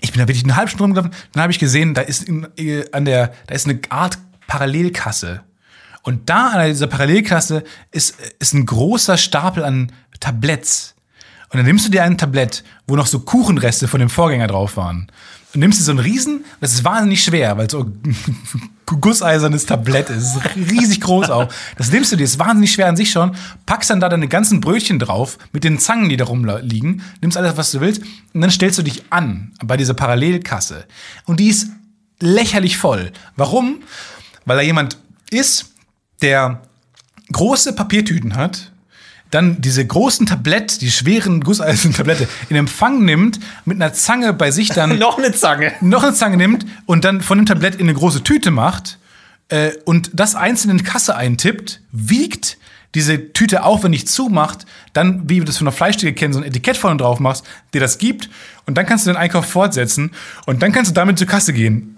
Ich 0.00 0.12
bin 0.12 0.20
da 0.20 0.28
wirklich 0.28 0.44
eine 0.44 0.56
halbe 0.56 0.70
Stunde 0.70 0.84
rumgelaufen, 0.84 1.12
dann 1.32 1.42
habe 1.42 1.52
ich 1.52 1.58
gesehen, 1.58 1.94
da 1.94 2.02
ist 2.02 2.24
in, 2.24 2.46
äh, 2.56 2.84
an 2.92 3.04
der, 3.04 3.32
da 3.46 3.54
ist 3.54 3.66
eine 3.66 3.80
Art 3.90 4.18
Parallelkasse. 4.46 5.42
Und 6.02 6.30
da 6.30 6.48
an 6.48 6.68
dieser 6.68 6.86
Parallelkasse 6.86 7.64
ist, 7.90 8.16
ist 8.38 8.54
ein 8.54 8.66
großer 8.66 9.16
Stapel 9.16 9.64
an 9.64 9.92
Tabletts. 10.20 10.94
Und 11.50 11.58
dann 11.58 11.66
nimmst 11.66 11.86
du 11.86 11.90
dir 11.90 12.02
ein 12.02 12.18
Tablett, 12.18 12.64
wo 12.86 12.96
noch 12.96 13.06
so 13.06 13.20
Kuchenreste 13.20 13.88
von 13.88 14.00
dem 14.00 14.10
Vorgänger 14.10 14.46
drauf 14.46 14.76
waren. 14.76 15.10
Und 15.54 15.60
nimmst 15.60 15.80
dir 15.80 15.84
so 15.84 15.92
einen 15.92 16.00
riesen, 16.00 16.44
das 16.60 16.74
ist 16.74 16.84
wahnsinnig 16.84 17.24
schwer, 17.24 17.56
weil 17.56 17.66
es 17.66 17.72
so 17.72 17.84
ein 17.84 18.16
gusseisernes 19.00 19.64
Tablett 19.64 20.10
ist. 20.10 20.36
ist 20.36 20.56
riesig 20.56 21.00
groß 21.00 21.30
auch. 21.30 21.48
Das 21.76 21.90
nimmst 21.90 22.12
du 22.12 22.16
dir, 22.16 22.24
ist 22.24 22.38
wahnsinnig 22.38 22.72
schwer 22.72 22.88
an 22.88 22.96
sich 22.96 23.10
schon, 23.10 23.34
packst 23.64 23.88
dann 23.88 24.00
da 24.00 24.08
deine 24.08 24.28
ganzen 24.28 24.60
Brötchen 24.60 24.98
drauf, 24.98 25.38
mit 25.52 25.64
den 25.64 25.78
Zangen, 25.78 26.10
die 26.10 26.18
da 26.18 26.26
rumliegen, 26.26 27.02
nimmst 27.22 27.36
alles, 27.36 27.56
was 27.56 27.70
du 27.70 27.80
willst, 27.80 28.02
und 28.34 28.40
dann 28.40 28.50
stellst 28.50 28.78
du 28.78 28.82
dich 28.82 29.04
an 29.10 29.52
bei 29.64 29.76
dieser 29.78 29.94
Parallelkasse. 29.94 30.84
Und 31.24 31.40
die 31.40 31.48
ist 31.48 31.68
lächerlich 32.20 32.76
voll. 32.76 33.12
Warum? 33.36 33.82
Weil 34.44 34.56
da 34.58 34.62
jemand 34.62 34.98
ist, 35.30 35.72
der 36.20 36.62
große 37.32 37.74
Papiertüten 37.74 38.36
hat, 38.36 38.72
dann 39.30 39.60
diese 39.60 39.86
großen 39.86 40.26
Tablett, 40.26 40.80
die 40.80 40.90
schweren 40.90 41.42
gusseisernen 41.42 41.94
Tablette 41.96 42.28
in 42.48 42.56
Empfang 42.56 43.04
nimmt, 43.04 43.38
mit 43.64 43.76
einer 43.76 43.92
Zange 43.92 44.32
bei 44.32 44.50
sich 44.50 44.68
dann 44.68 44.98
Noch 44.98 45.18
eine 45.18 45.32
Zange. 45.32 45.72
noch 45.80 46.02
eine 46.02 46.14
Zange 46.14 46.36
nimmt 46.36 46.66
und 46.86 47.04
dann 47.04 47.20
von 47.20 47.38
dem 47.38 47.46
Tablett 47.46 47.74
in 47.74 47.82
eine 47.82 47.94
große 47.94 48.24
Tüte 48.24 48.50
macht 48.50 48.98
äh, 49.48 49.72
und 49.84 50.10
das 50.14 50.34
einzeln 50.34 50.70
in 50.70 50.78
die 50.78 50.84
Kasse 50.84 51.14
eintippt, 51.14 51.80
wiegt 51.92 52.58
diese 52.94 53.32
Tüte 53.34 53.64
aufwendig 53.64 54.08
zumacht, 54.08 54.64
dann, 54.94 55.28
wie 55.28 55.36
wir 55.36 55.44
das 55.44 55.58
von 55.58 55.66
der 55.66 55.72
Fleischstücke 55.72 56.14
kennen, 56.14 56.32
so 56.32 56.40
ein 56.40 56.44
Etikett 56.46 56.76
vorne 56.78 56.96
drauf 56.96 57.20
machst, 57.20 57.44
dir 57.74 57.80
das 57.80 57.98
gibt 57.98 58.30
und 58.66 58.78
dann 58.78 58.86
kannst 58.86 59.06
du 59.06 59.10
den 59.10 59.16
Einkauf 59.16 59.46
fortsetzen 59.46 60.12
und 60.46 60.62
dann 60.62 60.72
kannst 60.72 60.90
du 60.90 60.94
damit 60.94 61.18
zur 61.18 61.26
Kasse 61.26 61.52
gehen 61.52 61.96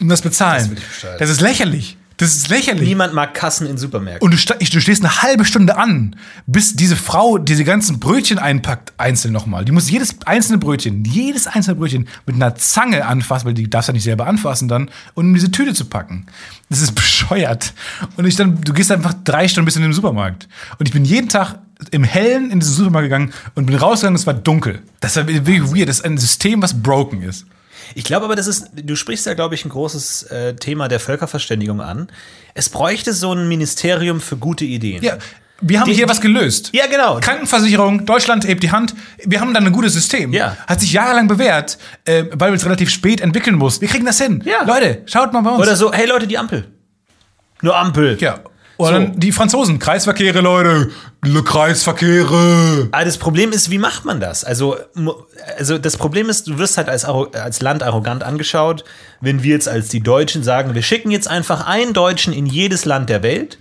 und 0.00 0.08
das 0.08 0.22
bezahlen. 0.22 0.78
Das 1.18 1.28
ist, 1.28 1.40
lächerlich. 1.42 1.98
Das 2.20 2.36
ist 2.36 2.50
lächerlich. 2.50 2.86
Niemand 2.86 3.14
mag 3.14 3.32
Kassen 3.32 3.66
in 3.66 3.78
Supermärkten. 3.78 4.22
Und 4.22 4.32
du, 4.32 4.54
du 4.58 4.80
stehst 4.80 5.02
eine 5.02 5.22
halbe 5.22 5.46
Stunde 5.46 5.78
an, 5.78 6.16
bis 6.46 6.76
diese 6.76 6.94
Frau 6.94 7.38
diese 7.38 7.64
ganzen 7.64 7.98
Brötchen 7.98 8.38
einpackt, 8.38 8.92
einzeln 8.98 9.32
nochmal. 9.32 9.64
Die 9.64 9.72
muss 9.72 9.88
jedes 9.88 10.16
einzelne 10.26 10.58
Brötchen, 10.58 11.02
jedes 11.06 11.46
einzelne 11.46 11.76
Brötchen 11.76 12.08
mit 12.26 12.36
einer 12.36 12.54
Zange 12.56 13.06
anfassen, 13.06 13.46
weil 13.46 13.54
die 13.54 13.70
darfst 13.70 13.88
ja 13.88 13.94
nicht 13.94 14.04
selber 14.04 14.26
anfassen 14.26 14.68
dann, 14.68 14.90
und 15.14 15.28
in 15.28 15.34
diese 15.34 15.50
Tüte 15.50 15.72
zu 15.72 15.86
packen. 15.86 16.26
Das 16.68 16.82
ist 16.82 16.94
bescheuert. 16.94 17.72
Und 18.18 18.26
ich 18.26 18.36
dann, 18.36 18.60
du 18.60 18.74
gehst 18.74 18.92
einfach 18.92 19.14
drei 19.24 19.48
Stunden 19.48 19.64
bis 19.64 19.76
in 19.76 19.82
den 19.82 19.94
Supermarkt. 19.94 20.46
Und 20.78 20.86
ich 20.86 20.92
bin 20.92 21.06
jeden 21.06 21.30
Tag 21.30 21.58
im 21.90 22.04
Hellen 22.04 22.50
in 22.50 22.60
diesen 22.60 22.74
Supermarkt 22.74 23.06
gegangen 23.06 23.32
und 23.54 23.64
bin 23.64 23.76
rausgegangen, 23.76 24.16
es 24.16 24.26
war 24.26 24.34
dunkel. 24.34 24.82
Das 25.00 25.16
war 25.16 25.26
wirklich 25.26 25.62
weird. 25.74 25.88
Das 25.88 26.00
ist 26.00 26.04
ein 26.04 26.18
System, 26.18 26.60
was 26.60 26.82
broken 26.82 27.22
ist. 27.22 27.46
Ich 27.94 28.04
glaube 28.04 28.24
aber, 28.24 28.36
das 28.36 28.46
ist, 28.46 28.70
du 28.74 28.96
sprichst 28.96 29.26
ja, 29.26 29.34
glaube 29.34 29.54
ich, 29.54 29.64
ein 29.64 29.68
großes 29.70 30.24
äh, 30.24 30.54
Thema 30.54 30.88
der 30.88 31.00
Völkerverständigung 31.00 31.80
an. 31.80 32.08
Es 32.54 32.68
bräuchte 32.68 33.12
so 33.12 33.32
ein 33.32 33.48
Ministerium 33.48 34.20
für 34.20 34.36
gute 34.36 34.64
Ideen. 34.64 35.02
Ja, 35.02 35.18
wir 35.60 35.80
haben 35.80 35.88
Die- 35.90 35.94
hier 35.94 36.08
was 36.08 36.20
gelöst. 36.20 36.70
Ja, 36.72 36.86
genau. 36.86 37.18
Krankenversicherung, 37.20 38.06
Deutschland 38.06 38.46
hebt 38.46 38.62
die 38.62 38.70
Hand. 38.72 38.94
Wir 39.24 39.40
haben 39.40 39.52
dann 39.54 39.66
ein 39.66 39.72
gutes 39.72 39.92
System. 39.92 40.32
Ja. 40.32 40.56
Hat 40.66 40.80
sich 40.80 40.92
jahrelang 40.92 41.28
bewährt, 41.28 41.78
äh, 42.04 42.24
weil 42.32 42.52
wir 42.52 42.56
es 42.56 42.64
relativ 42.64 42.90
spät 42.90 43.20
entwickeln 43.20 43.56
mussten. 43.56 43.82
Wir 43.82 43.88
kriegen 43.88 44.06
das 44.06 44.18
hin. 44.20 44.42
Ja. 44.46 44.62
Leute, 44.64 45.02
schaut 45.06 45.32
mal 45.32 45.42
bei 45.42 45.50
uns. 45.50 45.60
Oder 45.60 45.76
so, 45.76 45.92
hey 45.92 46.06
Leute, 46.06 46.26
die 46.26 46.38
Ampel. 46.38 46.66
Nur 47.62 47.76
Ampel. 47.76 48.16
ja. 48.20 48.40
Oder 48.80 49.00
So. 49.00 49.12
die 49.14 49.32
Franzosen, 49.32 49.78
Kreisverkehre, 49.78 50.40
Leute. 50.40 50.90
Le 51.22 51.42
Kreisverkehre. 51.42 52.88
Aber 52.92 53.04
das 53.04 53.18
Problem 53.18 53.52
ist, 53.52 53.70
wie 53.70 53.78
macht 53.78 54.04
man 54.04 54.20
das? 54.20 54.44
Also, 54.44 54.76
also 55.58 55.78
das 55.78 55.96
Problem 55.96 56.28
ist, 56.28 56.46
du 56.46 56.58
wirst 56.58 56.76
halt 56.76 56.88
als, 56.88 57.04
als 57.04 57.60
Land 57.60 57.82
arrogant 57.82 58.22
angeschaut, 58.22 58.84
wenn 59.20 59.42
wir 59.42 59.50
jetzt 59.52 59.68
als 59.68 59.88
die 59.88 60.00
Deutschen 60.00 60.42
sagen, 60.42 60.74
wir 60.74 60.82
schicken 60.82 61.10
jetzt 61.10 61.28
einfach 61.28 61.66
einen 61.66 61.92
Deutschen 61.92 62.32
in 62.32 62.46
jedes 62.46 62.84
Land 62.84 63.10
der 63.10 63.22
Welt 63.22 63.58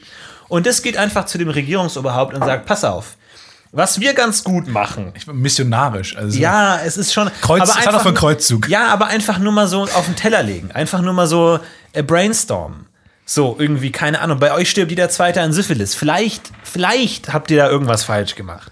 und 0.47 0.65
das 0.65 0.81
geht 0.81 0.97
einfach 0.97 1.25
zu 1.25 1.37
dem 1.37 1.49
Regierungsoberhaupt 1.49 2.33
und 2.33 2.43
sagt, 2.43 2.65
pass 2.65 2.83
auf, 2.83 3.17
was 3.71 3.99
wir 3.99 4.13
ganz 4.13 4.43
gut 4.43 4.67
machen. 4.67 5.13
Missionarisch. 5.31 6.17
Also 6.17 6.39
Ja, 6.39 6.79
es 6.83 6.97
ist 6.97 7.13
schon. 7.13 7.29
Kreuz- 7.41 7.61
aber 7.69 7.79
es 7.79 7.85
hat 7.85 7.93
auch 7.93 8.01
von 8.01 8.15
Kreuzzug. 8.15 8.67
Ja, 8.67 8.87
aber 8.87 9.07
einfach 9.07 9.37
nur 9.37 9.51
mal 9.51 9.67
so 9.67 9.83
auf 9.83 10.05
den 10.05 10.15
Teller 10.15 10.41
legen. 10.43 10.71
Einfach 10.71 11.01
nur 11.01 11.13
mal 11.13 11.27
so 11.27 11.59
äh, 11.93 12.01
brainstormen. 12.01 12.87
So, 13.31 13.55
irgendwie, 13.59 13.91
keine 13.91 14.21
Ahnung, 14.21 14.39
bei 14.39 14.51
euch 14.55 14.71
stirbt 14.71 14.89
jeder 14.89 15.07
Zweite 15.07 15.39
an 15.43 15.53
Syphilis. 15.53 15.93
Vielleicht, 15.93 16.51
vielleicht 16.63 17.31
habt 17.31 17.51
ihr 17.51 17.57
da 17.57 17.69
irgendwas 17.69 18.03
falsch 18.03 18.33
gemacht. 18.33 18.71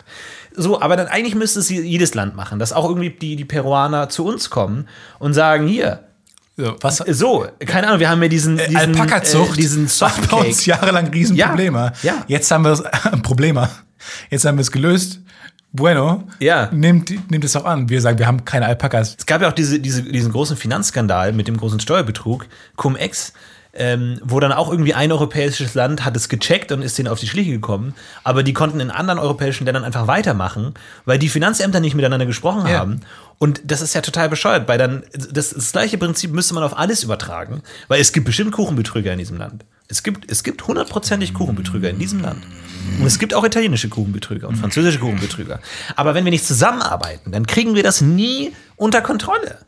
So, 0.56 0.82
aber 0.82 0.96
dann 0.98 1.06
eigentlich 1.06 1.36
müsste 1.36 1.60
es 1.60 1.70
jedes 1.70 2.16
Land 2.16 2.36
machen, 2.36 2.58
dass 2.58 2.74
auch 2.74 2.86
irgendwie 2.90 3.12
die, 3.12 3.36
die 3.36 3.46
Peruaner 3.46 4.10
zu 4.10 4.26
uns 4.26 4.50
kommen 4.50 4.88
und 5.20 5.36
sagen, 5.36 5.68
hier, 5.68 6.06
So, 6.58 6.76
was? 6.82 6.98
So, 6.98 7.46
keine 7.68 7.86
Ahnung, 7.86 8.00
wir 8.00 8.10
haben 8.10 8.20
ja 8.24 8.30
diesen, 8.30 8.58
diesen, 8.58 8.76
Alpaka-Zucht 8.78 9.54
äh, 9.54 9.62
diesen 9.62 9.88
war 10.02 10.10
bei 10.32 10.38
uns 10.38 10.58
Softcake. 10.58 10.66
jahrelang 10.66 11.08
Riesenprobleme. 11.10 11.94
Ja, 12.02 12.14
ja. 12.14 12.24
Jetzt 12.26 12.50
haben 12.50 12.64
wir 12.64 12.72
es, 12.72 12.84
Probleme. 13.22 13.70
Jetzt 14.32 14.44
haben 14.46 14.58
wir 14.58 14.64
es 14.64 14.72
gelöst. 14.72 15.20
Bueno, 15.72 16.24
Ja. 16.40 16.70
nehmt, 16.72 17.12
nehmt 17.30 17.44
es 17.46 17.56
auch 17.56 17.66
an. 17.66 17.90
Wir 17.90 18.02
sagen, 18.02 18.18
wir 18.18 18.26
haben 18.26 18.44
keine 18.44 18.66
Alpakas. 18.66 19.18
Es 19.20 19.28
gab 19.28 19.44
ja 19.44 19.50
auch 19.50 19.54
diese, 19.54 19.80
diese, 19.80 20.02
diesen 20.02 20.32
großen 20.32 20.58
Finanzskandal 20.58 21.32
mit 21.32 21.48
dem 21.48 21.58
großen 21.58 21.80
Steuerbetrug, 21.80 22.48
Cum-Ex, 22.76 23.34
ähm, 23.78 24.20
wo 24.24 24.40
dann 24.40 24.52
auch 24.52 24.70
irgendwie 24.72 24.94
ein 24.94 25.12
europäisches 25.12 25.76
Land 25.76 26.04
hat 26.04 26.18
es 26.18 26.30
gecheckt 26.30 26.72
und 26.72 26.82
ist 26.82 26.98
denen 26.98 27.08
auf 27.08 27.20
die 27.20 27.28
Schliche 27.28 27.52
gekommen, 27.52 27.94
aber 28.24 28.44
die 28.44 28.54
konnten 28.54 28.80
in 28.80 28.90
anderen 28.90 29.20
europäischen 29.20 29.66
Ländern 29.66 29.84
einfach 29.84 30.08
weitermachen, 30.08 30.74
weil 31.06 31.20
die 31.20 31.30
Finanzämter 31.30 31.80
nicht 31.80 31.96
miteinander 31.96 32.26
gesprochen 32.26 32.68
Ja. 32.68 32.80
haben. 32.80 33.02
Und 33.38 33.62
das 33.66 33.82
ist 33.82 33.94
ja 33.94 34.02
total 34.02 34.30
bescheuert, 34.30 34.68
weil 34.68 34.80
dann 34.80 35.04
das, 35.14 35.52
das 35.52 35.72
gleiche 35.72 36.00
Prinzip 36.00 36.32
müsste 36.32 36.56
man 36.56 36.64
auf 36.64 36.76
alles 36.78 37.04
übertragen, 37.04 37.62
weil 37.88 38.02
es 38.02 38.12
gibt 38.12 38.26
bestimmt 38.26 38.52
Kuchenbetrüger 38.52 39.14
in 39.14 39.20
diesem 39.20 39.38
Land. 39.38 39.64
Es 39.88 40.02
gibt, 40.02 40.30
es 40.30 40.44
gibt 40.44 40.68
hundertprozentig 40.68 41.34
Kuchenbetrüger 41.36 41.90
in 41.90 42.00
diesem 42.00 42.22
Land. 42.22 42.44
Und 43.00 43.06
es 43.06 43.20
gibt 43.20 43.34
auch 43.34 43.44
italienische 43.44 43.90
Kuchenbetrüger 43.90 44.48
und 44.48 44.56
französische 44.56 45.00
Kuchenbetrüger. 45.00 45.60
Aber 45.96 46.16
wenn 46.16 46.26
wir 46.26 46.32
nicht 46.32 46.46
zusammenarbeiten, 46.46 47.32
dann 47.32 47.46
kriegen 47.46 47.76
wir 47.76 47.84
das 47.84 48.02
nie 48.02 48.54
unter 48.76 49.02
Kontrolle. 49.02 49.60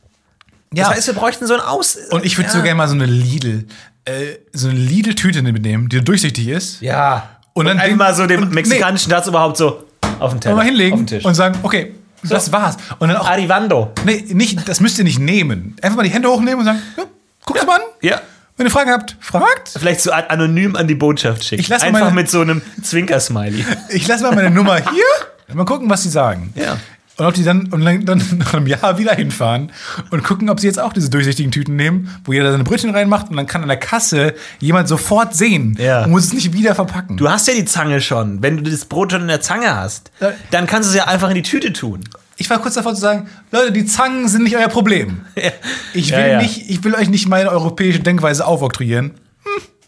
Ja. 0.74 0.86
Das 0.88 0.98
heißt, 0.98 1.08
wir 1.08 1.14
bräuchten 1.14 1.48
so 1.48 1.54
ein 1.54 1.62
Aus. 1.62 1.98
Und 2.12 2.26
ich 2.26 2.38
würde 2.38 2.50
ja. 2.50 2.56
so 2.56 2.62
gerne 2.62 2.76
mal 2.76 2.88
so 2.88 2.94
eine 2.94 3.06
Lidl, 3.06 3.66
äh, 4.10 4.40
so 4.54 4.70
eine 4.70 4.78
Lidl-Tüte 4.80 5.42
mitnehmen, 5.42 5.90
die 5.90 6.02
durchsichtig 6.04 6.48
ist. 6.48 6.82
Ja. 6.82 7.30
Und 7.54 7.66
dann 7.66 7.78
einfach 7.78 7.90
den- 7.90 7.98
mal 7.98 8.14
so 8.16 8.24
und- 8.24 8.52
mexikanischen 8.52 9.10
Staatsoberhaupt 9.10 9.58
so 9.58 9.84
auf 10.20 10.32
den 10.32 10.42
Teller. 10.42 10.56
Mal 10.56 10.66
hinlegen 10.66 11.06
und 11.24 11.34
sagen, 11.36 11.58
okay, 11.64 11.94
das 12.24 12.52
war's. 12.52 12.78
Und 13.00 13.08
dann 13.10 13.18
auch, 13.18 13.28
Arrivando. 13.30 13.92
nee, 14.06 14.24
nicht, 14.30 14.68
das 14.68 14.80
müsst 14.82 14.98
ihr 14.98 15.04
nicht 15.04 15.20
nehmen. 15.20 15.76
Einfach 15.82 15.98
mal 15.98 16.04
die 16.04 16.10
Hände 16.10 16.30
hochnehmen 16.30 16.60
und 16.60 16.66
sagen, 16.66 16.80
ja, 16.98 17.04
guckt's 17.46 17.66
mal 17.66 17.76
an. 17.76 17.82
Ja. 18.02 18.22
Wenn 18.58 18.66
ihr 18.68 18.72
Fragen 18.72 18.92
habt, 18.92 19.16
fragt. 19.22 19.70
Vielleicht 19.70 20.02
so 20.02 20.12
an- 20.12 20.26
anonym 20.28 20.76
an 20.76 20.86
die 20.88 20.96
Botschaft 20.96 21.46
schicken. 21.46 21.62
Ich 21.62 21.70
lass 21.70 21.82
Einfach 21.82 22.02
meine- 22.02 22.12
mit 22.16 22.30
so 22.30 22.42
einem 22.42 22.62
Zwinker-Smiley. 22.82 23.64
Ich 23.90 24.06
lasse 24.08 24.24
mal 24.24 24.36
meine 24.36 24.50
Nummer 24.52 24.76
hier. 24.78 25.56
Mal 25.56 25.64
gucken, 25.66 25.90
was 25.90 26.04
sie 26.04 26.10
sagen. 26.10 26.54
Ja. 26.56 26.78
Und 27.20 27.26
ob 27.26 27.34
die 27.34 27.44
dann, 27.44 27.68
und 27.68 27.84
dann, 27.84 28.24
nach 28.38 28.54
einem 28.54 28.66
Jahr 28.68 28.98
wieder 28.98 29.14
hinfahren 29.14 29.72
und 30.10 30.24
gucken, 30.24 30.50
ob 30.50 30.60
sie 30.60 30.68
jetzt 30.68 30.80
auch 30.80 30.94
diese 30.94 31.10
durchsichtigen 31.10 31.52
Tüten 31.52 31.76
nehmen, 31.76 32.10
wo 32.26 32.34
jeder 32.34 32.52
seine 32.52 32.64
Brötchen 32.64 32.90
reinmacht 32.92 33.30
und 33.30 33.38
dann 33.38 33.46
kann 33.46 33.62
an 33.62 33.68
der 33.68 33.78
Kasse 33.78 34.34
jemand 34.60 34.88
sofort 34.88 35.36
sehen 35.36 35.76
Ja. 35.80 36.06
und 36.06 36.12
muss 36.12 36.26
es 36.26 36.34
nicht 36.34 36.54
wieder 36.54 36.74
verpacken. 36.76 37.18
Du 37.18 37.30
hast 37.30 37.48
ja 37.48 37.54
die 37.54 37.66
Zange 37.66 38.02
schon. 38.02 38.42
Wenn 38.42 38.58
du 38.58 38.70
das 38.70 38.86
Brot 38.86 39.12
schon 39.12 39.22
in 39.22 39.28
der 39.28 39.42
Zange 39.42 39.76
hast, 39.76 40.12
Ja. 40.20 40.32
dann 40.52 40.66
kannst 40.66 40.90
du 40.90 40.92
es 40.92 40.98
ja 40.98 41.08
einfach 41.08 41.30
in 41.30 41.36
die 41.36 41.42
Tüte 41.44 41.74
tun. 41.74 42.02
ich 42.38 42.50
war 42.50 42.60
kurz 42.60 42.76
davor 42.76 42.96
zu 42.96 43.02
sagen, 43.02 43.28
Leute, 43.52 43.74
die 43.74 43.86
Zangen 43.86 44.30
sind 44.30 44.44
nicht 44.44 44.56
euer 44.56 44.70
Problem. 44.70 45.22
Ich 45.94 46.12
will, 46.12 46.20
Ja, 46.20 46.28
ja. 46.28 46.42
Nicht, 46.42 46.70
ich 46.70 46.84
will 46.86 46.96
euch 46.96 47.10
nicht 47.10 47.28
meine 47.28 47.50
europäische 47.52 48.00
Denkweise 48.00 48.46
aufoktroyieren. 48.46 49.12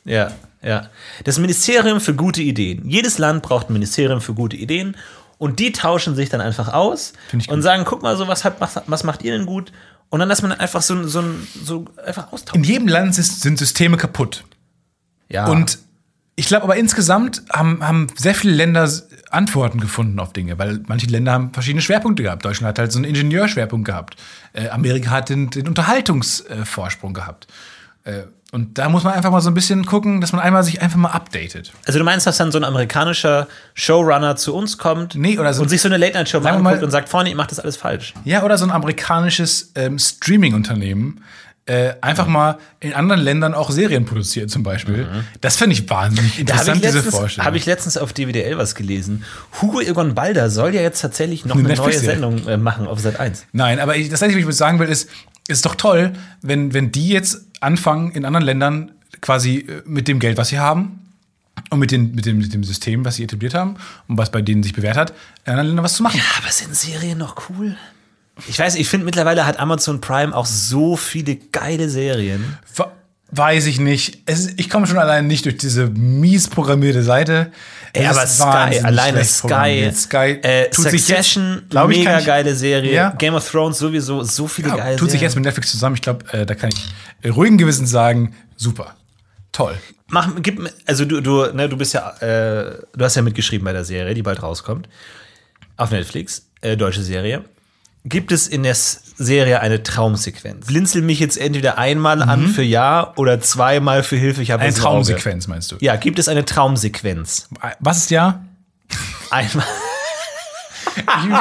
Ja, 0.03 0.31
ja. 0.63 0.89
Das 1.23 1.39
Ministerium 1.39 2.01
für 2.01 2.13
gute 2.13 2.41
Ideen. 2.41 2.87
Jedes 2.89 3.17
Land 3.19 3.41
braucht 3.43 3.69
ein 3.69 3.73
Ministerium 3.73 4.19
für 4.21 4.33
gute 4.33 4.57
Ideen 4.57 4.95
und 5.41 5.57
die 5.57 5.71
tauschen 5.71 6.13
sich 6.13 6.29
dann 6.29 6.39
einfach 6.39 6.71
aus 6.71 7.13
und 7.33 7.47
gut. 7.47 7.63
sagen, 7.63 7.83
guck 7.83 8.03
mal 8.03 8.15
so, 8.15 8.27
was, 8.27 8.43
hat, 8.43 8.61
was, 8.61 8.79
was 8.85 9.03
macht 9.03 9.23
ihr 9.23 9.35
denn 9.35 9.47
gut? 9.47 9.71
Und 10.09 10.19
dann 10.19 10.29
lässt 10.29 10.43
man 10.43 10.51
einfach 10.51 10.83
so, 10.83 11.07
so, 11.07 11.23
so 11.63 11.85
einfach 12.05 12.27
In 12.27 12.33
austauschen. 12.33 12.63
jedem 12.63 12.87
Land 12.87 13.15
sind 13.15 13.57
Systeme 13.57 13.97
kaputt. 13.97 14.43
Ja. 15.29 15.47
Und 15.47 15.79
ich 16.35 16.45
glaube 16.45 16.65
aber 16.65 16.75
insgesamt 16.75 17.41
haben, 17.51 17.85
haben 17.85 18.05
sehr 18.15 18.35
viele 18.35 18.53
Länder 18.53 18.87
Antworten 19.31 19.79
gefunden 19.79 20.19
auf 20.19 20.31
Dinge, 20.31 20.59
weil 20.59 20.83
manche 20.85 21.07
Länder 21.07 21.31
haben 21.31 21.53
verschiedene 21.53 21.81
Schwerpunkte 21.81 22.21
gehabt. 22.21 22.45
Deutschland 22.45 22.69
hat 22.69 22.77
halt 22.77 22.91
so 22.91 22.99
einen 22.99 23.05
Ingenieurschwerpunkt 23.05 23.85
gehabt. 23.85 24.17
Äh, 24.53 24.69
Amerika 24.69 25.09
hat 25.09 25.29
den, 25.29 25.49
den 25.49 25.67
Unterhaltungsvorsprung 25.67 27.15
gehabt. 27.15 27.47
Äh, 28.03 28.25
und 28.51 28.77
da 28.77 28.89
muss 28.89 29.03
man 29.03 29.13
einfach 29.13 29.31
mal 29.31 29.39
so 29.41 29.49
ein 29.49 29.53
bisschen 29.53 29.85
gucken, 29.85 30.19
dass 30.21 30.33
man 30.33 30.41
einmal 30.41 30.63
sich 30.63 30.81
einfach 30.81 30.97
mal 30.97 31.09
updatet. 31.11 31.71
Also 31.85 31.99
du 31.99 32.05
meinst, 32.05 32.27
dass 32.27 32.37
dann 32.37 32.51
so 32.51 32.57
ein 32.57 32.63
amerikanischer 32.65 33.47
Showrunner 33.73 34.35
zu 34.35 34.53
uns 34.53 34.77
kommt 34.77 35.15
Nee, 35.15 35.39
oder 35.39 35.53
so- 35.53 35.61
und 35.63 35.69
sich 35.69 35.81
so 35.81 35.87
eine 35.87 35.97
Late-Night-Show 35.97 36.41
mal 36.41 36.53
anguckt 36.55 36.83
und 36.83 36.91
sagt, 36.91 37.07
Freunde, 37.09 37.31
ihr 37.31 37.37
macht 37.37 37.51
das 37.51 37.59
alles 37.59 37.77
falsch. 37.77 38.13
Ja, 38.25 38.43
oder 38.43 38.57
so 38.57 38.65
ein 38.65 38.71
amerikanisches 38.71 39.71
ähm, 39.75 39.97
Streaming-Unternehmen. 39.97 41.21
Äh, 41.67 41.93
einfach 42.01 42.25
mal 42.25 42.57
in 42.79 42.93
anderen 42.93 43.21
Ländern 43.21 43.53
auch 43.53 43.69
Serien 43.69 44.03
produziert, 44.05 44.49
zum 44.49 44.63
Beispiel. 44.63 45.07
Das 45.41 45.57
finde 45.57 45.75
ich 45.75 45.87
wahnsinnig 45.89 46.43
Da 46.43 46.57
habe 46.57 46.71
interessant, 46.71 46.75
ich, 46.77 46.81
diese 46.81 46.97
letztens- 46.97 47.15
Vorstellung. 47.15 47.45
hab 47.47 47.55
ich 47.55 47.65
letztens 47.67 47.97
auf 47.97 48.13
DWDL 48.13 48.57
was 48.57 48.73
gelesen. 48.73 49.23
Hugo 49.61 49.79
Egon 49.79 50.15
Balder 50.15 50.49
soll 50.49 50.73
ja 50.73 50.81
jetzt 50.81 51.01
tatsächlich 51.01 51.45
noch 51.45 51.55
Eine 51.55 51.69
eine, 51.69 51.77
neue. 51.77 51.93
Sendung 51.97 52.47
äh, 52.47 52.57
machen 52.57 52.87
auf 52.87 52.99
Sat 52.99 53.19
1. 53.19 53.45
Nein, 53.53 53.79
aber 53.79 53.95
ich, 53.95 54.09
das 54.09 54.23
Einzige, 54.23 54.43
was 54.45 54.55
ich 54.55 54.57
sagen 54.57 54.79
will, 54.79 54.89
ist, 54.89 55.07
ist 55.47 55.63
doch 55.65 55.75
toll, 55.75 56.13
wenn, 56.41 56.73
wenn 56.73 56.91
die 56.91 57.09
jetzt 57.09 57.45
anfangen, 57.61 58.11
in 58.11 58.25
anderen 58.25 58.45
Ländern 58.45 58.91
quasi 59.21 59.59
äh, 59.59 59.81
mit 59.85 60.07
dem 60.07 60.19
Geld, 60.19 60.37
was 60.37 60.49
sie 60.49 60.59
haben 60.59 60.99
und 61.69 61.79
mit, 61.79 61.91
den, 61.91 62.13
mit, 62.13 62.25
dem, 62.25 62.37
mit 62.39 62.53
dem 62.53 62.63
System, 62.63 63.05
was 63.05 63.15
sie 63.15 63.23
etabliert 63.23 63.53
haben 63.53 63.75
und 64.07 64.17
was 64.17 64.31
bei 64.31 64.41
denen 64.41 64.63
sich 64.63 64.73
bewährt 64.73 64.97
hat, 64.97 65.11
in 65.45 65.51
anderen 65.51 65.67
Ländern 65.67 65.85
was 65.85 65.93
zu 65.93 66.03
machen. 66.03 66.19
Aber 66.41 66.51
sind 66.51 66.75
Serien 66.75 67.17
noch 67.17 67.49
cool? 67.49 67.77
Ich 68.47 68.57
weiß, 68.57 68.75
ich 68.75 68.87
finde 68.89 69.05
mittlerweile 69.05 69.45
hat 69.45 69.59
Amazon 69.59 70.01
Prime 70.01 70.35
auch 70.35 70.45
so 70.45 70.95
viele 70.97 71.35
geile 71.35 71.89
Serien. 71.89 72.57
Ver- 72.65 72.91
Weiß 73.33 73.65
ich 73.67 73.79
nicht. 73.79 74.19
Es 74.25 74.49
ich 74.57 74.69
komme 74.69 74.87
schon 74.87 74.97
allein 74.97 75.25
nicht 75.27 75.45
durch 75.45 75.55
diese 75.57 75.87
mies 75.87 76.49
programmierte 76.49 77.01
Seite. 77.01 77.51
Ey, 77.93 78.05
aber 78.05 78.27
Sky, 78.27 78.79
alleine 78.83 79.23
Sky. 79.23 79.89
Sky 79.93 80.17
äh, 80.41 80.69
tut 80.69 80.89
sich 80.89 81.05
Succession, 81.05 81.55
jetzt, 81.59 81.69
glaub 81.69 81.89
ich, 81.91 81.99
mega 81.99 82.19
ich- 82.19 82.25
geile 82.25 82.55
Serie. 82.55 82.93
Ja. 82.93 83.09
Game 83.17 83.33
of 83.33 83.49
Thrones 83.49 83.77
sowieso, 83.79 84.23
so 84.23 84.47
viele 84.47 84.69
Ja, 84.69 84.75
geile 84.77 84.95
tut 84.97 85.09
sich 85.09 85.19
Serien. 85.19 85.29
jetzt 85.29 85.35
mit 85.35 85.45
Netflix 85.45 85.71
zusammen. 85.71 85.95
Ich 85.95 86.01
glaube, 86.01 86.25
äh, 86.33 86.45
da 86.45 86.55
kann 86.55 86.69
ich 86.73 86.85
äh, 87.21 87.29
ruhigen 87.29 87.57
Gewissens 87.57 87.89
sagen, 87.89 88.33
super. 88.57 88.95
Toll. 89.53 89.77
Mach, 90.07 90.29
gib, 90.41 90.69
also 90.85 91.05
du, 91.05 91.21
du, 91.21 91.45
ne, 91.53 91.67
du 91.69 91.77
bist 91.77 91.93
ja, 91.93 92.09
äh, 92.19 92.79
du 92.95 93.03
hast 93.05 93.15
ja 93.15 93.21
mitgeschrieben 93.21 93.63
bei 93.65 93.73
der 93.73 93.83
Serie, 93.85 94.13
die 94.13 94.23
bald 94.23 94.41
rauskommt. 94.43 94.87
Auf 95.77 95.91
Netflix, 95.91 96.47
äh, 96.61 96.75
deutsche 96.77 97.01
Serie. 97.01 97.43
Gibt 98.03 98.31
es 98.31 98.47
in 98.47 98.63
der 98.63 98.73
Serie 98.75 99.59
eine 99.59 99.83
Traumsequenz? 99.83 100.65
Blinzel 100.65 101.03
mich 101.03 101.19
jetzt 101.19 101.37
entweder 101.37 101.77
einmal 101.77 102.23
an 102.23 102.47
für 102.47 102.63
Ja 102.63 103.13
oder 103.15 103.39
zweimal 103.39 104.01
für 104.01 104.15
Hilfe. 104.15 104.41
Ich 104.41 104.49
habe 104.49 104.61
Eine 104.63 104.69
im 104.69 104.75
Auge. 104.75 104.81
Traumsequenz, 104.81 105.47
meinst 105.47 105.71
du? 105.71 105.75
Ja, 105.81 105.95
gibt 105.97 106.17
es 106.17 106.27
eine 106.27 106.43
Traumsequenz? 106.43 107.47
Was 107.79 107.97
ist 107.97 108.11
ja? 108.11 108.43
Einmal. 109.29 109.65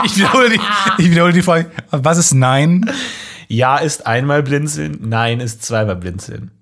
Ich, 0.05 0.13
ich, 0.13 0.17
wiederhole 0.19 0.51
die, 0.51 0.61
ich 0.99 1.11
wiederhole 1.11 1.33
die 1.33 1.43
Frage. 1.43 1.71
Was 1.91 2.19
ist 2.19 2.35
Nein? 2.35 2.89
Ja 3.49 3.79
ist 3.79 4.07
einmal 4.07 4.45
blinzeln, 4.45 4.99
Nein 5.01 5.41
ist 5.41 5.65
zweimal 5.65 5.97
blinzeln. 5.97 6.53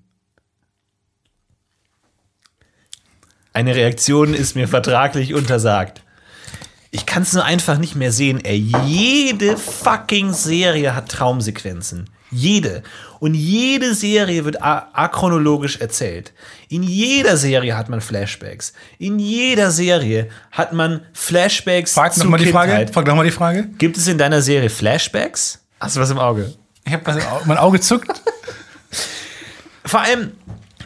Eine 3.52 3.74
Reaktion 3.74 4.32
ist 4.32 4.54
mir 4.56 4.68
vertraglich 4.68 5.34
untersagt. 5.34 6.02
Ich 6.90 7.04
kann 7.04 7.22
es 7.22 7.32
nur 7.34 7.44
einfach 7.44 7.78
nicht 7.78 7.96
mehr 7.96 8.12
sehen. 8.12 8.42
Ey, 8.44 8.56
jede 8.86 9.56
fucking 9.56 10.32
Serie 10.32 10.94
hat 10.94 11.10
Traumsequenzen. 11.10 12.08
Jede. 12.30 12.82
Und 13.20 13.34
jede 13.34 13.94
Serie 13.94 14.44
wird 14.44 14.62
achronologisch 14.62 15.78
erzählt. 15.78 16.32
In 16.68 16.82
jeder 16.82 17.36
Serie 17.36 17.76
hat 17.76 17.88
man 17.88 18.00
Flashbacks. 18.00 18.72
In 18.98 19.18
jeder 19.18 19.70
Serie 19.70 20.28
hat 20.50 20.72
man 20.72 21.02
Flashbacks 21.12 21.92
Frag 21.94 22.16
nochmal 22.16 22.40
die 22.40 22.46
Frage. 22.52 22.90
Frag 22.92 23.06
nochmal 23.06 23.24
die 23.24 23.30
Frage. 23.32 23.68
Gibt 23.78 23.96
es 23.96 24.06
in 24.06 24.18
deiner 24.18 24.42
Serie 24.42 24.70
Flashbacks? 24.70 25.60
Hast 25.80 25.96
du 25.96 26.00
was 26.00 26.10
im 26.10 26.18
Auge? 26.18 26.54
Ich 26.84 26.92
habe 26.92 27.04
was 27.06 27.16
im 27.16 27.22
Auge. 27.30 27.44
Mein 27.46 27.58
Auge 27.58 27.80
zuckt. 27.80 28.22
Vor 29.84 30.00
allem, 30.00 30.32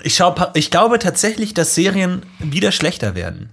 ich, 0.05 0.15
schau, 0.15 0.35
ich 0.55 0.71
glaube 0.71 0.99
tatsächlich, 0.99 1.55
dass 1.55 1.75
Serien 1.75 2.23
wieder 2.39 2.73
schlechter 2.73 3.15
werden. 3.15 3.51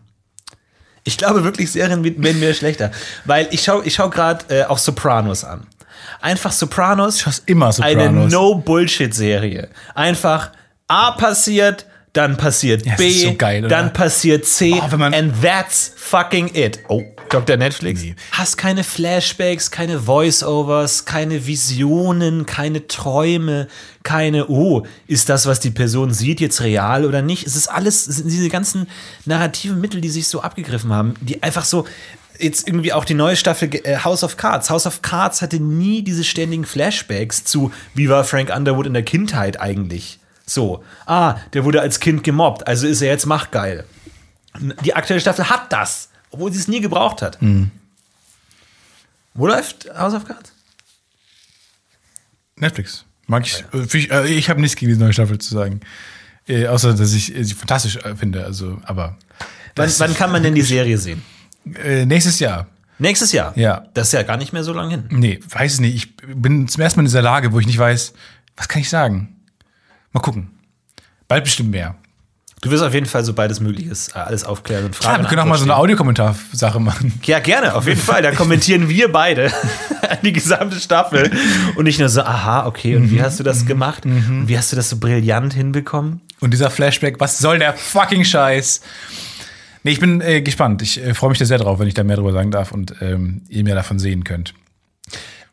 Ich 1.10 1.18
glaube 1.18 1.44
wirklich, 1.44 1.72
Serien 1.72 2.04
werden 2.04 2.42
wieder 2.42 2.54
schlechter. 2.54 2.92
Weil 3.26 3.48
ich 3.52 3.64
schaue 3.64 3.84
ich 3.84 3.96
schau 3.96 4.10
gerade 4.10 4.46
äh, 4.54 4.64
auch 4.66 4.78
Sopranos 4.78 5.44
an. 5.44 5.66
Einfach 6.22 6.52
Sopranos. 6.52 7.20
schaust 7.20 7.44
immer 7.48 7.66
Eine 7.66 7.74
Sopranos. 7.74 8.32
No-Bullshit-Serie. 8.32 9.70
Einfach 9.96 10.52
A 10.88 11.12
passiert, 11.12 11.86
dann 12.14 12.38
passiert 12.38 12.86
Ja, 12.86 12.96
B, 12.96 13.10
so 13.12 13.36
geil, 13.36 13.62
dann 13.68 13.94
passiert 13.94 14.46
C, 14.46 14.74
Oh, 14.74 14.96
and 15.04 15.34
that's 15.42 15.92
fucking 15.96 16.50
it. 16.54 16.80
Oh, 16.88 17.04
Dr. 17.30 17.58
Netflix. 17.58 18.02
Nee. 18.02 18.16
Hast 18.32 18.58
keine 18.58 18.84
Flashbacks, 18.84 19.72
keine 19.72 20.00
Voice-Overs, 20.00 21.06
keine 21.06 21.46
Visionen, 21.46 22.46
keine 22.46 22.88
Träume, 22.88 23.68
keine, 24.04 24.48
oh, 24.48 24.86
ist 25.08 25.30
das, 25.30 25.46
was 25.46 25.60
die 25.60 25.72
Person 25.72 26.14
sieht, 26.14 26.42
jetzt 26.42 26.62
real 26.62 27.06
oder 27.06 27.22
nicht? 27.22 27.46
Es 27.46 27.56
ist 27.56 27.68
alles, 27.68 28.08
es 28.08 28.18
sind 28.18 28.30
diese 28.30 28.50
ganzen 28.50 28.88
narrativen 29.26 29.80
Mittel, 29.80 30.02
die 30.02 30.10
sich 30.10 30.28
so 30.28 30.42
abgegriffen 30.42 30.92
haben, 30.94 31.14
die 31.22 31.44
einfach 31.44 31.66
so, 31.66 31.86
jetzt 32.40 32.68
irgendwie 32.68 32.94
auch 32.94 33.06
die 33.06 33.14
neue 33.14 33.36
Staffel 33.36 33.70
äh, 33.84 33.98
House 33.98 34.24
of 34.24 34.38
Cards. 34.38 34.70
House 34.70 34.88
of 34.88 35.02
Cards 35.02 35.42
hatte 35.42 35.60
nie 35.60 36.04
diese 36.04 36.24
ständigen 36.24 36.66
Flashbacks 36.66 37.44
zu, 37.44 37.72
wie 37.94 38.10
war 38.10 38.24
Frank 38.24 38.56
Underwood 38.56 38.88
in 38.88 38.94
der 38.94 39.04
Kindheit 39.04 39.60
eigentlich? 39.60 40.20
So, 40.46 40.84
ah, 41.06 41.36
der 41.54 41.64
wurde 41.64 41.82
als 41.82 42.00
Kind 42.00 42.24
gemobbt, 42.24 42.68
also 42.68 42.88
ist 42.88 43.02
er 43.02 43.10
jetzt 43.10 43.26
machtgeil. 43.26 43.86
Die 44.84 44.96
aktuelle 44.96 45.22
Staffel 45.22 45.50
hat 45.50 45.72
das, 45.72 46.09
obwohl 46.32 46.52
sie 46.52 46.60
es 46.60 46.68
nie 46.68 46.82
gebraucht 46.82 47.22
hat. 47.22 47.38
Wo 49.34 49.48
läuft 49.48 49.88
House 49.98 50.14
of 50.14 50.26
Cards? 50.26 50.52
Netflix. 52.56 53.06
Mag 53.28 53.46
ich. 53.46 53.64
äh, 53.74 53.84
find 53.86 53.96
Ich, 54.06 54.12
äh, 54.12 54.28
ich 54.28 54.50
habe 54.50 54.60
nichts 54.62 54.76
gegen 54.76 54.92
die 54.92 54.98
neue 54.98 55.14
Staffel 55.14 55.38
zu 55.38 55.54
sagen. 55.54 55.82
Äh, 56.48 56.68
außer, 56.68 56.94
dass 56.94 57.14
ich 57.14 57.36
äh, 57.36 57.44
sie 57.44 57.54
fantastisch 57.54 57.98
äh, 57.98 58.16
finde. 58.16 58.44
Also, 58.44 58.82
aber 58.84 59.18
Wann, 59.76 59.90
wann 59.98 60.14
kann 60.16 60.32
man 60.32 60.44
denn 60.44 60.56
die 60.56 60.62
Serie 60.62 60.98
sehen? 60.98 61.22
äh, 61.84 62.06
nächstes 62.06 62.40
Jahr. 62.40 62.68
Nächstes 62.98 63.32
Jahr. 63.32 63.58
Ja. 63.58 63.86
Das 63.94 64.08
ist 64.08 64.14
ja 64.14 64.24
gar 64.24 64.36
nicht 64.36 64.52
mehr 64.52 64.64
so 64.64 64.74
lange 64.74 64.90
hin. 64.92 65.06
Nee, 65.10 65.40
weiß 65.48 65.74
es 65.74 65.80
nicht. 65.80 65.96
Ich 65.96 66.18
bin 66.36 66.68
zum 66.68 66.82
ersten 66.82 67.00
Mal 67.00 67.04
in 67.04 67.06
dieser 67.06 67.22
Lage, 67.22 67.54
wo 67.54 67.60
ich 67.60 67.68
nicht 67.68 67.78
weiß, 67.78 68.14
was 68.58 68.68
kann 68.68 68.82
ich 68.82 68.90
sagen. 68.90 69.38
Mal 70.12 70.20
gucken. 70.20 70.50
Bald 71.30 71.46
bestimmt 71.46 71.70
mehr. 71.72 71.96
Du 72.62 72.72
wirst 72.72 72.84
auf 72.84 72.94
jeden 72.94 73.06
Fall, 73.06 73.24
sobald 73.24 73.52
es 73.52 73.62
möglich 73.62 73.88
ist, 73.88 74.16
äh, 74.16 74.20
alles 74.20 74.44
aufklären 74.44 74.86
und 74.86 74.96
Fragen 74.96 75.14
Klar, 75.14 75.24
wir 75.24 75.30
können 75.30 75.42
auch 75.42 75.46
mal 75.46 75.58
so 75.58 75.64
eine 75.64 75.78
Audiokommentar-Sache 75.78 76.80
machen. 76.80 77.14
Ja, 77.24 77.40
gerne, 77.40 77.74
auf 77.74 77.88
jeden 77.88 78.00
Fall. 78.00 78.22
Da 78.22 78.32
kommentieren 78.32 78.90
wir 78.90 79.12
beide 79.12 79.52
die 80.24 80.34
gesamte 80.34 80.78
Staffel. 80.80 81.32
Und 81.76 81.86
nicht 81.86 82.00
nur 82.00 82.10
so, 82.10 82.22
aha, 82.22 82.66
okay, 82.66 82.98
und 82.98 83.12
wie 83.12 83.22
hast 83.22 83.40
du 83.40 83.44
das 83.44 83.66
gemacht? 83.66 84.06
Und 84.06 84.48
wie 84.48 84.58
hast 84.58 84.72
du 84.72 84.76
das 84.76 84.90
so 84.90 84.98
brillant 84.98 85.54
hinbekommen? 85.54 86.22
Und 86.42 86.52
dieser 86.52 86.70
Flashback, 86.70 87.20
was 87.20 87.38
soll 87.38 87.60
der 87.60 87.74
fucking 87.74 88.26
Scheiß? 88.26 88.82
Nee, 89.84 89.92
ich 89.92 90.00
bin 90.00 90.20
äh, 90.20 90.42
gespannt. 90.42 90.82
Ich 90.82 91.02
äh, 91.02 91.14
freue 91.14 91.30
mich 91.30 91.40
da 91.40 91.46
sehr 91.46 91.58
drauf, 91.58 91.80
wenn 91.80 91.88
ich 91.88 91.94
da 91.94 92.04
mehr 92.04 92.18
drüber 92.18 92.34
sagen 92.34 92.52
darf 92.52 92.74
und 92.74 92.96
ähm, 93.02 93.42
ihr 93.48 93.64
mehr 93.64 93.76
davon 93.76 94.00
sehen 94.00 94.26
könnt. 94.26 94.54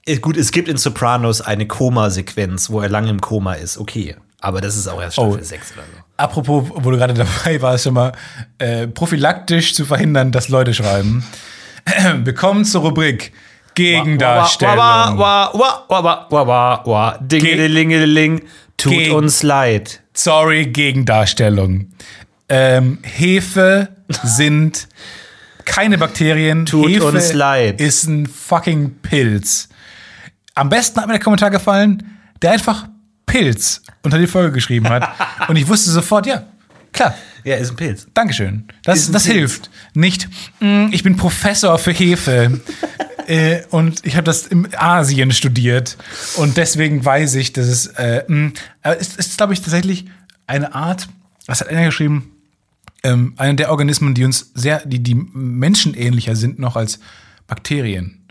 Äh, 0.05 0.17
Gut, 0.19 0.37
es 0.37 0.51
gibt 0.51 0.69
in 0.69 0.77
Sopranos 0.77 1.41
eine 1.41 1.67
Koma-Sequenz, 1.67 2.71
wo 2.71 2.81
er 2.81 2.89
lange 2.89 3.11
im 3.11 3.21
Koma 3.21 3.55
ist. 3.55 3.79
Okay. 3.79 4.17
Aber 4.41 4.61
das 4.61 4.76
ist 4.76 4.87
auch 4.87 5.01
erst 5.01 5.14
Staffel 5.14 5.39
Oh. 5.41 5.43
6 5.43 5.72
oder 5.72 5.82
so. 5.82 6.03
Apropos, 6.16 6.64
wo 6.74 6.91
du 6.91 6.97
gerade 6.97 7.14
dabei 7.14 7.61
warst, 7.62 7.84
schon 7.84 7.95
mal 7.95 8.12
äh, 8.59 8.87
prophylaktisch 8.87 9.74
zu 9.74 9.84
verhindern, 9.84 10.30
dass 10.32 10.49
Leute 10.49 10.74
schreiben. 10.74 11.24
Willkommen 12.24 12.64
zur 12.64 12.82
Rubrik 12.82 13.32
Gegendarstellung. 13.74 14.76
Wa, 14.78 15.16
wa, 15.18 15.51
wa, 15.55 15.84
wa, 15.89 16.03
wa, 16.05 16.26
wa, 16.30 16.47
wa, 16.47 16.82
wa. 16.87 17.18
Dingelingeling. 17.20 18.43
Tut 18.76 18.93
Ge- 18.93 19.11
uns 19.11 19.43
leid. 19.43 20.01
Sorry, 20.14 20.66
Gegendarstellung. 20.66 21.91
Ähm, 22.49 22.99
Hefe 23.03 23.89
sind 24.22 24.89
keine 25.64 25.99
Bakterien. 25.99 26.66
Tut 26.66 26.89
Hefe 26.91 27.05
uns 27.07 27.32
leid. 27.32 27.80
Ist 27.80 28.05
ein 28.07 28.26
fucking 28.26 28.97
Pilz. 29.03 29.68
Am 30.55 30.68
besten 30.68 31.01
hat 31.01 31.07
mir 31.07 31.14
der 31.14 31.22
Kommentar 31.22 31.51
gefallen, 31.51 32.18
der 32.43 32.53
einfach 32.53 32.87
Pilz 33.27 33.83
unter 34.03 34.18
die 34.18 34.27
Folge 34.27 34.53
geschrieben 34.53 34.89
hat. 34.89 35.09
Und 35.49 35.57
ich 35.57 35.66
wusste 35.68 35.91
sofort, 35.91 36.27
ja, 36.27 36.45
klar, 36.93 37.14
Ja, 37.45 37.57
ist 37.57 37.70
ein 37.70 37.77
Pilz. 37.77 38.07
Dankeschön. 38.14 38.64
Das, 38.85 39.01
Ist 39.01 39.14
das 39.14 39.24
Pilz. 39.24 39.35
hilft. 39.37 39.70
Nicht, 39.95 40.29
"Mm, 40.61 40.87
ich 40.93 41.03
bin 41.03 41.16
Professor 41.16 41.79
für 41.79 41.93
Hefe 41.93 42.61
äh, 43.27 43.62
und 43.70 44.05
ich 44.07 44.14
habe 44.16 44.24
das 44.24 44.47
in 44.47 44.68
Asien 44.77 45.33
studiert 45.33 45.97
und 46.37 46.57
deswegen 46.57 47.05
weiß 47.05 47.35
ich, 47.37 47.53
dass 47.53 47.66
es, 47.66 47.87
äh, 47.89 48.24
mh, 48.27 48.53
aber 48.83 49.01
es 49.01 49.16
ist, 49.16 49.37
glaube 49.37 49.53
ich, 49.53 49.61
tatsächlich 49.61 50.07
eine 50.47 50.74
Art, 50.74 51.09
was 51.47 51.61
hat 51.61 51.68
einer 51.68 51.87
geschrieben, 51.87 52.31
ähm, 53.03 53.35
einer 53.37 53.55
der 53.55 53.70
Organismen, 53.70 54.14
die 54.14 54.24
uns 54.24 54.51
sehr, 54.55 54.83
die, 54.87 55.01
die 55.03 55.14
menschenähnlicher 55.14 56.35
sind 56.37 56.59
noch 56.59 56.77
als 56.77 56.99
Bakterien. 57.47 58.26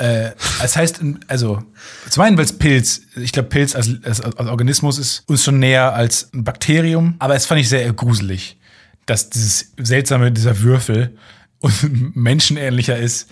Äh, 0.00 0.32
das 0.62 0.76
heißt, 0.76 1.00
also 1.28 1.62
zum 2.08 2.22
einen, 2.22 2.38
weil 2.38 2.46
es 2.46 2.56
Pilz, 2.56 3.02
ich 3.16 3.32
glaube, 3.32 3.50
Pilz 3.50 3.76
als, 3.76 3.90
als, 4.02 4.22
als 4.22 4.34
Organismus 4.34 4.96
ist 4.96 5.24
uns 5.28 5.44
schon 5.44 5.58
näher 5.58 5.92
als 5.92 6.32
ein 6.32 6.42
Bakterium, 6.42 7.16
aber 7.18 7.34
es 7.34 7.44
fand 7.44 7.60
ich 7.60 7.68
sehr 7.68 7.92
gruselig, 7.92 8.56
dass 9.04 9.28
dieses 9.28 9.72
seltsame, 9.76 10.32
dieser 10.32 10.60
Würfel 10.60 11.18
und 11.60 12.16
menschenähnlicher 12.16 12.96
ist 12.96 13.28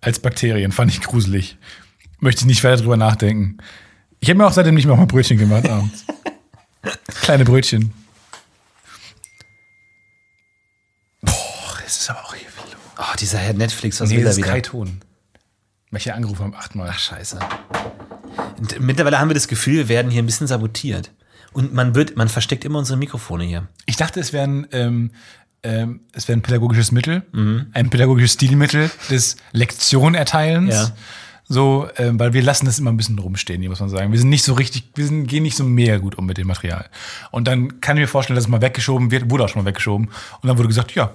als 0.00 0.20
Bakterien. 0.20 0.70
Fand 0.70 0.92
ich 0.92 1.00
gruselig. 1.00 1.58
Möchte 2.20 2.42
ich 2.42 2.46
nicht 2.46 2.62
weiter 2.62 2.82
drüber 2.82 2.96
nachdenken. 2.96 3.58
Ich 4.20 4.28
habe 4.28 4.38
mir 4.38 4.46
auch 4.46 4.52
seitdem 4.52 4.76
nicht 4.76 4.86
mehr 4.86 4.94
mal 4.94 5.06
Brötchen 5.06 5.38
gemacht 5.38 5.68
abends. 5.68 6.04
Kleine 7.22 7.44
Brötchen. 7.44 7.92
Boah, 11.20 11.34
es 11.84 12.02
ist 12.02 12.10
aber 12.10 12.24
auch 12.24 12.34
hier 12.34 12.46
viel. 12.48 12.76
Oh, 12.96 13.16
dieser 13.18 13.38
Herr 13.38 13.54
Netflix, 13.54 14.00
was 14.00 14.08
Nee, 14.08 14.18
will 14.18 14.24
er 14.24 14.30
ist 14.30 14.36
wieder? 14.36 14.46
Kai 14.46 14.60
Ton. 14.60 15.00
Ich 15.98 16.04
hier 16.04 16.16
angerufen 16.16 16.44
habe, 16.44 16.56
achtmal. 16.56 16.88
Ach, 16.90 16.98
scheiße. 16.98 17.38
Und 18.58 18.80
mittlerweile 18.80 19.18
haben 19.18 19.28
wir 19.28 19.34
das 19.34 19.48
Gefühl, 19.48 19.76
wir 19.76 19.88
werden 19.88 20.10
hier 20.10 20.22
ein 20.22 20.26
bisschen 20.26 20.46
sabotiert. 20.46 21.12
Und 21.52 21.74
man 21.74 21.94
wird, 21.94 22.16
man 22.16 22.28
versteckt 22.28 22.64
immer 22.64 22.78
unsere 22.78 22.98
Mikrofone 22.98 23.44
hier. 23.44 23.68
Ich 23.86 23.96
dachte, 23.96 24.18
es 24.20 24.32
wäre 24.32 24.44
ein, 24.44 24.66
ähm, 24.72 25.10
ähm, 25.62 26.00
es 26.12 26.26
wäre 26.26 26.38
ein 26.38 26.42
pädagogisches 26.42 26.92
Mittel, 26.92 27.22
ein 27.74 27.90
pädagogisches 27.90 28.32
Stilmittel 28.32 28.90
des 29.10 29.36
Lektionerteilens. 29.52 30.74
Ja. 30.74 30.92
So, 31.46 31.88
ähm, 31.98 32.18
weil 32.18 32.32
wir 32.32 32.42
lassen 32.42 32.64
das 32.64 32.78
immer 32.78 32.90
ein 32.90 32.96
bisschen 32.96 33.18
rumstehen, 33.18 33.60
hier 33.60 33.68
muss 33.68 33.80
man 33.80 33.90
sagen. 33.90 34.10
Wir 34.10 34.18
sind 34.18 34.30
nicht 34.30 34.44
so 34.44 34.54
richtig, 34.54 34.84
wir 34.94 35.04
sind, 35.04 35.26
gehen 35.26 35.42
nicht 35.42 35.56
so 35.56 35.64
mega 35.64 35.98
gut 35.98 36.16
um 36.16 36.24
mit 36.24 36.38
dem 36.38 36.46
Material. 36.46 36.88
Und 37.30 37.46
dann 37.46 37.80
kann 37.80 37.96
ich 37.96 38.02
mir 38.02 38.06
vorstellen, 38.06 38.36
dass 38.36 38.44
es 38.44 38.48
mal 38.48 38.62
weggeschoben 38.62 39.10
wird, 39.10 39.30
wurde 39.30 39.44
auch 39.44 39.48
schon 39.48 39.62
mal 39.62 39.68
weggeschoben. 39.68 40.08
Und 40.08 40.48
dann 40.48 40.56
wurde 40.56 40.68
gesagt, 40.68 40.94
ja, 40.94 41.12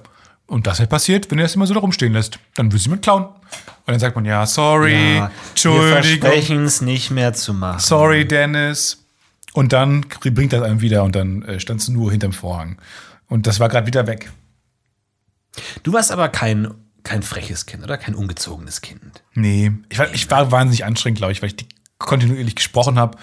und 0.47 0.65
das 0.65 0.79
halt 0.79 0.89
passiert, 0.89 1.29
wenn 1.29 1.37
ihr 1.37 1.43
das 1.43 1.55
immer 1.55 1.67
so 1.67 1.73
da 1.73 1.81
rumstehen 1.81 2.13
lässt. 2.13 2.39
Dann 2.55 2.71
willst 2.71 2.85
du 2.85 2.91
mit 2.91 3.01
klauen. 3.01 3.25
Und 3.25 3.35
dann 3.85 3.99
sagt 3.99 4.15
man, 4.15 4.25
ja, 4.25 4.45
sorry, 4.45 4.91
wir 4.91 5.31
Entschuldigung, 5.49 5.91
versprechen 5.91 6.63
es 6.63 6.81
nicht 6.81 7.11
mehr 7.11 7.33
zu 7.33 7.53
machen. 7.53 7.79
sorry, 7.79 8.27
Dennis. 8.27 9.03
Und 9.53 9.73
dann 9.73 10.01
bringt 10.01 10.53
das 10.53 10.61
einem 10.61 10.81
wieder 10.81 11.03
und 11.03 11.15
dann 11.15 11.41
äh, 11.43 11.59
standst 11.59 11.87
du 11.87 11.93
nur 11.93 12.11
hinterm 12.11 12.33
Vorhang. 12.33 12.77
Und 13.27 13.47
das 13.47 13.59
war 13.59 13.69
gerade 13.69 13.87
wieder 13.87 14.07
weg. 14.07 14.31
Du 15.83 15.93
warst 15.93 16.11
aber 16.11 16.29
kein, 16.29 16.73
kein 17.03 17.23
freches 17.23 17.65
Kind, 17.65 17.83
oder? 17.83 17.97
Kein 17.97 18.15
ungezogenes 18.15 18.81
Kind. 18.81 19.23
Nee, 19.33 19.71
ich 19.89 19.99
war, 19.99 20.13
ich 20.13 20.29
war 20.29 20.51
wahnsinnig 20.51 20.85
anstrengend, 20.85 21.17
glaube 21.17 21.33
ich, 21.33 21.41
weil 21.41 21.49
ich 21.49 21.55
die 21.55 21.67
kontinuierlich 21.97 22.55
gesprochen 22.55 22.99
habe 22.99 23.17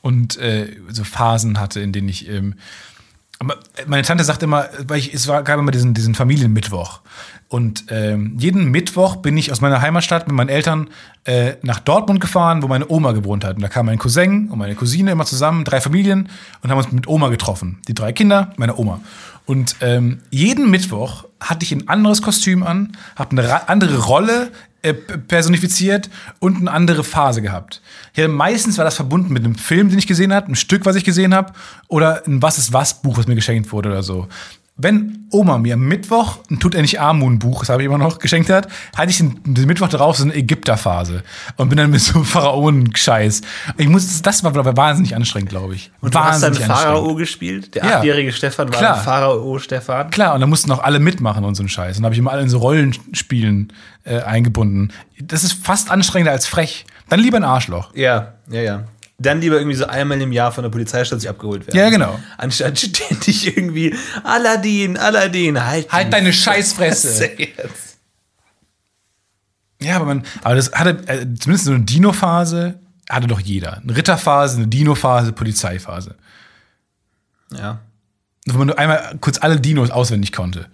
und 0.00 0.38
äh, 0.38 0.76
so 0.90 1.04
Phasen 1.04 1.58
hatte, 1.58 1.80
in 1.80 1.92
denen 1.92 2.08
ich. 2.08 2.28
Ähm, 2.28 2.54
aber 3.40 3.56
meine 3.86 4.02
Tante 4.02 4.22
sagt 4.22 4.42
immer, 4.42 4.68
weil 4.86 4.98
ich, 4.98 5.14
es 5.14 5.26
war, 5.26 5.42
gab 5.42 5.58
immer 5.58 5.70
diesen, 5.70 5.94
diesen 5.94 6.14
Familienmittwoch. 6.14 7.00
Und 7.48 7.86
ähm, 7.88 8.36
jeden 8.38 8.70
Mittwoch 8.70 9.16
bin 9.16 9.36
ich 9.38 9.50
aus 9.50 9.62
meiner 9.62 9.80
Heimatstadt 9.80 10.28
mit 10.28 10.36
meinen 10.36 10.50
Eltern 10.50 10.90
äh, 11.24 11.54
nach 11.62 11.80
Dortmund 11.80 12.20
gefahren, 12.20 12.62
wo 12.62 12.68
meine 12.68 12.88
Oma 12.90 13.12
gewohnt 13.12 13.44
hat. 13.44 13.56
Und 13.56 13.62
da 13.62 13.68
kam 13.68 13.86
mein 13.86 13.98
Cousin 13.98 14.50
und 14.50 14.58
meine 14.58 14.74
Cousine 14.74 15.10
immer 15.10 15.24
zusammen, 15.24 15.64
drei 15.64 15.80
Familien, 15.80 16.28
und 16.62 16.70
haben 16.70 16.76
uns 16.76 16.92
mit 16.92 17.08
Oma 17.08 17.28
getroffen. 17.28 17.78
Die 17.88 17.94
drei 17.94 18.12
Kinder, 18.12 18.52
meine 18.58 18.76
Oma. 18.76 19.00
Und 19.46 19.76
ähm, 19.80 20.20
jeden 20.30 20.70
Mittwoch 20.70 21.24
hatte 21.40 21.64
ich 21.64 21.72
ein 21.72 21.88
anderes 21.88 22.20
Kostüm 22.20 22.62
an, 22.62 22.92
habe 23.16 23.30
eine 23.38 23.68
andere 23.70 23.98
Rolle 23.98 24.52
äh, 24.82 24.94
personifiziert 24.94 26.08
und 26.38 26.56
eine 26.56 26.70
andere 26.70 27.04
Phase 27.04 27.42
gehabt. 27.42 27.82
Ja, 28.16 28.28
meistens 28.28 28.78
war 28.78 28.84
das 28.84 28.96
verbunden 28.96 29.32
mit 29.32 29.44
einem 29.44 29.54
Film, 29.54 29.90
den 29.90 29.98
ich 29.98 30.06
gesehen 30.06 30.32
habe, 30.32 30.46
einem 30.46 30.54
Stück, 30.54 30.86
was 30.86 30.96
ich 30.96 31.04
gesehen 31.04 31.34
habe, 31.34 31.52
oder 31.88 32.26
ein 32.26 32.42
Was 32.42 32.58
ist 32.58 32.72
was 32.72 33.02
Buch, 33.02 33.18
was 33.18 33.26
mir 33.26 33.34
geschenkt 33.34 33.72
wurde 33.72 33.90
oder 33.90 34.02
so. 34.02 34.28
Wenn 34.82 35.26
Oma 35.30 35.58
mir 35.58 35.74
am 35.74 35.80
Mittwoch 35.80 36.38
ein 36.50 36.58
Tut 36.58 36.74
er 36.74 36.82
nicht 36.82 37.00
Amun 37.00 37.38
Buch, 37.38 37.60
das 37.60 37.68
habe 37.68 37.82
ich 37.82 37.86
immer 37.86 37.98
noch 37.98 38.18
geschenkt 38.18 38.50
hat, 38.50 38.68
hatte 38.96 39.10
ich 39.10 39.18
den, 39.18 39.40
den 39.44 39.66
Mittwoch 39.66 39.88
darauf 39.88 40.16
so 40.16 40.24
eine 40.24 40.34
Ägypterphase 40.34 41.22
und 41.56 41.68
bin 41.68 41.78
dann 41.78 41.90
mit 41.90 42.00
so 42.00 42.24
Pharaonen-Scheiß. 42.24 43.42
Ich 43.76 43.88
muss, 43.88 44.22
das 44.22 44.42
war 44.44 44.56
aber 44.56 44.76
wahnsinnig 44.76 45.14
anstrengend, 45.14 45.50
glaube 45.50 45.74
ich. 45.74 45.90
Und 46.00 46.14
du 46.14 46.18
hast 46.18 46.42
dann 46.42 46.54
Pharao 46.54 47.14
gespielt? 47.14 47.74
Der 47.74 47.84
Ja. 47.84 47.96
achtjährige 47.98 48.32
Stefan 48.32 48.72
war 48.72 48.78
Klar. 48.78 48.96
Pharao 48.96 49.58
Stefan? 49.58 50.10
Klar, 50.10 50.34
und 50.34 50.40
da 50.40 50.46
mussten 50.46 50.70
auch 50.72 50.82
alle 50.82 50.98
mitmachen 50.98 51.44
und 51.44 51.54
so 51.54 51.62
einen 51.62 51.68
Scheiß. 51.68 51.98
Und 51.98 52.04
habe 52.04 52.14
ich 52.14 52.18
immer 52.18 52.32
alle 52.32 52.42
in 52.42 52.48
so 52.48 52.58
Rollenspielen 52.58 53.72
äh, 54.04 54.20
eingebunden. 54.20 54.92
Das 55.20 55.44
ist 55.44 55.52
fast 55.64 55.90
anstrengender 55.90 56.32
als 56.32 56.46
frech. 56.46 56.86
Dann 57.08 57.20
lieber 57.20 57.36
ein 57.36 57.44
Arschloch. 57.44 57.94
Ja, 57.94 58.34
ja, 58.50 58.60
ja. 58.60 58.84
Dann 59.22 59.40
lieber 59.40 59.56
irgendwie 59.56 59.76
so 59.76 59.86
einmal 59.86 60.20
im 60.20 60.32
Jahr 60.32 60.50
von 60.50 60.62
der 60.64 60.70
Polizeistation 60.70 61.30
abgeholt 61.30 61.66
werden. 61.66 61.78
Ja, 61.78 61.90
genau. 61.90 62.18
Anstatt 62.38 62.78
ständig 62.78 63.56
irgendwie 63.56 63.94
Aladdin, 64.24 64.96
Aladdin, 64.96 65.62
halt. 65.64 65.92
Halt 65.92 66.12
deine 66.12 66.32
Scheißfresse. 66.32 67.30
jetzt. 67.38 67.98
Ja, 69.82 69.96
aber 69.96 70.06
man, 70.06 70.24
aber 70.42 70.54
das 70.54 70.72
hatte 70.72 70.90
äh, 71.06 71.26
zumindest 71.38 71.64
so 71.66 71.72
eine 71.72 71.84
Dino-Phase 71.84 72.80
hatte 73.10 73.26
doch 73.26 73.40
jeder. 73.40 73.78
Eine 73.78 73.96
Ritterphase, 73.96 74.56
eine 74.56 74.68
Dino-Phase, 74.68 75.32
Polizeiphase. 75.32 76.14
Ja. 77.52 77.80
Wo 78.46 78.58
man 78.58 78.68
nur 78.68 78.78
einmal 78.78 79.18
kurz 79.20 79.38
alle 79.38 79.60
Dinos 79.60 79.90
auswendig 79.90 80.32
konnte. 80.32 80.66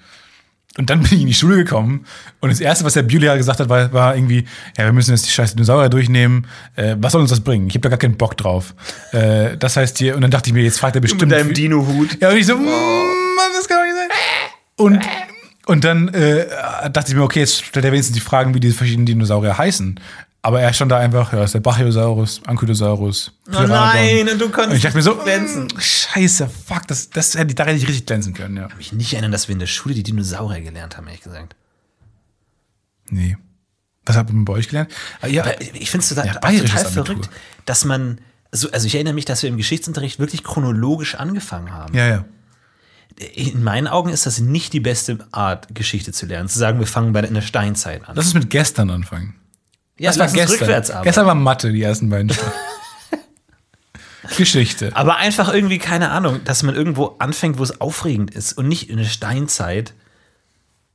Und 0.78 0.90
dann 0.90 1.00
bin 1.02 1.12
ich 1.12 1.20
in 1.22 1.26
die 1.26 1.34
Schule 1.34 1.56
gekommen 1.56 2.04
und 2.40 2.50
das 2.50 2.60
Erste, 2.60 2.84
was 2.84 2.92
der 2.92 3.02
Biolehrer 3.02 3.36
gesagt 3.36 3.60
hat, 3.60 3.68
war, 3.68 3.92
war 3.92 4.14
irgendwie, 4.14 4.46
ja, 4.76 4.84
wir 4.84 4.92
müssen 4.92 5.12
jetzt 5.12 5.26
die 5.26 5.30
scheiß 5.30 5.54
Dinosaurier 5.54 5.88
durchnehmen. 5.88 6.46
Äh, 6.74 6.96
was 6.98 7.12
soll 7.12 7.22
uns 7.22 7.30
das 7.30 7.40
bringen? 7.40 7.68
Ich 7.68 7.74
habe 7.74 7.80
da 7.80 7.88
gar 7.88 7.98
keinen 7.98 8.16
Bock 8.16 8.36
drauf. 8.36 8.74
Äh, 9.12 9.56
das 9.56 9.76
heißt 9.76 9.98
hier, 9.98 10.14
und 10.16 10.20
dann 10.20 10.30
dachte 10.30 10.50
ich 10.50 10.54
mir, 10.54 10.62
jetzt 10.62 10.78
fragt 10.78 10.94
er 10.94 11.00
bestimmt. 11.00 11.22
Mit 11.22 11.32
deinem 11.32 11.54
Dino-Hut. 11.54 12.18
Ja, 12.20 12.30
und 12.30 12.36
ich 12.36 12.46
so, 12.46 12.56
mm, 12.56 12.64
Mann, 12.64 13.50
das 13.56 13.68
kann 13.68 13.78
doch 13.78 13.84
nicht 13.84 13.96
sein. 13.96 14.08
Und, 14.76 15.00
und 15.64 15.84
dann 15.84 16.08
äh, 16.08 16.46
dachte 16.90 17.10
ich 17.10 17.16
mir, 17.16 17.22
okay, 17.22 17.40
jetzt 17.40 17.64
stellt 17.64 17.84
er 17.84 17.92
wenigstens 17.92 18.14
die 18.14 18.20
Fragen, 18.20 18.54
wie 18.54 18.60
die 18.60 18.70
verschiedenen 18.70 19.06
Dinosaurier 19.06 19.56
heißen. 19.56 19.98
Aber 20.46 20.60
er 20.60 20.72
stand 20.72 20.92
da 20.92 20.98
einfach, 20.98 21.32
ja, 21.32 21.42
ist 21.42 21.54
der 21.54 21.60
Brachiosaurus, 21.60 22.40
Ankylosaurus, 22.46 23.32
Oh 23.48 23.62
nein, 23.66 24.28
und 24.28 24.40
du 24.40 24.48
konntest 24.48 24.68
Und 24.70 24.76
ich 24.76 24.82
dachte 24.82 24.96
mir 24.96 25.02
so, 25.02 25.16
glänzen. 25.16 25.64
mm, 25.64 25.80
scheiße, 25.80 26.48
fuck, 26.48 26.86
das, 26.86 27.10
das 27.10 27.34
hätte 27.34 27.48
ich, 27.48 27.54
da 27.56 27.64
hätte 27.64 27.76
ich 27.78 27.88
richtig 27.88 28.06
glänzen 28.06 28.32
können, 28.32 28.56
ja. 28.56 28.64
Ich 28.66 28.68
kann 28.68 28.76
mich 28.78 28.92
nicht 28.92 29.12
erinnern, 29.14 29.32
dass 29.32 29.48
wir 29.48 29.54
in 29.54 29.58
der 29.58 29.66
Schule 29.66 29.96
die 29.96 30.04
Dinosaurier 30.04 30.60
gelernt 30.60 30.96
haben, 30.96 31.08
ehrlich 31.08 31.22
gesagt. 31.22 31.56
Nee. 33.10 33.36
Was 34.04 34.16
habt 34.16 34.30
ihr 34.30 34.44
bei 34.44 34.52
euch 34.52 34.68
gelernt? 34.68 34.92
Ah, 35.20 35.26
ja, 35.26 35.42
Aber 35.42 35.60
ich 35.60 35.90
finde 35.90 36.04
es 36.04 36.10
total, 36.10 36.26
Ja, 36.26 36.34
total 36.34 36.54
Abitur. 36.54 36.90
verrückt, 36.90 37.28
dass 37.64 37.84
man 37.84 38.20
so, 38.52 38.70
also 38.70 38.86
ich 38.86 38.94
erinnere 38.94 39.14
mich, 39.14 39.24
dass 39.24 39.42
wir 39.42 39.50
im 39.50 39.56
Geschichtsunterricht 39.56 40.20
wirklich 40.20 40.44
chronologisch 40.44 41.16
angefangen 41.16 41.72
haben. 41.72 41.92
Ja, 41.92 42.06
ja. 42.06 42.24
In 43.34 43.64
meinen 43.64 43.88
Augen 43.88 44.10
ist 44.10 44.26
das 44.26 44.38
nicht 44.38 44.72
die 44.74 44.80
beste 44.80 45.18
Art, 45.32 45.74
Geschichte 45.74 46.12
zu 46.12 46.26
lernen. 46.26 46.48
Zu 46.48 46.60
sagen, 46.60 46.78
wir 46.78 46.86
fangen 46.86 47.12
bei 47.12 47.22
der, 47.22 47.28
in 47.30 47.34
der 47.34 47.42
Steinzeit 47.42 48.08
an. 48.08 48.14
Lass 48.14 48.26
uns 48.26 48.34
mit 48.34 48.50
gestern 48.50 48.90
anfangen. 48.90 49.34
Ja, 49.98 50.10
Das 50.10 50.18
war 50.18 50.28
gestern. 50.28 51.02
Gestern 51.02 51.26
war 51.26 51.34
Mathe, 51.34 51.72
die 51.72 51.82
ersten 51.82 52.10
beiden 52.10 52.30
Stunden. 52.30 52.52
Geschichte. 54.36 54.90
Aber 54.94 55.16
einfach 55.16 55.52
irgendwie, 55.52 55.78
keine 55.78 56.10
Ahnung, 56.10 56.42
dass 56.44 56.62
man 56.62 56.74
irgendwo 56.74 57.16
anfängt, 57.18 57.58
wo 57.58 57.62
es 57.62 57.80
aufregend 57.80 58.32
ist 58.32 58.54
und 58.54 58.68
nicht 58.68 58.90
in 58.90 58.98
der 58.98 59.04
Steinzeit, 59.04 59.94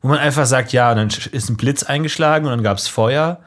wo 0.02 0.10
man 0.10 0.20
einfach 0.20 0.46
sagt, 0.46 0.74
ja, 0.74 0.94
dann 0.94 1.08
ist 1.10 1.50
ein 1.50 1.58
Blitz 1.58 1.84
eingeschlagen 1.84 2.46
und 2.46 2.52
dann 2.52 2.64
gab 2.64 2.78
es 2.78 2.88
Feuer 2.88 3.40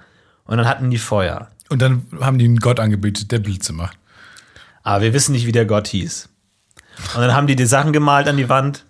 und 0.45 0.57
dann 0.57 0.67
hatten 0.67 0.91
die 0.91 0.99
Feuer. 0.99 1.51
Und 1.69 1.83
dann 1.83 2.07
haben 2.21 2.39
die 2.39 2.45
einen 2.45 2.61
Gott 2.61 2.81
angebetet, 2.81 3.33
der 3.33 3.41
Blitze 3.41 3.73
macht. 3.73 3.99
Aber 4.83 5.03
wir 5.03 5.13
wissen 5.13 5.33
nicht, 5.33 5.47
wie 5.47 5.53
der 5.53 5.67
Gott 5.67 5.89
hieß. 5.89 6.29
Und 7.15 7.21
dann 7.21 7.35
haben 7.35 7.47
die 7.47 7.57
die 7.57 7.67
Sachen 7.67 7.93
gemalt 7.93 8.29
an 8.29 8.37
die 8.37 8.49
Wand, 8.49 8.85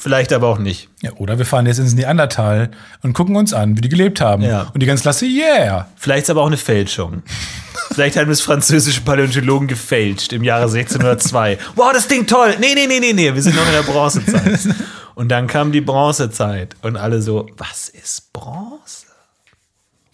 vielleicht 0.00 0.32
aber 0.32 0.48
auch 0.48 0.58
nicht. 0.58 0.88
Ja, 1.02 1.12
oder 1.12 1.38
wir 1.38 1.46
fahren 1.46 1.66
jetzt 1.66 1.78
ins 1.78 1.94
Neandertal 1.94 2.70
und 3.02 3.12
gucken 3.12 3.36
uns 3.36 3.52
an, 3.54 3.76
wie 3.76 3.80
die 3.82 3.88
gelebt 3.88 4.20
haben. 4.20 4.42
Ja. 4.42 4.70
Und 4.74 4.82
die 4.82 4.86
ganze 4.86 5.02
Klasse, 5.02 5.26
yeah. 5.26 5.88
Vielleicht 5.96 6.24
ist 6.24 6.30
aber 6.30 6.42
auch 6.42 6.46
eine 6.48 6.56
Fälschung. 6.56 7.22
Vielleicht 7.92 8.16
haben 8.16 8.30
es 8.30 8.40
französische 8.40 9.00
Paläontologen 9.02 9.68
gefälscht 9.68 10.32
im 10.32 10.42
Jahre 10.44 10.64
1602. 10.64 11.58
Wow, 11.76 11.92
das 11.92 12.08
Ding 12.08 12.26
toll. 12.26 12.54
Nee, 12.60 12.74
nee, 12.74 12.86
nee, 12.86 13.00
nee, 13.00 13.12
nee, 13.12 13.34
wir 13.34 13.42
sind 13.42 13.54
noch 13.56 13.66
in 13.66 13.72
der 13.72 13.82
Bronzezeit. 13.82 14.60
Und 15.14 15.28
dann 15.28 15.46
kam 15.48 15.70
die 15.72 15.82
Bronzezeit 15.82 16.76
und 16.80 16.96
alle 16.96 17.20
so, 17.20 17.46
was 17.58 17.90
ist 17.90 18.32
Bronze? 18.32 19.04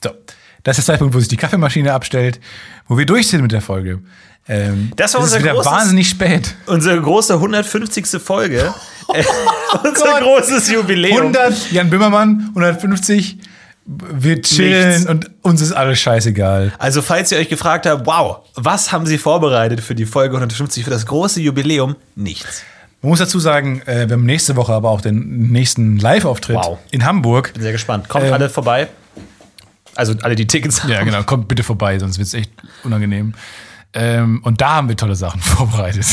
So, 0.02 0.10
das 0.64 0.78
ist 0.78 0.88
der 0.88 0.94
Zeitpunkt, 0.94 1.14
wo 1.14 1.20
sich 1.20 1.28
die 1.28 1.36
Kaffeemaschine 1.36 1.92
abstellt, 1.92 2.40
wo 2.88 2.98
wir 2.98 3.06
durch 3.06 3.28
sind 3.28 3.42
mit 3.42 3.52
der 3.52 3.60
Folge. 3.60 4.00
Ähm, 4.48 4.90
Das 4.96 5.14
war 5.14 5.20
unser 5.20 5.36
ist 5.36 5.42
wieder 5.44 5.52
großes- 5.54 5.64
wahnsinnig 5.64 6.08
spät. 6.08 6.56
Unsere 6.66 7.00
große 7.00 7.34
150. 7.34 8.20
Folge. 8.20 8.74
Äh, 9.12 9.24
unser 9.88 10.04
Gott. 10.04 10.20
großes 10.22 10.70
Jubiläum. 10.70 11.18
100, 11.34 11.72
Jan 11.72 11.90
Böhmermann, 11.90 12.46
150, 12.48 13.38
wir 13.84 14.42
chillen 14.42 14.88
Nichts. 14.90 15.06
und 15.06 15.30
uns 15.42 15.60
ist 15.60 15.72
alles 15.72 15.98
scheißegal. 16.00 16.72
Also, 16.78 17.02
falls 17.02 17.30
ihr 17.32 17.38
euch 17.38 17.48
gefragt 17.48 17.86
habt, 17.86 18.04
wow, 18.06 18.38
was 18.54 18.90
haben 18.92 19.06
sie 19.06 19.16
vorbereitet 19.18 19.80
für 19.80 19.94
die 19.94 20.06
Folge 20.06 20.34
150 20.36 20.82
für 20.84 20.90
das 20.90 21.06
große 21.06 21.40
Jubiläum? 21.40 21.94
Nichts. 22.16 22.62
Man 23.02 23.10
muss 23.10 23.18
dazu 23.20 23.38
sagen, 23.38 23.82
äh, 23.86 24.08
wir 24.08 24.14
haben 24.14 24.24
nächste 24.26 24.56
Woche 24.56 24.72
aber 24.72 24.90
auch 24.90 25.00
den 25.00 25.50
nächsten 25.52 25.98
Live-Auftritt 25.98 26.56
Wow. 26.56 26.78
in 26.90 27.04
Hamburg. 27.04 27.52
Bin 27.52 27.62
sehr 27.62 27.72
gespannt. 27.72 28.08
Kommt 28.08 28.24
Ähm, 28.24 28.32
alle 28.32 28.48
vorbei. 28.50 28.88
Also 29.94 30.14
alle, 30.22 30.34
die 30.34 30.46
Tickets 30.46 30.82
haben. 30.82 30.90
Ja, 30.92 31.04
genau. 31.04 31.22
Kommt 31.22 31.46
bitte 31.46 31.62
vorbei, 31.62 31.98
sonst 31.98 32.18
wird 32.18 32.26
es 32.28 32.34
echt 32.34 32.50
unangenehm. 32.82 33.34
Ähm, 33.98 34.40
und 34.44 34.60
da 34.60 34.74
haben 34.74 34.88
wir 34.88 34.96
tolle 34.96 35.16
Sachen 35.16 35.40
vorbereitet. 35.42 36.06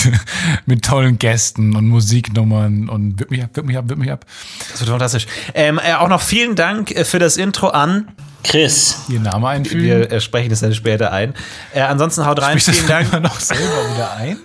Mit 0.66 0.86
tollen 0.86 1.20
Gästen 1.20 1.76
und 1.76 1.88
Musiknummern 1.90 2.88
und 2.88 3.20
wirk 3.20 3.30
mich 3.30 3.44
ab, 3.44 3.50
wirk 3.54 3.66
mich 3.66 3.78
ab, 3.78 3.86
wirk 3.90 4.00
mich 4.00 4.12
ab. 4.12 4.26
Das 4.72 4.80
wird 4.80 4.90
fantastisch. 4.90 5.28
Ähm, 5.54 5.80
äh, 5.84 5.94
auch 5.96 6.08
noch 6.08 6.22
vielen 6.22 6.56
Dank 6.56 6.92
äh, 6.92 7.04
für 7.04 7.20
das 7.20 7.36
Intro 7.36 7.68
an 7.68 8.08
Chris. 8.44 9.00
Ihr 9.10 9.20
Name 9.20 9.50
einfügen. 9.50 9.84
Wir 9.84 10.12
äh, 10.12 10.22
sprechen 10.22 10.50
das 10.50 10.62
dann 10.62 10.74
später 10.74 11.12
ein. 11.12 11.34
Äh, 11.74 11.82
ansonsten 11.82 12.26
haut 12.26 12.42
rein. 12.42 12.58
Sprichst 12.60 12.68
du 12.68 12.72
das 12.72 12.80
Vielen 12.80 13.12
Dank. 13.12 13.24
noch 13.24 13.40
selber 13.40 13.94
wieder 13.94 14.16
ein? 14.16 14.38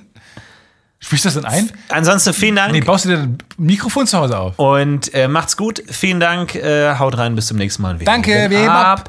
Sprichst 1.00 1.24
du 1.24 1.28
das 1.28 1.34
dann 1.36 1.44
ein? 1.44 1.70
Ansonsten 1.90 2.34
vielen 2.34 2.56
Dank. 2.56 2.72
Nee, 2.72 2.80
baust 2.80 3.04
du 3.04 3.10
dir 3.10 3.18
ein 3.18 3.38
Mikrofon 3.56 4.08
zu 4.08 4.18
Hause 4.18 4.36
auf? 4.36 4.58
Und 4.58 5.14
äh, 5.14 5.28
macht's 5.28 5.56
gut. 5.56 5.80
Vielen 5.88 6.18
Dank. 6.18 6.56
Äh, 6.56 6.96
haut 6.98 7.16
rein. 7.16 7.36
Bis 7.36 7.46
zum 7.46 7.56
nächsten 7.56 7.82
Mal. 7.82 8.00
Wir 8.00 8.04
Danke, 8.04 8.50
wir 8.50 8.58
heben 8.58 8.68
ab. 8.68 9.08